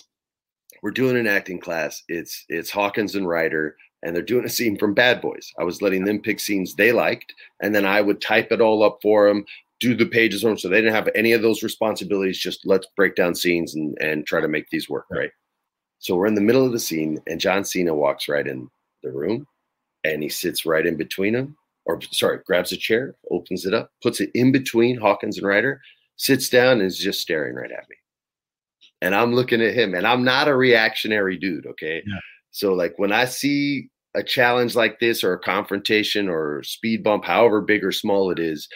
we're 0.82 0.90
doing 0.90 1.16
an 1.16 1.28
acting 1.28 1.60
class. 1.60 2.02
It's 2.08 2.44
it's 2.50 2.72
Hawkins 2.72 3.14
and 3.14 3.28
Ryder, 3.28 3.76
and 4.02 4.16
they're 4.16 4.24
doing 4.24 4.46
a 4.46 4.50
scene 4.50 4.80
from 4.80 4.96
Bad 4.96 5.22
Boys. 5.22 5.52
I 5.60 5.64
was 5.64 5.80
letting 5.84 6.06
them 6.06 6.24
pick 6.24 6.40
scenes 6.40 6.74
they 6.74 6.92
liked, 6.92 7.36
and 7.62 7.76
then 7.76 7.86
I 7.86 8.02
would 8.02 8.20
type 8.20 8.52
it 8.52 8.62
all 8.62 8.82
up 8.82 8.98
for 9.04 9.28
them, 9.28 9.46
do 9.80 9.96
the 9.96 10.06
pages 10.06 10.44
on 10.44 10.58
so 10.58 10.70
they 10.70 10.78
didn't 10.82 10.94
have 10.94 11.10
any 11.16 11.34
of 11.34 11.42
those 11.42 11.64
responsibilities 11.64 12.38
just 12.38 12.66
let's 12.66 12.88
break 12.96 13.16
down 13.16 13.36
scenes 13.36 13.76
and 13.76 13.98
and 14.00 14.26
try 14.26 14.40
to 14.40 14.48
make 14.48 14.70
these 14.70 14.90
work 14.90 15.06
right? 15.10 15.32
So 16.00 16.16
we're 16.16 16.28
in 16.28 16.36
the 16.36 16.42
middle 16.42 16.66
of 16.66 16.72
the 16.72 16.80
scene 16.80 17.20
and 17.28 17.40
john 17.40 17.64
cena 17.66 17.94
walks 17.94 18.30
right 18.30 18.48
in 18.48 18.70
the 19.04 19.12
room 19.12 19.48
and 20.04 20.22
he 20.22 20.30
sits 20.30 20.66
right 20.66 20.86
in 20.86 20.98
between 20.98 21.34
them 21.34 21.58
or 21.86 22.00
sorry 22.12 22.40
grabs 22.46 22.72
a 22.72 22.78
chair 22.78 23.16
opens 23.32 23.66
it 23.66 23.74
up 23.74 23.92
puts 24.02 24.20
it 24.22 24.30
in 24.34 24.52
between 24.52 24.98
hawkins 24.98 25.38
and 25.38 25.48
ryder 25.48 25.82
sits 26.18 26.50
down 26.50 26.74
and 26.74 26.84
is 26.84 26.98
just 26.98 27.20
staring 27.20 27.56
right 27.56 27.72
at 27.72 27.90
me. 27.90 27.96
And 29.02 29.14
i'm 29.16 29.34
looking 29.34 29.62
at 29.62 29.74
him 29.74 29.94
and 29.94 30.08
i'm 30.08 30.24
not 30.24 30.48
a 30.48 30.56
reactionary 30.56 31.38
dude 31.38 31.66
okay? 31.66 32.02
Yeah. 32.06 32.20
so 32.52 32.74
like 32.74 32.94
when 32.98 33.12
i 33.12 33.26
see 33.26 33.90
a 34.16 34.24
challenge 34.24 34.76
like 34.76 35.00
this 35.00 35.24
or 35.24 35.34
a 35.34 35.40
confrontation 35.40 36.30
or 36.30 36.64
speed 36.64 37.04
bump 37.04 37.26
however 37.26 37.62
big 37.62 37.84
or 37.84 37.92
small 37.92 38.32
it 38.32 38.40
is 38.40 38.70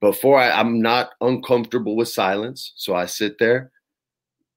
before 0.00 0.38
I, 0.38 0.50
I'm 0.50 0.80
not 0.80 1.10
uncomfortable 1.20 1.96
with 1.96 2.08
silence. 2.08 2.72
So 2.76 2.94
I 2.94 3.06
sit 3.06 3.38
there 3.38 3.70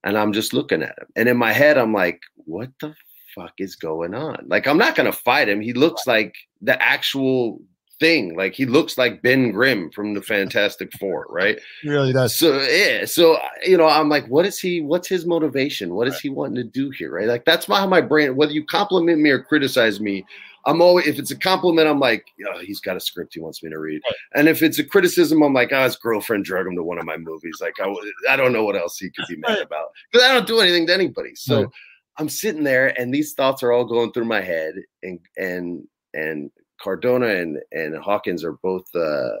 and 0.02 0.16
I'm 0.18 0.32
just 0.32 0.52
looking 0.52 0.82
at 0.82 0.98
him. 0.98 1.06
And 1.16 1.28
in 1.28 1.36
my 1.36 1.52
head, 1.52 1.78
I'm 1.78 1.92
like, 1.92 2.20
what 2.36 2.70
the 2.80 2.94
fuck 3.34 3.52
is 3.58 3.76
going 3.76 4.14
on? 4.14 4.44
Like, 4.46 4.66
I'm 4.66 4.78
not 4.78 4.94
going 4.94 5.10
to 5.10 5.18
fight 5.18 5.48
him. 5.48 5.60
He 5.60 5.72
looks 5.72 6.06
like 6.06 6.34
the 6.60 6.80
actual 6.82 7.60
thing. 8.04 8.36
Like 8.36 8.54
he 8.54 8.66
looks 8.66 8.98
like 8.98 9.22
Ben 9.22 9.50
Grimm 9.50 9.90
from 9.90 10.12
the 10.12 10.20
Fantastic 10.20 10.92
Four, 11.00 11.26
right? 11.30 11.58
He 11.80 11.88
really 11.96 12.12
does. 12.12 12.36
So 12.36 12.60
yeah, 12.60 13.06
so 13.06 13.38
you 13.64 13.78
know, 13.78 13.88
I'm 13.88 14.10
like, 14.10 14.26
what 14.26 14.44
is 14.44 14.58
he? 14.58 14.82
What's 14.82 15.08
his 15.08 15.24
motivation? 15.24 15.94
What 15.94 16.06
is 16.08 16.20
he 16.20 16.28
wanting 16.28 16.56
to 16.56 16.64
do 16.64 16.90
here, 16.90 17.14
right? 17.14 17.26
Like 17.26 17.46
that's 17.46 17.66
how 17.66 17.86
my 17.86 18.02
brain. 18.02 18.36
Whether 18.36 18.52
you 18.52 18.64
compliment 18.64 19.22
me 19.22 19.30
or 19.30 19.40
criticize 19.40 20.00
me, 20.00 20.26
I'm 20.66 20.82
always 20.82 21.06
if 21.06 21.18
it's 21.18 21.30
a 21.30 21.38
compliment, 21.38 21.88
I'm 21.88 21.98
like, 21.98 22.26
oh, 22.46 22.58
he's 22.58 22.80
got 22.80 22.98
a 22.98 23.00
script 23.00 23.32
he 23.34 23.40
wants 23.40 23.62
me 23.62 23.70
to 23.70 23.78
read, 23.78 24.02
right. 24.04 24.14
and 24.34 24.48
if 24.48 24.62
it's 24.62 24.78
a 24.78 24.84
criticism, 24.84 25.42
I'm 25.42 25.54
like, 25.54 25.72
oh, 25.72 25.84
his 25.84 25.96
girlfriend 25.96 26.44
drug 26.44 26.66
him 26.66 26.76
to 26.76 26.82
one 26.82 26.98
of 26.98 27.06
my 27.06 27.16
movies. 27.16 27.56
Like 27.62 27.74
I, 27.82 27.92
I 28.28 28.36
don't 28.36 28.52
know 28.52 28.64
what 28.64 28.76
else 28.76 28.98
he 28.98 29.10
could 29.10 29.26
be 29.30 29.36
mad 29.36 29.62
about 29.62 29.88
because 30.12 30.28
I 30.28 30.34
don't 30.34 30.46
do 30.46 30.60
anything 30.60 30.86
to 30.88 30.94
anybody. 30.94 31.34
So. 31.34 31.62
Right. 31.62 31.70
I'm 32.16 32.28
sitting 32.28 32.62
there 32.62 32.96
and 32.96 33.12
these 33.12 33.32
thoughts 33.32 33.64
are 33.64 33.72
all 33.72 33.84
going 33.84 34.12
through 34.12 34.26
my 34.26 34.40
head 34.40 34.74
and 35.02 35.18
and 35.36 35.82
and 36.14 36.48
Cardona 36.84 37.28
and 37.28 37.58
and 37.72 37.96
Hawkins 37.96 38.44
are 38.44 38.52
both 38.52 38.84
uh, 38.94 39.38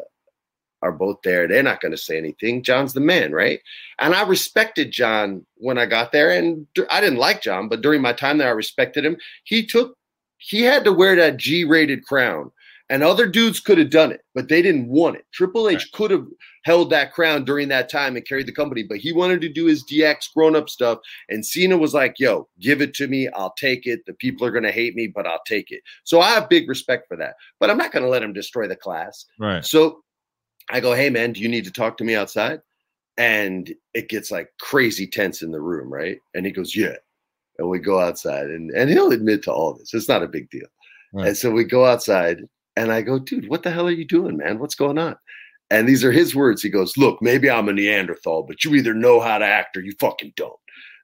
are 0.82 0.92
both 0.92 1.18
there. 1.22 1.46
They're 1.46 1.62
not 1.62 1.80
going 1.80 1.92
to 1.92 1.98
say 1.98 2.16
anything. 2.16 2.62
John's 2.62 2.94
the 2.94 3.00
man, 3.00 3.32
right? 3.32 3.60
And 3.98 4.14
I 4.14 4.26
respected 4.26 4.90
John 4.90 5.44
when 5.56 5.78
I 5.78 5.86
got 5.86 6.10
there, 6.10 6.30
and 6.30 6.66
I 6.90 7.00
didn't 7.00 7.18
like 7.18 7.42
John, 7.42 7.68
but 7.68 7.82
during 7.82 8.00
my 8.00 8.14
time 8.14 8.38
there, 8.38 8.48
I 8.48 8.52
respected 8.52 9.04
him. 9.04 9.18
He 9.44 9.66
took 9.66 9.96
he 10.38 10.62
had 10.62 10.84
to 10.84 10.92
wear 10.92 11.16
that 11.16 11.36
G-rated 11.36 12.04
crown 12.04 12.50
and 12.90 13.02
other 13.02 13.26
dudes 13.26 13.60
could 13.60 13.78
have 13.78 13.90
done 13.90 14.12
it, 14.12 14.22
but 14.34 14.48
they 14.48 14.60
didn't 14.60 14.88
want 14.88 15.16
it. 15.16 15.24
Triple 15.32 15.68
H 15.68 15.76
right. 15.76 15.92
could 15.92 16.10
have 16.10 16.26
held 16.64 16.90
that 16.90 17.12
crown 17.12 17.44
during 17.44 17.68
that 17.68 17.88
time 17.88 18.16
and 18.16 18.26
carried 18.26 18.46
the 18.46 18.52
company, 18.52 18.82
but 18.82 18.98
he 18.98 19.12
wanted 19.12 19.40
to 19.40 19.48
do 19.48 19.66
his 19.66 19.84
DX 19.84 20.32
grown 20.34 20.54
up 20.54 20.68
stuff. 20.68 20.98
And 21.28 21.44
Cena 21.44 21.78
was 21.78 21.94
like, 21.94 22.16
yo, 22.18 22.48
give 22.60 22.82
it 22.82 22.94
to 22.94 23.06
me. 23.06 23.28
I'll 23.28 23.54
take 23.58 23.86
it. 23.86 24.04
The 24.06 24.12
people 24.14 24.46
are 24.46 24.50
going 24.50 24.64
to 24.64 24.72
hate 24.72 24.94
me, 24.94 25.06
but 25.06 25.26
I'll 25.26 25.42
take 25.46 25.70
it. 25.70 25.80
So 26.04 26.20
I 26.20 26.30
have 26.30 26.48
big 26.48 26.68
respect 26.68 27.08
for 27.08 27.16
that, 27.16 27.36
but 27.58 27.70
I'm 27.70 27.78
not 27.78 27.92
going 27.92 28.02
to 28.02 28.08
let 28.08 28.22
him 28.22 28.32
destroy 28.32 28.68
the 28.68 28.76
class. 28.76 29.24
Right. 29.38 29.64
So 29.64 30.02
I 30.70 30.80
go, 30.80 30.92
hey, 30.94 31.10
man, 31.10 31.32
do 31.32 31.40
you 31.40 31.48
need 31.48 31.64
to 31.64 31.72
talk 31.72 31.96
to 31.98 32.04
me 32.04 32.14
outside? 32.14 32.60
And 33.16 33.72
it 33.94 34.08
gets 34.08 34.30
like 34.30 34.48
crazy 34.60 35.06
tense 35.06 35.42
in 35.42 35.52
the 35.52 35.60
room, 35.60 35.92
right? 35.92 36.18
And 36.34 36.44
he 36.44 36.52
goes, 36.52 36.74
yeah. 36.74 36.96
And 37.58 37.68
we 37.68 37.78
go 37.78 38.00
outside, 38.00 38.46
and, 38.46 38.72
and 38.72 38.90
he'll 38.90 39.12
admit 39.12 39.44
to 39.44 39.52
all 39.52 39.74
this. 39.74 39.94
It's 39.94 40.08
not 40.08 40.24
a 40.24 40.28
big 40.28 40.50
deal. 40.50 40.66
Right. 41.12 41.28
And 41.28 41.36
so 41.36 41.52
we 41.52 41.62
go 41.62 41.86
outside, 41.86 42.40
and 42.76 42.92
I 42.92 43.02
go, 43.02 43.18
dude, 43.18 43.48
what 43.48 43.62
the 43.62 43.70
hell 43.70 43.86
are 43.86 43.92
you 43.92 44.06
doing, 44.06 44.36
man? 44.36 44.58
What's 44.58 44.74
going 44.74 44.98
on? 44.98 45.16
And 45.70 45.88
these 45.88 46.04
are 46.04 46.12
his 46.12 46.34
words. 46.34 46.62
He 46.62 46.68
goes, 46.68 46.96
look, 46.96 47.20
maybe 47.22 47.50
I'm 47.50 47.68
a 47.68 47.72
Neanderthal, 47.72 48.44
but 48.44 48.64
you 48.64 48.74
either 48.74 48.94
know 48.94 49.20
how 49.20 49.38
to 49.38 49.44
act 49.44 49.76
or 49.76 49.80
you 49.80 49.92
fucking 49.98 50.32
don't. 50.36 50.52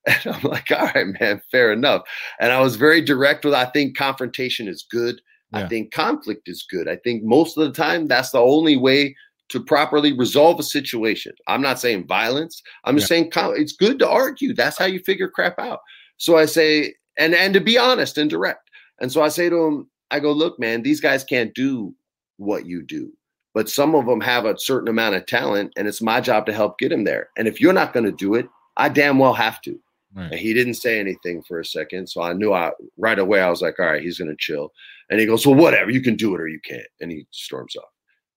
And 0.07 0.35
I'm 0.35 0.43
like, 0.51 0.71
all 0.71 0.91
right, 0.95 1.07
man, 1.21 1.43
fair 1.51 1.73
enough. 1.73 2.03
And 2.41 2.53
I 2.53 2.61
was 2.61 2.77
very 2.77 3.03
direct 3.03 3.45
with, 3.45 3.53
I 3.53 3.67
think 3.67 3.99
confrontation 3.99 4.67
is 4.67 4.87
good. 4.91 5.21
Yeah. 5.53 5.61
I 5.61 5.69
think 5.69 5.93
conflict 5.93 6.49
is 6.49 6.65
good. 6.71 6.89
I 6.89 6.97
think 6.97 7.23
most 7.23 7.59
of 7.59 7.65
the 7.65 7.73
time 7.73 8.07
that's 8.07 8.31
the 8.31 8.41
only 8.41 8.77
way 8.77 9.15
to 9.51 9.63
properly 9.63 10.17
resolve 10.17 10.59
a 10.59 10.63
situation. 10.63 11.33
I'm 11.49 11.61
not 11.61 11.79
saying 11.79 12.07
violence. 12.07 12.63
I'm 12.85 12.97
just 12.97 13.11
yeah. 13.11 13.29
saying 13.31 13.57
it's 13.61 13.73
good 13.73 13.99
to 13.99 14.09
argue. 14.09 14.55
That's 14.55 14.79
how 14.79 14.87
you 14.87 15.01
figure 15.01 15.29
crap 15.29 15.59
out. 15.59 15.81
So 16.17 16.39
I 16.39 16.47
say, 16.47 16.95
and 17.19 17.35
and 17.35 17.53
to 17.55 17.61
be 17.61 17.77
honest 17.77 18.17
and 18.17 18.31
direct. 18.31 18.71
And 19.01 19.11
so 19.11 19.23
I 19.23 19.29
say 19.29 19.49
to 19.49 19.57
him, 19.57 19.91
I 20.11 20.21
go, 20.21 20.33
look, 20.33 20.59
man, 20.59 20.83
these 20.83 21.01
guys 21.01 21.25
can't 21.25 21.55
do 21.55 21.95
what 22.37 22.67
you 22.67 22.83
do, 22.83 23.13
but 23.55 23.69
some 23.69 23.95
of 23.95 24.07
them 24.07 24.21
have 24.21 24.45
a 24.45 24.59
certain 24.59 24.89
amount 24.89 25.15
of 25.15 25.27
talent, 25.27 25.73
and 25.77 25.87
it's 25.87 26.03
my 26.03 26.21
job 26.21 26.47
to 26.47 26.53
help 26.53 26.79
get 26.79 26.91
them 26.91 27.05
there. 27.05 27.31
And 27.37 27.47
if 27.47 27.61
you're 27.61 27.73
not 27.73 27.93
going 27.93 28.07
to 28.07 28.13
do 28.13 28.35
it, 28.35 28.49
I 28.77 28.89
damn 28.89 29.19
well 29.19 29.35
have 29.35 29.61
to. 29.63 29.79
Right. 30.15 30.33
And 30.33 30.41
he 30.41 30.53
didn't 30.53 30.75
say 30.75 30.99
anything 30.99 31.43
for 31.43 31.61
a 31.61 31.65
second, 31.65 32.09
so 32.09 32.23
I 32.23 32.33
knew 32.33 32.53
I 32.53 32.73
right 32.97 33.19
away. 33.19 33.41
I 33.41 33.51
was 33.51 33.63
like, 33.63 33.79
all 33.79 33.87
right, 33.87 34.03
he's 34.03 34.19
going 34.19 34.31
to 34.31 34.37
chill. 34.39 34.73
And 35.09 35.21
he 35.21 35.27
goes, 35.27 35.47
well, 35.47 35.57
whatever, 35.57 35.91
you 35.91 36.01
can 36.01 36.17
do 36.17 36.35
it 36.35 36.41
or 36.41 36.49
you 36.49 36.61
can't. 36.65 36.87
And 37.01 37.11
he 37.11 37.27
storms 37.31 37.77
off. 37.77 37.91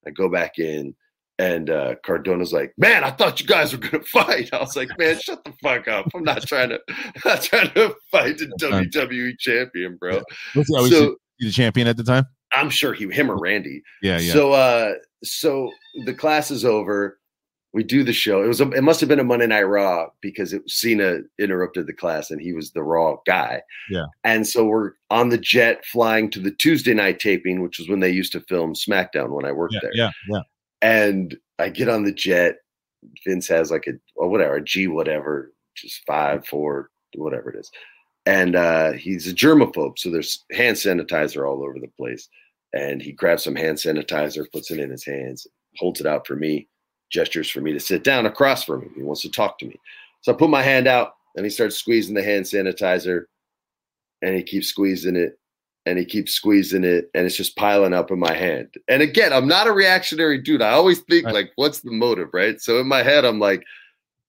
I 0.05 0.11
go 0.11 0.29
back 0.29 0.59
in. 0.59 0.95
And 1.39 1.71
uh, 1.71 1.95
Cardona's 2.05 2.53
like, 2.53 2.73
man, 2.77 3.03
I 3.03 3.09
thought 3.09 3.41
you 3.41 3.47
guys 3.47 3.71
were 3.71 3.79
gonna 3.79 4.03
fight. 4.13 4.53
I 4.53 4.59
was 4.59 4.75
like, 4.75 4.89
man, 4.99 5.19
shut 5.19 5.43
the 5.43 5.53
fuck 5.63 5.87
up. 5.87 6.07
I'm 6.13 6.23
not 6.23 6.43
trying 6.43 6.69
to, 6.69 6.79
I'm 6.87 7.13
not 7.25 7.41
trying 7.41 7.71
to 7.71 7.95
fight 8.11 8.37
the 8.37 8.45
WWE 8.59 9.37
champion, 9.39 9.95
bro. 9.95 10.21
So 10.63 11.15
the 11.43 11.51
champion 11.51 11.87
at 11.87 11.97
the 11.97 12.03
time? 12.03 12.25
I'm 12.53 12.69
sure 12.69 12.93
he, 12.93 13.09
him 13.09 13.31
or 13.31 13.37
Randy. 13.37 13.81
Yeah, 14.01 14.19
yeah. 14.19 14.33
So, 14.33 14.53
uh, 14.53 14.93
so 15.23 15.71
the 16.05 16.13
class 16.13 16.51
is 16.51 16.63
over. 16.63 17.19
We 17.73 17.83
do 17.83 18.03
the 18.03 18.13
show. 18.13 18.43
It 18.43 18.47
was, 18.47 18.61
a, 18.61 18.69
it 18.69 18.83
must 18.83 18.99
have 18.99 19.09
been 19.09 19.19
a 19.19 19.23
Monday 19.23 19.47
Night 19.47 19.63
Raw 19.63 20.09
because 20.21 20.53
it, 20.53 20.61
Cena 20.69 21.21
interrupted 21.39 21.87
the 21.87 21.93
class 21.93 22.29
and 22.29 22.39
he 22.39 22.53
was 22.53 22.71
the 22.71 22.83
Raw 22.83 23.17
guy. 23.25 23.63
Yeah. 23.89 24.05
And 24.23 24.47
so 24.47 24.65
we're 24.65 24.91
on 25.09 25.29
the 25.29 25.39
jet 25.39 25.83
flying 25.85 26.29
to 26.31 26.39
the 26.39 26.51
Tuesday 26.51 26.93
night 26.93 27.19
taping, 27.19 27.63
which 27.63 27.79
was 27.79 27.89
when 27.89 27.99
they 27.99 28.11
used 28.11 28.31
to 28.33 28.41
film 28.41 28.75
SmackDown 28.75 29.29
when 29.31 29.45
I 29.45 29.51
worked 29.51 29.73
yeah, 29.73 29.79
there. 29.81 29.91
Yeah, 29.95 30.11
yeah. 30.29 30.41
And 30.83 31.35
I 31.57 31.69
get 31.69 31.89
on 31.89 32.03
the 32.03 32.13
jet. 32.13 32.57
Vince 33.25 33.47
has 33.47 33.71
like 33.71 33.87
a 33.87 33.93
or 34.15 34.29
whatever, 34.29 34.57
a 34.57 34.63
G 34.63 34.87
whatever, 34.87 35.51
just 35.75 36.01
five, 36.05 36.45
four, 36.45 36.91
whatever 37.15 37.49
it 37.49 37.59
is 37.59 37.71
and 38.25 38.55
uh, 38.55 38.93
he's 38.93 39.27
a 39.27 39.33
germaphobe. 39.33 39.99
So 39.99 40.09
there's 40.09 40.45
hand 40.51 40.77
sanitizer 40.77 41.47
all 41.47 41.63
over 41.63 41.79
the 41.79 41.91
place. 41.97 42.29
And 42.73 43.01
he 43.01 43.11
grabs 43.11 43.43
some 43.43 43.55
hand 43.55 43.77
sanitizer, 43.77 44.51
puts 44.51 44.71
it 44.71 44.79
in 44.79 44.89
his 44.89 45.05
hands, 45.05 45.45
holds 45.77 45.99
it 45.99 46.07
out 46.07 46.25
for 46.25 46.35
me, 46.35 46.67
gestures 47.11 47.49
for 47.49 47.61
me 47.61 47.73
to 47.73 47.79
sit 47.79 48.03
down 48.03 48.25
across 48.25 48.63
from 48.63 48.81
him. 48.81 48.93
He 48.95 49.03
wants 49.03 49.21
to 49.21 49.29
talk 49.29 49.59
to 49.59 49.65
me. 49.65 49.79
So 50.21 50.33
I 50.33 50.35
put 50.35 50.49
my 50.49 50.63
hand 50.63 50.87
out 50.87 51.13
and 51.35 51.45
he 51.45 51.49
starts 51.49 51.77
squeezing 51.77 52.15
the 52.15 52.23
hand 52.23 52.45
sanitizer 52.45 53.25
and 54.21 54.35
he 54.35 54.41
keeps 54.41 54.67
squeezing 54.67 55.17
it 55.17 55.37
and 55.85 55.99
he 55.99 56.05
keeps 56.05 56.31
squeezing 56.31 56.85
it 56.85 57.11
and 57.13 57.25
it's 57.25 57.35
just 57.35 57.57
piling 57.57 57.93
up 57.93 58.09
in 58.09 58.17
my 58.17 58.33
hand. 58.33 58.73
And 58.87 59.01
again, 59.01 59.33
I'm 59.33 59.47
not 59.47 59.67
a 59.67 59.71
reactionary 59.73 60.39
dude. 60.39 60.61
I 60.61 60.71
always 60.71 61.01
think 61.01 61.25
right. 61.25 61.33
like, 61.33 61.51
what's 61.57 61.81
the 61.81 61.91
motive, 61.91 62.29
right? 62.33 62.59
So 62.61 62.79
in 62.79 62.87
my 62.87 63.03
head, 63.03 63.25
I'm 63.25 63.39
like, 63.39 63.63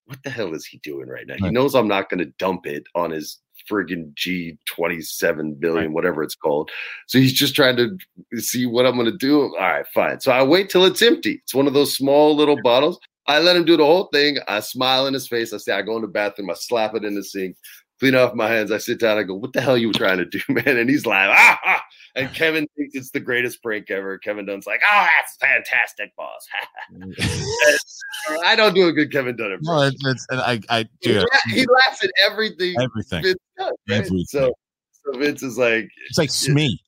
what 0.07 0.23
the 0.23 0.31
hell 0.31 0.53
is 0.53 0.67
he 0.67 0.79
doing 0.79 1.09
right 1.09 1.27
now? 1.27 1.35
Right. 1.35 1.45
He 1.45 1.51
knows 1.51 1.75
I'm 1.75 1.89
not 1.89 2.11
going 2.11 2.19
to 2.19 2.33
dump 2.39 2.67
it 2.67 2.85
on 2.95 3.11
his 3.13 3.39
friggin' 3.71 4.15
G27 4.15 5.59
billion, 5.59 5.85
right. 5.85 5.91
whatever 5.91 6.23
it's 6.23 6.35
called. 6.35 6.71
So 7.07 7.19
he's 7.19 7.33
just 7.33 7.55
trying 7.55 7.77
to 7.77 8.41
see 8.41 8.67
what 8.67 8.87
I'm 8.87 8.95
going 8.95 9.11
to 9.11 9.17
do. 9.17 9.43
All 9.43 9.51
right, 9.59 9.87
fine. 9.89 10.21
So 10.21 10.33
I 10.33 10.43
wait 10.43 10.71
till 10.71 10.85
it's 10.85 11.03
empty. 11.03 11.41
It's 11.43 11.55
one 11.55 11.67
of 11.67 11.75
those 11.75 11.95
small 11.97 12.37
little 12.37 12.61
bottles. 12.63 12.99
I 13.27 13.39
let 13.39 13.57
him 13.57 13.65
do 13.65 13.77
the 13.77 13.87
whole 13.87 14.09
thing. 14.13 14.39
I 14.49 14.61
smile 14.61 15.07
in 15.07 15.15
his 15.15 15.27
face. 15.27 15.53
I 15.53 15.57
say, 15.57 15.73
I 15.73 15.83
go 15.83 15.97
in 15.97 16.03
the 16.03 16.09
bathroom. 16.09 16.51
I 16.51 16.55
slap 16.55 16.95
it 16.95 17.05
in 17.05 17.15
the 17.15 17.25
sink 17.25 17.57
clean 18.01 18.15
off 18.15 18.35
my 18.35 18.49
hands. 18.49 18.71
I 18.71 18.79
sit 18.79 19.01
down. 19.01 19.19
I 19.19 19.23
go, 19.23 19.35
"What 19.35 19.53
the 19.53 19.61
hell 19.61 19.75
are 19.75 19.79
you 19.79 19.93
trying 19.93 20.19
to 20.19 20.25
do, 20.25 20.41
man?" 20.49 20.77
And 20.77 20.91
he's 20.91 21.07
like, 21.07 21.31
Ah, 21.31 21.61
ah. 21.65 21.83
And 22.17 22.33
Kevin 22.33 22.69
thinks 22.77 22.95
it's 22.95 23.11
the 23.11 23.21
greatest 23.21 23.61
prank 23.63 23.91
ever. 23.91 24.19
Kevin 24.19 24.47
Dunn's 24.47 24.67
like, 24.67 24.81
"Oh, 24.89 25.07
that's 25.19 25.37
fantastic, 25.37 26.15
boss." 26.17 26.47
I 28.45 28.55
don't 28.55 28.75
do 28.75 28.87
a 28.87 28.93
good 28.93 29.11
Kevin 29.11 29.37
Dunn 29.37 29.53
impression. 29.53 29.75
No, 29.75 29.83
it's, 29.83 30.07
it's 30.07 30.27
and 30.31 30.41
I, 30.41 30.61
I 30.71 30.89
do. 31.03 31.25
He, 31.47 31.61
he 31.61 31.67
laughs 31.67 32.05
at 32.05 32.11
everything. 32.25 32.75
Everything. 32.81 33.23
Does, 33.23 33.37
right? 33.59 33.73
everything. 33.91 34.25
So, 34.29 34.55
so 34.93 35.19
Vince 35.19 35.43
is 35.43 35.59
like, 35.59 35.89
it's 36.09 36.19
like 36.19 36.31
Smee. 36.31 36.81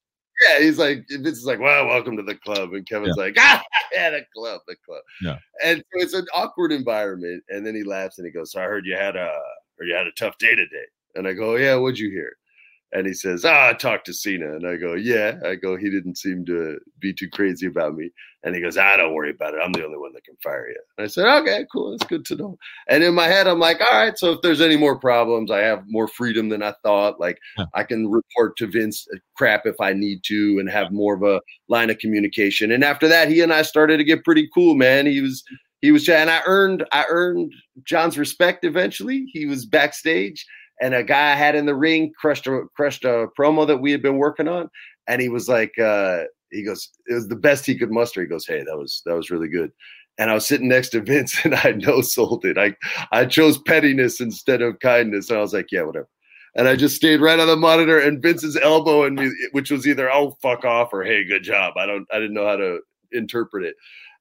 Yeah, 0.42 0.60
he's 0.60 0.78
like, 0.78 1.04
Vince 1.08 1.38
is 1.38 1.46
like, 1.46 1.60
well, 1.60 1.86
welcome 1.86 2.16
to 2.16 2.22
the 2.22 2.34
club. 2.34 2.74
And 2.74 2.86
Kevin's 2.86 3.16
yeah. 3.16 3.24
like, 3.24 3.36
ah, 3.38 3.62
yeah, 3.92 4.10
the 4.10 4.24
club, 4.34 4.60
the 4.68 4.76
club. 4.84 5.02
Yeah. 5.22 5.38
And 5.64 5.78
so 5.78 6.02
it's 6.02 6.14
an 6.14 6.26
awkward 6.34 6.72
environment. 6.72 7.42
And 7.48 7.66
then 7.66 7.74
he 7.74 7.84
laughs 7.84 8.18
and 8.18 8.26
he 8.26 8.32
goes, 8.32 8.52
so 8.52 8.60
I 8.60 8.64
heard 8.64 8.84
you 8.84 8.96
had 8.96 9.16
a, 9.16 9.32
or 9.78 9.86
you 9.86 9.94
had 9.94 10.06
a 10.06 10.12
tough 10.12 10.36
day 10.38 10.54
today. 10.54 10.84
And 11.14 11.26
I 11.26 11.32
go, 11.32 11.56
yeah, 11.56 11.76
what'd 11.76 11.98
you 11.98 12.10
hear? 12.10 12.36
And 12.93 13.07
he 13.07 13.14
says, 13.14 13.45
ah, 13.45 13.68
I 13.68 13.72
talked 13.74 14.07
to 14.07 14.14
Cena. 14.14 14.55
And 14.55 14.66
I 14.66 14.76
go, 14.76 14.95
yeah. 14.95 15.39
I 15.45 15.57
go, 15.57 15.76
he 15.76 15.91
didn't 15.91 16.18
seem 16.18 16.45
to 16.47 16.78
be 17.01 17.12
too 17.12 17.28
crazy 17.28 17.66
about 17.66 17.95
me. 17.95 18.11
And 18.45 18.55
he 18.55 18.61
goes, 18.61 18.76
ah, 18.76 18.97
don't 18.97 19.12
worry 19.12 19.30
about 19.30 19.55
it. 19.55 19.61
I'm 19.62 19.72
the 19.72 19.84
only 19.84 19.99
one 19.99 20.12
that 20.12 20.24
can 20.24 20.37
fire 20.41 20.68
you. 20.68 20.80
And 20.97 21.05
I 21.05 21.09
said, 21.09 21.26
okay, 21.41 21.66
cool. 21.72 21.91
That's 21.91 22.09
good 22.09 22.24
to 22.26 22.37
know. 22.37 22.57
And 22.89 23.03
in 23.03 23.12
my 23.12 23.26
head, 23.26 23.49
I'm 23.49 23.59
like, 23.59 23.80
all 23.80 23.99
right. 23.99 24.16
So 24.16 24.30
if 24.32 24.41
there's 24.41 24.61
any 24.61 24.76
more 24.76 24.97
problems, 24.97 25.51
I 25.51 25.59
have 25.59 25.82
more 25.89 26.07
freedom 26.07 26.49
than 26.49 26.62
I 26.62 26.74
thought. 26.84 27.18
Like 27.18 27.39
yeah. 27.59 27.64
I 27.74 27.82
can 27.82 28.09
report 28.09 28.57
to 28.59 28.68
Vince 28.68 29.07
uh, 29.12 29.18
crap 29.37 29.66
if 29.66 29.80
I 29.80 29.93
need 29.93 30.20
to 30.26 30.59
and 30.61 30.70
have 30.70 30.93
more 30.93 31.14
of 31.14 31.24
a 31.24 31.43
line 31.68 31.91
of 31.91 31.99
communication. 31.99 32.70
And 32.70 32.84
after 32.84 33.09
that, 33.09 33.28
he 33.28 33.41
and 33.41 33.53
I 33.53 33.62
started 33.62 33.97
to 33.97 34.05
get 34.05 34.24
pretty 34.24 34.49
cool, 34.55 34.76
man. 34.76 35.07
He 35.07 35.20
was, 35.20 35.43
he 35.80 35.91
was, 35.91 36.09
and 36.09 36.30
I 36.30 36.41
earned, 36.47 36.87
I 36.93 37.05
earned 37.09 37.53
John's 37.82 38.16
respect 38.16 38.64
eventually. 38.64 39.26
He 39.32 39.45
was 39.45 39.66
backstage 39.66 40.47
and 40.80 40.94
a 40.94 41.02
guy 41.02 41.32
I 41.32 41.36
had 41.36 41.54
in 41.54 41.66
the 41.66 41.74
ring 41.74 42.12
crushed 42.18 42.46
a 42.46 42.62
crushed 42.74 43.04
a 43.04 43.28
promo 43.38 43.66
that 43.66 43.78
we 43.78 43.92
had 43.92 44.02
been 44.02 44.18
working 44.18 44.48
on, 44.48 44.70
and 45.06 45.20
he 45.20 45.28
was 45.28 45.48
like, 45.48 45.78
uh, 45.78 46.24
he 46.50 46.62
goes, 46.64 46.90
it 47.06 47.14
was 47.14 47.28
the 47.28 47.36
best 47.36 47.66
he 47.66 47.78
could 47.78 47.90
muster. 47.90 48.20
He 48.20 48.26
goes, 48.26 48.46
hey, 48.46 48.62
that 48.62 48.76
was 48.76 49.02
that 49.06 49.14
was 49.14 49.30
really 49.30 49.48
good. 49.48 49.72
And 50.18 50.30
I 50.30 50.34
was 50.34 50.46
sitting 50.46 50.68
next 50.68 50.90
to 50.90 51.00
Vince, 51.02 51.44
and 51.44 51.54
I 51.54 51.72
no 51.72 52.00
sold 52.00 52.44
it. 52.44 52.58
I 52.58 52.74
I 53.12 53.26
chose 53.26 53.58
pettiness 53.58 54.20
instead 54.20 54.62
of 54.62 54.80
kindness, 54.80 55.30
and 55.30 55.38
I 55.38 55.42
was 55.42 55.52
like, 55.52 55.72
yeah, 55.72 55.82
whatever. 55.82 56.08
And 56.54 56.68
I 56.68 56.74
just 56.74 56.96
stayed 56.96 57.20
right 57.20 57.38
on 57.38 57.46
the 57.46 57.56
monitor, 57.56 57.98
and 57.98 58.22
Vince's 58.22 58.56
elbow 58.56 59.04
and 59.04 59.16
me, 59.16 59.30
which 59.52 59.70
was 59.70 59.86
either 59.86 60.10
oh 60.10 60.36
fuck 60.42 60.64
off 60.64 60.92
or 60.92 61.04
hey 61.04 61.24
good 61.24 61.42
job. 61.42 61.74
I 61.76 61.86
don't 61.86 62.06
I 62.12 62.18
didn't 62.18 62.34
know 62.34 62.46
how 62.46 62.56
to 62.56 62.80
interpret 63.12 63.64
it. 63.64 63.76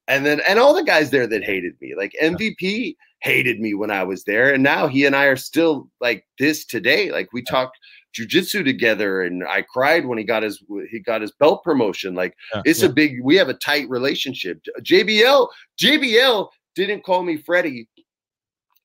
And 0.08 0.26
then 0.26 0.42
and 0.48 0.60
all 0.60 0.74
the 0.74 0.84
guys 0.84 1.10
there 1.10 1.28
that 1.28 1.44
hated 1.44 1.74
me, 1.82 1.94
like 1.96 2.14
MVP 2.22 2.96
hated 3.22 3.60
me 3.60 3.74
when 3.74 3.92
I 3.92 4.04
was 4.04 4.24
there, 4.24 4.54
and 4.54 4.62
now 4.62 4.88
he 4.88 5.06
and 5.06 5.16
I 5.16 5.26
are 5.26 5.36
still 5.36 5.90
like 6.00 6.26
this 6.38 6.66
today. 6.66 7.12
Like 7.12 7.30
we 7.34 7.42
talk 7.42 7.72
jujitsu 8.16 8.64
together, 8.64 9.24
and 9.24 9.44
I 9.44 9.64
cried 9.64 10.06
when 10.06 10.18
he 10.18 10.24
got 10.24 10.44
his 10.44 10.64
he 10.90 11.00
got 11.00 11.22
his 11.22 11.32
belt 11.32 11.64
promotion. 11.64 12.14
Like 12.14 12.36
yeah, 12.54 12.62
it's 12.66 12.82
yeah. 12.82 12.90
a 12.90 12.92
big. 12.92 13.22
We 13.24 13.36
have 13.38 13.50
a 13.50 13.56
tight 13.56 13.90
relationship. 13.90 14.62
JBL 14.82 15.48
JBL 15.80 16.50
didn't 16.76 17.04
call 17.04 17.24
me 17.24 17.38
Freddie 17.38 17.90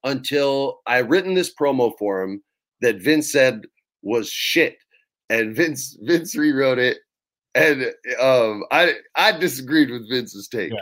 until 0.04 0.80
I 0.86 0.98
written 0.98 1.34
this 1.34 1.52
promo 1.54 1.92
for 1.98 2.22
him 2.22 2.42
that 2.80 3.02
Vince 3.02 3.30
said 3.30 3.66
was 4.02 4.30
shit, 4.30 4.78
and 5.28 5.54
Vince 5.54 5.98
Vince 6.00 6.34
rewrote 6.34 6.78
it, 6.78 6.98
and 7.54 7.92
um, 8.20 8.64
I 8.70 8.94
I 9.16 9.32
disagreed 9.32 9.90
with 9.90 10.08
Vince's 10.08 10.48
take, 10.48 10.72
yeah. 10.72 10.80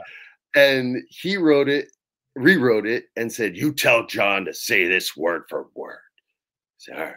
And 0.55 1.03
he 1.09 1.37
wrote 1.37 1.69
it, 1.69 1.89
rewrote 2.35 2.87
it, 2.87 3.07
and 3.17 3.33
said, 3.33 3.57
"You 3.57 3.73
tell 3.73 4.07
John 4.07 4.45
to 4.45 4.55
say 4.55 4.87
this 4.87 5.17
word 5.17 5.45
for 5.49 5.67
word." 5.75 5.99
I 5.99 6.79
said, 6.79 6.97
"All 6.97 7.05
right." 7.05 7.15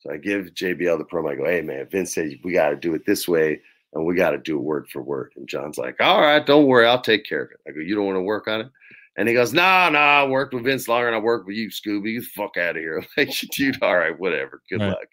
So 0.00 0.12
I 0.12 0.16
give 0.16 0.54
JBL 0.54 0.98
the 0.98 1.04
promo. 1.04 1.32
I 1.32 1.36
go, 1.36 1.44
"Hey 1.44 1.62
man, 1.62 1.88
Vince 1.90 2.14
said 2.14 2.38
we 2.44 2.52
got 2.52 2.70
to 2.70 2.76
do 2.76 2.94
it 2.94 3.06
this 3.06 3.28
way." 3.28 3.60
And 3.94 4.06
we 4.06 4.14
got 4.14 4.30
to 4.30 4.38
do 4.38 4.56
it 4.56 4.62
word 4.62 4.88
for 4.88 5.02
word. 5.02 5.32
And 5.36 5.46
John's 5.46 5.76
like, 5.76 5.96
all 6.00 6.22
right, 6.22 6.46
don't 6.46 6.66
worry. 6.66 6.86
I'll 6.86 7.02
take 7.02 7.26
care 7.26 7.42
of 7.42 7.50
it. 7.50 7.60
I 7.68 7.72
go, 7.72 7.80
you 7.80 7.94
don't 7.94 8.06
want 8.06 8.16
to 8.16 8.22
work 8.22 8.48
on 8.48 8.62
it? 8.62 8.70
And 9.16 9.28
he 9.28 9.34
goes, 9.34 9.52
nah, 9.52 9.90
nah, 9.90 10.22
I 10.22 10.26
worked 10.26 10.54
with 10.54 10.64
Vince 10.64 10.88
longer 10.88 11.06
than 11.06 11.14
I 11.14 11.18
worked 11.18 11.46
with 11.46 11.56
you, 11.56 11.68
Scooby. 11.68 12.12
You 12.12 12.22
fuck 12.22 12.56
out 12.56 12.76
of 12.76 12.82
here. 12.82 12.98
I'm 13.18 13.26
like, 13.26 13.34
dude, 13.52 13.82
all 13.82 13.96
right, 13.96 14.18
whatever. 14.18 14.62
Good 14.70 14.80
luck. 14.80 15.08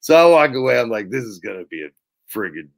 So 0.00 0.16
I 0.16 0.30
walk 0.30 0.54
away. 0.56 0.80
I'm 0.80 0.88
like, 0.88 1.10
this 1.10 1.24
is 1.24 1.38
going 1.38 1.58
to 1.58 1.66
be 1.66 1.82
a 1.82 1.90
friggin' 2.34 2.70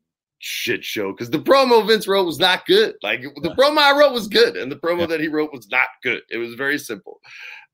shit 0.44 0.84
show 0.84 1.10
because 1.10 1.30
the 1.30 1.38
promo 1.38 1.86
Vince 1.86 2.06
wrote 2.06 2.26
was 2.26 2.38
not 2.38 2.66
good. 2.66 2.94
Like 3.02 3.22
the 3.22 3.54
promo 3.58 3.78
I 3.78 3.98
wrote 3.98 4.12
was 4.12 4.28
good, 4.28 4.56
and 4.56 4.70
the 4.70 4.76
promo 4.76 5.00
yeah. 5.00 5.06
that 5.06 5.20
he 5.20 5.28
wrote 5.28 5.52
was 5.52 5.68
not 5.70 5.88
good. 6.02 6.22
It 6.30 6.36
was 6.36 6.54
very 6.54 6.78
simple. 6.78 7.20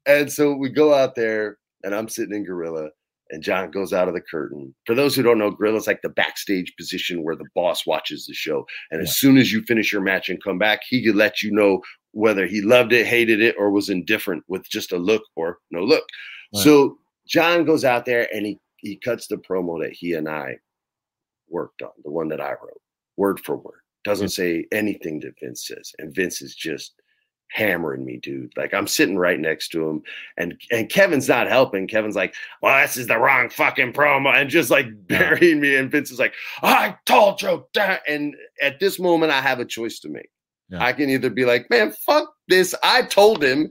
And 0.06 0.32
so 0.32 0.54
we 0.54 0.68
go 0.70 0.94
out 0.94 1.14
there, 1.14 1.58
and 1.82 1.94
I'm 1.94 2.08
sitting 2.08 2.34
in 2.34 2.44
Gorilla, 2.44 2.90
and 3.30 3.42
John 3.42 3.70
goes 3.70 3.92
out 3.92 4.08
of 4.08 4.14
the 4.14 4.20
curtain. 4.20 4.74
For 4.86 4.94
those 4.94 5.14
who 5.14 5.22
don't 5.22 5.38
know, 5.38 5.50
Gorilla's 5.50 5.86
like 5.86 6.02
the 6.02 6.08
backstage 6.08 6.74
position 6.76 7.24
where 7.24 7.36
the 7.36 7.48
boss 7.54 7.86
watches 7.86 8.26
the 8.26 8.34
show. 8.34 8.66
And 8.90 9.00
yeah. 9.00 9.08
as 9.08 9.18
soon 9.18 9.36
as 9.36 9.52
you 9.52 9.62
finish 9.62 9.92
your 9.92 10.02
match 10.02 10.28
and 10.28 10.42
come 10.42 10.58
back, 10.58 10.80
he 10.88 11.04
could 11.04 11.16
let 11.16 11.42
you 11.42 11.50
know 11.50 11.82
whether 12.12 12.46
he 12.46 12.60
loved 12.60 12.92
it, 12.92 13.06
hated 13.06 13.40
it, 13.40 13.56
or 13.58 13.70
was 13.70 13.88
indifferent 13.88 14.44
with 14.48 14.68
just 14.68 14.92
a 14.92 14.96
look 14.96 15.22
or 15.36 15.58
no 15.70 15.82
look. 15.82 16.04
Right. 16.54 16.62
So 16.62 16.98
John 17.26 17.64
goes 17.64 17.84
out 17.84 18.04
there 18.04 18.28
and 18.32 18.46
he 18.46 18.58
he 18.76 18.96
cuts 18.96 19.26
the 19.26 19.36
promo 19.36 19.80
that 19.82 19.92
he 19.92 20.14
and 20.14 20.28
I 20.28 20.56
worked 21.50 21.82
on, 21.82 21.90
the 22.04 22.10
one 22.10 22.28
that 22.28 22.40
I 22.40 22.50
wrote, 22.50 22.80
word 23.16 23.40
for 23.40 23.56
word. 23.56 23.80
Doesn't 24.04 24.28
mm. 24.28 24.32
say 24.32 24.66
anything 24.72 25.20
that 25.20 25.38
Vince 25.40 25.66
says. 25.66 25.92
And 25.98 26.14
Vince 26.14 26.40
is 26.40 26.54
just 26.54 26.94
hammering 27.48 28.04
me, 28.04 28.16
dude. 28.16 28.52
Like 28.56 28.72
I'm 28.72 28.86
sitting 28.86 29.18
right 29.18 29.38
next 29.38 29.68
to 29.70 29.86
him, 29.86 30.02
and 30.38 30.58
and 30.70 30.88
Kevin's 30.88 31.28
not 31.28 31.48
helping. 31.48 31.86
Kevin's 31.86 32.16
like, 32.16 32.34
"Well, 32.62 32.80
this 32.80 32.96
is 32.96 33.08
the 33.08 33.18
wrong 33.18 33.50
fucking 33.50 33.92
promo," 33.92 34.34
and 34.34 34.48
just 34.48 34.70
like 34.70 34.86
burying 35.06 35.60
me. 35.60 35.76
And 35.76 35.90
Vince 35.90 36.10
is 36.10 36.18
like, 36.18 36.34
"I 36.62 36.96
told 37.04 37.42
you 37.42 37.66
that." 37.74 38.02
And 38.08 38.34
at 38.62 38.80
this 38.80 38.98
moment, 38.98 39.32
I 39.32 39.40
have 39.42 39.60
a 39.60 39.66
choice 39.66 39.98
to 40.00 40.08
make. 40.08 40.30
Yeah. 40.70 40.84
I 40.84 40.92
can 40.92 41.10
either 41.10 41.30
be 41.30 41.44
like, 41.44 41.68
man, 41.68 41.92
fuck 42.06 42.32
this. 42.48 42.74
I 42.82 43.02
told 43.02 43.42
him, 43.42 43.68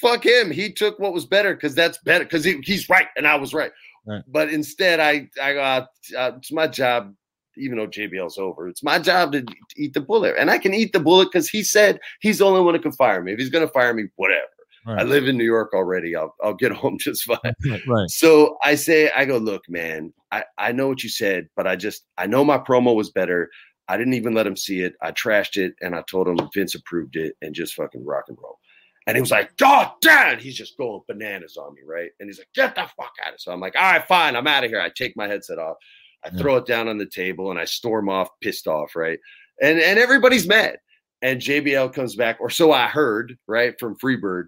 fuck 0.00 0.24
him. 0.24 0.50
He 0.50 0.72
took 0.72 0.98
what 0.98 1.12
was 1.12 1.26
better 1.26 1.54
because 1.54 1.74
that's 1.74 1.98
better 1.98 2.24
because 2.24 2.44
he, 2.44 2.60
he's 2.62 2.88
right 2.88 3.08
and 3.16 3.26
I 3.26 3.36
was 3.36 3.52
right. 3.52 3.72
Right. 4.06 4.22
But 4.26 4.50
instead, 4.50 5.00
I 5.00 5.28
I 5.42 5.54
got 5.54 5.88
uh, 6.16 6.32
it's 6.36 6.52
my 6.52 6.66
job. 6.66 7.14
Even 7.58 7.78
though 7.78 7.86
JBL's 7.86 8.36
over, 8.36 8.68
it's 8.68 8.82
my 8.82 8.98
job 8.98 9.32
to 9.32 9.42
eat 9.78 9.94
the 9.94 10.00
bullet, 10.00 10.34
and 10.38 10.50
I 10.50 10.58
can 10.58 10.74
eat 10.74 10.92
the 10.92 11.00
bullet 11.00 11.26
because 11.32 11.48
he 11.48 11.62
said 11.62 11.98
he's 12.20 12.38
the 12.38 12.44
only 12.44 12.60
one 12.60 12.74
who 12.74 12.80
can 12.80 12.92
fire 12.92 13.22
me. 13.22 13.32
If 13.32 13.38
he's 13.38 13.48
going 13.48 13.66
to 13.66 13.72
fire 13.72 13.94
me, 13.94 14.04
whatever. 14.16 14.42
Right. 14.86 15.00
I 15.00 15.02
live 15.02 15.26
in 15.26 15.36
New 15.36 15.44
York 15.44 15.72
already. 15.74 16.14
I'll 16.14 16.34
I'll 16.42 16.54
get 16.54 16.72
home 16.82 16.98
just 16.98 17.24
fine. 17.24 17.38
right. 17.88 18.08
So 18.08 18.56
I 18.62 18.74
say, 18.76 19.10
I 19.16 19.24
go, 19.24 19.38
look, 19.38 19.62
man, 19.68 20.12
I, 20.30 20.44
I 20.58 20.72
know 20.72 20.86
what 20.88 21.02
you 21.02 21.08
said, 21.08 21.48
but 21.56 21.66
I 21.66 21.76
just 21.76 22.04
I 22.18 22.26
know 22.26 22.44
my 22.44 22.58
promo 22.58 22.94
was 22.94 23.10
better. 23.10 23.50
I 23.88 23.96
didn't 23.96 24.14
even 24.14 24.34
let 24.34 24.46
him 24.46 24.56
see 24.56 24.80
it. 24.80 24.94
I 25.00 25.12
trashed 25.12 25.56
it 25.56 25.74
and 25.80 25.94
I 25.94 26.02
told 26.10 26.28
him 26.28 26.38
Vince 26.54 26.74
approved 26.74 27.16
it 27.16 27.34
and 27.40 27.54
just 27.54 27.74
fucking 27.74 28.04
rock 28.04 28.24
and 28.28 28.36
roll. 28.42 28.58
And 29.06 29.16
he 29.16 29.20
was 29.20 29.30
like, 29.30 29.56
God 29.56 29.92
damn, 30.02 30.38
he's 30.38 30.56
just 30.56 30.76
going 30.76 31.00
bananas 31.06 31.56
on 31.56 31.74
me, 31.74 31.82
right? 31.86 32.10
And 32.18 32.28
he's 32.28 32.38
like, 32.38 32.48
get 32.54 32.74
the 32.74 32.82
fuck 32.82 33.12
out 33.22 33.28
of 33.28 33.32
here. 33.32 33.38
So 33.38 33.52
I'm 33.52 33.60
like, 33.60 33.76
all 33.76 33.82
right, 33.82 34.06
fine, 34.08 34.34
I'm 34.34 34.48
out 34.48 34.64
of 34.64 34.70
here. 34.70 34.80
I 34.80 34.90
take 34.90 35.16
my 35.16 35.28
headset 35.28 35.58
off, 35.58 35.76
I 36.24 36.30
yeah. 36.32 36.38
throw 36.38 36.56
it 36.56 36.66
down 36.66 36.88
on 36.88 36.98
the 36.98 37.06
table, 37.06 37.50
and 37.50 37.60
I 37.60 37.64
storm 37.64 38.08
off, 38.08 38.28
pissed 38.40 38.66
off, 38.66 38.96
right? 38.96 39.18
And 39.62 39.78
and 39.78 39.98
everybody's 39.98 40.46
mad. 40.46 40.78
And 41.22 41.40
JBL 41.40 41.94
comes 41.94 42.16
back, 42.16 42.38
or 42.40 42.50
so 42.50 42.72
I 42.72 42.88
heard, 42.88 43.36
right, 43.46 43.78
from 43.78 43.96
Freebird. 43.96 44.46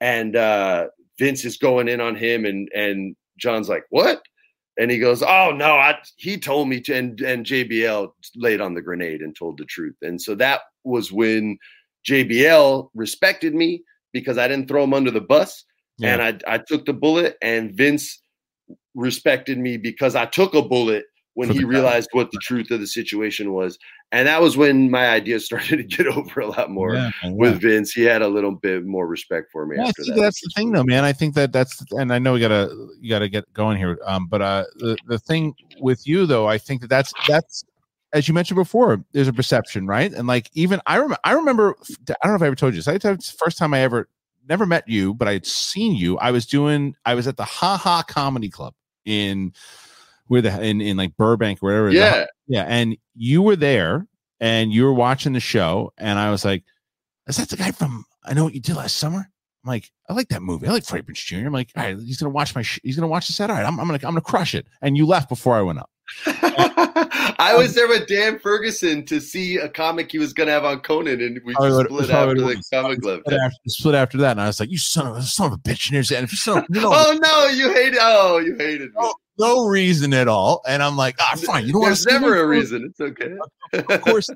And 0.00 0.36
uh 0.36 0.88
Vince 1.18 1.44
is 1.44 1.58
going 1.58 1.88
in 1.88 2.00
on 2.00 2.16
him, 2.16 2.44
and 2.46 2.68
and 2.74 3.14
John's 3.38 3.68
like, 3.68 3.84
What? 3.90 4.22
And 4.78 4.90
he 4.90 4.98
goes, 4.98 5.22
"Oh 5.22 5.52
no, 5.54 5.74
I, 5.74 5.98
he 6.16 6.38
told 6.38 6.68
me 6.68 6.80
to." 6.82 6.94
And, 6.96 7.20
and 7.20 7.44
JBL 7.44 8.12
laid 8.36 8.60
on 8.62 8.72
the 8.72 8.80
grenade 8.80 9.20
and 9.20 9.36
told 9.36 9.58
the 9.58 9.66
truth. 9.66 9.96
And 10.00 10.20
so 10.20 10.34
that 10.36 10.62
was 10.84 11.12
when 11.12 11.58
JBL 12.08 12.88
respected 12.94 13.54
me 13.54 13.82
because 14.12 14.38
I 14.38 14.48
didn't 14.48 14.68
throw 14.68 14.84
him 14.84 14.94
under 14.94 15.10
the 15.10 15.20
bus, 15.20 15.64
yeah. 15.98 16.12
and 16.12 16.22
I 16.22 16.54
I 16.54 16.58
took 16.58 16.86
the 16.86 16.92
bullet. 16.92 17.36
And 17.42 17.72
Vince 17.72 18.20
respected 18.94 19.58
me 19.58 19.76
because 19.76 20.14
I 20.14 20.26
took 20.26 20.54
a 20.54 20.62
bullet 20.62 21.04
when 21.34 21.48
he 21.48 21.64
realized 21.64 22.08
what 22.12 22.30
the 22.32 22.38
truth 22.42 22.70
of 22.70 22.80
the 22.80 22.86
situation 22.86 23.52
was. 23.52 23.78
And 24.12 24.26
that 24.26 24.42
was 24.42 24.56
when 24.56 24.90
my 24.90 25.08
ideas 25.08 25.44
started 25.46 25.76
to 25.76 25.84
get 25.84 26.06
over 26.06 26.40
a 26.40 26.48
lot 26.48 26.70
more 26.70 26.94
yeah, 26.94 27.10
with 27.24 27.62
Vince. 27.62 27.92
He 27.92 28.02
had 28.02 28.22
a 28.22 28.28
little 28.28 28.52
bit 28.52 28.84
more 28.84 29.06
respect 29.06 29.50
for 29.52 29.64
me. 29.66 29.76
Yeah, 29.76 29.84
I 29.84 29.92
think 29.92 30.08
that. 30.08 30.20
that's 30.20 30.40
the 30.40 30.50
thing 30.56 30.72
though, 30.72 30.84
man. 30.84 31.04
I 31.04 31.12
think 31.12 31.34
that 31.34 31.52
that's, 31.52 31.82
and 31.92 32.12
I 32.12 32.18
know 32.18 32.34
we 32.34 32.40
gotta, 32.40 32.88
you 33.00 33.08
gotta 33.08 33.28
get 33.28 33.50
going 33.52 33.78
here. 33.78 33.98
Um, 34.04 34.26
but, 34.26 34.42
uh, 34.42 34.64
the, 34.76 34.96
the 35.06 35.18
thing 35.18 35.54
with 35.78 36.06
you 36.06 36.26
though, 36.26 36.48
I 36.48 36.58
think 36.58 36.80
that 36.82 36.90
that's, 36.90 37.12
that's, 37.28 37.64
as 38.12 38.28
you 38.28 38.34
mentioned 38.34 38.56
before, 38.56 39.04
there's 39.12 39.28
a 39.28 39.32
perception, 39.32 39.86
right? 39.86 40.12
And 40.12 40.26
like, 40.26 40.50
even 40.54 40.80
I 40.86 40.96
remember, 40.96 41.18
I 41.24 41.32
remember, 41.32 41.76
I 42.08 42.14
don't 42.24 42.32
know 42.32 42.36
if 42.36 42.42
I 42.42 42.46
ever 42.46 42.56
told 42.56 42.74
you 42.74 42.82
this. 42.82 42.88
I 42.88 42.94
it's 42.94 43.32
the 43.32 43.38
first 43.38 43.58
time 43.58 43.72
I 43.74 43.80
ever, 43.80 44.08
never 44.48 44.66
met 44.66 44.88
you, 44.88 45.14
but 45.14 45.28
I 45.28 45.32
had 45.34 45.46
seen 45.46 45.94
you. 45.94 46.18
I 46.18 46.30
was 46.30 46.46
doing, 46.46 46.96
I 47.04 47.14
was 47.14 47.26
at 47.28 47.36
the 47.36 47.44
Ha 47.44 47.76
Ha 47.76 48.02
Comedy 48.02 48.48
Club 48.48 48.74
in, 49.04 49.52
where 50.26 50.42
the 50.42 50.62
in, 50.62 50.80
in 50.80 50.96
like 50.96 51.16
Burbank, 51.16 51.60
or 51.60 51.66
wherever. 51.66 51.90
Yeah, 51.90 52.26
yeah. 52.46 52.64
And 52.68 52.96
you 53.16 53.42
were 53.42 53.56
there, 53.56 54.06
and 54.38 54.72
you 54.72 54.84
were 54.84 54.94
watching 54.94 55.32
the 55.32 55.40
show, 55.40 55.92
and 55.98 56.20
I 56.20 56.30
was 56.30 56.44
like, 56.44 56.62
"Is 57.26 57.36
that 57.36 57.48
the 57.48 57.56
guy 57.56 57.72
from 57.72 58.04
I 58.24 58.32
know 58.32 58.44
what 58.44 58.54
you 58.54 58.60
did 58.60 58.76
last 58.76 58.96
summer?" 58.96 59.28
I'm 59.64 59.68
like, 59.68 59.90
"I 60.08 60.12
like 60.12 60.28
that 60.28 60.40
movie. 60.40 60.68
I 60.68 60.70
like 60.70 60.84
Freddie 60.84 61.04
Prinze 61.04 61.24
Jr." 61.24 61.46
I'm 61.46 61.52
like, 61.52 61.70
"All 61.76 61.82
right, 61.82 61.98
he's 61.98 62.18
gonna 62.18 62.30
watch 62.30 62.54
my 62.54 62.62
sh- 62.62 62.78
he's 62.84 62.94
gonna 62.94 63.08
watch 63.08 63.26
the 63.26 63.32
set. 63.32 63.50
All 63.50 63.56
right, 63.56 63.66
I'm, 63.66 63.80
I'm 63.80 63.86
gonna 63.86 63.98
I'm 64.04 64.12
gonna 64.12 64.20
crush 64.20 64.54
it." 64.54 64.68
And 64.80 64.96
you 64.96 65.04
left 65.04 65.28
before 65.28 65.56
I 65.56 65.62
went 65.62 65.80
up. 65.80 65.89
I 66.26 67.54
was 67.56 67.74
there 67.74 67.88
with 67.88 68.06
Dan 68.06 68.38
Ferguson 68.38 69.04
to 69.06 69.20
see 69.20 69.56
a 69.56 69.68
comic 69.68 70.12
he 70.12 70.18
was 70.18 70.32
going 70.32 70.46
to 70.48 70.52
have 70.52 70.64
on 70.64 70.80
Conan, 70.80 71.20
and 71.20 71.40
we 71.44 71.54
split 71.54 72.10
after 72.10 72.34
the 72.34 72.62
comic 72.72 73.00
club. 73.00 73.20
Split 73.20 73.40
after, 73.40 73.56
split 73.66 73.94
after 73.94 74.18
that, 74.18 74.32
and 74.32 74.40
I 74.40 74.46
was 74.46 74.60
like, 74.60 74.70
"You 74.70 74.78
son 74.78 75.06
of 75.06 75.16
a 75.16 75.22
son 75.22 75.46
of 75.46 75.52
a 75.52 75.58
bitch!" 75.58 75.88
And, 75.88 75.96
and 75.96 76.24
if 76.24 76.32
you 76.32 76.38
son, 76.38 76.64
you 76.70 76.80
know, 76.80 76.90
oh 76.92 77.18
no, 77.20 77.46
you 77.46 77.72
hated. 77.72 77.98
Oh, 78.00 78.38
you 78.38 78.56
hated 78.56 78.94
me 78.94 79.10
no 79.40 79.64
reason 79.64 80.12
at 80.12 80.28
all. 80.28 80.60
And 80.68 80.82
I'm 80.82 80.96
like, 80.96 81.16
ah, 81.18 81.34
fine. 81.44 81.66
You 81.66 81.72
don't 81.72 81.82
There's 81.82 82.06
want 82.06 82.22
to 82.22 82.28
never 82.28 82.40
a 82.42 82.46
reason. 82.46 82.84
It's 82.84 83.00
okay. 83.00 83.36
of 83.72 84.00
course. 84.02 84.30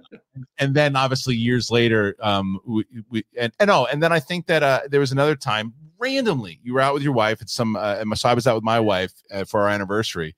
And 0.59 0.75
then 0.75 0.97
obviously 0.97 1.37
years 1.37 1.71
later, 1.71 2.17
um, 2.21 2.59
we, 2.67 2.85
we 3.11 3.25
and, 3.39 3.53
and 3.61 3.71
oh, 3.71 3.87
and 3.87 4.03
then 4.03 4.13
I 4.13 4.19
think 4.19 4.47
that 4.47 4.63
uh, 4.63 4.81
there 4.89 5.01
was 5.01 5.13
another 5.13 5.37
time 5.37 5.75
randomly 5.99 6.59
you 6.63 6.75
were 6.75 6.81
out 6.81 6.95
with 6.95 7.03
your 7.03 7.13
wife 7.13 7.41
at 7.41 7.49
some, 7.49 7.77
uh, 7.77 7.97
and 8.01 8.19
so 8.19 8.29
I 8.29 8.35
was 8.35 8.47
out 8.47 8.57
with 8.57 8.65
my 8.65 8.81
wife 8.81 9.13
uh, 9.31 9.45
for 9.45 9.63
our 9.63 9.69
anniversary. 9.69 10.35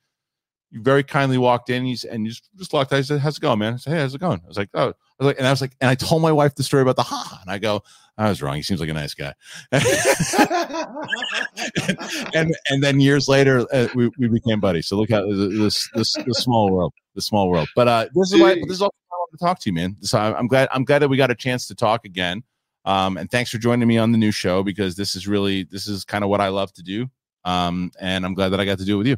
You 0.77 0.83
very 0.83 1.03
kindly 1.03 1.39
walked 1.39 1.71
in 1.71 1.87
and 1.87 2.05
and 2.11 2.25
you 2.25 2.31
just, 2.33 2.51
just 2.55 2.75
looked. 2.75 2.93
I 2.93 3.01
said, 3.01 3.21
"How's 3.21 3.39
it 3.39 3.41
going, 3.41 3.61
man?" 3.61 3.75
I 3.75 3.77
said, 3.79 3.95
"Hey, 3.95 4.01
how's 4.01 4.15
it 4.15 4.21
going?" 4.21 4.43
I 4.45 4.47
was 4.47 4.59
like, 4.59 4.69
"Oh," 4.75 4.89
I 4.89 4.93
was 5.19 5.27
like, 5.27 5.39
and 5.39 5.47
I 5.47 5.51
was 5.51 5.63
like, 5.63 5.75
and 5.81 5.89
I 5.89 5.95
told 5.95 6.21
my 6.21 6.33
wife 6.33 6.55
the 6.55 6.63
story 6.63 6.83
about 6.83 6.97
the 6.97 7.03
ha, 7.03 7.39
and 7.41 7.51
I 7.51 7.57
go, 7.57 7.83
I 8.19 8.29
was 8.29 8.43
wrong. 8.43 8.57
He 8.57 8.63
seems 8.63 8.79
like 8.81 8.91
a 8.91 8.95
nice 8.95 9.15
guy. 9.15 9.33
and 12.35 12.55
and 12.69 12.83
then 12.83 13.01
years 13.01 13.27
later, 13.27 13.67
uh, 13.73 13.89
we, 13.95 14.11
we 14.19 14.29
became 14.29 14.61
buddies. 14.61 14.87
So 14.89 14.97
look 14.97 15.11
how 15.11 15.25
this 15.27 15.89
this 15.95 16.15
the 16.15 16.35
small 16.35 16.71
world, 16.71 16.93
the 17.15 17.23
small 17.23 17.49
world. 17.49 17.69
But 17.75 17.89
uh, 17.89 18.09
this 18.15 18.33
is 18.33 18.41
why 18.41 18.57
this 18.57 18.77
is 18.77 18.83
all 18.83 18.95
I 19.11 19.17
want 19.17 19.31
to 19.33 19.39
talk 19.39 19.61
to 19.61 19.71
you, 19.71 19.75
man. 19.75 19.97
So 20.03 20.19
I'm 20.19 20.49
glad 20.49 20.69
I'm 20.73 20.85
glad 20.85 21.01
that 21.01 21.09
we 21.09 21.17
got 21.17 21.31
a 21.31 21.35
chance 21.35 21.67
to 21.69 21.75
talk 21.75 22.05
again. 22.05 22.43
Um, 22.85 23.17
and 23.17 23.31
thanks 23.31 23.51
for 23.51 23.59
joining 23.59 23.89
me 23.89 23.99
on 23.99 24.13
the 24.13 24.19
new 24.19 24.31
show 24.31 24.63
because 24.63 24.97
this 24.97 25.17
is 25.17 25.27
really 25.27 25.65
this 25.65 25.87
is 25.87 26.05
kind 26.05 26.25
of 26.25 26.31
what 26.31 26.41
I 26.41 26.49
love 26.49 26.73
to 26.75 26.83
do. 26.83 27.09
Um, 27.45 27.91
and 28.01 28.27
I'm 28.27 28.35
glad 28.35 28.51
that 28.51 28.61
I 28.61 28.65
got 28.65 28.79
to 28.79 28.85
do 28.85 28.95
it 28.97 28.99
with 28.99 29.07
you. 29.07 29.17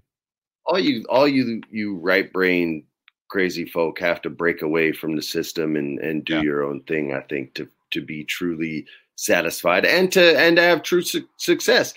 All 0.68 0.78
you 0.78 1.04
all 1.08 1.26
you 1.26 1.62
you 1.70 1.96
right 1.96 2.32
brain 2.32 2.84
crazy 3.28 3.66
folk 3.66 3.98
have 3.98 4.22
to 4.22 4.30
break 4.30 4.62
away 4.62 4.92
from 4.92 5.16
the 5.16 5.22
system 5.22 5.76
and 5.76 5.98
and 5.98 6.24
do 6.24 6.36
yeah. 6.36 6.42
your 6.42 6.62
own 6.62 6.82
thing. 6.82 7.12
I 7.12 7.20
think 7.22 7.54
to 7.54 7.68
to 7.90 8.00
be 8.00 8.24
truly 8.24 8.86
satisfied 9.16 9.84
and 9.84 10.12
to 10.12 10.38
and 10.38 10.56
to 10.56 10.62
have 10.62 10.82
true 10.82 11.02
su- 11.02 11.28
success. 11.38 11.92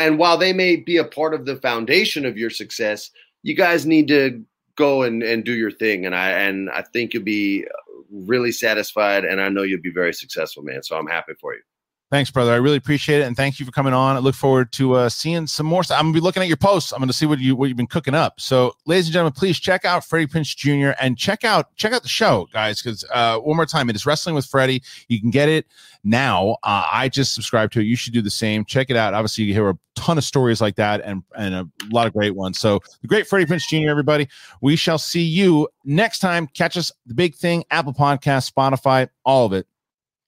And 0.00 0.18
while 0.18 0.38
they 0.38 0.52
may 0.52 0.76
be 0.76 0.96
a 0.96 1.04
part 1.04 1.34
of 1.34 1.44
the 1.44 1.56
foundation 1.56 2.24
of 2.24 2.38
your 2.38 2.50
success, 2.50 3.10
you 3.42 3.54
guys 3.54 3.86
need 3.86 4.08
to 4.08 4.42
go 4.76 5.02
and, 5.02 5.22
and 5.22 5.44
do 5.44 5.52
your 5.52 5.70
thing. 5.70 6.06
And 6.06 6.14
I 6.14 6.30
and 6.30 6.70
I 6.70 6.82
think 6.82 7.14
you'll 7.14 7.22
be 7.22 7.66
really 8.10 8.52
satisfied, 8.52 9.24
and 9.24 9.40
I 9.40 9.48
know 9.48 9.62
you'll 9.62 9.80
be 9.80 9.90
very 9.90 10.14
successful, 10.14 10.62
man. 10.62 10.82
So 10.82 10.96
I'm 10.96 11.06
happy 11.06 11.34
for 11.40 11.54
you. 11.54 11.62
Thanks, 12.08 12.30
brother. 12.30 12.52
I 12.52 12.56
really 12.56 12.76
appreciate 12.76 13.20
it, 13.20 13.24
and 13.24 13.36
thank 13.36 13.58
you 13.58 13.66
for 13.66 13.72
coming 13.72 13.92
on. 13.92 14.14
I 14.14 14.20
look 14.20 14.36
forward 14.36 14.70
to 14.74 14.94
uh, 14.94 15.08
seeing 15.08 15.48
some 15.48 15.66
more. 15.66 15.82
I'm 15.90 16.04
gonna 16.04 16.12
be 16.12 16.20
looking 16.20 16.40
at 16.40 16.46
your 16.46 16.56
posts. 16.56 16.92
I'm 16.92 17.00
gonna 17.00 17.12
see 17.12 17.26
what 17.26 17.40
you 17.40 17.56
what 17.56 17.66
you've 17.66 17.76
been 17.76 17.88
cooking 17.88 18.14
up. 18.14 18.40
So, 18.40 18.74
ladies 18.86 19.06
and 19.06 19.12
gentlemen, 19.12 19.32
please 19.32 19.58
check 19.58 19.84
out 19.84 20.04
Freddie 20.04 20.28
Prinze 20.28 20.54
Jr. 20.54 20.96
and 21.00 21.18
check 21.18 21.42
out 21.42 21.74
check 21.74 21.92
out 21.92 22.04
the 22.04 22.08
show, 22.08 22.46
guys. 22.52 22.80
Because 22.80 23.04
uh, 23.12 23.38
one 23.38 23.56
more 23.56 23.66
time, 23.66 23.90
it 23.90 23.96
is 23.96 24.06
Wrestling 24.06 24.36
with 24.36 24.46
Freddie. 24.46 24.84
You 25.08 25.20
can 25.20 25.30
get 25.30 25.48
it 25.48 25.66
now. 26.04 26.58
Uh, 26.62 26.86
I 26.92 27.08
just 27.08 27.34
subscribed 27.34 27.72
to 27.72 27.80
it. 27.80 27.86
You 27.86 27.96
should 27.96 28.12
do 28.12 28.22
the 28.22 28.30
same. 28.30 28.64
Check 28.64 28.88
it 28.88 28.96
out. 28.96 29.12
Obviously, 29.12 29.42
you 29.42 29.52
hear 29.52 29.68
a 29.68 29.78
ton 29.96 30.16
of 30.16 30.22
stories 30.22 30.60
like 30.60 30.76
that 30.76 31.00
and 31.00 31.24
and 31.36 31.54
a 31.56 31.66
lot 31.90 32.06
of 32.06 32.12
great 32.12 32.36
ones. 32.36 32.60
So, 32.60 32.78
the 33.02 33.08
great 33.08 33.26
Freddie 33.26 33.46
Prinze 33.46 33.66
Jr. 33.68 33.90
Everybody, 33.90 34.28
we 34.60 34.76
shall 34.76 34.98
see 34.98 35.24
you 35.24 35.66
next 35.84 36.20
time. 36.20 36.46
Catch 36.46 36.76
us 36.76 36.92
the 37.06 37.14
big 37.14 37.34
thing, 37.34 37.64
Apple 37.72 37.94
Podcast, 37.94 38.52
Spotify, 38.52 39.08
all 39.24 39.44
of 39.44 39.52
it. 39.52 39.66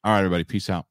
All 0.02 0.10
right, 0.10 0.18
everybody. 0.18 0.42
Peace 0.42 0.68
out. 0.68 0.87